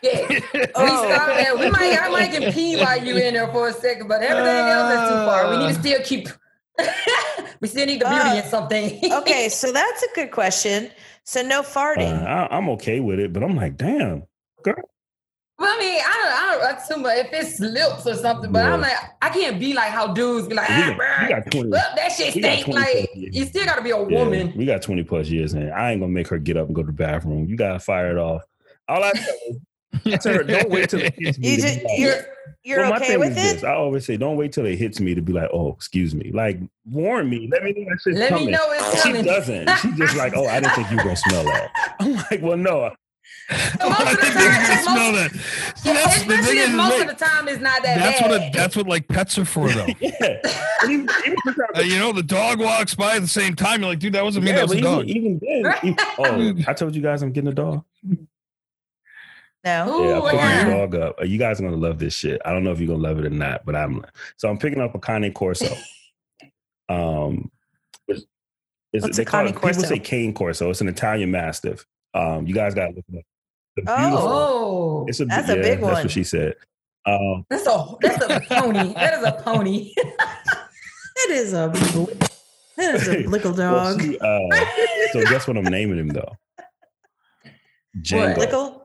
Yeah. 0.00 0.28
We 0.54 0.66
Oh. 0.74 1.10
stop 1.14 1.28
there. 1.36 1.56
We 1.56 1.70
might, 1.70 1.98
I 2.00 2.08
might 2.08 2.30
get 2.32 2.54
pee 2.54 2.76
while 2.76 3.02
you 3.04 3.16
in 3.16 3.34
there 3.34 3.48
for 3.48 3.68
a 3.68 3.72
second, 3.72 4.08
but 4.08 4.22
everything 4.22 4.68
else 4.68 4.92
is 5.02 5.08
too 5.10 5.16
far. 5.26 5.50
We 5.50 5.58
need 5.58 5.68
to 5.74 5.80
still 5.80 6.00
keep. 6.02 6.28
we 7.60 7.68
still 7.68 7.86
need 7.86 8.00
the 8.00 8.06
beauty 8.08 8.30
Uh, 8.30 8.36
in 8.36 8.44
something. 8.44 9.12
okay, 9.12 9.48
so 9.50 9.72
that's 9.72 10.02
a 10.02 10.08
good 10.14 10.30
question. 10.30 10.90
So 11.24 11.42
no 11.42 11.60
Uh, 11.60 11.64
farting. 11.64 12.26
I, 12.26 12.48
I'm 12.50 12.68
okay 12.70 13.00
with 13.00 13.20
it, 13.20 13.32
but 13.32 13.42
I'm 13.42 13.54
like, 13.56 13.76
damn. 13.76 14.24
Well, 15.58 15.68
I 15.76 15.78
mean, 15.78 16.00
I 16.04 16.12
don't, 16.22 16.32
I 16.32 16.70
don't 16.72 16.78
assume 16.82 17.02
but 17.04 17.18
if 17.18 17.28
it's 17.32 17.60
lips 17.60 18.04
or 18.06 18.14
something, 18.16 18.50
but 18.50 18.64
I'm 18.64 18.80
like, 18.80 18.96
I 19.20 19.28
can't 19.28 19.60
be 19.60 19.74
like 19.74 19.90
how 19.90 20.08
dudes 20.12 20.48
be 20.48 20.54
like, 20.54 20.68
We 20.68 20.74
ah, 20.74 20.86
got, 20.88 20.98
bruh, 20.98 21.28
got 21.28 21.52
20. 21.52 21.70
well, 21.70 21.92
that 21.94 22.08
shit 22.10 22.34
we 22.34 22.40
stink. 22.42 22.66
Like, 22.68 23.10
years. 23.14 23.36
you 23.36 23.44
still 23.44 23.64
got 23.64 23.76
to 23.76 23.82
be 23.82 23.90
a 23.90 23.98
Yeah, 24.08 24.24
woman. 24.24 24.52
we 24.56 24.64
got 24.66 24.82
20 24.82 25.04
plus 25.04 25.28
years 25.28 25.52
and 25.52 25.70
I 25.72 25.92
ain't 25.92 26.00
gonna 26.00 26.10
make 26.12 26.26
her 26.28 26.38
get 26.38 26.56
up 26.56 26.66
and 26.66 26.74
go 26.74 26.82
to 26.82 26.86
the 26.86 26.92
bathroom. 26.92 27.46
You 27.48 27.56
gotta 27.56 27.78
fire 27.78 28.10
it 28.10 28.18
off. 28.18 28.42
All 28.88 29.04
I 29.04 29.12
tell 29.12 29.34
her, 29.92 30.00
I 30.12 30.16
tell 30.16 30.34
her, 30.34 30.42
don't 30.42 30.70
wait 30.70 30.90
till 30.90 31.00
it 31.00 31.14
hits 31.18 31.38
me. 31.38 31.50
You 31.50 31.56
just, 31.62 31.82
like, 31.84 31.98
you're 31.98 32.14
you're 32.64 32.80
Well, 32.80 32.94
okay 33.02 33.16
with 33.16 33.32
it? 33.32 33.34
This. 33.34 33.64
I 33.64 33.72
always 33.74 34.06
say, 34.06 34.16
don't 34.16 34.36
wait 34.36 34.52
till 34.52 34.66
it 34.66 34.76
hits 34.76 35.00
me 35.00 35.14
to 35.14 35.20
be 35.22 35.32
like, 35.32 35.50
oh, 35.52 35.72
excuse 35.72 36.14
me. 36.14 36.30
Like, 36.32 36.58
warn 36.86 37.28
me. 37.28 37.48
Let 37.50 37.62
me 37.64 37.72
know 37.72 37.84
that 37.90 38.00
shit's 38.02 38.18
Let 38.18 38.28
coming. 38.30 38.46
me 38.46 38.52
know 38.52 38.64
it's 38.70 39.02
coming. 39.02 39.22
She 39.22 39.28
doesn't. 39.28 39.68
She 39.78 39.90
just 39.92 40.16
like, 40.16 40.34
oh, 40.36 40.46
I 40.46 40.60
didn't 40.60 40.74
think 40.74 40.90
you 40.90 40.96
were 40.96 41.02
gonna 41.04 41.16
smell 41.16 41.44
that. 41.44 41.70
I'm 42.00 42.14
like, 42.14 42.40
well, 42.42 42.56
no. 42.56 42.90
So 43.50 43.56
most 43.56 43.80
of 43.80 44.06
I 44.06 44.14
the 44.14 44.16
think 44.22 44.34
time, 44.34 44.42
they 44.44 44.74
most- 44.74 44.84
smell 44.84 45.12
that. 45.12 45.30
See, 45.76 45.92
that's 45.92 46.16
especially 46.18 46.58
if 46.58 46.68
is, 46.68 46.74
most 46.74 47.00
of 47.02 47.08
the 47.08 47.14
time 47.24 47.48
it's 47.48 47.60
not 47.60 47.82
that 47.82 47.98
that's 47.98 48.20
bad. 48.20 48.30
what 48.30 48.40
a, 48.40 48.50
that's 48.54 48.76
what 48.76 48.86
like 48.86 49.08
pets 49.08 49.36
are 49.38 49.44
for, 49.44 49.68
though. 49.68 49.86
Yeah. 50.00 50.40
Even, 50.84 51.08
even 51.26 51.36
Uh, 51.76 51.80
you 51.80 51.98
know, 51.98 52.12
the 52.12 52.22
dog 52.22 52.60
walks 52.60 52.94
by 52.94 53.16
at 53.16 53.22
the 53.22 53.28
same 53.28 53.54
time. 53.54 53.80
You're 53.80 53.90
like, 53.90 53.98
dude, 53.98 54.12
that 54.14 54.24
wasn't 54.24 54.44
me. 54.44 54.50
yeah, 54.52 54.58
that 54.64 54.68
was 54.68 54.80
but 54.80 54.84
a 55.04 55.06
even, 55.06 55.38
dog. 55.38 55.42
even 55.48 55.62
then, 55.62 55.74
even- 55.82 55.96
oh, 56.18 56.70
I 56.70 56.72
told 56.74 56.94
you 56.94 57.02
guys 57.02 57.22
I'm 57.22 57.32
getting 57.32 57.48
a 57.50 57.54
dog. 57.54 57.84
No. 59.64 60.00
Ooh, 60.00 60.08
Yeah, 60.08 60.18
I 60.20 60.30
picked 60.30 60.42
yeah. 60.42 60.64
this 60.64 60.74
dog 60.74 60.94
up. 60.96 61.16
You 61.26 61.38
guys 61.38 61.60
are 61.60 61.64
gonna 61.64 61.76
love 61.76 61.98
this 61.98 62.14
shit. 62.14 62.40
I 62.44 62.52
don't 62.52 62.64
know 62.64 62.72
if 62.72 62.80
you're 62.80 62.88
gonna 62.88 63.02
love 63.02 63.18
it 63.18 63.26
or 63.26 63.30
not, 63.30 63.64
but 63.64 63.76
I'm 63.76 64.04
so 64.36 64.48
I'm 64.48 64.58
picking 64.58 64.80
up 64.80 64.94
a 64.94 64.98
Cane 64.98 65.32
Corso. 65.32 65.74
um, 66.88 67.50
it's, 68.08 68.24
it's, 68.92 69.02
What's 69.04 69.16
they 69.16 69.24
call 69.24 69.40
Cane 69.40 69.48
it, 69.50 69.54
people 69.54 69.70
Corso? 69.72 69.86
say 69.86 69.98
Cane 69.98 70.34
Corso. 70.34 70.70
It's 70.70 70.80
an 70.80 70.88
Italian 70.88 71.30
Mastiff. 71.30 71.86
Um, 72.14 72.46
you 72.46 72.54
guys 72.54 72.74
got 72.74 72.88
to 72.88 72.94
look 72.96 73.04
it 73.12 73.18
up. 73.18 73.24
It's 73.76 73.86
Oh. 73.88 74.18
Oh, 74.18 75.04
It's 75.08 75.20
a, 75.20 75.24
That's 75.26 75.48
a 75.48 75.56
yeah, 75.56 75.62
big 75.62 75.80
That's 75.80 75.82
one. 75.94 76.02
what 76.02 76.10
she 76.10 76.24
said. 76.24 76.54
Um, 77.06 77.44
that's 77.50 77.66
a 77.66 77.86
that's 78.00 78.24
a 78.24 78.40
pony. 78.48 78.92
That 78.94 79.14
is 79.18 79.24
a 79.24 79.32
pony. 79.32 79.92
That 81.14 81.30
is 81.36 81.52
a 81.52 81.68
bl- 81.68 82.04
that 82.76 82.94
is 82.96 83.06
a 83.08 83.16
blickle 83.24 83.56
well, 83.56 83.94
dog. 83.94 84.00
she, 84.02 84.18
uh, 84.18 84.64
so 85.12 85.22
guess 85.30 85.46
what 85.46 85.56
I'm 85.56 85.64
naming 85.64 85.98
him 85.98 86.08
though? 86.08 86.36
Django. 87.98 88.34
Blickle? 88.36 88.81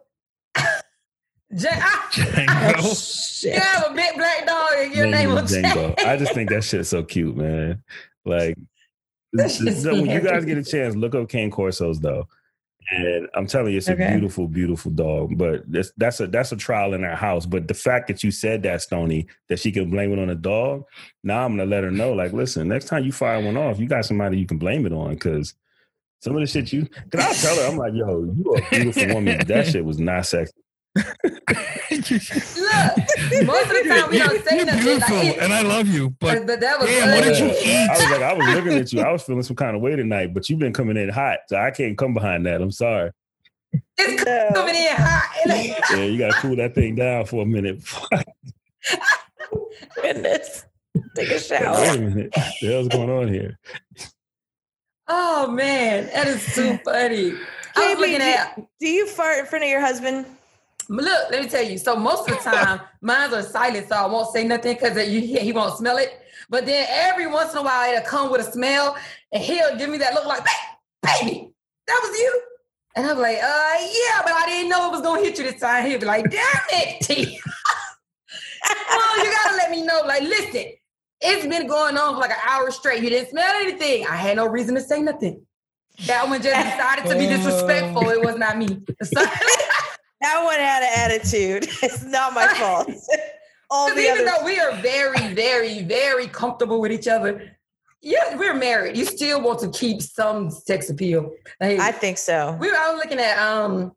J- 1.56 1.68
ah, 1.72 2.10
Django. 2.14 3.44
you 3.44 3.52
have 3.54 3.92
a 3.92 3.94
big 3.94 4.16
black 4.16 4.46
dog 4.46 4.70
and 4.78 4.94
your 4.96 5.06
Name 5.08 5.30
name 5.30 5.36
was 5.36 5.52
Django. 5.52 5.96
Django. 5.96 6.06
I 6.06 6.18
just 6.18 6.34
think 6.34 6.50
that 6.50 6.64
shit's 6.64 6.90
so 6.90 7.04
cute, 7.04 7.36
man. 7.38 7.84
Like 8.26 8.58
That 9.34 9.44
this- 9.44 9.58
shit's 9.58 9.86
when 9.86 10.06
you 10.08 10.20
guys 10.22 10.46
get 10.46 10.58
a 10.58 10.64
chance, 10.64 10.96
look 10.96 11.16
up 11.16 11.30
Cane 11.30 11.52
Corsos 11.52 12.00
though. 12.00 12.28
And 12.90 13.28
I'm 13.34 13.48
telling 13.48 13.74
you, 13.74 13.80
it's 13.80 13.90
Okay. 13.90 14.06
a 14.08 14.12
beautiful, 14.12 14.48
beautiful 14.48 14.92
dog. 14.92 15.38
But 15.38 15.70
that's 15.70 15.92
that's 15.98 16.22
a 16.22 16.28
that's 16.28 16.54
a 16.54 16.56
trial 16.56 16.94
in 16.94 17.04
our 17.04 17.18
house. 17.18 17.46
But 17.46 17.68
the 17.68 17.74
fact 17.74 18.08
that 18.08 18.24
you 18.24 18.32
said 18.32 18.64
that, 18.64 18.82
Stony, 18.82 19.28
that 19.50 19.60
she 19.60 19.74
can 19.74 19.90
blame 19.90 20.14
it 20.14 20.20
on 20.20 20.30
a 20.30 20.36
dog, 20.36 20.86
now 21.22 21.44
I'm 21.44 21.58
gonna 21.58 21.70
let 21.70 21.84
her 21.84 21.92
know. 21.92 22.14
Like, 22.14 22.32
listen, 22.32 22.70
next 22.70 22.86
time 22.86 23.04
you 23.04 23.12
fire 23.12 23.44
one 23.44 23.58
off, 23.58 23.78
you 23.78 23.88
got 23.88 24.06
somebody 24.06 24.38
you 24.40 24.46
can 24.46 24.58
blame 24.58 24.86
it 24.86 24.94
on 24.94 25.16
because 25.16 25.54
some 26.22 26.34
of 26.36 26.40
the 26.40 26.48
shit 26.48 26.72
you. 26.72 26.86
Cause 27.12 27.22
I'll 27.26 27.34
tell 27.34 27.56
her, 27.62 27.70
I'm 27.72 27.78
like, 27.78 27.92
yo, 27.94 28.24
you 28.24 28.56
a 28.56 28.70
beautiful 28.70 29.16
woman. 29.16 29.46
That 29.46 29.68
shit 29.68 29.84
was 29.84 30.00
not 30.00 30.26
sexy. 30.26 30.54
Look, 30.98 32.06
most 33.46 33.66
of 33.66 33.70
the 33.70 33.86
time 33.88 34.10
we 34.12 34.18
don't 34.20 34.46
say 34.46 34.58
You're 34.58 34.66
nothing. 34.66 34.84
beautiful, 34.84 35.16
Like, 35.18 35.28
it- 35.28 35.40
and 35.40 35.54
I 35.54 35.62
love 35.62 35.88
you, 35.88 36.10
but 36.20 36.46
but, 36.46 36.60
that 36.60 36.80
was 36.80 36.90
damn, 36.90 37.10
what 37.16 37.24
did 37.24 37.40
you 37.40 37.48
eat? 37.48 37.90
I 37.90 37.94
was 37.94 38.12
like, 38.12 38.22
I 38.22 38.34
was 38.34 38.48
looking 38.56 38.74
at 38.80 38.92
you. 38.94 39.02
I 39.02 39.12
was 39.12 39.24
feeling 39.24 39.44
some 39.44 39.56
kind 39.56 39.76
of 39.76 39.82
way 39.82 39.96
tonight, 39.96 40.34
but 40.34 40.50
you've 40.50 40.60
been 40.60 40.74
coming 40.74 40.98
in 40.98 41.10
hot, 41.10 41.40
so 41.48 41.58
I 41.58 41.72
can't 41.72 41.98
come 41.98 42.14
behind 42.14 42.46
that. 42.46 42.62
I'm 42.62 42.72
sorry. 42.72 43.12
It's 43.98 44.24
No. 44.26 44.50
coming 44.54 44.76
in 44.76 44.96
hot. 44.96 45.30
Yeah, 45.46 46.04
you 46.04 46.18
got 46.18 46.34
to 46.34 46.40
cool 46.40 46.56
that 46.58 46.74
thing 46.76 46.96
down 46.96 47.26
for 47.26 47.44
a 47.44 47.46
minute. 47.46 47.82
Goodness. 50.02 50.66
Take 51.16 51.30
a 51.32 51.40
shower. 51.40 51.80
Wait 51.82 51.96
a 51.98 52.02
minute, 52.02 52.32
what 52.36 52.54
the 52.62 52.68
hell's 52.72 52.88
going 52.88 53.10
on 53.10 53.28
here? 53.28 53.58
oh 55.08 55.50
man, 55.52 56.08
that 56.14 56.28
is 56.28 56.44
too 56.56 56.78
funny. 56.84 57.34
I 57.76 57.94
was 57.94 57.96
Jamie, 57.96 57.96
looking 58.02 58.18
do- 58.18 58.24
at 58.24 58.56
Do 58.80 58.88
you 58.90 59.08
fart 59.08 59.40
in 59.40 59.46
front 59.46 59.64
of 59.64 59.70
your 59.70 59.82
husband? 59.82 60.26
Look, 60.90 61.32
let 61.32 61.44
me 61.44 61.50
tell 61.50 61.64
you. 61.64 61.78
So 61.78 61.96
most 61.96 62.30
of 62.30 62.38
the 62.38 62.44
time, 62.44 62.82
mines 63.02 63.34
are 63.34 63.44
silent, 63.44 63.90
so 63.90 63.96
I 63.96 64.06
won't 64.06 64.32
say 64.32 64.44
nothing 64.44 64.76
because 64.76 64.98
he, 64.98 65.38
he 65.40 65.52
won't 65.52 65.78
smell 65.78 65.98
it. 65.98 66.22
But 66.50 66.66
then 66.66 66.86
every 66.90 67.28
once 67.28 67.52
in 67.52 67.58
a 67.60 67.64
while, 67.64 67.92
it'll 67.94 68.08
come 68.08 68.32
with 68.32 68.48
a 68.48 68.52
smell, 68.52 68.96
and 69.34 69.44
he'll 69.44 69.76
give 69.78 69.90
me 69.90 69.98
that 69.98 70.14
look 70.14 70.26
like, 70.26 70.44
"Ba- 70.44 70.50
"Baby, 71.04 71.52
that 71.88 72.00
was 72.02 72.18
you." 72.18 72.42
And 72.96 73.06
I'm 73.06 73.18
like, 73.18 73.38
"Uh, 73.38 73.76
yeah, 73.80 74.22
but 74.24 74.32
I 74.32 74.44
didn't 74.48 74.70
know 74.70 74.88
it 74.88 74.92
was 74.92 75.02
gonna 75.02 75.22
hit 75.22 75.38
you 75.38 75.44
this 75.44 75.60
time." 75.60 75.86
He'll 75.86 76.00
be 76.00 76.06
like, 76.06 76.30
"Damn 76.32 76.62
it, 76.70 77.02
T." 77.02 77.40
well, 78.90 79.26
you 79.26 79.32
gotta 79.32 79.56
let 79.58 79.72
me 79.72 79.82
know. 79.82 80.02
Like, 80.06 80.24
listen, 80.24 80.72
it's 81.20 81.46
been 81.48 81.68
going 81.68 81.98
on 81.98 82.14
for 82.14 82.22
like 82.22 82.32
an 82.32 82.38
hour 82.48 82.72
straight. 82.72 83.04
You 83.04 83.10
didn't 83.10 83.30
smell 83.30 83.56
anything. 83.58 84.06
I 84.08 84.16
had 84.16 84.38
no 84.38 84.48
reason 84.48 84.76
to 84.76 84.82
say 84.82 85.02
nothing. 85.02 85.42
That 86.06 86.30
one 86.30 86.42
just 86.42 86.56
decided 86.64 87.10
to 87.10 87.18
be 87.18 87.26
disrespectful. 87.28 88.10
It 88.10 88.22
was 88.24 88.38
not 88.38 88.58
me. 88.58 88.68
So- 90.22 90.28
That 90.28 90.44
one 90.44 90.56
had 90.60 90.84
an 90.84 91.12
attitude. 91.12 91.68
It's 91.84 92.04
not 92.04 92.34
my 92.34 92.48
fault. 92.48 92.90
All 93.70 93.94
the 93.94 94.00
even 94.02 94.20
others. 94.28 94.32
though 94.40 94.46
we 94.46 94.60
are 94.60 94.72
very, 94.78 95.34
very, 95.34 95.82
very 95.84 96.28
comfortable 96.28 96.80
with 96.80 96.92
each 96.92 97.08
other, 97.08 97.52
yeah, 98.02 98.38
we're 98.38 98.54
married. 98.54 98.96
You 98.96 99.04
still 99.04 99.42
want 99.42 99.60
to 99.60 99.70
keep 99.72 100.02
some 100.02 100.50
sex 100.50 100.90
appeal. 100.90 101.32
Like, 101.60 101.78
I 101.80 101.92
think 101.92 102.18
so. 102.18 102.56
we 102.62 102.70
were, 102.72 102.78
I 102.78 102.92
was 102.92 103.02
looking 103.04 103.20
at 103.20 103.38
um, 103.38 103.92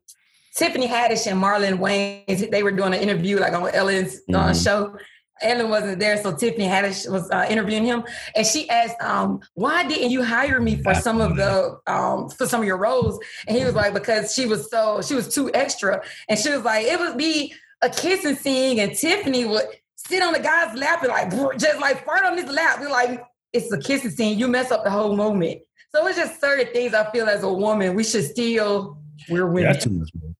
Tiffany 0.57 0.87
Haddish 0.87 1.25
and 1.31 1.41
Marlon 1.41 1.77
Wayans. 1.79 2.51
They 2.51 2.63
were 2.63 2.71
doing 2.71 2.93
an 2.93 2.99
interview 2.99 3.39
like 3.39 3.53
on 3.53 3.69
Ellen's 3.73 4.17
uh, 4.33 4.49
Mhm. 4.49 4.61
show. 4.63 4.97
Ellen 5.41 5.69
wasn't 5.69 5.99
there, 5.99 6.21
so 6.21 6.35
Tiffany 6.35 6.65
Haddish 6.65 7.09
was 7.11 7.29
uh, 7.31 7.45
interviewing 7.49 7.85
him, 7.85 8.03
and 8.35 8.45
she 8.45 8.69
asked, 8.69 9.01
um, 9.01 9.41
"Why 9.53 9.87
didn't 9.87 10.11
you 10.11 10.23
hire 10.23 10.59
me 10.59 10.81
for 10.81 10.93
some 10.95 11.21
of 11.21 11.35
the 11.35 11.79
um, 11.87 12.29
for 12.29 12.47
some 12.47 12.61
of 12.61 12.67
your 12.67 12.77
roles?" 12.77 13.19
And 13.47 13.57
he 13.57 13.63
was 13.63 13.75
like, 13.75 13.93
"Because 13.93 14.33
she 14.33 14.45
was 14.45 14.69
so 14.69 15.01
she 15.01 15.13
was 15.13 15.33
too 15.33 15.51
extra," 15.53 16.01
and 16.29 16.37
she 16.37 16.49
was 16.49 16.63
like, 16.63 16.85
"It 16.85 16.99
would 16.99 17.17
be 17.17 17.53
a 17.81 17.89
kissing 17.89 18.35
scene, 18.35 18.79
and 18.79 18.95
Tiffany 18.95 19.45
would 19.45 19.65
sit 19.95 20.21
on 20.21 20.33
the 20.33 20.39
guy's 20.39 20.75
lap 20.77 21.03
and 21.03 21.09
like 21.09 21.57
just 21.57 21.79
like 21.79 22.05
fart 22.05 22.25
on 22.25 22.37
his 22.37 22.49
lap. 22.49 22.79
We're 22.79 22.89
like, 22.89 23.23
it's 23.53 23.71
a 23.71 23.79
kissing 23.79 24.11
scene. 24.11 24.37
You 24.39 24.47
mess 24.47 24.71
up 24.71 24.83
the 24.83 24.91
whole 24.91 25.15
moment." 25.15 25.61
So 25.93 26.07
it's 26.07 26.17
just 26.17 26.39
certain 26.39 26.71
things 26.73 26.93
I 26.93 27.11
feel 27.11 27.27
as 27.27 27.43
a 27.43 27.51
woman 27.53 27.95
we 27.95 28.03
should 28.03 28.23
still. 28.23 28.97
We're 29.29 29.45
women. 29.47 29.67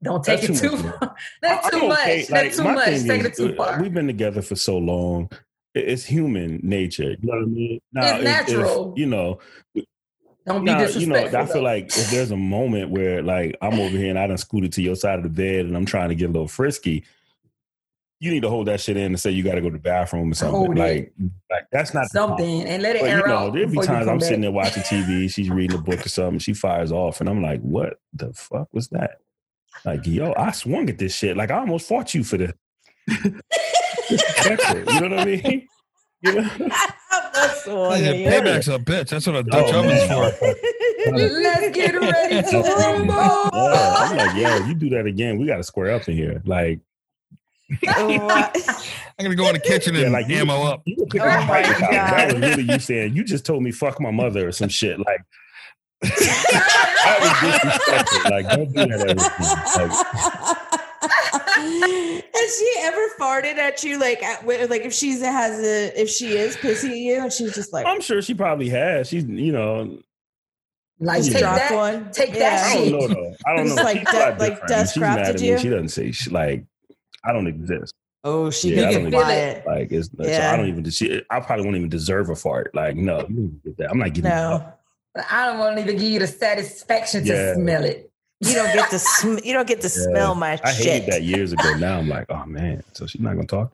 That's 0.02 0.10
too 0.10 0.10
much. 0.10 0.10
man. 0.10 0.14
Don't 0.14 0.24
take 0.24 0.42
that's 0.42 0.60
it 0.62 0.70
too 0.70 0.78
too 0.78 0.84
much, 0.84 0.96
far. 1.00 1.16
That's 1.42 1.70
too 1.70 1.88
much. 1.88 2.00
okay. 2.00 2.26
That's 2.30 2.58
too 2.58 2.64
much. 2.64 2.88
is, 2.88 3.06
it 3.10 3.34
too 3.36 3.56
far. 3.56 3.82
We've 3.82 3.94
been 3.94 4.08
together 4.08 4.42
for 4.42 4.56
so 4.56 4.78
long. 4.78 5.30
It's 5.74 6.04
human 6.04 6.60
nature. 6.64 7.12
You 7.12 7.18
know 7.22 7.34
what 7.38 7.44
I 7.44 7.46
mean? 7.46 7.80
Now, 7.94 8.02
It's 8.02 8.12
if- 8.14 8.20
if, 8.20 8.24
natural. 8.26 8.94
you 8.98 9.06
know, 9.06 9.40
Don't 10.46 10.66
be 10.66 10.72
Nah, 10.72 10.88
you 10.88 11.06
know, 11.08 11.16
I 11.16 11.46
feel 11.46 11.62
like 11.62 11.86
if 11.88 12.10
there's 12.12 12.32
a 12.32 12.36
moment 12.38 12.90
where 12.90 13.22
like 13.22 13.56
I'm 13.62 13.80
over 13.80 13.96
here 13.96 14.10
and 14.10 14.18
I 14.20 14.26
done 14.28 14.38
scooted 14.38 14.74
to 14.74 14.82
your 14.82 14.96
side 14.96 15.18
of 15.20 15.24
the 15.24 15.30
bed 15.30 15.66
and 15.68 15.78
I'm 15.78 15.86
trying 15.86 16.10
to 16.10 16.16
get 16.16 16.26
a 16.30 16.34
little 16.34 16.48
frisky, 16.48 17.04
you 18.20 18.32
need 18.32 18.42
to 18.42 18.50
hold 18.50 18.68
that 18.68 18.82
shit 18.82 18.98
in 18.98 19.04
and 19.06 19.20
say 19.20 19.32
you 19.32 19.44
got 19.44 19.56
to 19.56 19.62
go 19.62 19.70
to 19.70 19.78
the 19.78 19.82
bathroom 19.82 20.32
or 20.32 20.36
something. 20.36 20.56
Hold 20.56 20.78
it. 20.78 20.80
like, 20.80 21.14
like 21.50 21.64
that's 21.72 21.94
not 21.94 22.08
something 22.12 22.64
and 22.66 22.82
let 22.84 22.96
it 22.96 23.02
But 23.04 23.10
you 23.12 23.28
know, 23.28 23.38
out. 23.38 23.54
there'd 23.54 23.72
be 23.72 23.78
times 23.80 24.08
I'm 24.08 24.20
sitting 24.20 24.42
there 24.42 24.52
watching 24.52 24.84
TV. 24.84 25.32
She's 25.32 25.50
reading 25.50 25.78
a 25.78 25.82
book 25.82 26.06
or 26.06 26.10
something. 26.10 26.40
She 26.40 26.54
fires 26.54 26.92
off, 26.92 27.20
and 27.22 27.30
I'm 27.30 27.42
like, 27.42 27.62
"What 27.62 28.00
the 28.14 28.34
fuck 28.34 28.68
was 28.74 28.90
that?" 28.90 29.20
Like, 29.86 30.06
yo, 30.06 30.34
I 30.38 30.52
swung 30.52 30.90
at 30.90 30.98
this 30.98 31.16
shit. 31.16 31.36
Like, 31.36 31.52
I 31.52 31.60
almost 31.60 31.88
fought 31.88 32.14
you 32.14 32.24
for 32.24 32.38
the. 32.38 32.54
You 33.08 33.42
know 34.10 35.10
what 35.10 35.20
I 35.20 35.26
mean? 35.26 35.68
You 36.24 36.34
know? 36.36 36.50
That's 37.34 37.68
all. 37.68 37.98
Yeah, 37.98 38.12
yeah. 38.12 38.42
payback's 38.42 38.68
a 38.68 38.78
bitch. 38.78 39.10
That's 39.10 39.26
what 39.26 39.38
a 39.38 39.42
Dutch 39.44 39.74
Oh, 39.74 39.80
oven's 39.80 40.04
for. 40.04 41.18
Let's 41.18 41.76
get 41.76 42.00
ready 42.00 42.48
to 42.52 42.58
rumble. 42.62 43.16
Yeah, 43.16 43.96
I'm 43.98 44.18
like, 44.18 44.36
yo, 44.36 44.68
you 44.68 44.76
do 44.76 44.90
that 44.92 45.08
again, 45.08 45.40
we 45.40 45.48
got 45.48 45.58
to 45.58 45.64
square 45.64 45.96
up 45.96 46.08
in 46.08 46.16
here. 46.16 46.44
Like, 46.46 46.80
oh 47.88 48.52
I'm 49.18 49.26
gonna 49.26 49.36
go 49.36 49.48
in 49.48 49.54
the 49.54 49.60
kitchen 49.60 49.96
and 49.96 50.06
yeah, 50.06 50.10
like 50.10 50.28
you, 50.28 50.44
up. 50.52 50.82
You 50.86 50.96
were 51.00 51.06
picking 51.06 51.22
Oh 51.22 51.26
my 51.26 51.48
fight 51.48 51.68
with 51.68 51.78
her. 51.78 51.92
That 51.92 52.34
was 52.34 52.42
really 52.42 52.64
you 52.64 52.80
saying 52.80 53.16
you 53.16 53.24
just 53.24 53.46
told 53.46 53.64
me 53.64 53.72
fuck 53.72 54.00
my 54.02 54.12
mother 54.12 54.48
or 54.48 54.52
some 54.52 54.70
shit. 54.70 55.00
Like, 55.00 55.22
that 56.02 57.18
was 57.22 57.32
disrespectful. 57.54 58.32
Like, 58.32 58.48
don't 58.50 58.74
do 58.74 58.86
that 58.86 59.02
ever. 59.10 59.16
Like, 59.88 59.92
Has 62.34 62.58
she 62.58 62.74
ever 62.80 63.08
farted 63.20 63.58
at 63.58 63.84
you? 63.84 64.00
Like, 64.00 64.22
at, 64.24 64.46
like 64.70 64.82
if 64.84 64.94
she's 64.94 65.22
has 65.22 65.60
a, 65.60 66.00
if 66.02 66.10
she 66.10 66.38
is 66.38 66.56
pissy 66.58 66.90
at 66.92 66.98
you, 66.98 67.22
and 67.24 67.32
she's 67.34 67.54
just 67.56 67.72
like, 67.74 67.86
I'm 67.86 68.02
sure 68.02 68.22
she 68.22 68.34
probably 68.34 68.70
has. 68.70 69.08
She's, 69.10 69.24
you 69.26 69.52
know, 69.52 70.00
Like 71.00 71.20
just 71.20 71.32
take 71.34 71.42
drop 71.42 71.58
that, 71.58 71.74
one. 71.74 72.12
take 72.12 72.30
Yeah. 72.34 72.50
that 72.52 72.76
I 72.78 72.90
don't 72.90 72.92
know 72.92 73.08
though. 73.08 73.36
I 73.46 73.56
don't 73.56 73.68
know. 73.70 73.76
like 73.76 74.08
She's 74.10 74.20
a 74.20 74.36
like 74.40 74.68
dust 74.68 74.94
She's 74.96 75.02
mad 75.02 75.20
crafted 75.20 75.30
at 75.36 75.42
me. 75.42 75.58
She 75.60 75.70
doesn't 75.70 75.90
say 75.90 76.12
she, 76.12 76.30
like 76.30 76.66
I 77.24 77.32
don't 77.34 77.48
exist. 77.48 77.94
Oh, 78.24 78.50
she 78.52 78.76
Yeah, 78.76 78.76
can 78.76 78.84
I 78.84 78.92
get 78.92 78.94
don't 78.94 79.02
even- 79.08 79.12
quiet. 79.20 79.66
Like 79.68 79.92
it's 79.92 80.10
so 80.16 80.24
I 80.24 80.56
don't 80.58 80.68
even. 80.68 80.90
She, 80.90 81.22
I 81.30 81.40
probably 81.40 81.66
won't 81.66 81.78
even 81.78 81.90
deserve 81.90 82.30
a 82.30 82.36
fart. 82.36 82.74
Like 82.76 82.96
no, 82.96 83.20
you 83.30 83.36
don't 83.36 83.64
get 83.64 83.78
that. 83.78 83.90
I'm 83.92 83.98
not 84.00 84.14
getting. 84.14 84.30
No, 84.30 84.72
I 85.30 85.48
don't 85.48 85.60
want 85.60 85.76
to 85.78 85.82
even 85.84 85.96
give 85.98 86.08
you 86.10 86.20
the 86.20 86.28
satisfaction 86.28 87.26
to 87.26 87.54
smell 87.56 87.84
it. 87.84 88.10
You 88.40 88.54
don't 88.56 88.74
get 88.74 88.90
to 88.92 89.00
sm- 89.00 89.38
you 89.44 89.54
don't 89.54 89.68
get 89.68 89.82
to 89.82 89.88
Yeah. 89.96 90.04
smell 90.10 90.36
my 90.36 90.60
I 90.64 90.72
hated 90.72 90.84
shit. 90.84 91.06
that 91.12 91.24
years 91.24 91.52
ago. 91.54 91.76
Now 91.78 92.00
I'm 92.00 92.08
like, 92.08 92.26
oh 92.30 92.46
man. 92.46 92.84
So 92.94 93.06
she's 93.08 93.22
not 93.22 93.36
gonna 93.36 93.46
talk. 93.46 93.72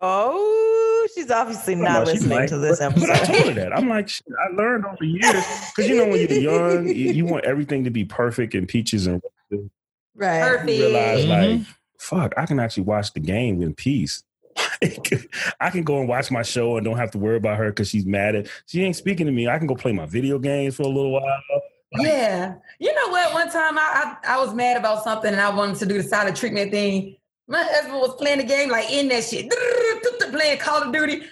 Oh, 0.00 1.08
she's 1.14 1.30
obviously 1.30 1.74
not 1.74 2.06
she 2.06 2.12
listening 2.14 2.38
might, 2.38 2.48
to 2.50 2.58
this 2.58 2.78
but, 2.80 2.94
But 2.94 3.10
I 3.10 3.18
told 3.24 3.44
her 3.46 3.54
that. 3.54 3.72
I'm 3.76 3.88
like, 3.88 4.08
shit, 4.08 4.26
I 4.46 4.54
learned 4.54 4.84
over 4.84 5.02
years 5.04 5.32
because 5.74 5.88
you 5.88 5.96
know 5.96 6.06
when 6.06 6.20
you're 6.28 6.38
young, 6.38 6.86
you, 6.88 7.12
you 7.12 7.24
want 7.24 7.44
everything 7.46 7.84
to 7.84 7.90
be 7.90 8.04
perfect 8.04 8.54
and 8.54 8.68
peaches 8.68 9.06
and 9.06 9.22
right. 10.14 10.42
Perfect. 10.42 10.70
you 10.70 10.84
realize 10.86 11.24
Mhm. 11.24 11.28
like, 11.58 11.66
fuck, 11.98 12.34
I 12.36 12.44
can 12.46 12.60
actually 12.60 12.82
watch 12.84 13.14
the 13.14 13.20
game 13.20 13.62
in 13.62 13.74
peace. 13.74 14.22
Like, 14.82 15.28
I 15.60 15.70
can 15.70 15.82
go 15.84 15.98
and 16.00 16.08
watch 16.08 16.30
my 16.30 16.42
show 16.42 16.76
and 16.76 16.84
don't 16.84 16.96
have 16.96 17.10
to 17.12 17.18
worry 17.18 17.36
about 17.36 17.58
her 17.58 17.70
because 17.70 17.88
she's 17.88 18.06
mad 18.06 18.34
at. 18.34 18.48
She 18.66 18.82
ain't 18.82 18.96
speaking 18.96 19.26
to 19.26 19.32
me. 19.32 19.48
I 19.48 19.58
can 19.58 19.66
go 19.66 19.74
play 19.74 19.92
my 19.92 20.06
video 20.06 20.38
games 20.38 20.76
for 20.76 20.82
a 20.82 20.88
little 20.88 21.12
while. 21.12 21.40
Yeah. 21.98 22.54
You 22.78 22.92
know 22.94 23.08
what? 23.08 23.32
One 23.32 23.50
time 23.50 23.78
I, 23.78 24.16
I 24.24 24.34
I 24.34 24.40
was 24.40 24.52
mad 24.54 24.76
about 24.76 25.04
something 25.04 25.32
and 25.32 25.40
I 25.40 25.48
wanted 25.54 25.76
to 25.78 25.86
do 25.86 25.94
the 25.94 26.02
silent 26.02 26.36
treatment 26.36 26.70
thing. 26.72 27.16
My 27.48 27.62
husband 27.62 27.94
was 28.00 28.14
playing 28.16 28.38
the 28.38 28.44
game 28.44 28.70
like 28.70 28.90
in 28.90 29.08
that 29.08 29.22
shit, 29.24 29.48
playing 30.32 30.58
Call 30.58 30.82
of 30.82 30.92
Duty. 30.92 31.22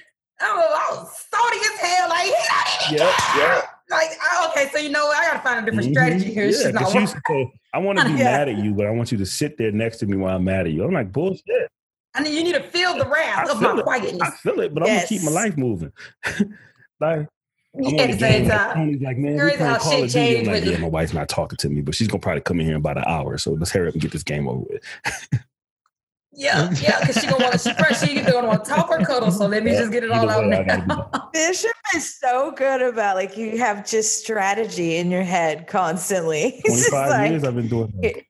I 0.40 0.54
was, 0.54 0.64
I 0.64 0.94
was 0.94 1.24
salty 1.30 1.56
as 1.58 1.80
hell. 1.80 2.08
Like, 2.08 2.26
he 2.26 2.96
don't 2.96 3.04
even 3.04 3.06
Yep, 3.06 3.14
yep. 3.36 3.64
Like, 3.90 4.08
I- 4.22 4.48
okay, 4.50 4.68
so 4.72 4.78
you 4.78 4.90
know 4.90 5.06
what? 5.06 5.16
I 5.18 5.26
gotta 5.26 5.40
find 5.40 5.58
a 5.66 5.70
different 5.70 5.88
Mhm. 5.88 5.92
strategy 5.92 6.32
here. 6.32 6.44
Yeah, 6.46 6.50
just 6.50 6.72
not 6.74 6.82
'cause 6.84 6.92
she 6.92 6.98
working. 6.98 7.00
used 7.02 7.14
to 7.14 7.20
say, 7.28 7.52
I 7.74 7.78
want 7.78 7.98
to 7.98 8.04
be 8.06 8.10
Yeah. 8.18 8.24
mad 8.24 8.48
at 8.48 8.58
you, 8.58 8.74
but 8.74 8.86
I 8.86 8.90
want 8.90 9.12
you 9.12 9.18
to 9.18 9.26
sit 9.26 9.58
there 9.58 9.72
next 9.72 9.98
to 9.98 10.06
me 10.06 10.16
while 10.16 10.36
I'm 10.36 10.44
mad 10.44 10.66
at 10.66 10.72
you. 10.72 10.84
I'm 10.84 10.92
like, 10.92 11.12
bullshit. 11.12 11.70
I 12.14 12.22
mean, 12.22 12.32
you 12.32 12.44
need 12.44 12.54
to 12.54 12.62
feel 12.62 12.96
the 12.96 13.06
wrath 13.06 13.48
I 13.48 13.52
of 13.52 13.60
my 13.60 13.76
it. 13.78 13.82
quietness 13.82 14.20
I 14.22 14.30
feel 14.30 14.60
it, 14.60 14.72
but 14.72 14.82
I'm 14.84 14.88
gonna 14.90 15.06
keep 15.06 15.22
my 15.22 15.32
life 15.32 15.56
moving. 15.56 15.92
like, 17.00 17.26
I'm 17.76 17.86
on 17.86 17.98
at 17.98 17.98
the 17.98 18.02
uh, 18.02 18.06
the 18.06 18.18
same 18.18 18.48
Like, 18.48 18.74
time. 18.74 19.00
Like, 19.02 19.16
man, 19.18 19.32
we 19.34 19.38
Crazy 19.40 19.56
playing 19.56 19.70
how 19.70 19.76
uh, 19.76 19.78
Call 19.80 19.92
shit 19.92 20.04
of 20.04 20.12
changed 20.12 20.50
like, 20.50 20.64
yeah, 20.64 20.76
my 20.78 20.88
wife's 20.88 21.12
not 21.12 21.28
talking 21.28 21.56
to 21.58 21.68
me, 21.68 21.80
but 21.80 21.94
she's 21.94 22.06
gonna 22.06 22.20
probably 22.20 22.42
come 22.42 22.60
in 22.60 22.66
here 22.66 22.74
in 22.76 22.80
about 22.80 22.98
an 22.98 23.04
hour. 23.06 23.36
So 23.38 23.52
let's 23.52 23.72
hurry 23.72 23.88
up 23.88 23.94
and 23.94 24.02
get 24.02 24.12
this 24.12 24.22
game 24.22 24.48
over 24.48 24.60
with. 24.60 24.82
Yeah, 26.36 26.70
yeah, 26.80 26.98
because 27.00 27.22
she 27.22 27.28
gonna 27.28 27.44
want 27.44 27.60
to. 27.60 27.68
She 27.68 27.74
first 27.74 28.04
she 28.04 28.18
either 28.18 28.32
gonna 28.32 28.48
want 28.48 28.64
to 28.64 28.70
talk 28.70 28.90
or 28.90 28.98
cuddle. 28.98 29.30
So 29.30 29.46
let 29.46 29.62
me 29.62 29.72
Yeah, 29.72 29.78
just 29.78 29.92
get 29.92 30.02
it 30.02 30.10
all 30.10 30.28
out 30.28 30.48
way, 30.48 30.64
now. 30.66 31.28
Bishop 31.32 31.70
is 31.94 32.18
so 32.18 32.50
good 32.52 32.82
about 32.82 33.14
like 33.14 33.36
you 33.36 33.56
have 33.58 33.86
just 33.88 34.18
strategy 34.20 34.96
in 34.96 35.10
your 35.10 35.22
head 35.22 35.66
constantly. 35.68 36.60
It's 36.64 36.76
just 36.76 36.90
25 36.90 37.10
like, 37.10 37.30
years 37.30 37.44
I've 37.44 37.54
been 37.54 37.68
doing 37.68 37.92
that. 38.02 38.24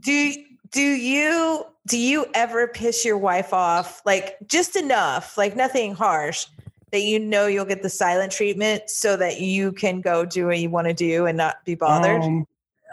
do 0.00 0.34
do 0.70 0.82
you 0.82 1.64
do 1.86 1.98
you 1.98 2.26
ever 2.34 2.66
piss 2.66 3.04
your 3.04 3.16
wife 3.16 3.52
off 3.52 4.02
like 4.04 4.36
just 4.46 4.76
enough, 4.76 5.38
like 5.38 5.56
nothing 5.56 5.94
harsh, 5.94 6.46
that 6.92 7.02
you 7.02 7.18
know 7.18 7.46
you'll 7.46 7.64
get 7.64 7.82
the 7.82 7.90
silent 7.90 8.32
treatment 8.32 8.90
so 8.90 9.16
that 9.16 9.40
you 9.40 9.72
can 9.72 10.00
go 10.00 10.24
do 10.24 10.46
what 10.46 10.58
you 10.58 10.68
want 10.70 10.86
to 10.88 10.94
do 10.94 11.26
and 11.26 11.36
not 11.38 11.64
be 11.64 11.74
bothered? 11.74 12.22
Um, 12.22 12.46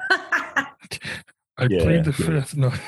I 1.55 1.67
Yeah, 1.69 1.83
plead 1.83 2.03
the 2.03 2.15
yeah. 2.17 2.41
fifth. 2.41 2.55
No. 2.57 2.69
hell 2.69 2.79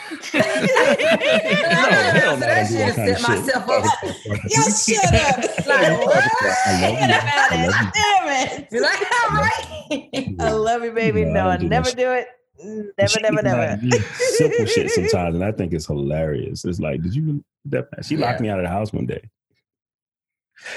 no, 2.31 2.35
I 2.35 2.39
that 2.39 2.67
don't 2.67 2.67
do 2.69 2.77
that 2.77 2.95
kind 2.95 3.09
of 3.09 3.17
set 3.17 3.19
shit. 3.19 3.29
myself 3.29 3.69
up. 3.69 3.83
Y'all 4.49 4.69
shut 4.73 5.13
up. 5.13 5.37
Like, 5.65 6.05
what? 6.05 6.23
I 6.65 6.81
love 6.81 6.99
you. 6.99 7.15
I 7.15 7.67
love 7.67 7.81
you. 7.81 7.91
Damn 7.93 8.27
it. 8.49 8.69
Be 8.71 8.79
like, 8.79 9.01
all 9.01 9.29
right. 9.37 10.35
I 10.39 10.51
love 10.51 10.83
you, 10.83 10.91
baby. 10.91 11.25
No, 11.25 11.47
I 11.47 11.57
No, 11.57 11.65
I 11.65 11.69
never 11.69 11.91
do 11.91 12.11
it. 12.11 12.27
Mm, 12.63 12.87
never, 12.97 13.19
never, 13.21 13.41
never. 13.41 13.81
me 13.85 13.91
Simple 14.13 14.65
shit 14.65 14.91
sometimes, 14.91 15.35
and 15.35 15.43
I 15.43 15.51
think 15.51 15.73
it's 15.73 15.85
hilarious. 15.87 16.63
It's 16.65 16.79
like, 16.79 17.01
did 17.01 17.15
you 17.15 17.43
that? 17.65 17.87
She 18.03 18.17
locked 18.17 18.39
Yeah. 18.39 18.43
me 18.43 18.49
out 18.49 18.59
of 18.59 18.65
the 18.65 18.69
house 18.69 18.93
one 18.93 19.05
day. 19.05 19.21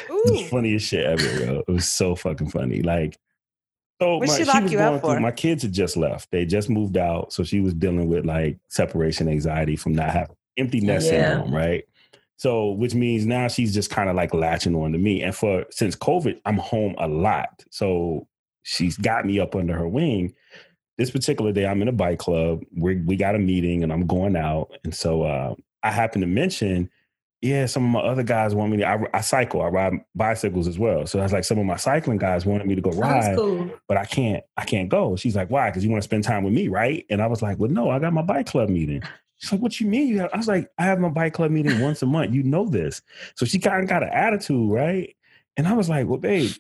Was 0.09 0.49
funniest 0.51 0.89
shit 0.89 1.07
ever, 1.07 1.45
yo. 1.45 1.59
It 1.67 1.71
was 1.73 1.89
so 1.89 2.15
fucking 2.15 2.51
funny. 2.51 2.83
Like, 2.83 3.17
oh 4.01 4.19
What'd 4.19 4.29
my, 4.31 4.37
she 4.39 4.45
she, 4.45 4.63
was 4.63 4.73
you 4.73 4.79
out 4.81 4.91
going 4.91 5.01
through. 5.01 5.15
for? 5.15 5.21
My 5.21 5.31
kids 5.31 5.63
had 5.63 5.73
just 5.73 5.97
left. 5.97 6.31
They 6.31 6.45
just 6.45 6.69
moved 6.69 6.97
out, 6.97 7.33
so 7.33 7.45
she 7.45 7.61
was 7.61 7.75
dealing 7.75 8.09
with 8.09 8.27
like 8.27 8.59
separation 8.69 9.29
anxiety 9.29 9.77
from 9.77 9.93
not 9.95 10.11
having 10.11 10.37
empty 10.57 10.81
nest 10.81 11.07
Yeah. 11.07 11.31
syndrome, 11.37 11.55
right? 11.55 11.85
So, 12.37 12.71
which 12.73 12.95
means 12.95 13.27
now 13.27 13.49
she's 13.49 13.75
just 13.75 13.91
kind 13.91 14.09
of 14.09 14.15
like 14.17 14.33
latching 14.35 14.75
on 14.75 14.93
to 14.93 14.99
me. 14.99 15.23
And 15.23 15.35
for 15.35 15.65
since 15.71 15.97
COVID, 15.97 16.41
I'm 16.45 16.59
home 16.59 16.95
a 16.99 17.09
lot, 17.09 17.65
so 17.71 18.27
she's 18.63 18.97
got 18.97 19.25
me 19.27 19.39
up 19.41 19.55
under 19.55 19.77
her 19.77 19.89
wing. 19.89 20.35
This 20.99 21.11
particular 21.11 21.53
day, 21.53 21.67
I'm 21.67 21.81
in 21.81 21.89
a 21.89 21.93
bike 21.93 22.19
club. 22.19 22.63
We 22.77 22.97
we 22.97 23.17
got 23.17 23.35
a 23.35 23.39
meeting, 23.39 23.83
and 23.83 23.93
I'm 23.93 24.07
going 24.07 24.37
out, 24.37 24.73
and 24.85 24.95
so 24.95 25.23
uh, 25.23 25.55
I 25.83 25.91
happen 25.91 26.21
to 26.21 26.27
mention 26.27 26.91
yeah, 27.41 27.67
some 27.67 27.85
of 27.85 27.91
my 27.91 28.01
other 28.01 28.25
guys 28.25 28.55
want 28.55 28.73
me 28.73 28.79
to. 28.79 28.87
I, 28.87 28.99
I 29.15 29.21
cycle, 29.21 29.63
I 29.63 29.69
ride 29.69 29.93
bicycles 30.15 30.67
as 30.67 30.79
well. 30.79 31.07
So 31.07 31.21
I 31.21 31.23
was 31.23 31.33
like, 31.33 31.45
some 31.45 31.59
of 31.59 31.67
my 31.67 31.77
cycling 31.77 32.19
guys 32.19 32.45
wanted 32.45 32.67
me 32.67 32.75
to 32.75 32.81
go 32.81 32.91
ride, 32.91 33.37
cool. 33.37 33.71
but 33.87 33.97
I 33.97 34.05
can't. 34.05 34.43
I 34.57 34.65
can't 34.65 34.89
go. 34.89 35.15
She's 35.15 35.37
like, 35.37 35.49
why? 35.49 35.71
Because 35.71 35.85
you 35.85 35.91
want 35.91 36.03
to 36.03 36.09
spend 36.09 36.25
time 36.25 36.43
with 36.43 36.53
me, 36.53 36.67
right? 36.67 37.07
And 37.11 37.23
I 37.23 37.29
was 37.29 37.41
like, 37.41 37.59
well, 37.59 37.71
no, 37.71 37.91
I 37.91 38.01
got 38.01 38.13
my 38.13 38.23
bike 38.23 38.47
club 38.47 38.71
meeting. 38.71 39.03
She's 39.37 39.53
like, 39.53 39.61
what 39.61 39.79
you 39.79 39.87
mean? 39.87 40.09
You 40.09 40.19
have? 40.19 40.31
I 40.35 40.37
was 40.37 40.49
like, 40.49 40.69
I 40.79 40.85
have 40.85 40.99
my 40.99 41.11
bike 41.11 41.33
club 41.33 41.53
meeting 41.53 41.81
once 41.81 42.03
a 42.03 42.07
month. 42.07 42.35
You 42.35 42.43
know 42.43 42.67
this. 42.67 43.03
So 43.37 43.47
she 43.47 43.61
kind 43.61 43.85
of 43.85 43.89
got 43.89 44.03
an 44.03 44.11
attitude, 44.13 44.73
right? 44.73 45.15
And 45.57 45.69
I 45.69 45.75
was 45.75 45.89
like, 45.89 46.09
well, 46.09 46.19
babe, 46.19 46.51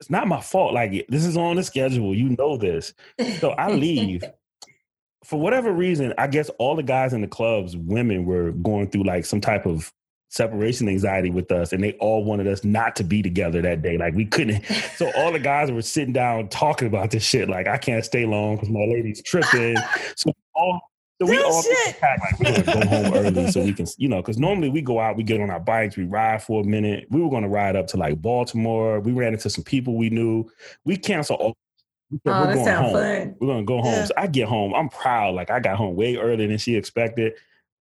it's 0.00 0.10
not 0.10 0.28
my 0.28 0.40
fault. 0.40 0.74
Like 0.74 1.06
this 1.08 1.24
is 1.24 1.36
on 1.36 1.56
the 1.56 1.64
schedule. 1.64 2.14
You 2.14 2.36
know 2.38 2.56
this. 2.56 2.94
So 3.38 3.50
I 3.50 3.70
leave. 3.70 4.24
For 5.24 5.40
whatever 5.40 5.72
reason, 5.72 6.14
I 6.18 6.28
guess 6.28 6.50
all 6.60 6.76
the 6.76 6.84
guys 6.84 7.12
in 7.12 7.20
the 7.20 7.26
clubs, 7.26 7.76
women 7.76 8.26
were 8.26 8.52
going 8.52 8.88
through 8.90 9.02
like 9.02 9.24
some 9.24 9.40
type 9.40 9.66
of 9.66 9.92
separation 10.28 10.88
anxiety 10.88 11.30
with 11.30 11.50
us, 11.50 11.72
and 11.72 11.82
they 11.82 11.94
all 11.94 12.22
wanted 12.22 12.46
us 12.46 12.62
not 12.62 12.94
to 12.96 13.04
be 13.04 13.22
together 13.22 13.60
that 13.62 13.82
day. 13.82 13.98
Like 13.98 14.14
we 14.14 14.26
couldn't. 14.26 14.64
So 14.96 15.10
all 15.16 15.30
the 15.32 15.38
guys 15.38 15.70
were 15.70 15.82
sitting 15.82 16.12
down 16.12 16.48
talking 16.48 16.88
about 16.88 17.10
this 17.10 17.22
shit. 17.22 17.50
Like 17.50 17.66
I 17.66 17.76
can't 17.76 18.04
stay 18.04 18.24
long 18.24 18.54
because 18.56 18.70
my 18.70 18.80
lady's 18.80 19.22
tripping. 19.22 19.76
So 20.16 20.32
all. 20.54 20.80
So 21.20 21.26
we 21.26 21.36
Real 21.38 21.46
all 21.46 21.62
shit. 21.62 21.96
like 22.02 22.38
we're 22.38 22.62
gonna 22.62 22.80
go 22.80 22.86
home 22.88 23.14
early 23.14 23.50
so 23.50 23.62
we 23.62 23.72
can, 23.72 23.86
you 23.96 24.06
know, 24.08 24.16
because 24.20 24.36
normally 24.38 24.68
we 24.68 24.82
go 24.82 25.00
out, 25.00 25.16
we 25.16 25.22
get 25.22 25.40
on 25.40 25.48
our 25.50 25.60
bikes, 25.60 25.96
we 25.96 26.04
ride 26.04 26.42
for 26.42 26.60
a 26.60 26.64
minute. 26.64 27.06
We 27.10 27.22
were 27.22 27.30
gonna 27.30 27.48
ride 27.48 27.74
up 27.74 27.86
to 27.88 27.96
like 27.96 28.20
Baltimore. 28.20 29.00
We 29.00 29.12
ran 29.12 29.32
into 29.32 29.48
some 29.48 29.64
people 29.64 29.96
we 29.96 30.10
knew. 30.10 30.44
We 30.84 30.98
canceled 30.98 31.40
all. 31.40 31.56
we 32.10 32.18
said, 32.26 32.32
Oh, 32.34 32.40
we're 32.46 32.54
that 32.54 32.64
going 32.64 32.76
home. 32.76 32.92
fun. 32.92 33.36
We're 33.40 33.46
gonna 33.48 33.64
go 33.64 33.76
home. 33.80 33.92
Yeah. 33.94 34.04
So 34.04 34.14
I 34.18 34.26
get 34.26 34.46
home. 34.48 34.74
I'm 34.74 34.90
proud. 34.90 35.34
Like 35.34 35.50
I 35.50 35.58
got 35.58 35.76
home 35.78 35.96
way 35.96 36.16
earlier 36.16 36.48
than 36.48 36.58
she 36.58 36.74
expected. 36.76 37.32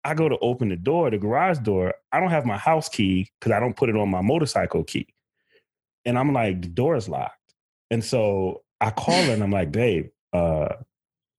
I 0.06 0.14
go 0.14 0.30
to 0.30 0.38
open 0.40 0.70
the 0.70 0.76
door, 0.76 1.10
the 1.10 1.18
garage 1.18 1.58
door. 1.60 1.96
I 2.12 2.20
don't 2.20 2.30
have 2.30 2.46
my 2.46 2.58
house 2.58 2.88
key 2.88 3.32
because 3.40 3.52
I 3.52 3.60
don't 3.60 3.76
put 3.76 3.90
it 3.90 3.96
on 3.96 4.10
my 4.10 4.22
motorcycle 4.22 4.84
key. 4.84 5.08
And 6.06 6.20
I'm 6.20 6.34
like, 6.34 6.62
the 6.62 6.68
door 6.68 6.98
is 6.98 7.10
locked. 7.10 7.38
And 7.90 8.04
so 8.04 8.62
I 8.82 8.92
call 8.92 9.24
her 9.24 9.32
and 9.32 9.42
I'm 9.42 9.50
like, 9.52 9.72
babe, 9.72 10.10
uh, 10.34 10.76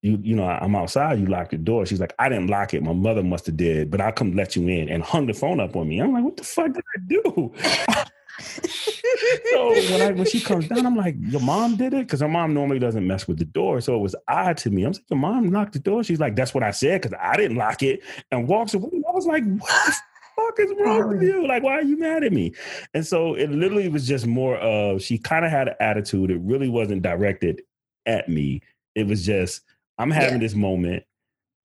you, 0.04 0.20
you 0.22 0.36
know, 0.36 0.44
I'm 0.44 0.76
outside, 0.76 1.18
you 1.18 1.24
locked 1.24 1.52
the 1.52 1.56
door. 1.56 1.86
She's 1.86 1.98
like, 1.98 2.14
I 2.18 2.28
didn't 2.28 2.48
lock 2.48 2.74
it. 2.74 2.82
My 2.82 2.92
mother 2.92 3.22
must 3.22 3.46
have 3.46 3.56
did, 3.56 3.90
but 3.90 4.02
I'll 4.02 4.12
come 4.12 4.36
let 4.36 4.54
you 4.54 4.68
in 4.68 4.90
and 4.90 5.02
hung 5.02 5.26
the 5.26 5.32
phone 5.32 5.60
up 5.60 5.74
on 5.76 5.88
me. 5.88 5.98
I'm 5.98 6.12
like, 6.12 6.22
what 6.22 6.36
the 6.36 6.44
fuck 6.44 6.74
did 6.74 6.84
I 6.94 7.00
do? 7.08 7.52
so 9.50 9.68
when 9.70 10.02
I 10.02 10.10
when 10.10 10.26
she 10.26 10.40
comes 10.40 10.68
down, 10.68 10.84
I'm 10.84 10.94
like, 10.94 11.16
your 11.18 11.40
mom 11.40 11.76
did 11.76 11.94
it? 11.94 12.00
Because 12.00 12.20
her 12.20 12.28
mom 12.28 12.52
normally 12.52 12.78
doesn't 12.78 13.06
mess 13.06 13.26
with 13.26 13.38
the 13.38 13.46
door. 13.46 13.80
So 13.80 13.94
it 13.94 14.00
was 14.00 14.14
odd 14.28 14.58
to 14.58 14.70
me. 14.70 14.84
I'm 14.84 14.92
like, 14.92 15.00
your 15.08 15.18
mom 15.18 15.50
locked 15.50 15.72
the 15.72 15.78
door. 15.78 16.04
She's 16.04 16.20
like, 16.20 16.36
that's 16.36 16.52
what 16.52 16.62
I 16.62 16.70
said, 16.72 17.00
because 17.00 17.18
I 17.18 17.38
didn't 17.38 17.56
lock 17.56 17.82
it 17.82 18.02
and 18.30 18.46
walks 18.46 18.74
away. 18.74 18.90
I 19.08 19.10
was 19.10 19.26
like, 19.26 19.44
what 19.56 19.86
the 19.86 19.94
fuck 20.36 20.58
is 20.58 20.72
wrong 20.84 21.08
with 21.08 21.22
you? 21.22 21.48
Like, 21.48 21.62
why 21.62 21.78
are 21.78 21.82
you 21.82 21.98
mad 21.98 22.24
at 22.24 22.32
me? 22.34 22.52
And 22.92 23.06
so 23.06 23.36
it 23.36 23.50
literally 23.50 23.88
was 23.88 24.06
just 24.06 24.26
more 24.26 24.58
of 24.58 25.00
she 25.00 25.16
kind 25.16 25.46
of 25.46 25.50
had 25.50 25.68
an 25.68 25.76
attitude. 25.80 26.30
It 26.30 26.40
really 26.42 26.68
wasn't 26.68 27.00
directed 27.00 27.62
at 28.04 28.28
me. 28.28 28.60
It 28.94 29.06
was 29.06 29.24
just, 29.24 29.62
I'm 29.98 30.10
having 30.10 30.34
Yeah. 30.34 30.38
this 30.38 30.54
moment. 30.54 31.04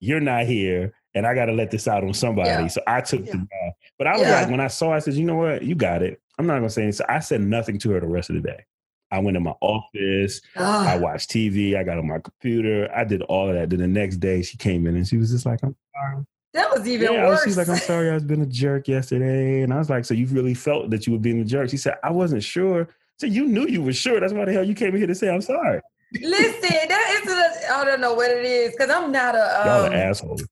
You're 0.00 0.20
not 0.20 0.46
here. 0.46 0.94
And 1.14 1.26
I 1.26 1.34
got 1.34 1.46
to 1.46 1.52
let 1.52 1.70
this 1.70 1.88
out 1.88 2.04
on 2.04 2.14
somebody. 2.14 2.48
Yeah. 2.48 2.66
So 2.68 2.82
I 2.86 3.00
took 3.00 3.26
Yeah. 3.26 3.32
the 3.32 3.38
ball. 3.38 3.72
But 3.98 4.06
I 4.06 4.16
was 4.16 4.28
like, 4.28 4.50
when 4.50 4.60
I 4.60 4.68
saw, 4.68 4.92
I 4.92 5.00
said, 5.00 5.14
you 5.14 5.24
know 5.24 5.36
what? 5.36 5.62
You 5.62 5.74
got 5.74 6.02
it. 6.02 6.20
I'm 6.38 6.46
not 6.46 6.54
going 6.54 6.68
to 6.68 6.70
say 6.70 6.82
anything. 6.82 6.96
So 6.96 7.04
I 7.08 7.18
said 7.18 7.40
nothing 7.40 7.78
to 7.80 7.90
her 7.90 8.00
the 8.00 8.06
rest 8.06 8.30
of 8.30 8.36
the 8.36 8.42
day. 8.42 8.64
I 9.10 9.18
went 9.18 9.36
in 9.36 9.42
my 9.42 9.54
office. 9.60 10.40
I 10.56 10.94
ah. 10.94 10.98
watched 10.98 11.30
TV. 11.30 11.76
I 11.76 11.82
got 11.82 11.98
on 11.98 12.06
my 12.06 12.20
computer. 12.20 12.88
I 12.94 13.04
did 13.04 13.22
all 13.22 13.48
of 13.48 13.54
that. 13.54 13.70
Then 13.70 13.80
the 13.80 13.88
next 13.88 14.18
day 14.18 14.42
she 14.42 14.56
came 14.56 14.86
in 14.86 14.94
and 14.96 15.06
she 15.06 15.16
was 15.16 15.30
just 15.30 15.44
like, 15.44 15.60
I'm 15.62 15.74
sorry. 15.94 16.24
that 16.54 16.70
was 16.70 16.86
even 16.86 17.12
yeah, 17.12 17.26
worse. 17.26 17.42
she's 17.44 17.56
like, 17.58 17.68
I'm 17.68 17.76
sorry 17.76 18.10
I 18.10 18.14
was 18.14 18.24
being 18.24 18.42
a 18.42 18.46
jerk 18.46 18.86
yesterday. 18.86 19.62
And 19.62 19.74
I 19.74 19.78
was 19.78 19.90
like, 19.90 20.04
so 20.04 20.14
you 20.14 20.26
really 20.26 20.54
felt 20.54 20.90
that 20.90 21.06
you 21.06 21.12
were 21.12 21.18
being 21.18 21.40
a 21.40 21.44
jerk? 21.44 21.70
She 21.70 21.76
said, 21.76 21.96
I 22.04 22.10
wasn't 22.10 22.44
sure. 22.44 22.88
So 23.18 23.26
you 23.26 23.46
knew 23.46 23.66
you 23.66 23.82
were 23.82 23.92
sure. 23.92 24.20
That's 24.20 24.32
why 24.32 24.44
the 24.44 24.52
hell 24.52 24.64
you 24.64 24.74
came 24.74 24.94
in 24.94 24.98
here 24.98 25.06
to 25.08 25.14
say 25.14 25.28
I'm 25.28 25.42
sorry. 25.42 25.80
Listen, 26.12 26.88
that 26.88 27.22
is 27.24 27.32
a, 27.32 27.72
I 27.72 27.84
don't 27.84 28.00
know 28.00 28.14
what 28.14 28.30
it 28.30 28.44
is 28.44 28.72
because 28.72 28.90
I'm 28.90 29.12
not 29.12 29.34
a. 29.34 29.38
Y'all 29.64 29.86
Um, 29.86 29.92
are 29.92 29.94
assholes. 29.96 30.44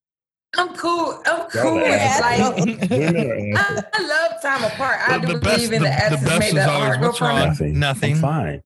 I'm 0.56 0.74
cool. 0.76 1.20
I'm 1.26 1.48
cool. 1.50 1.61
are 1.61 1.74
with 1.74 1.84
assholes. 1.92 2.66
like 2.66 2.90
Women 2.90 3.16
are 3.56 3.61
assholes. 3.61 3.84
I, 3.94 3.98
I 3.98 4.06
love 4.06 4.42
time 4.42 4.64
apart. 4.64 4.98
I 5.06 5.18
do 5.18 5.26
the 5.34 5.38
best- 5.40 5.56
believe 5.56 5.72
in 5.72 5.82
the- 5.82 5.88
the, 5.88 5.94
the 5.94 6.02
essence 6.04 6.22
best 6.24 6.40
made 6.40 6.48
is 6.48 6.54
that 6.54 6.68
art 6.68 7.00
go 7.00 7.06
"What's 7.09 7.20
wrong?" 7.20 7.38
Nothing. 7.48 7.78
Nothing. 7.78 8.14
I'm 8.14 8.20
fine. 8.20 8.62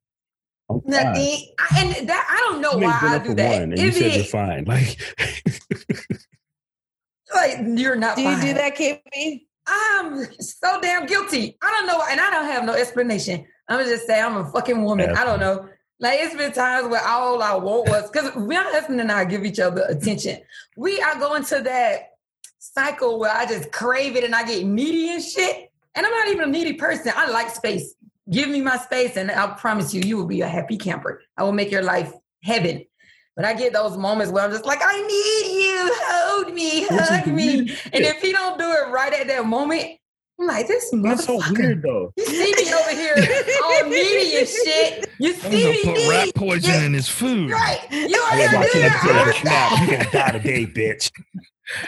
I'm 0.70 0.80
fine. 0.82 0.90
Nothing. 0.90 1.38
I- 1.59 1.80
And 2.01 2.09
that 2.09 2.26
I 2.30 2.36
don't 2.51 2.61
know 2.61 2.72
You 2.72 2.84
why 2.86 2.99
I 3.03 3.18
do 3.18 3.34
that. 3.34 3.53
One, 3.61 3.72
and 3.72 3.78
you 3.78 3.93
said 3.93 4.14
you're 4.14 4.24
fine. 4.24 4.64
Like, 4.68 4.99
like 7.34 7.78
you're 7.78 7.97
not. 7.97 8.16
Do 8.16 8.24
fine. 8.24 8.36
you 8.47 8.53
do 8.53 8.55
that, 8.59 8.76
KB? 8.76 9.40
I'm 9.66 10.24
so 10.40 10.80
damn 10.80 11.07
guilty. 11.07 11.57
I 11.62 11.70
don't 11.70 11.86
know, 11.86 12.03
and 12.11 12.20
I 12.20 12.30
don't 12.30 12.45
have 12.47 12.64
no 12.64 12.74
explanation. 12.74 13.45
I'm 13.68 13.78
gonna 13.78 13.88
just 13.90 14.07
say 14.07 14.20
I'm 14.20 14.36
a 14.36 14.51
fucking 14.53 14.82
woman. 14.84 15.11
I 15.16 15.24
don't 15.24 15.40
know. 15.40 15.68
Like 16.03 16.18
it's 16.18 16.34
been 16.34 16.50
times 16.50 16.88
where 16.88 17.07
all 17.07 17.40
I 17.40 17.55
want 17.55 17.88
was 17.88 18.11
because 18.11 18.34
my 18.34 18.57
husband 18.57 19.00
and 19.00 19.12
I 19.12 19.24
give 19.24 19.44
each 19.44 19.61
other 19.61 19.86
attention. 19.88 20.40
We 20.76 21.00
are 21.00 21.16
going 21.16 21.44
to 21.44 21.61
that 21.62 22.16
cycle 22.59 23.20
where 23.20 23.30
I 23.30 23.46
just 23.46 23.70
crave 23.70 24.16
it 24.16 24.24
and 24.24 24.34
I 24.34 24.44
get 24.44 24.66
needy 24.66 25.11
and 25.11 25.22
shit. 25.22 25.70
And 25.94 26.05
I'm 26.05 26.11
not 26.11 26.26
even 26.26 26.48
a 26.48 26.53
needy 26.53 26.72
person. 26.72 27.12
I 27.14 27.30
like 27.30 27.50
space. 27.50 27.94
Give 28.28 28.48
me 28.48 28.62
my 28.62 28.78
space, 28.78 29.16
and 29.16 29.30
I 29.30 29.46
promise 29.59 29.92
you, 29.92 30.00
you 30.00 30.16
will 30.16 30.26
be 30.26 30.40
a 30.40 30.48
happy 30.48 30.76
camper. 30.76 31.22
I 31.36 31.44
will 31.44 31.53
make 31.53 31.70
your 31.70 31.82
life 31.82 32.12
heaven. 32.42 32.84
But 33.36 33.44
I 33.44 33.53
get 33.55 33.72
those 33.72 33.96
moments 33.96 34.32
where 34.32 34.44
I'm 34.44 34.50
just 34.50 34.64
like, 34.64 34.80
I 34.82 35.00
need 35.03 35.64
you, 35.64 35.94
hold 36.07 36.55
me, 36.55 36.86
hug 36.88 37.26
me. 37.26 37.59
And 37.92 38.05
if 38.05 38.20
he 38.22 38.32
don't 38.32 38.59
do 38.59 38.70
it 38.70 38.90
right 38.90 39.12
at 39.12 39.26
that 39.28 39.46
moment, 39.46 39.98
I'm 40.41 40.47
like, 40.47 40.66
this 40.66 40.91
That's 41.03 41.24
so 41.24 41.39
motherfucker. 41.39 41.59
weird 41.59 41.83
though. 41.83 42.12
You 42.16 42.24
see 42.26 42.55
me 42.57 42.72
over 42.74 42.91
here 42.91 43.14
all 43.64 43.85
needy 43.89 44.37
and 44.39 44.49
shit. 44.49 45.11
You 45.18 45.35
I'm 45.35 45.41
see 45.41 45.62
gonna 45.62 45.72
me 45.72 45.85
put 45.85 46.09
rat 46.09 46.35
poison 46.35 46.85
in 46.85 46.95
his 46.95 47.09
food. 47.09 47.51
Right. 47.51 47.80
You 47.91 48.09
I 48.20 48.49
over 48.49 48.59
was 48.59 48.72
here 48.72 48.83
watching 48.91 49.03
doing 49.03 49.14
that 49.14 49.14
all 49.14 49.20
episode 49.20 49.41
Snap. 49.41 49.80
You 49.80 49.97
gonna 49.99 50.11
die 50.11 50.30
today, 50.39 50.66
bitch. 50.74 51.11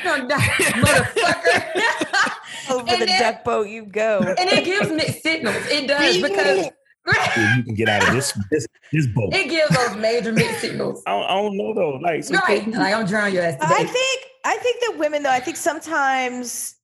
gonna 0.04 0.28
die, 0.28 0.36
motherfucker. 0.38 2.30
Over 2.70 2.84
And 2.88 3.02
the 3.02 3.06
then- 3.06 3.20
duck 3.20 3.44
boat 3.44 3.68
you 3.68 3.84
go. 3.86 4.20
and 4.20 4.48
it 4.48 4.64
gives 4.64 4.90
mixed 4.90 5.22
signals. 5.22 5.56
It 5.68 5.86
does 5.88 6.22
because 6.22 6.70
Yeah, 7.06 7.56
you 7.56 7.62
can 7.64 7.74
get 7.74 7.88
out 7.88 8.08
of 8.08 8.14
this 8.14 8.32
this 8.50 8.66
this 8.92 9.06
boat. 9.08 9.34
it 9.34 9.50
gives 9.50 9.74
those 9.76 9.96
major 9.96 10.32
mixed 10.32 10.60
signals. 10.60 11.02
I 11.06 11.10
don't, 11.10 11.24
I 11.24 11.34
don't 11.34 11.56
know 11.56 11.74
though. 11.74 11.98
Like, 12.02 12.24
so 12.24 12.34
Right. 12.36 12.66
Like 12.68 12.94
I'm 12.94 13.04
drowning 13.06 13.34
your 13.34 13.42
ass 13.44 13.56
I 13.60 13.84
think 13.84 14.22
I 14.44 14.56
think 14.58 14.80
that 14.82 14.98
women 14.98 15.22
though 15.24 15.30
I 15.30 15.40
think 15.40 15.56
sometimes 15.56 16.76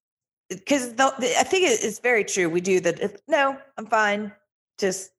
because 0.51 0.93
I 0.99 1.45
think 1.45 1.65
it- 1.67 1.83
it's 1.83 2.01
very 2.01 2.25
true. 2.25 2.49
We 2.51 2.61
do 2.61 2.81
that. 2.81 3.21
No, 3.29 3.57
I'm 3.79 3.87
fine. 3.87 4.33
Just 4.79 5.11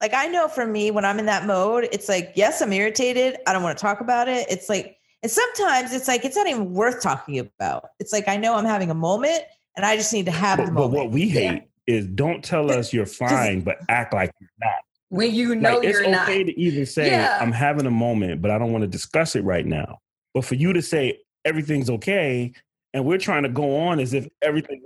like 0.00 0.12
I 0.14 0.26
know 0.26 0.48
for 0.48 0.66
me 0.66 0.90
when 0.90 1.04
I'm 1.04 1.18
in 1.18 1.26
that 1.26 1.46
mode, 1.46 1.88
it's 1.92 2.08
like 2.08 2.32
yes, 2.34 2.60
I'm 2.60 2.72
irritated. 2.72 3.38
I 3.46 3.52
don't 3.52 3.62
want 3.62 3.76
to 3.78 3.82
talk 3.82 4.00
about 4.00 4.28
it. 4.28 4.46
It's 4.50 4.68
like 4.68 4.96
and 5.22 5.30
sometimes 5.32 5.92
it's 5.94 6.06
like 6.08 6.24
it's 6.24 6.36
not 6.36 6.46
even 6.46 6.72
worth 6.74 7.00
talking 7.02 7.38
about. 7.38 7.88
It's 7.98 8.12
like 8.12 8.28
I 8.28 8.36
know 8.36 8.54
I'm 8.54 8.66
having 8.66 8.90
a 8.90 8.94
moment 8.94 9.42
and 9.76 9.86
I 9.86 9.96
just 9.96 10.12
need 10.12 10.26
to 10.26 10.32
have 10.32 10.58
the 10.58 10.64
but, 10.66 10.74
but 10.74 10.90
what 10.90 11.10
we 11.10 11.28
hate 11.28 11.64
is 11.86 12.06
don't 12.06 12.42
tell 12.44 12.70
us 12.70 12.92
you're 12.92 13.06
fine, 13.06 13.60
but 13.62 13.76
act 13.88 14.12
like 14.14 14.32
you're 14.40 14.48
not. 14.60 14.76
when 15.10 15.32
you 15.34 15.54
know 15.54 15.78
like 15.78 15.88
you're 15.88 16.08
not. 16.08 16.28
okay 16.28 16.44
to 16.44 16.60
even 16.60 16.84
say 16.86 17.10
Yeah. 17.10 17.38
I'm 17.40 17.52
having 17.52 17.86
a 17.86 17.90
moment, 17.90 18.42
but 18.42 18.50
I 18.50 18.58
don't 18.58 18.72
want 18.72 18.82
to 18.82 18.88
discuss 18.88 19.36
it 19.36 19.44
right 19.44 19.64
now. 19.66 19.98
But 20.34 20.44
for 20.44 20.56
you 20.56 20.72
to 20.72 20.82
say 20.82 21.20
everything's 21.44 21.88
okay, 21.90 22.52
and 22.94 23.04
we're 23.04 23.18
trying 23.18 23.42
to 23.42 23.48
go 23.48 23.76
on 23.76 23.98
as 23.98 24.14
if 24.14 24.26
everything 24.40 24.80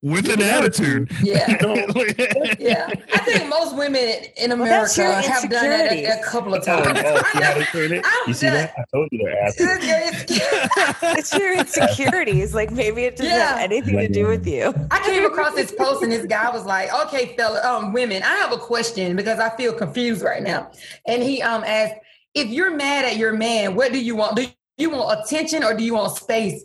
With 0.00 0.28
an 0.32 0.40
attitude. 0.40 1.10
Yeah. 1.22 1.46
Yeah. 2.58 2.88
I 3.12 3.18
think 3.18 3.48
most 3.48 3.74
women 3.76 4.14
in 4.36 4.52
America 4.52 5.02
your 5.02 5.12
have 5.12 5.50
done 5.50 5.64
that 5.70 5.92
a, 5.92 6.20
a 6.20 6.24
couple 6.24 6.54
of 6.54 6.62
Oh, 6.62 6.82
times. 6.84 7.00
oh, 7.04 7.22
I 7.24 7.30
you, 7.34 7.40
know- 7.40 7.46
haven't 7.46 7.66
heard 7.66 7.90
it? 7.90 8.04
I'm 8.06 8.28
you 8.28 8.34
see 8.34 8.46
that? 8.46 8.72
I 8.78 8.84
told 8.94 9.08
you 9.10 9.24
they're 9.24 9.42
assholes. 9.42 9.78
it's 11.18 11.34
your 11.36 11.58
insecurities. 11.58 12.54
Like 12.54 12.70
maybe 12.70 13.02
it 13.04 13.16
doesn't 13.16 13.32
Yeah. 13.32 13.54
have 13.54 13.58
anything 13.60 13.96
to 13.98 14.08
do 14.08 14.28
with 14.28 14.46
you. 14.46 14.72
I 14.92 15.00
came 15.04 15.24
across 15.24 15.54
this 15.54 15.72
post 15.72 16.02
and 16.02 16.12
this 16.12 16.26
guy 16.26 16.48
was 16.50 16.64
like, 16.64 16.92
"Okay, 17.06 17.34
fella, 17.36 17.60
um, 17.68 17.92
women, 17.92 18.22
I 18.22 18.36
have 18.36 18.52
a 18.52 18.56
question 18.58 19.16
because 19.16 19.40
I 19.40 19.50
feel 19.56 19.72
confused 19.72 20.22
right 20.22 20.42
now." 20.42 20.70
And 21.06 21.22
he 21.22 21.42
um 21.42 21.64
asked, 21.64 21.94
"If 22.34 22.48
you're 22.48 22.70
mad 22.76 23.04
at 23.04 23.16
your 23.16 23.32
man, 23.32 23.74
what 23.74 23.92
do 23.92 23.98
you 24.02 24.14
want? 24.14 24.36
Do 24.36 24.46
you 24.78 24.90
want 24.90 25.20
attention 25.20 25.64
or 25.64 25.74
do 25.74 25.82
you 25.82 25.94
want 25.94 26.16
space?" 26.16 26.64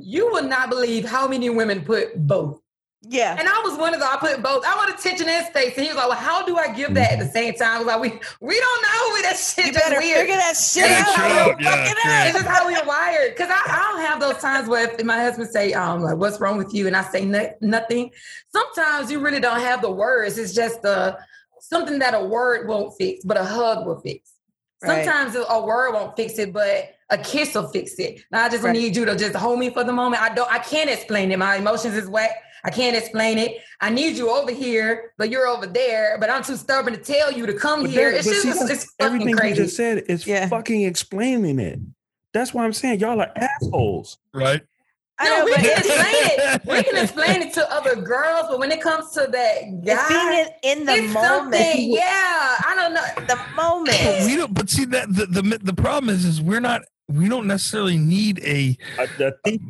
You 0.00 0.30
will 0.32 0.44
not 0.44 0.70
believe 0.70 1.04
how 1.04 1.26
many 1.28 1.50
women 1.50 1.84
put 1.84 2.26
both. 2.26 2.60
Yeah. 3.02 3.36
And 3.38 3.48
I 3.48 3.60
was 3.64 3.78
one 3.78 3.94
of 3.94 4.00
the 4.00 4.06
I 4.06 4.16
put 4.16 4.42
both. 4.42 4.64
I 4.66 4.74
want 4.74 4.92
attention 4.92 5.28
and 5.28 5.46
space. 5.46 5.74
And 5.76 5.84
he 5.84 5.88
was 5.88 5.96
like, 5.96 6.08
"Well, 6.08 6.18
how 6.18 6.44
do 6.44 6.56
I 6.56 6.72
give 6.72 6.94
that 6.94 7.12
at 7.12 7.18
the 7.20 7.28
same 7.28 7.54
time?" 7.54 7.76
I 7.76 7.78
was 7.78 7.86
like, 7.86 8.00
"We 8.00 8.08
we 8.40 8.58
don't 8.58 8.82
know. 8.82 9.12
With 9.12 9.22
that 9.22 9.36
shit 9.38 9.66
You 9.66 9.72
just 9.72 9.84
better 9.84 10.00
weird." 10.00 10.18
figure 10.18 10.34
that 10.34 10.56
shit 10.56 10.90
Yeah, 10.90 11.04
out. 11.06 11.14
true. 11.14 11.52
Fuck 11.52 11.60
Yeah, 11.60 11.84
it 11.84 11.96
true. 11.96 12.10
up. 12.12 12.26
It's 12.26 12.38
just 12.38 12.46
how 12.48 12.66
we're 12.66 12.84
wired. 12.84 13.36
Because 13.36 13.50
I, 13.50 13.60
I 13.66 13.92
don't 13.92 14.00
have 14.04 14.20
those 14.20 14.38
times 14.42 14.68
where 14.68 14.90
if 14.92 15.04
my 15.04 15.16
husband 15.22 15.48
say, 15.48 15.72
um, 15.74 16.02
like, 16.02 16.16
what's 16.16 16.40
wrong 16.40 16.58
with 16.58 16.74
you? 16.74 16.88
And 16.88 16.96
I 16.96 17.02
say 17.04 17.24
no- 17.24 17.52
nothing. 17.60 18.10
Sometimes 18.52 19.12
you 19.12 19.20
really 19.20 19.40
don't 19.40 19.60
have 19.60 19.80
the 19.80 19.90
words. 19.92 20.36
It's 20.36 20.52
just 20.52 20.84
uh, 20.84 21.16
something 21.60 22.00
that 22.00 22.14
a 22.14 22.24
word 22.24 22.66
won't 22.66 22.94
fix, 22.98 23.24
but 23.24 23.36
a 23.36 23.44
hug 23.44 23.86
will 23.86 24.00
fix. 24.00 24.32
Right. 24.82 25.04
Sometimes 25.04 25.36
a 25.48 25.60
word 25.60 25.92
won't 25.94 26.14
fix 26.16 26.38
it, 26.38 26.52
but 26.52 26.90
a 27.10 27.18
kiss 27.18 27.54
will 27.54 27.68
fix 27.68 27.94
it. 27.98 28.20
Now 28.30 28.44
I 28.44 28.48
just 28.48 28.62
Right. 28.62 28.72
need 28.72 28.94
you 28.94 29.04
to 29.06 29.16
just 29.16 29.34
hold 29.34 29.58
me 29.58 29.70
for 29.70 29.82
the 29.82 29.92
moment. 29.92 30.22
I 30.22 30.32
don't 30.34 30.50
I 30.52 30.58
can't 30.58 30.88
explain 30.90 31.32
it. 31.32 31.38
My 31.38 31.56
emotions 31.56 31.94
is 31.96 32.08
wet. 32.08 32.36
I 32.64 32.70
can't 32.70 32.96
explain 32.96 33.38
it. 33.38 33.56
I 33.80 33.90
need 33.90 34.16
you 34.16 34.30
over 34.30 34.50
here, 34.52 35.12
but 35.16 35.30
you're 35.30 35.46
over 35.46 35.66
there. 35.66 36.16
But 36.20 36.28
I'm 36.30 36.42
too 36.44 36.56
stubborn 36.56 36.92
to 36.94 37.00
tell 37.00 37.32
you 37.32 37.46
to 37.46 37.54
come 37.54 37.82
But 37.82 37.90
here. 37.90 38.10
that- 38.10 38.18
It's 38.18 38.28
just 38.28 38.42
see, 38.42 38.48
it's, 38.50 38.58
that's- 38.60 38.82
it's 38.84 38.92
fucking 38.98 39.06
everything 39.06 39.28
you 39.30 39.36
crazy. 39.36 39.62
just 39.62 39.76
said 39.76 40.04
is 40.08 40.26
Yeah. 40.26 40.48
fucking 40.48 40.82
explaining 40.82 41.58
it. 41.60 41.78
That's 42.34 42.52
why 42.52 42.64
I'm 42.64 42.72
saying 42.72 43.00
y'all 43.00 43.20
are 43.20 43.32
assholes. 43.36 44.18
right? 44.34 44.62
I 45.20 45.28
no, 45.28 45.38
know, 45.38 45.44
we 45.46 45.54
can 45.54 45.78
explain 45.78 46.04
it. 46.04 46.62
We 46.68 46.82
can 46.82 46.96
explain 47.02 47.42
it 47.42 47.52
to 47.54 47.72
other 47.72 47.96
girls, 47.96 48.46
but 48.48 48.58
when 48.58 48.70
it 48.70 48.80
comes 48.80 49.10
to 49.12 49.20
that 49.20 49.84
guy, 49.84 49.92
it's 49.92 50.08
being 50.62 50.76
in, 50.76 50.80
in 50.80 50.86
the 50.86 51.04
it's 51.04 51.12
moment. 51.14 51.78
Yeah, 51.78 52.00
I 52.04 52.74
don't 52.76 52.94
know. 52.94 53.04
The 53.26 53.36
But 53.36 53.56
moment. 53.56 54.26
we 54.26 54.36
don't. 54.36 54.54
But 54.54 54.70
see 54.70 54.84
that 54.86 55.12
the, 55.12 55.26
the 55.26 55.58
the 55.62 55.74
problem 55.74 56.14
is 56.14 56.24
is 56.24 56.40
we're 56.40 56.60
not. 56.60 56.82
We 57.08 57.28
don't 57.28 57.46
necessarily 57.46 57.96
need 57.96 58.40
a 58.44 58.76
think 59.44 59.62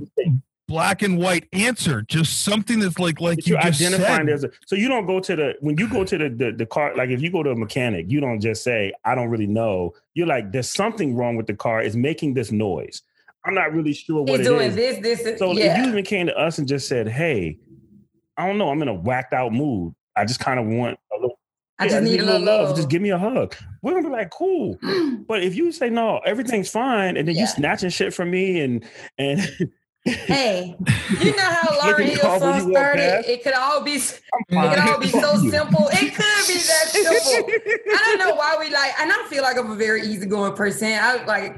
black 0.69 1.03
and 1.03 1.19
white 1.19 1.49
answer. 1.53 2.03
Just 2.03 2.43
something 2.43 2.79
that's 2.79 2.99
like 2.99 3.21
like 3.21 3.47
you 3.47 3.55
you're 3.55 3.63
just 3.63 3.81
identifying 3.81 4.19
said. 4.19 4.29
there's 4.29 4.45
a 4.45 4.51
so 4.67 4.77
you 4.77 4.89
don't 4.89 5.07
go 5.07 5.19
to 5.19 5.35
the 5.35 5.55
when 5.61 5.77
you 5.79 5.89
go 5.89 6.05
to 6.05 6.19
the, 6.19 6.29
the 6.29 6.53
the 6.53 6.67
car 6.67 6.95
like 6.95 7.09
if 7.11 7.23
you 7.23 7.31
go 7.31 7.43
to 7.43 7.51
a 7.51 7.57
mechanic 7.57 8.07
you 8.09 8.21
don't 8.21 8.41
just 8.41 8.63
say 8.63 8.93
I 9.05 9.15
don't 9.15 9.29
really 9.31 9.47
know 9.47 9.95
you're 10.15 10.27
like 10.27 10.53
there's 10.53 10.69
something 10.71 11.17
wrong 11.17 11.37
with 11.37 11.47
the 11.47 11.55
car 11.55 11.81
it's 11.81 11.97
making 11.97 12.35
this 12.35 12.53
noise 12.53 13.03
I'm 13.45 13.55
not 13.55 13.73
really 13.73 13.95
sure 13.95 14.23
what 14.23 14.31
He's 14.39 14.41
it 14.41 14.45
doing 14.51 14.69
is 14.69 14.75
this, 14.75 15.21
this, 15.23 15.39
so 15.39 15.53
if 15.57 15.59
you 15.79 15.85
even 15.89 16.05
came 16.05 16.27
to 16.27 16.37
us 16.37 16.59
and 16.59 16.67
just 16.69 16.89
said 16.89 17.09
hey 17.09 17.59
I 18.37 18.47
don't 18.47 18.59
know 18.59 18.71
I'm 18.71 18.83
in 18.83 18.89
a 18.89 18.95
whacked 18.95 19.33
out 19.33 19.53
mood 19.53 19.95
I 20.17 20.25
just 20.25 20.41
kind 20.41 20.59
of 20.61 20.67
want 20.67 20.99
a 21.13 21.17
little 21.17 21.39
I 21.79 21.85
yeah, 21.85 21.91
just 21.91 22.03
need 22.03 22.21
a 22.21 22.25
little 22.25 22.41
love. 22.43 22.77
just 22.77 22.89
give 22.89 23.01
me 23.03 23.11
a 23.11 23.19
hug 23.19 23.55
we're 23.83 23.93
gonna 23.93 24.03
be 24.09 24.11
like 24.13 24.31
cool 24.31 24.77
but 25.29 25.43
if 25.43 25.55
you 25.55 25.71
say 25.73 25.89
no 25.91 26.19
everything's 26.19 26.69
fine 26.71 27.17
and 27.17 27.27
then 27.29 27.35
Yeah. 27.35 27.43
you 27.43 27.47
snatching 27.47 27.91
shit 27.91 28.13
from 28.13 28.31
me 28.31 28.61
and 28.61 28.85
and 29.19 29.41
hey, 30.05 30.75
you 31.21 31.37
know 31.37 31.43
how 31.43 31.69
Lauryn 31.81 32.05
Hill 32.05 32.39
song 32.41 32.71
started? 32.71 33.31
It 33.31 33.43
could 33.43 33.53
all 33.53 33.83
be. 33.83 33.97
It 33.97 34.15
could 34.49 34.79
all 34.79 34.99
be 34.99 35.09
so 35.09 35.37
simple. 35.37 35.89
It 35.93 36.15
could 36.15 36.47
be 36.47 36.55
that 36.55 36.89
simple. 36.91 37.53
I 37.95 38.17
don't 38.17 38.19
know 38.19 38.35
why 38.37 38.57
we 38.59 38.71
like, 38.71 38.99
and 39.01 39.13
I 39.13 39.27
feel 39.29 39.43
like 39.43 39.59
I'm 39.59 39.71
a 39.71 39.75
very 39.77 40.03
easygoing 40.03 40.55
person. 40.55 40.89
I 40.99 41.23
like, 41.25 41.57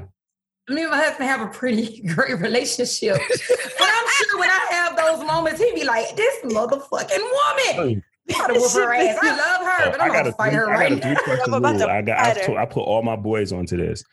me 0.69 0.81
and 0.83 0.91
my 0.91 0.97
husband 0.97 1.27
have 1.29 1.41
a 1.41 1.47
pretty 1.47 2.01
great 2.15 2.39
relationship. 2.39 3.15
but 3.17 3.87
I'm 3.89 4.05
sure 4.15 4.39
when 4.39 4.49
I 4.49 4.67
have 4.71 4.95
those 4.95 5.25
moments, 5.25 5.59
he'd 5.61 5.75
be 5.75 5.83
like, 5.83 6.15
this 6.15 6.39
motherfucking 6.43 7.77
woman. 7.77 8.03
gotta 8.29 8.53
whoop 8.53 8.71
her 8.73 8.93
ass. 8.93 9.17
I 9.21 9.29
love 9.35 9.65
her, 9.65 9.87
Oh, 9.87 9.91
but 9.91 10.01
I'm 10.01 10.11
I 10.11 10.13
gonna 10.15 10.31
fight 10.33 10.53
her 10.53 10.69
I 10.69 10.73
right 10.89 11.03
now. 11.03 11.15
I'm 11.45 11.53
about 11.53 11.77
to 11.79 11.89
I 11.89 12.01
got 12.01 12.19
I, 12.19 12.33
told- 12.41 12.57
I 12.57 12.65
put 12.65 12.81
all 12.81 13.01
my 13.03 13.15
boys 13.15 13.51
onto 13.51 13.75
this. 13.77 14.03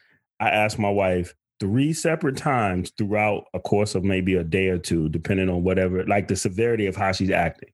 I 0.41 0.49
asked 0.51 0.79
my 0.79 0.91
wife 0.91 1.35
three 1.61 1.93
separate 1.93 2.37
times 2.37 2.93
throughout 2.97 3.45
a 3.53 3.61
course 3.61 3.95
of 3.95 4.05
maybe 4.05 4.35
a 4.37 4.45
day 4.45 4.69
or 4.69 4.79
two, 4.79 5.09
depending 5.09 5.49
on 5.49 5.63
whatever, 5.65 6.05
like 6.07 6.29
the 6.29 6.37
severity 6.37 6.87
of 6.87 6.97
how 6.97 7.13
she's 7.13 7.31
acting. 7.31 7.71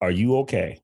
Are 0.00 0.10
you 0.10 0.36
okay? 0.38 0.80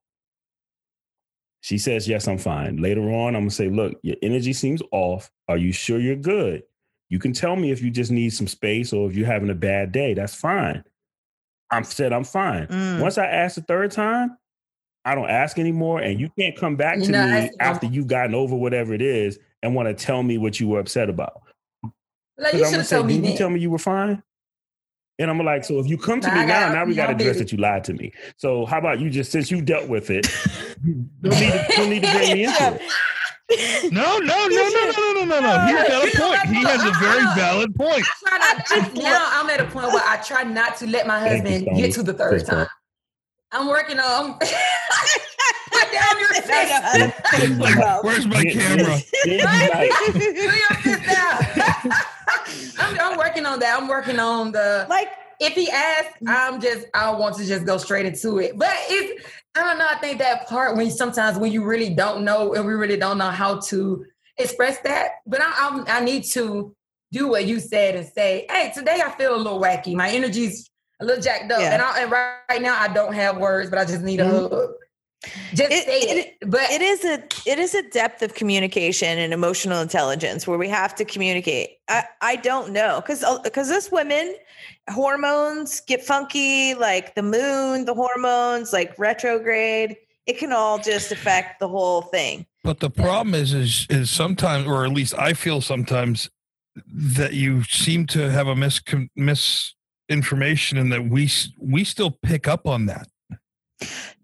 She 1.61 1.77
says, 1.79 2.07
Yes, 2.07 2.29
I'm 2.29 2.39
fine. 2.39 2.77
Later 2.77 3.03
on, 3.11 3.35
I'm 3.35 3.43
gonna 3.43 3.51
say, 3.51 3.69
Look, 3.69 3.99
your 4.03 4.17
energy 4.23 4.53
seems 4.53 4.81
off. 4.93 5.31
Are 5.49 5.57
you 5.59 5.73
sure 5.73 5.99
you're 5.99 6.17
good? 6.17 6.63
You 7.09 7.19
can 7.19 7.33
tell 7.33 7.57
me 7.57 7.71
if 7.71 7.83
you 7.83 7.91
just 7.91 8.11
need 8.11 8.31
some 8.31 8.47
space 8.47 8.93
or 8.93 9.09
if 9.09 9.17
you're 9.17 9.27
having 9.27 9.51
a 9.51 9.55
bad 9.55 9.93
day. 9.93 10.15
That's 10.15 10.35
fine. 10.35 10.85
I'm 11.71 11.85
said 11.85 12.13
I'm 12.13 12.25
fine. 12.25 12.67
Mm. 12.67 13.01
Once 13.01 13.19
I 13.19 13.27
ask 13.27 13.55
the 13.55 13.63
third 13.63 13.91
time, 13.91 14.37
I 15.05 15.15
don't 15.15 15.31
ask 15.31 15.59
anymore, 15.59 16.01
and 16.01 16.21
you 16.21 16.31
can't 16.39 16.57
come 16.57 16.77
back 16.77 16.99
You 16.99 17.05
to 17.05 17.13
know, 17.13 17.27
me 17.27 17.51
after 17.61 17.87
you've 17.87 18.09
gotten 18.09 18.35
over 18.35 18.55
whatever 18.55 18.93
it 18.93 19.03
is 19.03 19.39
and 19.63 19.75
want 19.75 19.89
to 19.89 19.95
tell 19.95 20.23
me 20.23 20.39
what 20.39 20.61
you 20.61 20.69
were 20.69 20.81
upset 20.81 21.09
about. 21.09 21.43
Like, 22.37 22.55
you 22.55 22.65
should 22.67 22.75
have 22.75 22.89
told 22.89 23.07
me 23.07 23.15
didn't 23.15 23.33
you 23.33 23.37
tell 23.39 23.51
me 23.51 23.61
you 23.61 23.71
were 23.71 23.79
fine? 23.79 24.23
And 25.19 25.31
I'm 25.31 25.39
like, 25.39 25.65
so 25.65 25.81
if 25.81 25.89
you 25.89 25.99
come 25.99 26.21
to 26.21 26.29
Nah, 26.29 26.35
me 26.35 26.47
now, 26.47 26.73
now 26.73 26.85
we 26.85 26.95
got 26.95 27.07
to 27.07 27.13
address 27.13 27.39
that 27.39 27.51
you 27.51 27.59
lied 27.59 27.83
to 27.85 27.95
me. 27.95 28.13
So 28.37 28.67
how 28.67 28.79
about 28.79 29.01
you 29.01 29.11
just 29.11 29.33
since 29.33 29.51
you 29.51 29.61
dealt 29.61 29.89
with 29.89 30.11
it, 30.11 30.29
you 30.85 31.09
don't 31.23 31.41
need 31.41 31.51
to, 31.51 31.67
you 31.69 31.77
don't 31.77 31.91
need 31.91 32.03
to 32.05 32.13
bring 32.13 32.33
me 32.35 32.45
into 32.45 32.75
it. 32.75 32.83
No, 33.91 34.19
no, 34.19 34.19
no, 34.19 34.47
no, 34.49 34.69
no, 34.69 34.91
no, 34.91 35.13
no, 35.13 35.25
no, 35.25 35.41
no. 35.41 35.67
He's 35.67 35.89
got 35.89 36.07
a 36.07 36.19
point. 36.21 36.41
He 36.55 36.63
has 36.65 36.85
a 36.85 36.93
very 36.99 37.25
valid 37.35 37.75
point. 37.75 38.05
I 38.27 38.29
try 38.29 38.39
not, 38.39 38.65
I, 38.71 39.03
now 39.03 39.27
I'm 39.33 39.49
at 39.51 39.61
a 39.61 39.65
point 39.65 39.87
where 39.87 40.03
I 40.07 40.19
try 40.19 40.43
not 40.43 40.77
to 40.79 40.87
let 40.87 41.07
my 41.07 41.19
Thank 41.21 41.45
you, 41.47 41.53
husband 41.55 41.77
get 41.79 41.95
to 41.95 42.03
the 42.03 42.13
third 42.13 42.41
Good 42.41 42.47
time. 42.47 42.57
talk. 42.67 42.71
I'm 43.53 43.67
working 43.69 43.99
on. 43.99 44.35
Put 44.39 45.93
down 45.93 46.21
your 46.21 46.29
fist. 46.43 47.59
Like, 47.59 48.05
where's 48.05 48.27
my 48.27 48.45
camera? 48.45 48.99
yeah, 49.25 49.35
yeah, 49.35 49.69
like, 49.69 49.91
Put 50.13 50.23
your 50.23 50.75
fist 50.83 51.07
down. 51.07 51.93
I'm, 52.79 53.01
I'm 53.01 53.19
working 53.19 53.47
on 53.47 53.59
that. 53.61 53.79
I'm 53.81 53.89
working 53.89 54.19
on 54.19 54.53
the. 54.53 54.87
like 54.91 55.09
If 55.41 55.55
he 55.55 55.71
asks, 55.71 56.19
I'm 56.27 56.61
just. 56.61 56.87
I 56.93 57.11
want 57.13 57.37
to 57.37 57.47
just 57.47 57.65
go 57.65 57.79
straight 57.79 58.05
into 58.05 58.39
it. 58.41 58.59
But 58.59 58.75
it's. 58.89 59.25
I 59.57 59.63
don't 59.63 59.79
know. 59.79 59.87
I 59.89 59.97
think 59.97 60.19
that 60.19 60.47
part 60.49 60.77
when 60.77 60.91
sometimes 60.91 61.39
when 61.39 61.53
you 61.53 61.65
really 61.65 61.95
don't 61.95 62.25
know 62.25 62.55
and 62.55 62.65
we 62.67 62.75
really 62.75 62.97
don't 62.97 63.19
know 63.19 63.31
how 63.31 63.59
to 63.61 64.05
express 64.37 64.79
that. 64.81 65.13
But 65.27 65.41
I, 65.43 65.53
I'm, 65.57 65.85
I 65.89 66.01
need 66.05 66.25
to 66.33 66.75
do 67.13 67.29
what 67.29 67.47
you 67.47 67.59
said 67.59 67.97
and 67.97 68.07
say, 68.07 68.47
"Hey, 68.51 68.71
today 68.75 69.01
I 69.05 69.11
feel 69.17 69.35
a 69.35 69.37
little 69.37 69.61
wacky. 69.61 69.95
My 69.95 70.11
energy's 70.11 70.69
a 71.01 71.05
little 71.05 71.23
jacked 71.23 71.51
up, 71.51 71.61
Yeah. 71.61 71.73
and, 71.73 71.83
I, 71.83 72.03
and 72.03 72.11
right, 72.13 72.37
right 72.51 72.63
now 72.63 72.79
I 72.79 72.89
don't 72.89 73.15
have 73.15 73.39
words, 73.39 73.71
but 73.71 73.79
I 73.79 73.85
just 73.85 74.03
need 74.03 74.21
a 74.21 74.25
Mhm. 74.25 74.51
hug. 74.51 74.71
Just 75.53 75.73
It- 75.73 75.85
say 75.87 76.01
it- 76.01 76.17
it. 76.41 76.51
But 76.51 76.71
it 76.71 76.81
is 76.81 77.05
a 77.05 77.15
it 77.45 77.59
is 77.59 77.75
a 77.75 77.83
depth 77.83 78.23
of 78.23 78.35
communication 78.35 79.19
and 79.19 79.33
emotional 79.33 79.81
intelligence 79.81 80.47
where 80.47 80.59
we 80.59 80.69
have 80.69 80.95
to 80.97 81.05
communicate. 81.05 81.71
I 81.89 82.05
I 82.21 82.37
don't 82.37 82.71
know 82.73 83.01
because 83.01 83.25
because 83.43 83.71
us 83.73 83.91
women 83.91 84.37
hormones 84.89 85.81
get 85.81 86.05
funky 86.05 86.75
like 86.75 87.15
the 87.15 87.23
moon, 87.23 87.85
the 87.85 87.95
hormones 87.95 88.73
like 88.73 88.99
retrograde. 88.99 89.97
It 90.27 90.39
can 90.39 90.53
all 90.53 90.79
just 90.79 91.11
affect 91.11 91.59
the 91.59 91.69
whole 91.69 92.03
thing. 92.03 92.47
But 92.65 92.81
the 92.81 92.91
problem 92.91 93.35
is, 93.35 93.55
is, 93.55 93.87
is 93.89 94.11
sometimes, 94.11 94.67
or 94.67 94.85
at 94.85 94.93
least 94.93 95.15
I 95.19 95.33
feel 95.33 95.61
sometimes, 95.61 96.29
that 96.87 97.33
you 97.33 97.65
seem 97.65 98.07
to 98.09 98.31
have 98.31 98.47
a 98.47 98.55
mis 98.55 98.81
misinformation, 99.17 100.79
and 100.79 100.93
that 100.93 101.09
we 101.09 101.31
we 101.59 101.85
still 101.85 102.11
pick 102.11 102.47
up 102.47 102.67
on 102.67 102.87
that. 102.87 103.09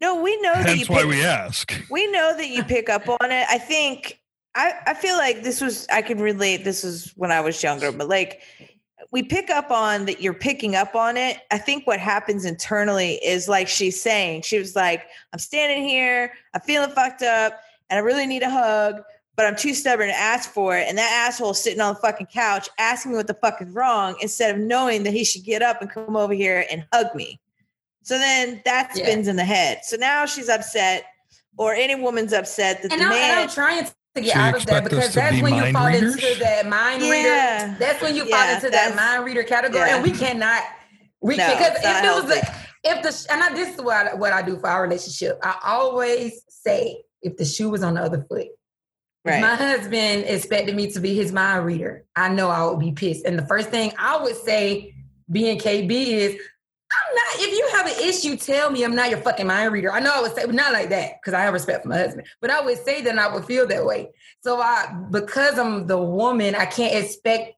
No, 0.01 0.21
we 0.21 0.41
know 0.41 0.53
that 0.55 0.77
you 0.77 0.87
why 0.87 1.01
pick- 1.03 1.11
we 1.11 1.25
ask. 1.25 1.83
we 1.91 2.11
know 2.11 2.37
that 2.37 2.49
you 2.49 2.65
pick 2.65 2.89
up 2.89 3.09
on 3.09 3.31
it. 3.31 3.47
I 3.49 3.59
think 3.59 4.21
I, 4.55 4.73
I 4.87 4.95
feel 4.95 5.17
like 5.17 5.43
this 5.43 5.61
was 5.61 5.87
I 5.91 6.03
can 6.03 6.19
relate. 6.19 6.65
This 6.65 6.85
was 6.85 7.13
when 7.17 7.33
I 7.33 7.41
was 7.41 7.63
younger, 7.63 7.91
but 7.93 8.09
like 8.09 8.43
we 9.15 9.23
pick 9.23 9.49
up 9.49 9.71
on 9.71 10.07
that 10.07 10.21
you're 10.21 10.35
picking 10.35 10.75
up 10.75 10.97
on 10.97 11.17
it. 11.17 11.39
I 11.53 11.57
think 11.57 11.87
what 11.87 12.01
happens 12.01 12.45
internally 12.45 13.25
is 13.25 13.49
like 13.49 13.69
she's 13.69 14.03
saying, 14.03 14.43
she 14.43 14.59
was 14.59 14.75
like, 14.75 15.05
I'm 15.33 15.39
standing 15.39 15.89
here, 15.89 16.33
I'm 16.53 16.61
feeling 16.63 16.91
fucked 16.91 17.23
up, 17.23 17.61
and 17.89 17.97
I 17.97 18.01
really 18.03 18.27
need 18.27 18.43
a 18.43 18.51
hug, 18.51 19.03
but 19.37 19.47
I'm 19.47 19.55
too 19.55 19.73
stubborn 19.73 20.09
to 20.09 20.15
ask 20.17 20.51
for 20.51 20.77
it. 20.77 20.89
And 20.89 20.99
that 20.99 21.29
asshole 21.29 21.55
sitting 21.55 21.81
on 21.81 21.95
the 21.95 22.01
fucking 22.01 22.27
couch 22.27 22.69
asking 22.81 23.13
me 23.13 23.17
what 23.17 23.29
the 23.29 23.35
fuck 23.35 23.63
is 23.63 23.69
wrong 23.69 24.17
instead 24.21 24.53
of 24.53 24.61
knowing 24.61 25.05
that 25.05 25.13
he 25.13 25.23
should 25.23 25.45
get 25.45 25.63
up 25.63 25.81
and 25.81 25.89
come 25.89 26.17
over 26.17 26.35
here 26.35 26.67
and 26.69 26.85
hug 26.93 27.15
me. 27.15 27.39
So 28.03 28.19
then 28.19 28.63
that 28.65 28.91
Yeah. 28.97 29.05
spins 29.05 29.29
in 29.29 29.37
the 29.37 29.45
head. 29.45 29.85
So 29.85 29.97
now 29.97 30.27
she's 30.27 30.49
upset, 30.49 31.05
or 31.57 31.73
any 31.73 31.95
woman's 31.95 32.33
upset 32.33 32.83
that 32.83 32.91
and, 32.91 33.01
the 33.01 33.05
and 33.05 33.15
man. 33.15 33.39
I'm 33.39 33.49
trying 33.49 33.89
to 34.15 34.21
get 34.23 34.35
So 34.35 34.41
out 34.41 34.57
of 34.57 34.67
that 34.67 34.85
because 34.85 35.15
that's 35.15 35.37
be 35.37 35.43
when 35.43 35.55
you 35.55 35.73
fall 35.73 35.87
readers? 35.89 36.15
into 36.17 36.39
that 36.41 36.67
mind 36.67 37.03
Yeah. 37.03 37.11
reader. 37.67 37.77
That's 37.79 38.03
when 38.03 38.15
you 38.15 38.25
fall 38.31 38.49
into 38.55 38.71
that 38.71 38.95
mind 38.95 39.25
reader 39.25 39.43
category, 39.43 39.89
yeah. 39.89 39.97
and 39.97 40.03
we 40.05 40.13
cannot. 40.13 40.63
We 41.21 41.37
No, 41.37 41.49
because 41.49 41.77
if 41.79 41.83
not 41.85 42.05
it 42.05 42.23
was 42.25 42.35
healthy. 42.35 42.49
a, 42.85 42.91
if 42.97 43.03
the 43.03 43.33
and 43.33 43.43
I, 43.43 43.55
this 43.55 43.75
is 43.75 43.81
what 43.81 44.07
I, 44.09 44.15
what 44.15 44.33
I 44.33 44.43
do 44.43 44.59
for 44.59 44.69
our 44.69 44.83
relationship. 44.83 45.39
I 45.43 45.57
always 45.65 46.43
say 46.49 47.03
if 47.23 47.37
the 47.37 47.45
shoe 47.45 47.71
was 47.71 47.83
on 47.83 47.95
the 47.95 48.03
other 48.03 48.25
foot. 48.29 48.49
If 49.27 49.41
my 49.41 49.55
husband 49.55 50.25
expected 50.27 50.77
me 50.77 50.91
to 50.93 51.01
be 51.01 51.15
his 51.15 51.33
mind 51.33 51.65
reader, 51.65 52.05
I 52.15 52.29
know 52.29 52.51
I 52.51 52.63
would 52.67 52.79
be 52.79 52.93
pissed. 52.93 53.25
And 53.25 53.39
the 53.39 53.47
first 53.47 53.71
thing 53.71 53.91
I 53.99 54.23
would 54.23 54.37
say, 54.37 54.95
being 55.33 55.59
KB, 55.59 55.91
is 55.91 56.37
I'm 56.95 57.15
not. 57.15 57.49
If 57.49 57.53
you 57.53 57.69
have 57.77 57.87
an 57.87 58.09
issue, 58.09 58.37
tell 58.37 58.71
me 58.71 58.85
I'm 58.85 58.95
not 58.95 59.11
your 59.11 59.21
fucking 59.21 59.47
mind 59.47 59.73
reader. 59.73 59.93
I 59.93 60.01
know 60.01 60.13
I 60.15 60.21
would 60.23 60.35
say, 60.35 60.47
but 60.47 60.55
not 60.55 60.73
like 60.73 60.91
that 60.91 61.21
because 61.21 61.35
I 61.35 61.43
have 61.43 61.53
respect 61.55 61.83
for 61.83 61.89
my 61.89 61.99
husband. 61.99 62.27
But 62.41 62.51
I 62.51 62.61
would 62.61 62.79
say 62.85 63.03
that 63.03 63.19
I 63.19 63.33
would 63.33 63.45
feel 63.45 63.67
that 63.67 63.85
way. 63.85 64.11
So 64.43 64.61
I, 64.61 65.05
because 65.11 65.59
I'm 65.59 65.87
the 65.87 65.99
woman, 65.99 66.55
I 66.55 66.67
can't 66.67 66.95
expect 66.95 67.55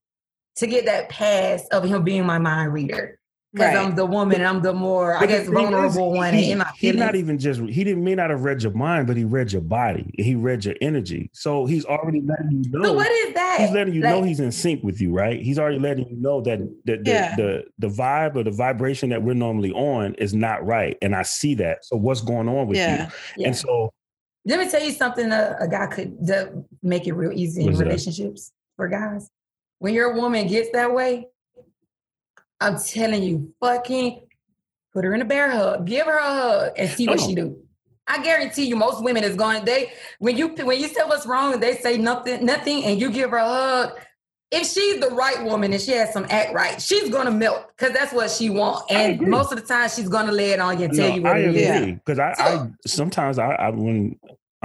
to 0.57 0.67
get 0.67 0.87
that 0.87 1.09
pass 1.09 1.67
of 1.69 1.85
him 1.85 2.03
being 2.03 2.25
my 2.25 2.39
mind 2.39 2.73
reader 2.73 3.19
because 3.57 3.75
Right. 3.75 3.85
I'm 3.87 3.95
the 3.95 4.05
woman. 4.05 4.45
I'm 4.45 4.61
the 4.61 4.75
more, 4.75 5.17
I 5.17 5.21
But 5.21 5.27
the 5.29 5.33
guess, 5.39 5.47
thing 5.49 5.55
is, 5.57 5.61
vulnerable 5.71 6.13
one 6.13 6.35
he- 6.35 6.51
in 6.51 6.59
my 6.59 6.71
he's 6.77 6.95
not 6.95 7.15
even 7.15 7.39
just 7.39 7.61
he 7.61 7.85
didn't 7.85 8.05
may 8.05 8.15
not 8.15 8.29
have 8.31 8.43
read 8.45 8.63
your 8.63 8.73
mind, 8.73 9.07
but 9.07 9.17
he 9.17 9.25
read 9.25 9.51
your 9.53 9.63
body. 9.63 10.11
He 10.19 10.35
read 10.35 10.65
your 10.67 10.75
energy. 10.83 11.31
So 11.33 11.65
he's 11.65 11.85
already 11.87 12.21
letting 12.21 12.51
you 12.65 12.71
know. 12.71 12.85
so 12.85 12.93
what 12.93 13.11
is 13.11 13.33
that? 13.35 13.57
he's 13.61 13.71
letting 13.71 13.95
you 13.95 14.01
know 14.03 14.23
he's 14.23 14.41
in 14.41 14.53
sync 14.53 14.83
with 14.85 15.01
you, 15.01 15.13
right? 15.13 15.41
He's 15.41 15.59
already 15.59 15.79
letting 15.79 16.07
you 16.09 16.17
know 16.17 16.41
that 16.43 16.59
the 16.85 16.97
the, 16.99 17.11
Yeah. 17.11 17.35
the 17.37 17.65
the 17.79 17.89
vibe 17.89 18.37
or 18.37 18.43
the 18.43 18.51
vibration 18.51 19.09
that 19.11 19.23
we're 19.23 19.33
normally 19.35 19.73
on 19.73 20.15
is 20.17 20.35
not 20.35 20.65
right, 20.67 20.99
and 21.01 21.15
I 21.17 21.23
see 21.23 21.55
that. 21.55 21.85
So 21.87 21.97
what's 21.97 22.21
going 22.21 22.49
on 22.49 22.67
with 22.67 22.77
Yeah. 22.77 23.07
you? 23.07 23.13
Yeah. 23.39 23.47
And 23.49 23.57
so 23.57 23.91
Let 24.45 24.61
me 24.61 24.71
tell 24.71 24.83
you 24.83 24.93
something 24.93 25.33
a, 25.33 25.57
a 25.61 25.67
guy 25.67 25.87
could 25.87 26.25
that 26.27 26.53
make 26.83 27.07
it 27.09 27.15
real 27.15 27.33
easy 27.33 27.63
in 27.63 27.67
What's 27.69 27.79
that? 27.79 27.87
relationships 27.87 28.53
for 28.77 28.87
guys. 28.89 29.29
When 29.79 29.93
your 29.95 30.15
woman 30.15 30.47
gets 30.47 30.71
that 30.73 30.93
way, 30.95 31.27
I'm 32.61 32.79
telling 32.79 33.23
you, 33.23 33.53
fucking 33.61 34.21
put 34.93 35.05
her 35.05 35.15
in 35.15 35.23
a 35.23 35.25
bear 35.27 35.51
hug, 35.51 35.87
give 35.87 36.07
her 36.07 36.17
a 36.17 36.23
hug, 36.25 36.73
and 36.77 36.89
see 36.91 37.07
what 37.07 37.21
Oh. 37.21 37.27
she 37.27 37.35
do. 37.35 37.59
I 38.09 38.23
guarantee 38.23 38.65
you, 38.67 38.77
most 38.77 39.03
women 39.03 39.25
is 39.25 39.35
going. 39.35 39.65
They 39.65 39.93
when 40.21 40.37
you 40.37 40.49
when 40.49 40.81
you 40.81 40.87
say 40.89 41.03
what's 41.07 41.27
wrong, 41.27 41.59
they 41.59 41.75
say 41.77 41.99
nothing, 41.99 42.45
nothing, 42.45 42.85
and 42.85 43.01
you 43.01 43.11
give 43.11 43.31
her 43.31 43.37
a 43.39 43.45
hug. 43.45 43.99
If 44.53 44.65
she's 44.69 45.01
the 45.01 45.09
right 45.11 45.43
woman 45.45 45.73
and 45.73 45.83
she 45.83 45.91
has 45.91 46.13
some 46.13 46.25
act 46.31 46.55
right, 46.55 46.81
she's 46.81 47.11
gonna 47.11 47.33
melt 47.33 47.67
because 47.77 47.93
that's 47.93 48.13
what 48.13 48.31
she 48.31 48.49
wants. 48.49 48.85
And 48.91 49.21
most 49.23 49.51
of 49.51 49.61
the 49.61 49.67
time, 49.67 49.89
she's 49.91 50.09
gonna 50.09 50.31
lay 50.31 50.51
it 50.53 50.61
on 50.61 50.79
you 50.79 50.85
and 50.85 50.95
tell 50.95 51.09
No, 51.09 51.15
you 51.17 51.23
what 51.23 51.33
I 51.33 51.39
it 51.41 51.49
agree 51.81 51.93
because 51.95 52.21
I, 52.21 52.33
I 52.39 52.69
sometimes 52.87 53.41
I, 53.41 53.51
I 53.55 53.71
when 53.71 54.17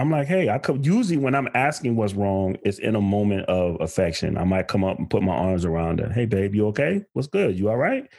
I'm 0.01 0.09
like, 0.09 0.27
hey, 0.27 0.49
I 0.49 0.57
could 0.57 0.83
usually 0.83 1.17
when 1.17 1.35
I'm 1.35 1.47
asking 1.53 1.95
what's 1.95 2.15
wrong, 2.15 2.57
it's 2.65 2.79
in 2.79 2.95
a 2.95 3.01
moment 3.01 3.45
of 3.45 3.79
affection. 3.79 4.35
I 4.35 4.43
might 4.43 4.67
come 4.67 4.83
up 4.83 4.97
and 4.97 5.07
put 5.07 5.21
my 5.21 5.35
arms 5.35 5.63
around 5.63 5.99
her. 5.99 6.11
Hey, 6.11 6.25
babe, 6.25 6.55
you 6.55 6.65
okay? 6.69 7.05
What's 7.13 7.27
good? 7.27 7.57
You 7.57 7.69
all 7.69 7.77
right? 7.77 8.09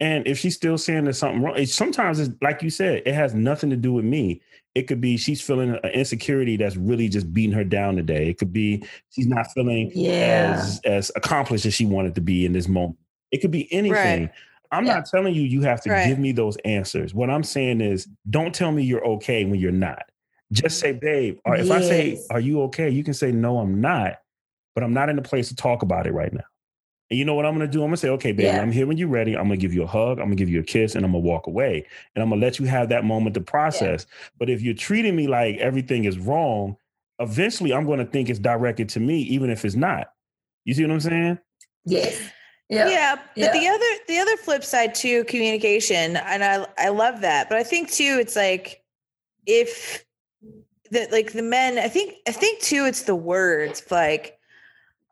And 0.00 0.26
if 0.26 0.38
she's 0.38 0.56
still 0.56 0.78
saying 0.78 1.04
there's 1.04 1.18
something 1.18 1.42
wrong, 1.42 1.54
it's, 1.58 1.74
sometimes 1.74 2.18
it's 2.20 2.34
like 2.40 2.62
you 2.62 2.70
said, 2.70 3.02
it 3.04 3.14
has 3.14 3.34
nothing 3.34 3.68
to 3.68 3.76
do 3.76 3.92
with 3.92 4.06
me. 4.06 4.40
It 4.74 4.84
could 4.88 4.98
be 5.00 5.18
she's 5.18 5.42
feeling 5.42 5.70
an 5.82 5.90
insecurity 5.92 6.56
that's 6.56 6.76
really 6.76 7.08
just 7.10 7.30
beating 7.34 7.52
her 7.54 7.64
down 7.64 7.96
today. 7.96 8.30
It 8.30 8.38
could 8.38 8.52
be 8.52 8.82
she's 9.10 9.26
not 9.26 9.46
feeling 9.52 9.92
Yeah. 9.94 10.54
as 10.56 10.80
as 10.86 11.12
accomplished 11.16 11.66
as 11.66 11.74
she 11.74 11.84
wanted 11.84 12.14
to 12.14 12.22
be 12.22 12.46
in 12.46 12.52
this 12.52 12.66
moment. 12.66 12.98
It 13.30 13.42
could 13.42 13.50
be 13.50 13.70
anything. 13.70 14.22
Right. 14.22 14.30
I'm 14.72 14.86
Yeah. 14.86 14.94
not 14.94 15.06
telling 15.06 15.34
you 15.34 15.42
you 15.42 15.60
have 15.62 15.82
to 15.82 15.90
Right. 15.90 16.06
give 16.08 16.18
me 16.18 16.32
those 16.32 16.56
answers. 16.64 17.12
What 17.14 17.28
I'm 17.28 17.42
saying 17.42 17.82
is, 17.82 18.08
don't 18.30 18.54
tell 18.54 18.72
me 18.72 18.84
you're 18.84 19.06
okay 19.06 19.44
when 19.44 19.60
you're 19.60 19.70
not. 19.70 20.02
Just 20.52 20.78
say, 20.78 20.92
babe, 20.92 21.38
or 21.44 21.56
if 21.56 21.70
I 21.70 21.80
say, 21.80 22.20
are 22.30 22.40
you 22.40 22.62
okay? 22.62 22.88
You 22.88 23.02
can 23.02 23.14
say, 23.14 23.32
no, 23.32 23.58
I'm 23.58 23.80
not, 23.80 24.20
but 24.74 24.84
I'm 24.84 24.92
not 24.94 25.08
in 25.08 25.18
a 25.18 25.22
place 25.22 25.48
to 25.48 25.56
talk 25.56 25.82
about 25.82 26.06
it 26.06 26.12
right 26.12 26.32
now. 26.32 26.44
And 27.10 27.18
you 27.18 27.24
know 27.24 27.34
what 27.34 27.46
I'm 27.46 27.54
gonna 27.54 27.68
do? 27.68 27.82
I'm 27.82 27.88
gonna 27.88 27.96
say, 27.96 28.08
okay, 28.10 28.32
baby, 28.32 28.44
Yeah. 28.44 28.60
I'm 28.60 28.72
here 28.72 28.86
when 28.86 28.96
you're 28.96 29.08
ready. 29.08 29.36
I'm 29.36 29.44
gonna 29.44 29.56
give 29.56 29.72
you 29.74 29.82
a 29.82 29.86
hug, 29.86 30.18
I'm 30.18 30.26
gonna 30.26 30.36
give 30.36 30.48
you 30.48 30.60
a 30.60 30.64
kiss, 30.64 30.94
and 30.94 31.04
I'm 31.04 31.12
gonna 31.12 31.22
walk 31.24 31.46
away. 31.46 31.84
And 32.14 32.22
I'm 32.22 32.30
gonna 32.30 32.40
let 32.40 32.58
you 32.58 32.66
have 32.66 32.88
that 32.88 33.04
moment 33.04 33.34
to 33.34 33.40
process. 33.40 34.06
But 34.38 34.50
if 34.50 34.62
you're 34.62 34.74
treating 34.74 35.14
me 35.14 35.26
like 35.28 35.56
everything 35.58 36.04
is 36.04 36.18
wrong, 36.18 36.76
eventually 37.20 37.72
I'm 37.72 37.86
gonna 37.86 38.04
think 38.06 38.28
it's 38.28 38.38
directed 38.40 38.88
to 38.90 39.00
me, 39.00 39.20
even 39.22 39.50
if 39.50 39.64
it's 39.64 39.76
not. 39.76 40.12
You 40.64 40.74
see 40.74 40.82
what 40.84 40.92
I'm 40.92 41.00
saying? 41.00 41.38
Yes. 41.84 42.20
Yeah. 42.68 42.88
Yeah. 42.88 43.14
but 43.14 43.24
Yeah. 43.36 43.52
the 43.52 43.68
other 43.68 44.02
the 44.08 44.18
other 44.18 44.36
flip 44.38 44.64
side 44.64 44.94
to 44.96 45.24
communication, 45.24 46.16
and 46.16 46.42
I 46.44 46.66
I 46.76 46.88
love 46.88 47.20
that. 47.20 47.48
But 47.48 47.58
I 47.58 47.62
think 47.62 47.90
too, 47.92 48.18
it's 48.20 48.34
like 48.36 48.82
if 49.46 50.04
that 50.90 51.12
like 51.12 51.32
the 51.32 51.42
men 51.42 51.78
i 51.78 51.88
think 51.88 52.14
i 52.26 52.32
think 52.32 52.60
too 52.60 52.84
it's 52.84 53.02
the 53.02 53.16
words 53.16 53.82
like 53.90 54.36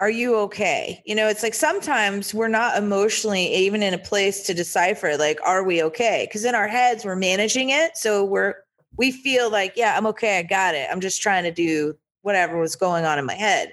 are 0.00 0.10
you 0.10 0.36
okay? 0.36 1.02
You 1.06 1.14
know 1.14 1.28
it's 1.28 1.42
like 1.42 1.54
sometimes 1.54 2.34
we're 2.34 2.48
not 2.48 2.76
emotionally 2.76 3.46
even 3.54 3.82
in 3.82 3.94
a 3.94 3.98
place 3.98 4.42
to 4.42 4.54
decipher 4.54 5.16
like 5.16 5.38
are 5.44 5.62
we 5.62 5.82
okay? 5.84 6.26
Because 6.28 6.44
in 6.44 6.54
our 6.54 6.68
heads 6.68 7.04
we're 7.04 7.16
managing 7.16 7.70
it 7.70 7.96
so 7.96 8.24
we're 8.24 8.54
we 8.96 9.10
feel 9.10 9.50
like 9.50 9.72
yeah 9.76 9.96
i'm 9.96 10.06
okay 10.06 10.38
i 10.38 10.42
got 10.42 10.74
it. 10.74 10.88
I'm 10.90 11.00
just 11.00 11.22
trying 11.22 11.44
to 11.44 11.50
do 11.50 11.96
whatever 12.22 12.58
was 12.58 12.76
going 12.76 13.04
on 13.04 13.18
in 13.18 13.24
my 13.24 13.34
head. 13.34 13.72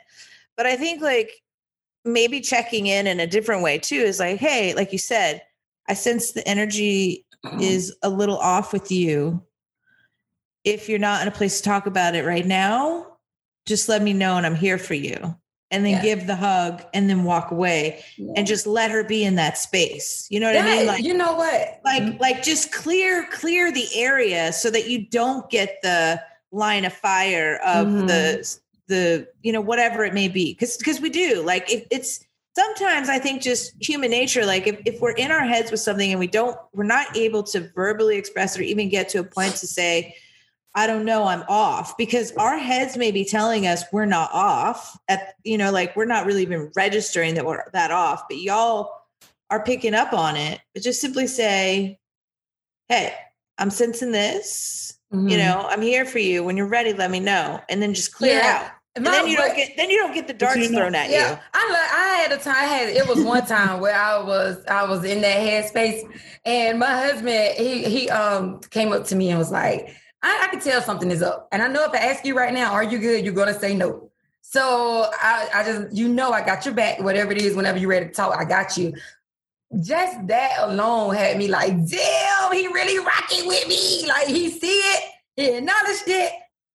But 0.56 0.68
i 0.68 0.76
think 0.76 1.02
like 1.02 1.32
maybe 2.06 2.40
checking 2.40 2.88
in 2.88 3.08
in 3.08 3.20
a 3.20 3.28
different 3.28 3.64
way 3.64 3.78
too 3.78 3.96
is 3.96 4.20
like 4.20 4.40
hey 4.40 4.74
like 4.74 4.92
you 4.92 4.98
said 4.98 5.42
i 5.88 5.94
sense 5.94 6.32
the 6.32 6.48
energy 6.48 7.26
is 7.60 7.96
a 8.04 8.10
little 8.10 8.38
off 8.38 8.74
with 8.74 8.92
you 8.92 9.44
if 10.64 10.90
you're 10.90 11.00
not 11.00 11.22
in 11.22 11.28
a 11.28 11.32
place 11.32 11.58
to 11.58 11.64
talk 11.64 11.86
about 11.86 12.16
it 12.16 12.26
right 12.26 12.46
now, 12.46 13.18
just 13.66 13.90
let 13.90 14.02
me 14.02 14.14
know 14.14 14.38
and 14.38 14.46
I'm 14.46 14.56
here 14.56 14.78
for 14.78 14.94
you. 14.94 15.36
And 15.74 15.86
then 15.86 15.94
Yeah. 15.94 16.02
give 16.02 16.28
the 16.28 16.36
hug 16.36 16.84
and 16.94 17.10
then 17.10 17.24
walk 17.24 17.52
away 17.52 18.04
and 18.36 18.46
just 18.46 18.68
let 18.68 18.92
her 18.92 19.06
be 19.06 19.24
in 19.24 19.36
that 19.36 19.58
space. 19.58 20.28
You 20.30 20.42
know 20.42 20.52
what 20.52 20.62
I 20.62 20.66
mean? 20.66 20.86
Like 20.86 21.04
you 21.04 21.14
know 21.14 21.34
what? 21.34 21.80
like 21.86 22.20
like 22.20 22.44
just 22.44 22.74
clear 22.74 23.26
clear 23.32 23.72
the 23.72 23.88
area 23.96 24.52
so 24.52 24.70
that 24.70 24.90
you 24.90 25.08
don't 25.08 25.50
get 25.50 25.78
the 25.82 26.22
line 26.52 26.84
of 26.84 26.92
fire 26.92 27.62
of 27.66 27.88
Mhm. 27.88 28.08
the 28.08 28.58
the 28.88 29.28
you 29.42 29.54
know 29.54 29.62
whatever 29.62 30.04
it 30.04 30.14
may 30.14 30.28
be 30.28 30.52
because 30.54 30.76
because 30.76 31.00
we 31.00 31.10
do 31.10 31.42
like 31.44 31.72
if 31.72 31.86
it's 31.90 32.26
sometimes 32.58 33.08
i 33.08 33.18
think 33.18 33.42
just 33.42 33.74
human 33.80 34.12
nature 34.12 34.46
like 34.46 34.68
if, 34.68 34.78
if 34.86 35.00
we're 35.00 35.12
in 35.14 35.32
our 35.32 35.46
heads 35.46 35.72
with 35.72 35.80
something 35.80 36.12
and 36.12 36.20
we 36.20 36.28
don't 36.28 36.58
we're 36.74 36.84
not 36.84 37.16
able 37.16 37.42
to 37.42 37.62
verbally 37.74 38.18
express 38.18 38.58
it 38.58 38.60
or 38.60 38.64
even 38.64 38.90
get 38.90 39.08
to 39.08 39.20
a 39.20 39.24
point 39.24 39.56
to 39.56 39.66
say 39.66 40.14
i 40.76 40.88
don't 40.88 41.06
know 41.06 41.26
i'm 41.26 41.44
off 41.50 41.98
because 41.98 42.32
our 42.34 42.58
heads 42.58 42.98
may 42.98 43.12
be 43.12 43.26
telling 43.26 43.68
us 43.68 43.84
we're 43.92 44.06
not 44.06 44.30
off 44.34 44.98
at 45.08 45.36
you 45.44 45.58
know 45.58 45.72
like 45.72 45.96
we're 45.96 46.06
not 46.06 46.26
really 46.26 46.42
even 46.42 46.72
registering 46.76 47.36
that 47.36 47.46
we're 47.46 47.64
that 47.74 47.92
off 47.92 48.24
but 48.30 48.38
y'all 48.40 48.92
are 49.50 49.64
picking 49.64 49.94
up 49.94 50.14
on 50.14 50.36
it 50.38 50.60
but 50.74 50.84
just 50.84 51.02
simply 51.02 51.28
say 51.28 52.00
hey 52.90 53.14
i'm 53.58 53.70
sensing 53.70 54.12
this 54.12 54.98
you 55.12 55.18
Mhm. 55.18 55.38
know 55.40 55.68
i'm 55.70 55.82
here 55.82 56.06
for 56.06 56.20
you 56.20 56.44
when 56.44 56.56
you're 56.56 56.68
ready 56.68 56.94
let 56.94 57.12
me 57.12 57.20
know 57.20 57.60
and 57.70 57.82
then 57.82 57.94
just 57.94 58.14
clear 58.14 58.40
Yeah. 58.40 58.62
out 58.66 58.72
and 58.96 59.04
My- 59.06 59.12
then 59.12 59.28
you 59.28 59.36
don't 59.38 59.56
get 59.56 59.76
then 59.78 59.90
you 59.90 59.98
don't 59.98 60.14
get 60.14 60.28
the 60.28 60.34
But 60.34 60.40
darts 60.40 60.68
thrown 60.70 60.96
at 60.96 61.10
Yeah, 61.10 61.32
you 61.32 61.38
I 61.54 61.70
lo- 61.70 61.98
I 61.98 62.16
had 62.22 62.32
a 62.34 62.38
time. 62.38 62.56
I 62.58 62.64
had 62.66 62.90
it 62.90 63.08
was 63.08 63.22
one 63.22 63.46
time 63.46 63.80
where 63.80 63.96
I 63.96 64.22
was 64.22 64.64
I 64.68 64.84
was 64.84 65.04
in 65.06 65.22
that 65.22 65.38
headspace, 65.38 66.04
and 66.46 66.78
my 66.80 66.88
husband 67.08 67.56
he 67.58 67.84
he 67.86 68.10
um 68.10 68.60
came 68.70 68.92
up 68.92 69.06
to 69.06 69.16
me 69.16 69.30
and 69.30 69.40
was 69.40 69.50
like, 69.50 69.88
I, 70.24 70.44
I 70.44 70.48
can 70.50 70.60
tell 70.60 70.82
something 70.82 71.10
is 71.12 71.22
up, 71.22 71.48
and 71.52 71.62
I 71.62 71.68
know 71.68 71.84
if 71.84 71.92
I 71.92 71.98
ask 71.98 72.26
you 72.26 72.36
right 72.38 72.54
now, 72.54 72.74
are 72.74 72.84
you 72.84 73.00
good? 73.00 73.26
You're 73.26 73.34
gonna 73.34 73.58
say 73.60 73.76
no. 73.76 74.10
So 74.42 75.10
I 75.14 75.50
I 75.54 75.64
just 75.64 75.94
you 75.96 76.08
know 76.08 76.32
I 76.32 76.46
got 76.46 76.66
your 76.66 76.74
back. 76.76 77.00
Whatever 77.00 77.32
it 77.32 77.42
is, 77.42 77.56
whenever 77.56 77.78
you're 77.78 77.90
ready 77.90 78.08
to 78.08 78.12
talk, 78.12 78.36
I 78.38 78.44
got 78.46 78.78
you. 78.78 78.94
Just 79.82 80.28
that 80.28 80.58
alone 80.60 81.16
had 81.16 81.38
me 81.38 81.48
like, 81.48 81.72
damn, 81.88 82.52
he 82.52 82.68
really 82.68 83.00
rocking 83.00 83.48
with 83.48 83.68
me. 83.68 84.06
Like 84.08 84.28
he 84.28 84.50
see 84.50 84.68
it, 84.68 85.04
he 85.36 85.46
acknowledged 85.58 86.04
it. 86.08 86.34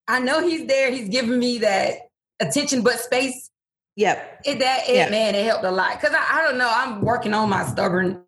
I 0.08 0.20
know 0.20 0.46
he's 0.46 0.66
there. 0.66 0.90
He's 0.90 1.08
giving 1.08 1.38
me 1.38 1.58
that 1.58 2.10
attention, 2.40 2.82
but 2.82 2.98
space 2.98 3.50
yep 3.96 4.40
it 4.44 4.58
that 4.58 4.88
it 4.88 4.94
Yeah. 4.94 5.08
man 5.08 5.34
it 5.34 5.44
helped 5.46 5.64
a 5.64 5.70
lot 5.70 5.98
because 5.98 6.14
I, 6.14 6.38
I 6.38 6.42
don't 6.42 6.58
know 6.58 6.70
i'm 6.70 7.00
working 7.00 7.32
on 7.32 7.48
my 7.48 7.64
stubborn 7.64 8.22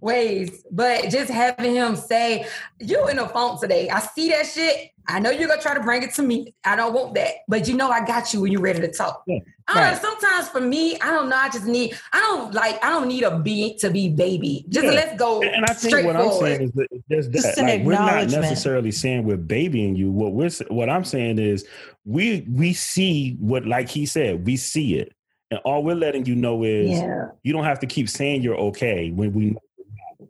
ways 0.00 0.64
but 0.70 1.08
just 1.10 1.30
having 1.30 1.74
him 1.74 1.96
say 1.96 2.46
you 2.80 3.08
in 3.08 3.18
a 3.18 3.28
funk 3.28 3.60
today 3.60 3.88
i 3.90 3.98
see 3.98 4.28
that 4.28 4.44
shit 4.46 4.90
i 5.08 5.18
know 5.18 5.30
you're 5.30 5.48
gonna 5.48 5.60
try 5.60 5.72
to 5.74 5.80
bring 5.80 6.02
it 6.02 6.12
to 6.12 6.22
me 6.22 6.54
i 6.64 6.76
don't 6.76 6.92
want 6.92 7.14
that 7.14 7.30
but 7.48 7.66
you 7.66 7.74
know 7.74 7.90
i 7.90 8.04
got 8.04 8.32
you 8.34 8.40
when 8.42 8.52
you're 8.52 8.60
ready 8.60 8.80
to 8.80 8.92
talk 8.92 9.22
Yeah. 9.26 9.38
I 9.68 9.74
don't 9.92 10.02
know, 10.02 10.08
sometimes 10.10 10.48
for 10.48 10.60
me 10.60 10.98
i 11.00 11.10
don't 11.10 11.28
know 11.28 11.36
i 11.36 11.48
just 11.48 11.64
need 11.64 11.96
i 12.12 12.20
don't 12.20 12.52
like 12.54 12.82
i 12.84 12.90
don't 12.90 13.08
need 13.08 13.22
a 13.22 13.38
beat 13.38 13.78
to 13.80 13.90
be 13.90 14.08
baby 14.08 14.64
just 14.68 14.84
Yeah. 14.84 14.92
let's 14.92 15.18
go 15.18 15.40
And, 15.42 15.50
and 15.56 15.64
I 15.64 15.72
think 15.72 15.90
straight 15.90 16.04
what 16.04 16.16
I'm 16.16 16.32
saying 16.32 16.62
is 16.62 16.72
that 16.72 16.86
it's 16.90 17.08
just 17.08 17.32
Just 17.32 17.56
that. 17.56 17.58
an 17.58 17.66
Like, 17.66 17.84
we're 17.84 17.92
not 17.92 18.28
necessarily 18.28 18.92
saying 18.92 19.24
we're 19.24 19.36
babying 19.38 19.96
you. 19.96 20.10
What 20.12 20.32
we're 20.32 20.50
what 20.68 20.88
I'm 20.90 21.04
saying 21.04 21.38
is 21.38 21.66
we 22.04 22.46
we 22.52 22.72
see 22.74 23.36
what, 23.40 23.66
like 23.66 23.88
he 23.88 24.06
said, 24.06 24.46
we 24.46 24.56
see 24.56 24.98
it, 24.98 25.12
and 25.50 25.58
all 25.64 25.82
we're 25.82 25.96
letting 25.96 26.24
you 26.26 26.34
know 26.36 26.62
is 26.62 26.90
yeah 26.90 27.26
you 27.42 27.52
don't 27.52 27.64
have 27.64 27.80
to 27.80 27.86
keep 27.86 28.08
saying 28.08 28.42
you're 28.42 28.56
okay 28.70 29.10
when 29.10 29.32
we. 29.32 29.56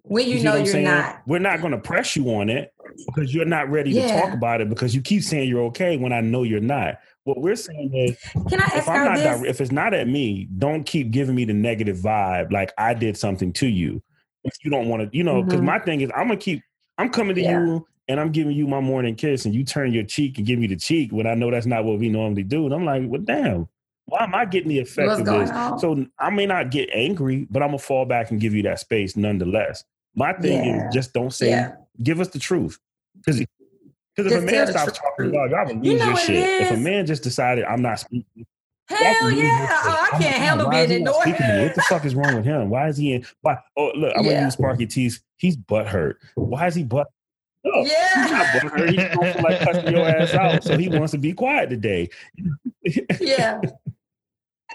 When 0.08 0.28
you, 0.28 0.38
see 0.38 0.44
know 0.44 0.56
you're 0.56 0.66
saying? 0.66 0.84
not 0.84 1.22
We're 1.26 1.38
not 1.40 1.60
going 1.60 1.72
to 1.72 1.78
press 1.78 2.16
you 2.16 2.28
on 2.34 2.48
it 2.48 2.72
because 3.06 3.34
you're 3.34 3.44
not 3.44 3.70
ready 3.70 3.92
to 3.94 4.08
talk 4.12 4.32
about 4.32 4.60
it 4.60 4.68
because 4.68 4.94
you 4.94 5.00
keep 5.02 5.22
saying 5.22 5.48
you're 5.48 5.64
okay 5.64 5.96
when 5.96 6.12
I 6.12 6.20
know 6.20 6.42
you're 6.42 6.60
not. 6.60 6.98
What 7.24 7.40
we're 7.40 7.56
saying 7.56 7.90
is 7.94 8.16
can 8.48 8.60
i 8.60 8.64
ask 8.64 8.76
if 8.76 8.88
I'm 8.88 9.04
not 9.04 9.16
this 9.18 9.50
if 9.50 9.60
it's 9.60 9.72
not 9.72 9.94
at 9.94 10.06
me, 10.08 10.48
don't 10.58 10.84
keep 10.84 11.10
giving 11.10 11.34
me 11.34 11.44
the 11.44 11.52
negative 11.54 11.96
vibe 11.98 12.52
like 12.52 12.72
I 12.78 12.94
did 12.94 13.16
something 13.16 13.52
to 13.54 13.66
you. 13.66 14.02
If 14.44 14.54
you 14.64 14.70
don't 14.70 14.88
want 14.88 15.10
to, 15.10 15.16
you 15.16 15.24
know, 15.24 15.42
because 15.42 15.60
Mhm. 15.60 15.64
my 15.64 15.78
thing 15.80 16.00
is 16.02 16.10
I'm 16.14 16.28
gonna 16.28 16.38
keep 16.38 16.62
I'm 16.98 17.10
coming 17.10 17.34
to 17.34 17.42
Yeah. 17.42 17.60
you 17.60 17.86
and 18.08 18.20
I'm 18.20 18.30
giving 18.30 18.52
you 18.52 18.68
my 18.68 18.80
morning 18.80 19.16
kiss 19.16 19.44
and 19.44 19.54
you 19.54 19.64
turn 19.64 19.92
your 19.92 20.04
cheek 20.04 20.38
and 20.38 20.46
give 20.46 20.58
me 20.60 20.68
the 20.68 20.76
cheek 20.76 21.10
when 21.12 21.26
I 21.26 21.34
know 21.34 21.50
that's 21.50 21.66
not 21.66 21.84
what 21.84 21.98
we 21.98 22.08
normally 22.08 22.44
do. 22.44 22.64
And 22.64 22.74
I'm 22.74 22.84
like, 22.84 23.02
well, 23.06 23.20
damn, 23.20 23.68
why 24.04 24.22
am 24.22 24.34
I 24.36 24.44
getting 24.44 24.68
the 24.68 24.78
effect 24.78 25.08
what's 25.08 25.20
of 25.20 25.26
this? 25.26 25.50
on 25.50 25.78
So 25.80 26.06
I 26.20 26.30
may 26.30 26.46
not 26.46 26.70
get 26.70 26.88
angry, 26.92 27.48
but 27.50 27.62
I'm 27.62 27.70
gonna 27.70 27.78
fall 27.78 28.04
back 28.04 28.30
and 28.30 28.40
give 28.40 28.54
you 28.54 28.62
that 28.62 28.78
space 28.78 29.16
nonetheless. 29.16 29.84
My 30.16 30.32
thing 30.32 30.64
Yeah. 30.64 30.88
is 30.88 30.94
just 30.94 31.12
don't 31.12 31.32
say, 31.32 31.50
Yeah. 31.50 31.72
give 32.02 32.20
us 32.20 32.28
the 32.28 32.38
truth. 32.38 32.78
Because 33.16 33.44
because 34.16 34.32
if 34.32 34.42
a 34.42 34.44
man 34.46 34.66
stops 34.66 34.98
talking 34.98 35.10
truth. 35.18 35.34
about 35.34 35.50
y'all 35.50 35.66
will 35.66 35.84
You 35.84 35.92
lose 35.92 36.00
know 36.00 36.06
your 36.08 36.16
shit. 36.16 36.62
If 36.62 36.70
a 36.72 36.76
man 36.78 37.04
just 37.06 37.22
decided 37.22 37.64
I'm 37.64 37.82
not 37.82 38.00
speaking, 38.00 38.46
hell 38.88 38.98
Y'all 39.04 39.14
can 39.14 39.28
lose 39.30 39.38
yeah 39.42 39.66
oh, 39.70 40.08
i 40.12 40.18
can't 40.18 40.34
handle 40.36 40.70
being 40.70 40.88
he 40.88 40.98
not 41.00 41.10
ignored 41.10 41.22
speaking 41.22 41.46
to 41.46 41.52
me? 41.52 41.62
What 41.64 41.74
the 41.74 41.82
fuck 41.88 42.04
is 42.06 42.14
wrong 42.14 42.34
with 42.34 42.44
him? 42.46 42.70
Why 42.70 42.88
is 42.88 42.96
he 42.96 43.12
in? 43.12 43.26
Why? 43.42 43.58
Oh, 43.76 43.92
look, 43.94 44.12
I'm 44.16 44.24
Yeah. 44.24 44.32
gonna 44.32 44.44
use 44.46 44.56
Sparki-T's. 44.56 45.20
He's 45.36 45.56
butt 45.56 45.86
hurt. 45.86 46.18
Why 46.34 46.66
is 46.66 46.74
he 46.74 46.82
butt? 46.82 47.08
No, 47.64 47.82
he's 47.82 47.92
not 47.92 48.30
Yeah. 48.30 48.60
butt 48.62 48.72
hurt. 48.72 48.88
He 48.90 48.96
just 48.96 49.12
don't 49.12 49.32
feel 49.34 49.42
like 49.42 49.60
cussing 49.60 49.90
your 49.92 50.08
ass 50.08 50.34
out, 50.34 50.64
so 50.64 50.76
he 50.78 50.88
wants 50.88 51.10
to 51.12 51.18
be 51.18 51.32
quiet 51.34 51.68
today. 51.68 52.08
yeah. 53.20 53.60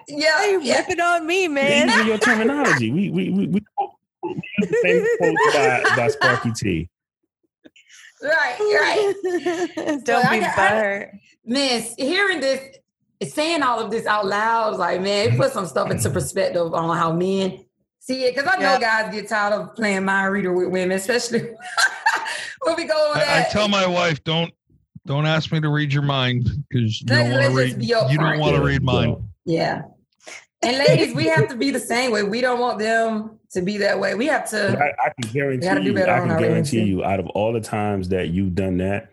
Yeah. 0.08 0.46
you 0.46 0.62
yeah. 0.62 0.80
ripping 0.80 1.00
on 1.00 1.28
me 1.28 1.48
We're 1.48 1.54
man 1.54 1.88
using 1.90 2.08
your 2.08 2.18
terminology. 2.18 2.92
We 2.92 3.10
we 3.10 3.30
we, 3.30 3.48
we 3.48 3.48
we 3.48 3.60
use 3.60 3.66
the 3.78 3.88
same 4.84 5.06
quote 5.18 5.36
by, 5.54 5.84
by 5.96 6.08
Sparki-T. 6.10 6.90
Right. 8.24 8.60
Right. 8.60 9.14
don't 10.06 10.06
So 10.06 10.30
be 10.30 10.40
got- 10.40 10.58
I- 10.58 10.72
butthurt 10.72 11.10
Man, 11.44 11.84
hearing 11.98 12.40
this, 12.40 12.78
saying 13.34 13.64
all 13.64 13.80
of 13.80 13.90
this 13.90 14.06
out 14.06 14.28
loud, 14.28 14.78
like, 14.78 15.02
man, 15.02 15.34
it 15.34 15.38
put 15.38 15.52
some 15.52 15.66
stuff 15.66 15.90
into 15.90 16.04
mm-hmm. 16.04 16.14
perspective 16.14 16.72
on 16.74 16.96
how 16.96 17.12
men 17.14 17.66
see 18.00 18.26
it. 18.26 18.36
Because 18.36 18.48
I 18.52 18.58
know 18.58 18.74
Yeah. 18.74 18.80
guys 18.80 19.14
get 19.14 19.28
tired 19.28 19.54
of 19.54 19.76
playing 19.76 20.06
mind 20.06 20.32
reader 20.32 20.54
with 20.54 20.68
women, 20.70 20.92
especially 20.98 21.40
when 22.62 22.76
we 22.76 22.86
go 22.86 22.94
on 22.94 23.18
I, 23.18 23.40
I 23.48 23.52
tell 23.52 23.68
my 23.68 23.88
wife, 23.88 24.24
don't 24.24 24.54
don't 25.08 25.26
ask 25.26 25.52
me 25.52 25.60
to 25.60 25.70
read 25.70 25.92
your 25.92 26.04
mind 26.04 26.48
because 26.70 27.02
you 27.02 27.08
Let- 27.10 27.24
don't 27.24 27.32
want 27.32 27.46
to 27.46 27.58
read. 27.58 27.84
You 27.84 27.96
upfront. 27.96 28.18
don't 28.18 28.40
want 28.40 28.56
to 28.56 28.62
read 28.64 28.84
mine. 28.84 29.16
yeah. 29.46 29.82
And 30.62 30.78
ladies, 30.78 31.16
we 31.16 31.26
have 31.26 31.48
to 31.50 31.56
be 31.56 31.72
the 31.72 31.80
same 31.80 32.12
way. 32.12 32.22
We 32.22 32.40
don't 32.40 32.60
want 32.60 32.78
them 32.78 33.40
to 33.54 33.62
be 33.62 33.78
that 33.78 34.00
way. 34.00 34.16
We 34.16 34.28
have 34.28 34.50
to. 34.52 34.78
I, 34.80 35.06
I 35.08 35.14
can 35.22 35.32
guarantee 35.32 35.66
you, 35.68 35.98
I 36.04 36.20
can 36.20 36.38
guarantee 36.38 36.82
you, 36.84 37.04
out 37.04 37.20
of 37.20 37.28
all 37.28 37.54
the 37.54 37.62
times 37.62 38.10
that 38.10 38.30
you've 38.30 38.56
done 38.56 38.78
that, 38.78 39.12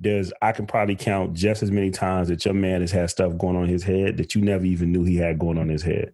there's 0.00 0.32
I 0.42 0.52
can 0.52 0.66
probably 0.66 0.96
count 0.96 1.34
just 1.34 1.62
as 1.62 1.70
many 1.70 1.90
times 1.90 2.28
that 2.28 2.44
your 2.44 2.54
man 2.54 2.80
has 2.80 2.90
had 2.92 3.10
stuff 3.10 3.36
going 3.36 3.56
on 3.56 3.68
his 3.68 3.82
head 3.82 4.16
that 4.18 4.34
you 4.34 4.40
never 4.42 4.64
even 4.64 4.92
knew 4.92 5.04
he 5.04 5.16
had 5.16 5.38
going 5.38 5.58
on 5.58 5.68
his 5.68 5.82
head. 5.82 6.12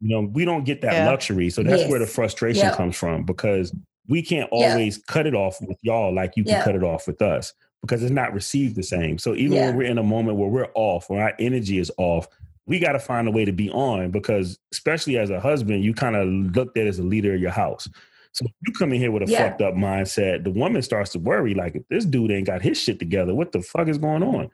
You 0.00 0.08
know, 0.08 0.28
we 0.32 0.44
don't 0.44 0.64
get 0.64 0.80
that 0.82 0.92
Yeah. 0.94 1.06
luxury, 1.10 1.48
so 1.50 1.62
that's 1.62 1.82
Yes. 1.82 1.90
where 1.90 2.00
the 2.00 2.06
frustration 2.06 2.64
Yep. 2.66 2.74
comes 2.74 2.96
from 2.96 3.24
because 3.24 3.72
we 4.08 4.22
can't 4.22 4.48
Yeah. 4.52 4.70
always 4.72 4.98
cut 4.98 5.26
it 5.28 5.34
off 5.34 5.60
with 5.60 5.78
y'all 5.82 6.12
like 6.12 6.36
you 6.36 6.42
can 6.42 6.54
Yeah. 6.54 6.62
cut 6.64 6.74
it 6.74 6.82
off 6.82 7.06
with 7.06 7.22
us 7.22 7.52
because 7.82 8.02
it's 8.02 8.10
not 8.12 8.34
received 8.34 8.74
the 8.74 8.82
same. 8.82 9.18
So 9.18 9.34
even 9.36 9.52
Yeah. 9.58 9.66
when 9.66 9.76
we're 9.76 9.90
in 9.90 9.98
a 9.98 10.02
moment 10.02 10.38
where 10.38 10.48
we're 10.48 10.70
off, 10.74 11.08
when 11.08 11.20
our 11.20 11.32
energy 11.38 11.78
is 11.78 11.92
off, 11.98 12.26
we 12.66 12.78
got 12.78 12.92
to 12.92 12.98
find 12.98 13.26
a 13.26 13.30
way 13.30 13.44
to 13.44 13.52
be 13.52 13.70
on 13.70 14.10
because 14.10 14.58
especially 14.72 15.18
as 15.18 15.30
a 15.30 15.40
husband, 15.40 15.84
you 15.84 15.94
kind 15.94 16.16
of 16.16 16.28
looked 16.28 16.78
at 16.78 16.86
as 16.86 16.98
a 16.98 17.02
leader 17.02 17.34
of 17.34 17.40
your 17.40 17.50
house. 17.50 17.88
So 18.32 18.46
you 18.66 18.72
come 18.72 18.92
in 18.92 18.98
here 19.00 19.10
with 19.10 19.24
a 19.24 19.30
Yeah. 19.30 19.48
fucked 19.48 19.62
up 19.62 19.74
mindset, 19.74 20.44
the 20.44 20.50
woman 20.50 20.80
starts 20.82 21.10
to 21.12 21.18
worry 21.18 21.54
like 21.54 21.74
if 21.74 21.82
this 21.88 22.04
dude 22.04 22.30
ain't 22.30 22.46
got 22.46 22.62
his 22.62 22.80
shit 22.80 22.98
together, 22.98 23.34
what 23.34 23.52
the 23.52 23.60
fuck 23.60 23.88
is 23.88 23.98
going 23.98 24.22
on? 24.22 24.50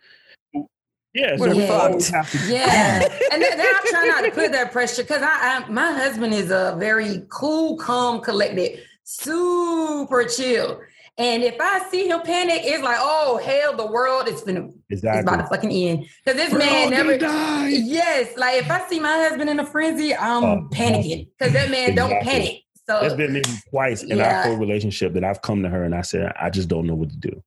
Yeah, 1.14 1.36
so 1.36 1.54
we 1.54 1.66
fucked. 1.66 2.10
Yeah, 2.48 3.02
and 3.32 3.42
then, 3.42 3.56
then 3.56 3.66
I 3.66 3.80
try 3.86 4.06
not 4.06 4.24
to 4.24 4.30
put 4.30 4.52
that 4.52 4.72
pressure 4.72 5.02
because 5.02 5.22
I, 5.22 5.64
I, 5.66 5.68
my 5.68 5.92
husband 5.92 6.34
is 6.34 6.50
a 6.50 6.76
very 6.78 7.24
cool, 7.28 7.76
calm, 7.76 8.20
collected, 8.20 8.82
super 9.04 10.24
chill. 10.24 10.80
And 11.18 11.42
if 11.42 11.56
I 11.60 11.80
see 11.90 12.06
him 12.08 12.20
panic, 12.22 12.60
it's 12.62 12.82
like, 12.82 12.98
oh 13.00 13.38
hell, 13.44 13.76
the 13.76 13.86
world 13.86 14.28
is 14.28 14.40
finna, 14.40 14.68
it's 14.88 15.02
exactly. 15.02 15.22
about 15.22 15.42
to 15.42 15.48
fucking 15.48 15.72
end. 15.72 16.06
Because 16.24 16.40
this 16.40 16.52
We're 16.52 16.60
man 16.60 16.90
never. 16.90 17.18
die. 17.18 17.70
Yes, 17.70 18.36
like 18.36 18.62
if 18.62 18.70
I 18.70 18.88
see 18.88 19.00
my 19.00 19.16
husband 19.16 19.50
in 19.50 19.58
a 19.58 19.66
frenzy, 19.66 20.14
I'm 20.14 20.44
Oh, 20.44 20.68
panicking 20.70 21.28
because 21.36 21.52
that 21.54 21.70
man 21.70 21.96
don't 21.96 22.22
panic. 22.22 22.62
So 22.86 23.00
There's 23.00 23.14
been 23.14 23.32
maybe 23.32 23.50
twice 23.68 24.04
in 24.04 24.18
Yeah. 24.18 24.42
our 24.42 24.42
whole 24.44 24.56
relationship 24.56 25.12
that 25.14 25.24
I've 25.24 25.42
come 25.42 25.62
to 25.64 25.68
her 25.68 25.82
and 25.82 25.94
I 25.94 26.02
said, 26.02 26.32
I 26.40 26.50
just 26.50 26.68
don't 26.68 26.86
know 26.86 26.94
what 26.94 27.10
to 27.10 27.16
do. 27.16 27.42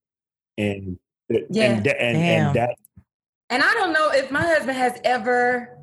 And 0.57 0.99
Yeah. 1.49 1.63
and 1.77 1.85
that, 1.85 2.01
and, 2.01 2.17
and 2.17 2.55
that 2.55 2.75
And 3.49 3.63
I 3.63 3.73
don't 3.73 3.93
know 3.93 4.09
if 4.11 4.31
my 4.31 4.45
husband 4.45 4.77
has 4.77 4.99
ever, 5.05 5.77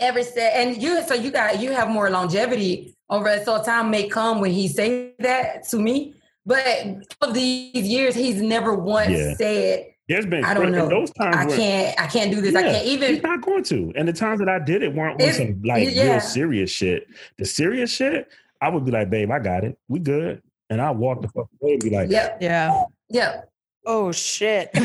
ever 0.00 0.22
said, 0.24 0.52
and 0.56 0.82
you, 0.82 1.02
so 1.04 1.14
you 1.14 1.30
got, 1.30 1.60
you 1.60 1.70
have 1.70 1.88
more 1.88 2.10
longevity 2.10 2.96
over 3.08 3.28
it. 3.28 3.44
So 3.44 3.62
time 3.62 3.90
may 3.90 4.08
come 4.08 4.40
when 4.40 4.50
he 4.50 4.66
say 4.66 5.14
that 5.20 5.68
to 5.68 5.78
me. 5.78 6.14
But 6.46 7.04
of 7.20 7.34
these 7.34 7.74
years, 7.88 8.14
he's 8.14 8.40
never 8.40 8.74
once 8.74 9.10
Yeah. 9.10 9.34
said, 9.34 9.86
there's 10.08 10.24
been 10.26 10.44
I 10.44 10.54
don't 10.54 10.70
know. 10.70 10.88
those 10.88 11.10
times 11.10 11.36
I 11.36 11.46
where- 11.46 11.56
can't, 11.56 12.00
I 12.00 12.06
can't 12.06 12.30
do 12.32 12.40
this. 12.40 12.54
I 12.54 12.62
can't 12.62 12.86
even. 12.86 13.14
He's 13.14 13.22
not 13.24 13.42
going 13.42 13.64
to. 13.64 13.92
And 13.96 14.06
the 14.06 14.12
times 14.12 14.38
that 14.38 14.48
I 14.48 14.60
did 14.60 14.82
it 14.84 14.94
weren't 14.94 15.14
on 15.14 15.20
It's- 15.20 15.36
some 15.38 15.60
like 15.64 15.92
yeah. 15.92 16.12
real 16.12 16.20
serious 16.20 16.70
shit. 16.70 17.08
The 17.38 17.44
serious 17.44 17.90
shit, 17.90 18.28
I 18.60 18.68
would 18.68 18.84
be 18.84 18.92
like, 18.92 19.10
babe, 19.10 19.30
I 19.32 19.40
got 19.40 19.64
it. 19.64 19.76
We 19.88 19.98
good. 19.98 20.40
And 20.70 20.80
I 20.80 20.92
walk 20.92 21.22
the 21.22 21.28
fuck 21.28 21.48
away 21.60 21.72
and 21.72 21.80
be 21.82 21.90
like, 21.90 22.08
Yep. 22.10 22.38
Yeah. 22.40 22.84
Yep. 23.10 23.50
Oh 23.88 24.10
shit. 24.10 24.68
oh, 24.74 24.80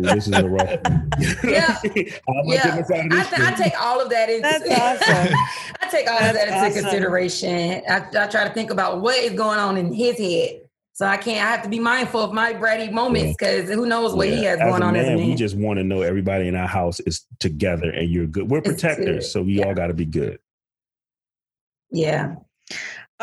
this 0.00 0.26
is 0.26 0.32
a 0.34 0.48
rough 0.48 0.80
one. 0.84 1.08
Yeah. 1.44 1.78
I'm 1.84 2.46
Yeah. 2.46 2.62
get 2.64 2.78
inside 2.78 3.06
of 3.06 3.12
I, 3.12 3.22
th- 3.24 3.40
I 3.40 3.52
take 3.52 3.72
all 3.80 4.00
of 4.00 4.10
that 4.10 4.28
into 4.28 4.42
That's 4.42 4.64
awesome. 5.08 5.34
I 5.80 5.88
take 5.88 6.10
all 6.10 6.18
That's 6.18 6.30
of 6.30 6.34
that 6.34 6.48
into 6.48 6.58
awesome. 6.66 6.82
consideration. 6.82 7.82
I, 7.88 7.96
I 8.24 8.26
try 8.26 8.46
to 8.48 8.50
think 8.52 8.70
about 8.70 9.00
what 9.02 9.16
is 9.18 9.32
going 9.34 9.58
on 9.58 9.76
in 9.76 9.92
his 9.92 10.18
head. 10.18 10.62
So 10.94 11.06
I 11.06 11.16
can't. 11.16 11.38
I 11.46 11.50
have 11.52 11.62
to 11.62 11.68
be 11.70 11.78
mindful 11.78 12.20
of 12.20 12.32
my 12.32 12.52
bratty 12.52 12.90
moments 12.92 13.36
because 13.38 13.70
who 13.70 13.86
knows 13.86 14.14
what 14.14 14.28
he 14.28 14.44
has 14.44 14.58
As 14.60 14.68
going 14.68 14.82
a 14.82 14.86
on 14.86 14.96
as 14.96 15.06
a 15.06 15.10
man, 15.10 15.18
man. 15.20 15.28
We 15.28 15.34
just 15.36 15.56
want 15.56 15.78
to 15.78 15.84
know 15.84 16.02
everybody 16.02 16.48
in 16.48 16.54
our 16.54 16.66
house 16.66 17.00
is 17.00 17.24
together 17.40 17.88
and 17.90 18.10
you're 18.10 18.26
good. 18.26 18.50
We're 18.50 18.60
protectors, 18.60 19.24
good. 19.24 19.30
so 19.30 19.42
we 19.42 19.54
Yeah. 19.60 19.66
all 19.68 19.74
got 19.74 19.86
to 19.86 19.94
be 19.94 20.04
good. 20.06 20.38
yeah. 21.90 22.34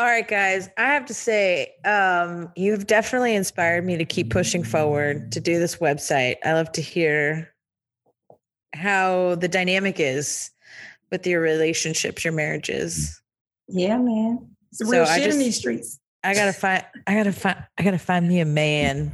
All 0.00 0.06
right, 0.06 0.26
guys. 0.26 0.70
I 0.78 0.84
have 0.86 1.04
to 1.06 1.14
say, 1.14 1.74
um, 1.84 2.50
you've 2.56 2.86
definitely 2.86 3.34
inspired 3.34 3.84
me 3.84 3.98
to 3.98 4.06
keep 4.06 4.30
pushing 4.30 4.64
forward 4.64 5.30
to 5.32 5.40
do 5.40 5.58
this 5.58 5.76
website. 5.76 6.36
I 6.42 6.54
love 6.54 6.72
to 6.72 6.80
hear 6.80 7.52
how 8.74 9.34
the 9.34 9.46
dynamic 9.46 10.00
is 10.00 10.52
with 11.10 11.26
your 11.26 11.42
relationships, 11.42 12.24
your 12.24 12.32
marriages. 12.32 13.20
Yeah, 13.68 13.98
man. 13.98 14.48
It's 14.70 14.78
So 14.78 14.86
real 14.86 15.02
I 15.02 15.16
shit 15.18 15.24
just- 15.24 15.34
in 15.36 15.38
these 15.38 15.58
streets. 15.58 15.98
I 16.24 16.32
gotta 16.32 16.54
find. 16.54 16.82
I 17.06 17.14
gotta 17.14 17.32
find. 17.32 17.62
I 17.76 17.82
gotta 17.82 17.98
find 17.98 18.26
me 18.26 18.40
a 18.40 18.46
man. 18.46 19.12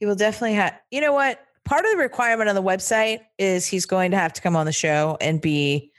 He 0.00 0.06
will 0.06 0.16
definitely 0.16 0.54
have. 0.54 0.74
You 0.90 1.00
know 1.02 1.12
what? 1.12 1.40
Part 1.64 1.84
of 1.84 1.90
the 1.92 1.96
requirement 1.98 2.48
on 2.48 2.56
the 2.56 2.62
website 2.64 3.20
is 3.38 3.64
he's 3.64 3.86
going 3.86 4.10
to 4.10 4.16
have 4.16 4.32
to 4.32 4.40
come 4.42 4.56
on 4.56 4.66
the 4.66 4.72
show 4.72 5.18
and 5.20 5.40
be 5.40 5.92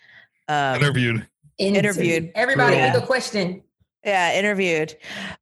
um, 0.49 0.75
Interviewed. 0.75 1.27
Interviewed. 1.57 2.31
Everybody 2.35 2.75
Yeah. 2.75 2.93
with 2.93 3.03
a 3.03 3.05
question. 3.05 3.61
Yeah, 4.03 4.33
interviewed. 4.33 4.97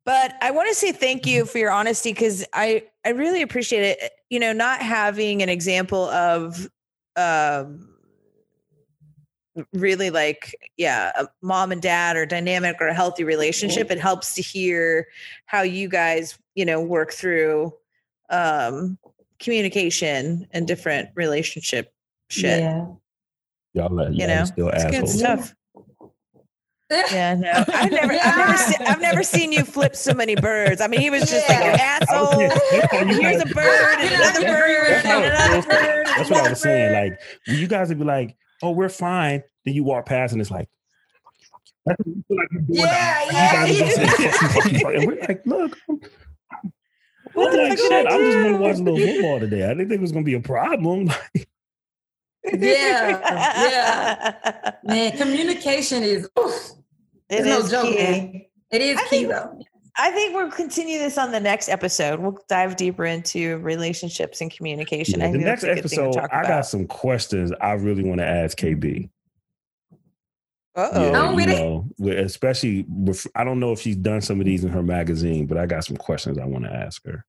But 0.06 0.36
I 0.42 0.52
want 0.52 0.68
to 0.68 0.76
say 0.76 0.92
thank 0.92 1.26
you 1.26 1.46
for 1.46 1.58
your 1.58 1.72
honesty 1.72 2.12
because 2.12 2.46
I 2.54 2.84
I 3.06 3.10
really 3.10 3.42
appreciate 3.42 3.84
it. 3.84 4.12
You 4.30 4.40
know, 4.40 4.52
not 4.52 4.82
having 4.82 5.42
an 5.42 5.50
example 5.50 6.06
of 6.10 6.70
um 7.16 7.90
really 9.74 10.10
like 10.10 10.56
yeah, 10.78 11.12
a 11.18 11.28
mom 11.42 11.72
and 11.72 11.82
dad 11.82 12.18
or 12.18 12.26
dynamic 12.26 12.78
or 12.82 12.88
a 12.88 12.94
healthy 12.94 13.24
relationship. 13.24 13.92
It 13.92 14.00
helps 14.00 14.36
to 14.36 14.42
hear 14.42 15.08
how 15.46 15.62
you 15.62 15.88
guys, 15.88 16.38
you 16.56 16.66
know, 16.66 16.82
work 16.82 17.14
through 17.14 17.74
um 18.30 18.98
communication 19.40 20.48
and 20.52 20.68
different 20.68 21.10
relationship 21.16 21.94
shit. 22.30 22.60
Yeah. 22.60 22.88
Y'all, 23.74 23.94
let, 23.94 24.12
You 24.14 24.20
y'all 24.20 24.28
know, 24.28 24.46
still 24.46 24.70
It's 24.70 24.84
good 24.84 24.94
assholes. 24.96 25.20
stuff. 25.20 25.56
Yeah, 26.92 27.36
no, 27.36 27.52
I've 27.74 27.92
never, 27.92 28.14
I've 28.14 28.38
never, 28.38 28.58
se- 28.58 28.84
I've 28.86 29.02
never 29.02 29.24
seen 29.24 29.52
you 29.52 29.64
flip 29.64 29.96
so 29.96 30.14
many 30.14 30.36
birds. 30.36 30.82
I 30.82 30.88
mean, 30.88 31.02
he 31.02 31.10
was 31.12 31.30
just 31.30 31.48
like 31.48 31.60
your 31.64 31.74
Yeah. 31.74 32.00
I 32.10 32.22
was 32.22 32.30
asshole. 32.32 32.40
saying, 32.90 33.10
you 33.10 33.22
Here's 33.22 33.42
a 33.44 33.46
bird 33.46 33.96
and 34.00 34.14
another 34.16 34.42
bird 34.42 35.04
That's, 35.04 35.06
and 35.06 35.26
another 35.26 35.68
bird. 35.68 36.08
That's 36.08 36.30
what 36.32 36.46
I 36.46 36.50
was 36.50 36.62
saying. 36.62 36.94
Like 37.12 37.20
you 37.46 37.68
guys 37.68 37.90
would 37.90 38.00
be 38.00 38.06
like, 38.06 38.36
"Oh, 38.64 38.72
we're 38.72 38.90
fine." 38.90 39.44
Then 39.66 39.74
you 39.76 39.84
walk 39.84 40.08
past 40.08 40.32
and 40.34 40.42
it's 40.42 40.50
like, 40.50 40.68
that's 41.86 42.00
what 42.00 42.08
you 42.16 42.24
feel 42.28 42.38
like 42.38 42.48
you're 42.52 42.62
doing. 42.62 42.80
Yeah, 42.80 43.24
You 43.26 43.32
yeah. 43.34 43.54
guys 43.54 43.82
are 43.82 43.86
just 43.86 43.96
saying, 44.18 44.32
"Fuck 44.32 44.32
you, 44.32 44.50
fuck 44.50 44.72
you, 44.72 44.80
fuck 44.80 44.94
you." 44.94 45.00
and 45.00 45.08
we're 45.08 45.20
like, 45.22 45.46
"Look, 45.46 45.78
I'm, 45.90 46.00
What 47.34 47.54
I'm 47.60 47.70
like, 47.70 47.78
shit, 47.78 47.92
I 48.08 48.16
I'm 48.16 48.22
just 48.22 48.38
going 48.38 48.54
to 48.54 48.60
watch 48.60 48.76
a 48.78 48.84
little 48.84 49.00
football 49.14 49.40
today. 49.40 49.64
I 49.66 49.68
didn't 49.70 49.90
think 49.90 50.00
it 50.00 50.02
was 50.02 50.12
going 50.12 50.26
to 50.26 50.30
be 50.30 50.36
a 50.36 50.40
problem." 50.42 51.12
Yeah, 52.54 53.20
yeah. 53.70 54.72
Man, 54.84 55.18
communication 55.18 56.04
is 56.04 56.28
oof, 56.40 56.72
It 57.30 57.46
it's 57.46 57.46
no 57.46 57.68
joke, 57.70 57.86
key. 57.92 57.96
man. 58.04 58.42
It 58.72 58.82
is 58.82 58.98
I 58.98 59.02
key 59.04 59.10
think- 59.10 59.30
though. 59.30 59.60
I 60.02 60.12
think 60.12 60.34
we'll 60.34 60.50
continue 60.52 60.98
this 60.98 61.18
on 61.18 61.32
the 61.34 61.42
next 61.42 61.68
episode. 61.68 62.22
We'll 62.22 62.38
dive 62.48 62.78
deeper 62.78 63.04
into 63.04 63.58
relationships 63.58 64.40
and 64.40 64.50
communication. 64.50 65.20
Yeah, 65.20 65.28
I 65.28 65.32
the 65.34 65.38
next 65.40 65.62
that's 65.64 65.80
a 65.80 65.82
good 65.82 65.90
thing 65.90 66.12
to 66.14 66.20
episode, 66.22 66.30
I 66.32 66.44
got 66.48 66.66
some 66.68 66.88
questions 66.88 67.52
I 67.60 67.74
really 67.74 68.04
want 68.06 68.20
to 68.20 68.26
ask 68.26 68.58
KB. 68.58 69.10
Uh-oh. 70.76 71.12
Yeah, 71.12 71.22
Oh, 71.22 71.30
you 71.32 71.36
with 71.36 71.48
know, 71.48 71.90
especially 72.16 72.86
with, 72.88 73.28
I 73.36 73.44
don't 73.44 73.60
know 73.60 73.74
if 73.74 73.82
she's 73.82 73.98
done 73.98 74.22
some 74.22 74.40
of 74.40 74.46
these 74.46 74.64
in 74.64 74.70
her 74.70 74.84
magazine, 74.84 75.48
but 75.48 75.58
I 75.58 75.66
got 75.66 75.84
some 75.84 75.98
questions 75.98 76.38
I 76.38 76.46
want 76.46 76.64
to 76.64 76.72
ask 76.74 77.04
her. 77.06 77.26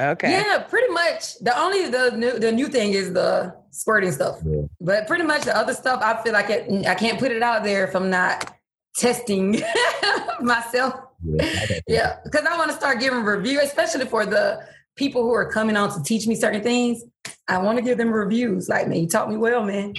Okay. 0.00 0.30
Yeah, 0.30 0.58
pretty 0.60 0.90
much. 0.94 1.38
The 1.40 1.58
only 1.58 1.88
the 1.90 2.10
new 2.16 2.38
the 2.38 2.52
new 2.52 2.68
thing 2.68 2.92
is 2.92 3.12
the 3.12 3.54
squirting 3.70 4.12
stuff. 4.12 4.38
Yeah. 4.46 4.62
But 4.80 5.06
pretty 5.06 5.24
much 5.24 5.42
the 5.42 5.56
other 5.56 5.74
stuff, 5.74 6.00
I 6.02 6.22
feel 6.22 6.32
like 6.32 6.48
it, 6.50 6.86
I 6.86 6.94
can't 6.94 7.18
put 7.18 7.32
it 7.32 7.42
out 7.42 7.64
there 7.64 7.86
if 7.86 7.94
I'm 7.94 8.08
not 8.10 8.54
testing 8.96 9.62
myself. 10.40 10.94
Yeah, 11.22 11.44
I. 11.44 11.80
Yeah, 11.86 12.16
because 12.24 12.44
I 12.46 12.56
want 12.56 12.70
to 12.70 12.76
start 12.76 13.00
giving 13.00 13.22
review, 13.22 13.60
especially 13.62 14.06
for 14.06 14.24
the 14.26 14.60
people 14.96 15.22
who 15.22 15.32
are 15.32 15.50
coming 15.50 15.76
on 15.76 15.92
to 15.96 16.02
teach 16.02 16.26
me 16.26 16.34
certain 16.34 16.62
things. 16.62 17.02
I 17.48 17.58
want 17.58 17.78
to 17.78 17.82
give 17.84 17.98
them 17.98 18.10
reviews. 18.10 18.68
Like, 18.68 18.88
man, 18.88 19.00
you 19.00 19.08
taught 19.08 19.30
me 19.30 19.36
well, 19.36 19.64
man. 19.64 19.94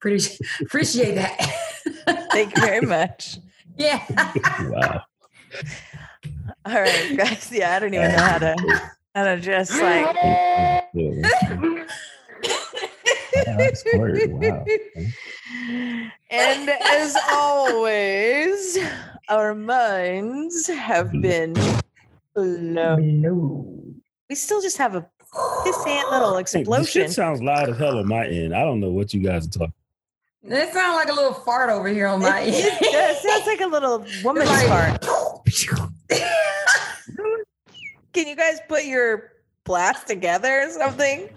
Pretty 0.00 0.24
appreciate 0.62 1.14
that. 1.16 1.36
Thank 2.32 2.56
you 2.56 2.62
very 2.62 2.80
much. 2.86 3.38
yeah. 3.76 4.02
Wow. 4.70 5.02
All 6.64 6.74
right, 6.80 7.16
guys. 7.16 7.50
Yeah, 7.52 7.76
I 7.76 7.78
don't 7.78 7.92
even 7.94 8.10
know 8.12 8.18
how 8.18 8.38
to 8.38 8.56
how 9.14 9.24
to 9.24 9.40
just 9.40 9.72
like 9.72 10.16
Yeah. 10.16 10.80
That's 10.94 11.48
great. 11.56 11.86
Wow. 13.34 14.64
and 16.30 16.70
as 16.70 17.16
always, 17.32 18.78
our 19.28 19.54
minds 19.54 20.66
have 20.68 21.10
been 21.20 21.54
blown. 22.34 22.74
No. 23.20 23.82
We 24.28 24.34
still 24.34 24.60
just 24.62 24.76
have 24.78 24.94
a 24.94 25.06
pissant 25.34 26.10
little 26.10 26.34
Hey, 26.34 26.40
explosion. 26.40 26.84
shit 26.86 27.10
sounds 27.10 27.42
loud 27.42 27.68
as 27.70 27.78
hell 27.78 27.98
on 27.98 28.08
my 28.08 28.26
end. 28.26 28.54
I 28.54 28.60
don't 28.64 28.80
know 28.80 28.90
what 28.90 29.12
you 29.14 29.20
guys 29.20 29.46
are 29.46 29.50
talking. 29.50 29.72
That 30.44 30.72
sounds 30.72 30.96
like 30.96 31.08
a 31.08 31.12
little 31.14 31.34
fart 31.34 31.70
over 31.70 31.88
here 31.88 32.06
on 32.08 32.20
my 32.20 32.42
end. 32.42 32.54
it 32.54 33.18
sounds 33.22 33.46
like 33.46 33.60
a 33.60 33.66
little 33.66 34.04
woman's 34.24 34.48
Like- 34.50 34.68
fart. 34.68 35.06
Can 38.12 38.28
you 38.28 38.36
guys 38.36 38.58
put 38.68 38.84
your 38.84 39.32
blast 39.64 40.06
together 40.06 40.62
or 40.64 40.70
something? 40.70 41.28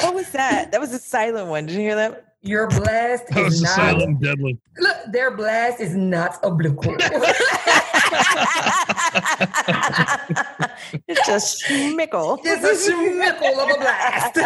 What 0.00 0.14
was 0.14 0.30
that? 0.30 0.72
That 0.72 0.80
was 0.80 0.92
a 0.92 0.98
silent 0.98 1.48
one. 1.48 1.66
Did 1.66 1.74
you 1.76 1.82
hear 1.82 1.94
that? 1.96 2.28
Your 2.44 2.66
blast 2.68 3.28
That 3.28 3.44
was 3.44 3.54
is 3.54 3.60
a 3.60 3.64
not. 3.64 3.76
silent 3.76 4.20
deadly. 4.20 4.58
Look, 4.78 4.96
their 5.12 5.30
blast 5.36 5.80
is 5.80 5.94
not 5.94 6.42
obliqual. 6.42 6.96
it's 11.08 11.26
just 11.26 11.62
schmickle. 11.64 12.38
it's 12.42 12.88
a 12.88 12.92
schmickle 12.92 13.62
of 13.62 13.70
a 13.70 13.74
blast. 13.80 14.38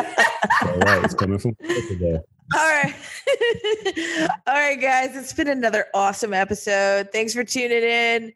All 0.62 0.78
right, 0.80 1.04
it's 1.04 1.14
coming 1.14 1.38
from 1.38 1.54
today. 1.54 2.18
All 2.54 2.68
right. 2.68 2.94
All 4.46 4.54
right, 4.54 4.80
guys. 4.80 5.16
It's 5.16 5.32
been 5.32 5.48
another 5.48 5.86
awesome 5.94 6.34
episode. 6.34 7.08
Thanks 7.12 7.32
for 7.32 7.44
tuning 7.44 7.82
in. 7.82 8.32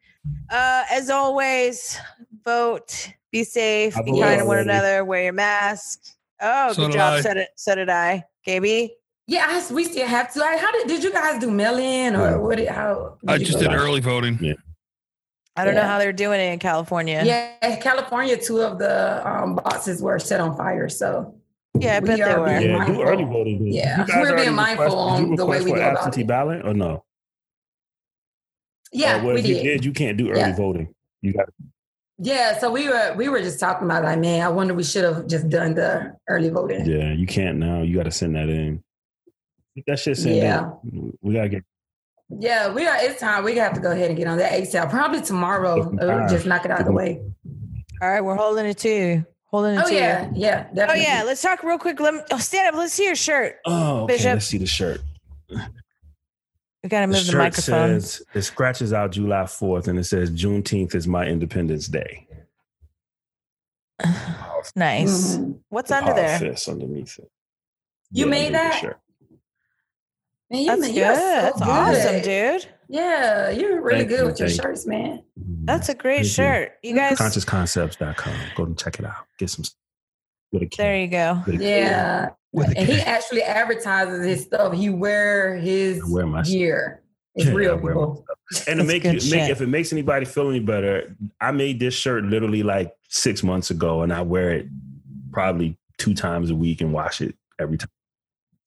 Uh, 0.50 0.84
as 0.90 1.10
always, 1.10 1.98
vote, 2.44 3.12
be 3.30 3.44
safe, 3.44 3.94
be 4.04 4.20
kind 4.20 4.40
to 4.40 4.46
one 4.46 4.58
another, 4.58 5.04
wear 5.04 5.22
your 5.24 5.32
mask. 5.32 6.00
Oh, 6.40 6.72
So 6.72 6.86
good 6.86 6.92
job. 6.94 7.14
I. 7.14 7.20
So 7.20 7.34
did, 7.34 7.46
so 7.56 7.74
did 7.74 7.88
I. 7.90 8.24
KB? 8.46 8.90
Yeah, 9.26 9.46
I, 9.48 9.72
we 9.72 9.84
still 9.84 10.06
have 10.06 10.32
to. 10.32 10.40
Like, 10.40 10.58
how 10.58 10.72
did 10.72 10.88
did 10.88 11.04
you 11.04 11.12
guys 11.12 11.40
do 11.40 11.50
mail 11.50 11.76
in 11.78 12.16
or 12.16 12.40
what? 12.40 12.56
Did, 12.58 12.68
how? 12.68 13.18
I 13.28 13.38
just 13.38 13.54
go? 13.54 13.60
did 13.60 13.72
early 13.72 14.00
voting. 14.00 14.38
Yeah. 14.40 14.54
I 15.56 15.64
don't 15.64 15.74
know 15.74 15.82
how 15.82 15.98
they're 15.98 16.12
doing 16.12 16.40
it 16.40 16.52
in 16.52 16.58
California. 16.58 17.22
Yeah, 17.24 17.76
California. 17.76 18.36
Two 18.36 18.60
of 18.62 18.78
the 18.78 19.28
um, 19.28 19.56
boxes 19.56 20.00
were 20.00 20.18
set 20.18 20.40
on 20.40 20.56
fire. 20.56 20.88
So 20.88 21.34
Yeah, 21.78 21.96
I 21.96 22.00
We 22.00 22.06
bet 22.06 22.16
they 22.18 22.22
are 22.24 22.40
were. 22.40 22.46
being 22.58 22.70
Yeah, 22.70 22.86
do 22.86 23.02
early 23.02 23.24
voting. 23.24 23.58
then. 23.64 23.72
Yeah, 23.72 24.06
You 24.06 24.20
we're 24.20 24.36
being 24.36 24.54
mindful 24.54 24.84
request- 24.86 24.96
on 24.96 25.20
did 25.22 25.30
you 25.32 25.36
the 25.36 25.46
way 25.46 25.58
request 25.58 25.64
we 25.64 25.70
for 25.72 25.76
go 25.76 25.82
about 25.90 25.96
absentee 25.98 26.20
it. 26.22 26.26
ballot 26.26 26.64
or 26.64 26.72
no? 26.72 27.04
yeah, 28.92 29.20
Or 29.20 29.24
well, 29.26 29.34
we 29.34 29.40
if 29.40 29.46
you 29.46 29.54
did. 29.56 29.62
did, 29.64 29.84
you 29.84 29.92
can't 29.92 30.16
do 30.16 30.30
early 30.30 30.40
Yeah. 30.40 30.56
voting. 30.56 30.94
You 31.20 31.32
got 31.34 31.46
Yeah, 32.22 32.58
so 32.58 32.70
we 32.70 32.86
were 32.88 33.14
we 33.16 33.28
were 33.30 33.40
just 33.40 33.58
talking 33.58 33.86
about 33.86 34.04
like, 34.04 34.18
man, 34.18 34.42
I 34.42 34.48
wonder 34.48 34.74
we 34.74 34.84
should 34.84 35.04
have 35.04 35.26
just 35.26 35.48
done 35.48 35.74
the 35.74 36.14
early 36.28 36.50
voting. 36.50 36.84
yeah, 36.84 37.12
you 37.12 37.26
can't 37.26 37.56
now. 37.58 37.80
You 37.82 37.96
got 37.96 38.02
to 38.04 38.10
send 38.10 38.36
that 38.36 38.48
in. 38.50 38.82
That 39.86 39.98
shit 39.98 40.18
sent 40.18 40.36
Yeah. 40.36 40.72
in. 40.92 41.16
We 41.22 41.34
gotta 41.34 41.48
get. 41.48 41.64
Yeah, 42.28 42.72
we 42.72 42.86
are. 42.86 42.96
It's 43.00 43.18
time. 43.20 43.42
We 43.44 43.56
have 43.56 43.72
to 43.72 43.80
go 43.80 43.90
ahead 43.92 44.08
and 44.10 44.18
get 44.18 44.26
on 44.26 44.36
that 44.38 44.52
ASAP. 44.52 44.90
Probably 44.90 45.22
tomorrow. 45.22 45.90
Just 46.28 46.44
knock 46.46 46.64
it 46.66 46.70
out 46.70 46.80
of 46.80 46.86
the 46.86 46.92
way. 46.92 47.20
All 48.02 48.08
right, 48.10 48.20
we're 48.20 48.36
holding 48.36 48.66
it 48.66 48.76
too. 48.78 49.24
Holding 49.46 49.74
it 49.76 49.82
Oh 49.82 49.88
to 49.88 49.92
you. 49.94 49.98
yeah, 49.98 50.30
yeah, 50.34 50.86
Oh 50.90 50.94
yeah, 50.94 51.22
let's 51.24 51.40
talk 51.42 51.62
real 51.64 51.78
quick. 51.78 51.98
Let 52.00 52.14
me 52.14 52.20
oh, 52.30 52.38
stand 52.38 52.68
up. 52.68 52.74
Let's 52.78 52.92
see 52.92 53.04
your 53.06 53.16
shirt. 53.16 53.56
Oh, 53.64 54.02
okay. 54.02 54.14
Bishop. 54.14 54.32
Let's 54.34 54.46
see 54.46 54.58
the 54.58 54.66
shirt. 54.66 55.00
We 56.82 56.88
gotta 56.88 57.06
The 57.06 57.12
move 57.12 57.26
the, 57.26 57.32
shirt 57.32 57.38
microphone. 57.38 58.00
says 58.00 58.22
it 58.34 58.42
scratches 58.42 58.92
out 58.92 59.12
July 59.12 59.42
4th 59.42 59.86
and 59.88 59.98
it 59.98 60.04
says 60.04 60.30
Juneteenth 60.30 60.94
is 60.94 61.06
my 61.06 61.26
Independence 61.26 61.86
Day. 61.88 62.26
nice. 64.74 65.36
Mhm. 65.36 65.58
What's 65.68 65.90
The 65.90 65.96
under 65.98 66.14
there? 66.14 66.38
Fist 66.38 66.68
underneath 66.68 67.18
it. 67.18 67.30
You 68.12 68.26
I 68.26 68.30
made 68.30 68.54
that? 68.54 68.80
shirt. 68.80 68.98
Man, 70.50 70.62
you 70.62 70.66
That's 70.66 70.80
ma- 70.80 70.86
good. 70.86 70.94
you're 70.96 71.14
so 71.14 71.20
That's 71.20 71.58
good. 71.58 71.68
awesome, 71.68 72.22
dude. 72.22 72.66
Yeah, 72.88 73.50
you're 73.50 73.80
really 73.82 73.98
Thank 73.98 74.08
good 74.08 74.18
you, 74.20 74.26
with 74.26 74.38
your 74.40 74.48
thank 74.48 74.58
you. 74.58 74.62
shirts, 74.64 74.86
man. 74.86 75.22
That's 75.36 75.88
a 75.90 75.94
great 75.94 76.22
Thank 76.22 76.28
shirt. 76.28 76.72
You 76.82 76.94
guys, 76.96 77.18
ConsciousConcepts.com. 77.18 78.34
Go 78.56 78.64
and 78.64 78.76
check 78.76 78.98
it 78.98 79.04
out. 79.04 79.26
Get 79.38 79.50
some. 79.50 79.64
Get 80.52 80.62
a 80.62 80.76
there 80.76 80.96
you 80.96 81.06
go. 81.06 81.40
Get 81.46 81.60
a. 81.60 81.64
Yeah, 81.64 82.28
With 82.52 82.68
and 82.76 82.88
he 82.88 83.00
actually 83.00 83.42
advertises 83.42 84.24
his 84.24 84.42
stuff. 84.42 84.72
He 84.74 84.90
wear 84.90 85.56
his 85.56 86.00
I 86.02 86.06
wear 86.08 86.26
my 86.26 86.42
stuff. 86.42 86.52
gear. 86.52 87.02
It's 87.36 87.46
Yeah, 87.46 87.52
real, 87.54 87.76
wear 87.76 87.94
my 87.94 88.00
people. 88.00 88.26
And 88.66 88.80
to 88.80 88.84
make 88.84 89.04
good 89.04 89.22
you 89.22 89.30
make 89.30 89.48
if 89.50 89.60
it 89.60 89.68
makes 89.68 89.92
anybody 89.92 90.26
feel 90.26 90.50
any 90.50 90.58
better, 90.58 91.14
I 91.40 91.52
made 91.52 91.78
this 91.78 91.94
shirt 91.94 92.24
literally 92.24 92.64
like 92.64 92.92
six 93.08 93.44
months 93.44 93.70
ago, 93.70 94.02
and 94.02 94.12
I 94.12 94.22
wear 94.22 94.50
it 94.52 94.66
probably 95.30 95.78
two 95.98 96.14
times 96.14 96.50
a 96.50 96.54
week 96.56 96.80
and 96.80 96.92
wash 96.92 97.20
it 97.20 97.36
every 97.60 97.78
time. 97.78 97.88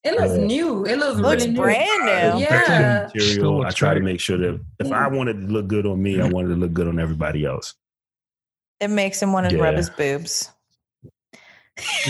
It 0.05 0.13
looks 0.19 0.37
Yeah. 0.37 0.45
new. 0.45 0.85
It 0.85 0.97
looks, 0.97 1.19
Looks 1.19 1.43
really 1.43 1.55
brand 1.55 2.05
new. 2.05 2.41
Yeah. 2.41 3.07
Still 3.09 3.23
Material. 3.33 3.65
I 3.65 3.71
try 3.71 3.93
to 3.93 3.99
make 3.99 4.21
sure 4.21 4.37
that 4.37 4.61
if 4.79 4.87
Yeah. 4.87 5.05
I 5.05 5.07
wanted 5.09 5.41
to 5.41 5.47
look 5.47 5.67
good 5.67 5.85
on 5.85 6.01
me, 6.01 6.21
I 6.21 6.27
wanted 6.29 6.49
to 6.49 6.55
look 6.55 6.71
good 6.73 6.87
on 6.87 6.99
everybody 6.99 7.43
else. 7.45 7.73
It 8.79 8.89
makes 8.89 9.21
him 9.21 9.33
want 9.33 9.49
to 9.49 9.57
rub 9.61 9.75
his 9.75 9.89
boobs. 9.89 10.49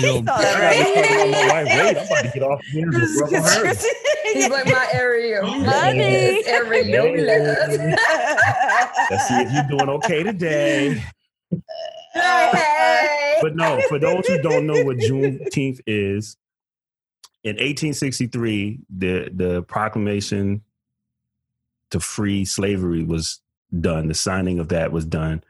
Real- 0.01 0.15
He 0.19 0.21
thought 0.23 0.41
that 0.41 0.55
I 0.55 0.61
right. 0.61 0.77
was 0.77 1.07
talking 1.07 1.29
about 1.29 1.47
my 1.47 1.63
wife. 1.63 1.65
Wait, 1.67 1.97
I'm 1.97 2.05
about 2.05 2.21
to 2.23 2.31
get 2.33 2.43
off 2.43 2.65
here 2.65 2.83
and 2.89 2.93
rub 2.93 3.33
on 3.33 3.65
her. 3.65 3.75
He's 4.33 4.49
like 4.49 4.65
my 4.65 4.87
area. 4.93 5.41
Honey. 5.45 6.43
area. 6.45 7.95
Let's 9.09 9.27
see 9.27 9.35
if 9.41 9.51
you're 9.53 9.77
doing 9.77 9.89
okay 9.89 10.23
today. 10.23 11.03
Hey. 12.13 13.39
But 13.41 13.55
no, 13.55 13.81
for 13.89 13.97
those 13.97 14.27
who 14.27 14.39
don't 14.39 14.67
know 14.67 14.83
what 14.83 14.97
Juneteenth 14.97 15.79
is, 15.87 16.37
in 17.43 17.55
1863, 17.55 18.79
the 18.95 19.31
the 19.33 19.63
proclamation 19.63 20.61
to 21.89 21.99
free 21.99 22.45
slavery 22.45 23.03
was 23.03 23.39
done. 23.81 24.07
The 24.09 24.13
signing 24.13 24.59
of 24.59 24.67
that 24.69 24.91
was 24.91 25.05
done 25.05 25.43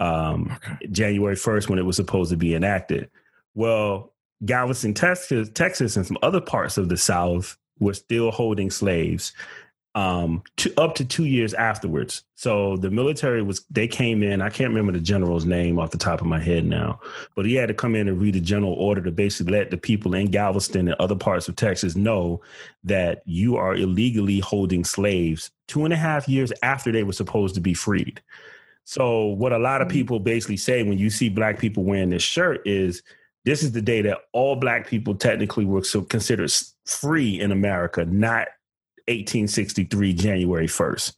um, 0.00 0.50
Okay. 0.56 0.88
January 0.90 1.36
1st 1.36 1.68
when 1.68 1.78
it 1.78 1.84
was 1.86 1.94
supposed 1.94 2.30
to 2.32 2.36
be 2.36 2.52
enacted. 2.56 3.10
Well, 3.58 4.14
Galveston, 4.46 4.94
Texas, 4.94 5.50
Texas, 5.52 5.96
and 5.96 6.06
some 6.06 6.16
other 6.22 6.40
parts 6.40 6.78
of 6.78 6.88
the 6.88 6.96
South 6.96 7.58
were 7.80 7.92
still 7.92 8.30
holding 8.30 8.70
slaves 8.70 9.32
um, 9.96 10.44
to, 10.58 10.72
up 10.80 10.94
to 10.94 11.04
two 11.04 11.24
years 11.24 11.54
afterwards. 11.54 12.22
So 12.36 12.76
the 12.76 12.92
military 12.92 13.42
was, 13.42 13.64
they 13.68 13.88
came 13.88 14.22
in, 14.22 14.42
I 14.42 14.48
can't 14.48 14.68
remember 14.68 14.92
the 14.92 15.00
general's 15.00 15.44
name 15.44 15.80
off 15.80 15.90
the 15.90 15.98
top 15.98 16.20
of 16.20 16.28
my 16.28 16.38
head 16.38 16.66
now, 16.66 17.00
but 17.34 17.46
he 17.46 17.56
had 17.56 17.66
to 17.66 17.74
come 17.74 17.96
in 17.96 18.06
and 18.06 18.20
read 18.20 18.36
a 18.36 18.40
general 18.40 18.74
order 18.74 19.00
to 19.02 19.10
basically 19.10 19.54
let 19.54 19.72
the 19.72 19.76
people 19.76 20.14
in 20.14 20.30
Galveston 20.30 20.86
and 20.86 20.96
other 21.00 21.16
parts 21.16 21.48
of 21.48 21.56
Texas 21.56 21.96
know 21.96 22.40
that 22.84 23.24
you 23.24 23.56
are 23.56 23.74
illegally 23.74 24.38
holding 24.38 24.84
slaves 24.84 25.50
two 25.66 25.84
and 25.84 25.92
a 25.92 25.96
half 25.96 26.28
years 26.28 26.52
after 26.62 26.92
they 26.92 27.02
were 27.02 27.12
supposed 27.12 27.56
to 27.56 27.60
be 27.60 27.74
freed. 27.74 28.22
So 28.84 29.24
what 29.24 29.52
a 29.52 29.58
lot 29.58 29.82
of 29.82 29.88
people 29.88 30.20
basically 30.20 30.58
say 30.58 30.84
when 30.84 30.98
you 30.98 31.10
see 31.10 31.28
black 31.28 31.58
people 31.58 31.82
wearing 31.82 32.10
this 32.10 32.22
shirt 32.22 32.64
is 32.64 33.02
this 33.44 33.62
is 33.62 33.72
the 33.72 33.82
day 33.82 34.02
that 34.02 34.18
all 34.32 34.56
black 34.56 34.86
people 34.86 35.14
technically 35.14 35.64
were 35.64 35.84
so 35.84 36.02
considered 36.02 36.52
free 36.84 37.40
in 37.40 37.52
America, 37.52 38.04
not 38.04 38.48
1863 39.06 40.12
January 40.12 40.66
1st. 40.66 41.14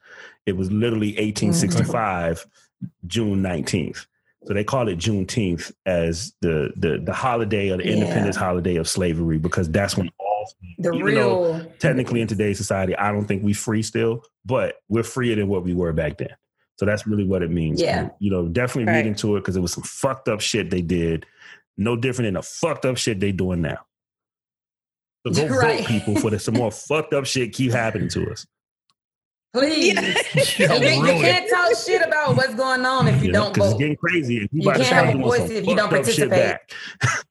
It 0.47 0.57
was 0.57 0.71
literally 0.71 1.09
1865 1.19 2.41
mm-hmm. 2.41 2.89
June 3.07 3.43
19th. 3.43 4.07
So 4.47 4.55
they 4.55 4.65
call 4.65 4.89
it 4.89 4.99
Juneteenth 4.99 5.71
as 5.85 6.33
the 6.41 6.73
the 6.77 6.99
the 7.05 7.13
holiday 7.13 7.71
or 7.71 7.77
the 7.77 7.85
Yeah. 7.85 7.93
independence 7.97 8.37
holiday 8.37 8.77
of 8.77 8.89
slavery 8.89 9.37
because 9.37 9.69
that's 9.71 9.99
when 9.99 10.09
all 10.19 10.51
The 10.79 10.93
real. 10.93 11.71
technically 11.79 12.23
in 12.23 12.27
today's 12.27 12.57
society, 12.57 12.97
I 12.97 13.13
don't 13.13 13.27
think 13.27 13.43
we 13.43 13.53
free 13.53 13.83
still, 13.83 14.25
but 14.47 14.77
we're 14.89 15.03
freer 15.03 15.37
than 15.37 15.49
what 15.49 15.63
we 15.63 15.75
were 15.75 15.93
back 15.93 16.17
then. 16.17 16.35
So 16.79 16.87
that's 16.87 17.07
really 17.07 17.25
what 17.25 17.43
it 17.43 17.51
means. 17.51 17.83
Yeah. 17.83 18.09
You 18.19 18.31
know, 18.31 18.49
definitely 18.49 18.91
Right. 18.91 19.01
read 19.01 19.07
into 19.09 19.37
it 19.37 19.41
because 19.41 19.57
it 19.57 19.61
was 19.61 19.75
some 19.75 19.85
fucked 19.85 20.29
up 20.29 20.41
shit 20.41 20.71
they 20.71 20.81
did. 20.81 21.27
No 21.79 21.97
different 21.97 22.27
than 22.27 22.35
the 22.35 22.43
fucked 22.43 22.85
up 22.85 22.97
shit 22.99 23.21
they 23.21 23.33
doing 23.33 23.63
now. 23.63 23.79
So 25.27 25.33
go 25.35 25.47
Right. 25.57 25.81
vote 25.81 25.87
people 25.89 26.17
for 26.17 26.31
the 26.31 26.39
some 26.39 26.55
more 26.55 26.71
fucked 26.89 27.13
up 27.15 27.27
shit 27.27 27.53
keep 27.53 27.73
happening 27.73 28.09
to 28.11 28.31
us. 28.31 28.47
Please. 29.53 29.95
Yeah, 30.59 30.75
You, 30.77 30.89
you 30.89 31.03
really. 31.03 31.21
can't 31.23 31.51
talk 31.51 31.71
shit 31.77 32.03
about 32.07 32.37
what's 32.37 32.55
going 32.55 32.87
on 32.87 33.09
if 33.09 33.23
you, 33.23 33.33
know, 33.33 33.45
don't 33.45 33.55
'cause 33.55 33.65
it's 33.65 33.73
vote. 33.73 33.79
getting 33.81 33.97
crazy. 33.97 34.39
and 34.39 34.49
You 34.53 34.63
about 34.63 34.79
to 34.79 34.85
can't 34.85 35.07
have 35.07 35.15
a 35.17 35.19
voice 35.19 35.51
if 35.51 35.67
you 35.67 35.75
don't 35.75 35.91
fucked 35.91 36.07
up 36.09 36.15
shit 36.15 36.29
participate. 36.31 36.59
back. 37.01 37.25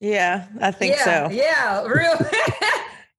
yeah, 0.00 0.46
I 0.60 0.70
think 0.70 0.94
yeah, 0.96 1.28
so. 1.28 1.34
Yeah, 1.34 1.86
real. 1.86 2.16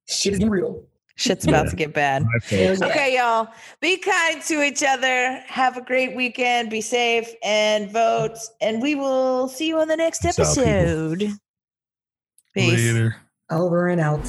shit 0.08 0.32
is 0.32 0.38
getting 0.40 0.50
real. 0.50 0.82
Shit's 1.20 1.46
about 1.46 1.66
Yeah. 1.66 1.70
to 1.70 1.76
get 1.76 1.92
bad. 1.92 2.24
Yeah. 2.50 2.76
Okay, 2.82 3.16
y'all. 3.18 3.48
Be 3.82 3.98
kind 3.98 4.40
to 4.44 4.62
each 4.62 4.82
other. 4.82 5.38
Have 5.46 5.76
a 5.76 5.82
great 5.82 6.16
weekend. 6.16 6.70
Be 6.70 6.80
safe 6.80 7.28
and 7.44 7.90
vote. 7.90 8.38
And 8.62 8.80
we 8.80 8.94
will 8.94 9.46
see 9.46 9.66
you 9.68 9.78
on 9.80 9.86
the 9.88 9.98
next 9.98 10.22
Peace 10.22 10.38
out, 10.38 10.46
episode. 10.46 11.30
Peace. 12.54 12.72
Later. 12.72 13.16
Over 13.50 13.88
and 13.88 14.00
out. 14.00 14.26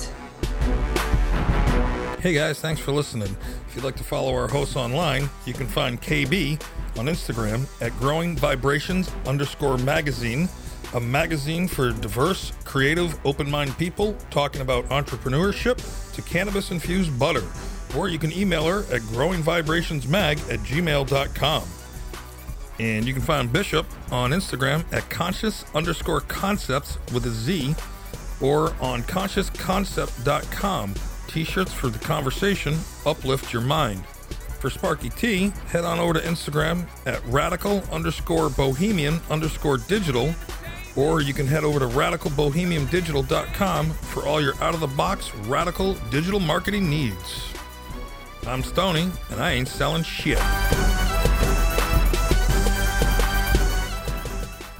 Hey 2.20 2.34
guys, 2.34 2.60
thanks 2.60 2.82
for 2.82 2.92
listening. 2.92 3.36
If 3.70 3.76
you'd 3.76 3.86
like 3.86 3.96
to 3.96 4.04
follow 4.04 4.36
our 4.36 4.50
hosts 4.50 4.76
online, 4.76 5.30
you 5.46 5.54
can 5.54 5.68
find 5.68 6.00
KB 6.02 6.62
on 7.00 7.06
Instagram 7.06 7.66
at 7.82 7.98
Growing 8.00 8.36
Vibrations 8.36 9.10
underscore 9.26 9.78
magazine, 9.78 10.50
a 10.94 11.00
magazine 11.00 11.68
for 11.68 11.92
diverse, 11.92 12.52
creative, 12.64 13.18
open 13.26 13.50
minded 13.50 13.78
people 13.78 14.16
talking 14.30 14.62
about 14.62 14.86
entrepreneurship 14.90 15.78
to 16.14 16.22
cannabis 16.22 16.72
infused 16.72 17.18
butter. 17.18 17.44
Or 17.98 18.08
you 18.10 18.20
can 18.20 18.32
email 18.32 18.66
her 18.68 18.80
at 18.94 19.02
growingvibrationsmag 19.02 20.52
at 20.52 20.60
gmail.com. 20.60 21.64
And 22.80 23.06
you 23.06 23.14
can 23.14 23.22
find 23.22 23.52
Bishop 23.52 23.86
on 24.12 24.32
Instagram 24.32 24.84
at 24.92 25.10
conscious 25.10 25.66
underscore 25.76 26.22
concepts 26.22 26.98
with 27.14 27.26
a 27.26 27.30
Z 27.30 27.76
or 28.42 28.74
on 28.82 29.04
consciousconcept.com. 29.04 30.96
T 31.28 31.44
shirts 31.44 31.74
for 31.74 31.90
the 31.90 32.00
conversation 32.00 32.78
uplift 33.06 33.54
your 33.54 33.62
mind. 33.62 34.04
For 34.62 34.70
Sparki-T, 34.70 35.52
head 35.70 35.86
on 35.86 36.00
over 36.00 36.14
to 36.14 36.20
Instagram 36.20 36.86
at 37.08 37.26
radical 37.26 37.84
underscore 37.92 38.50
bohemian 38.50 39.20
underscore 39.30 39.78
digital, 39.78 40.36
or 40.96 41.22
you 41.22 41.34
can 41.34 41.48
head 41.48 41.64
over 41.64 41.80
to 41.80 41.88
radicalbohemiandigital.com 41.88 43.90
for 43.92 44.26
all 44.26 44.42
your 44.42 44.56
out 44.62 44.74
of 44.74 44.80
the 44.80 44.88
box 44.88 45.34
radical 45.48 45.96
digital 46.10 46.40
marketing 46.40 46.90
needs. 46.90 47.54
I'm 48.48 48.64
Stony, 48.64 49.12
and 49.30 49.42
I 49.42 49.52
ain't 49.52 49.68
selling 49.68 50.04
shit. 50.04 50.40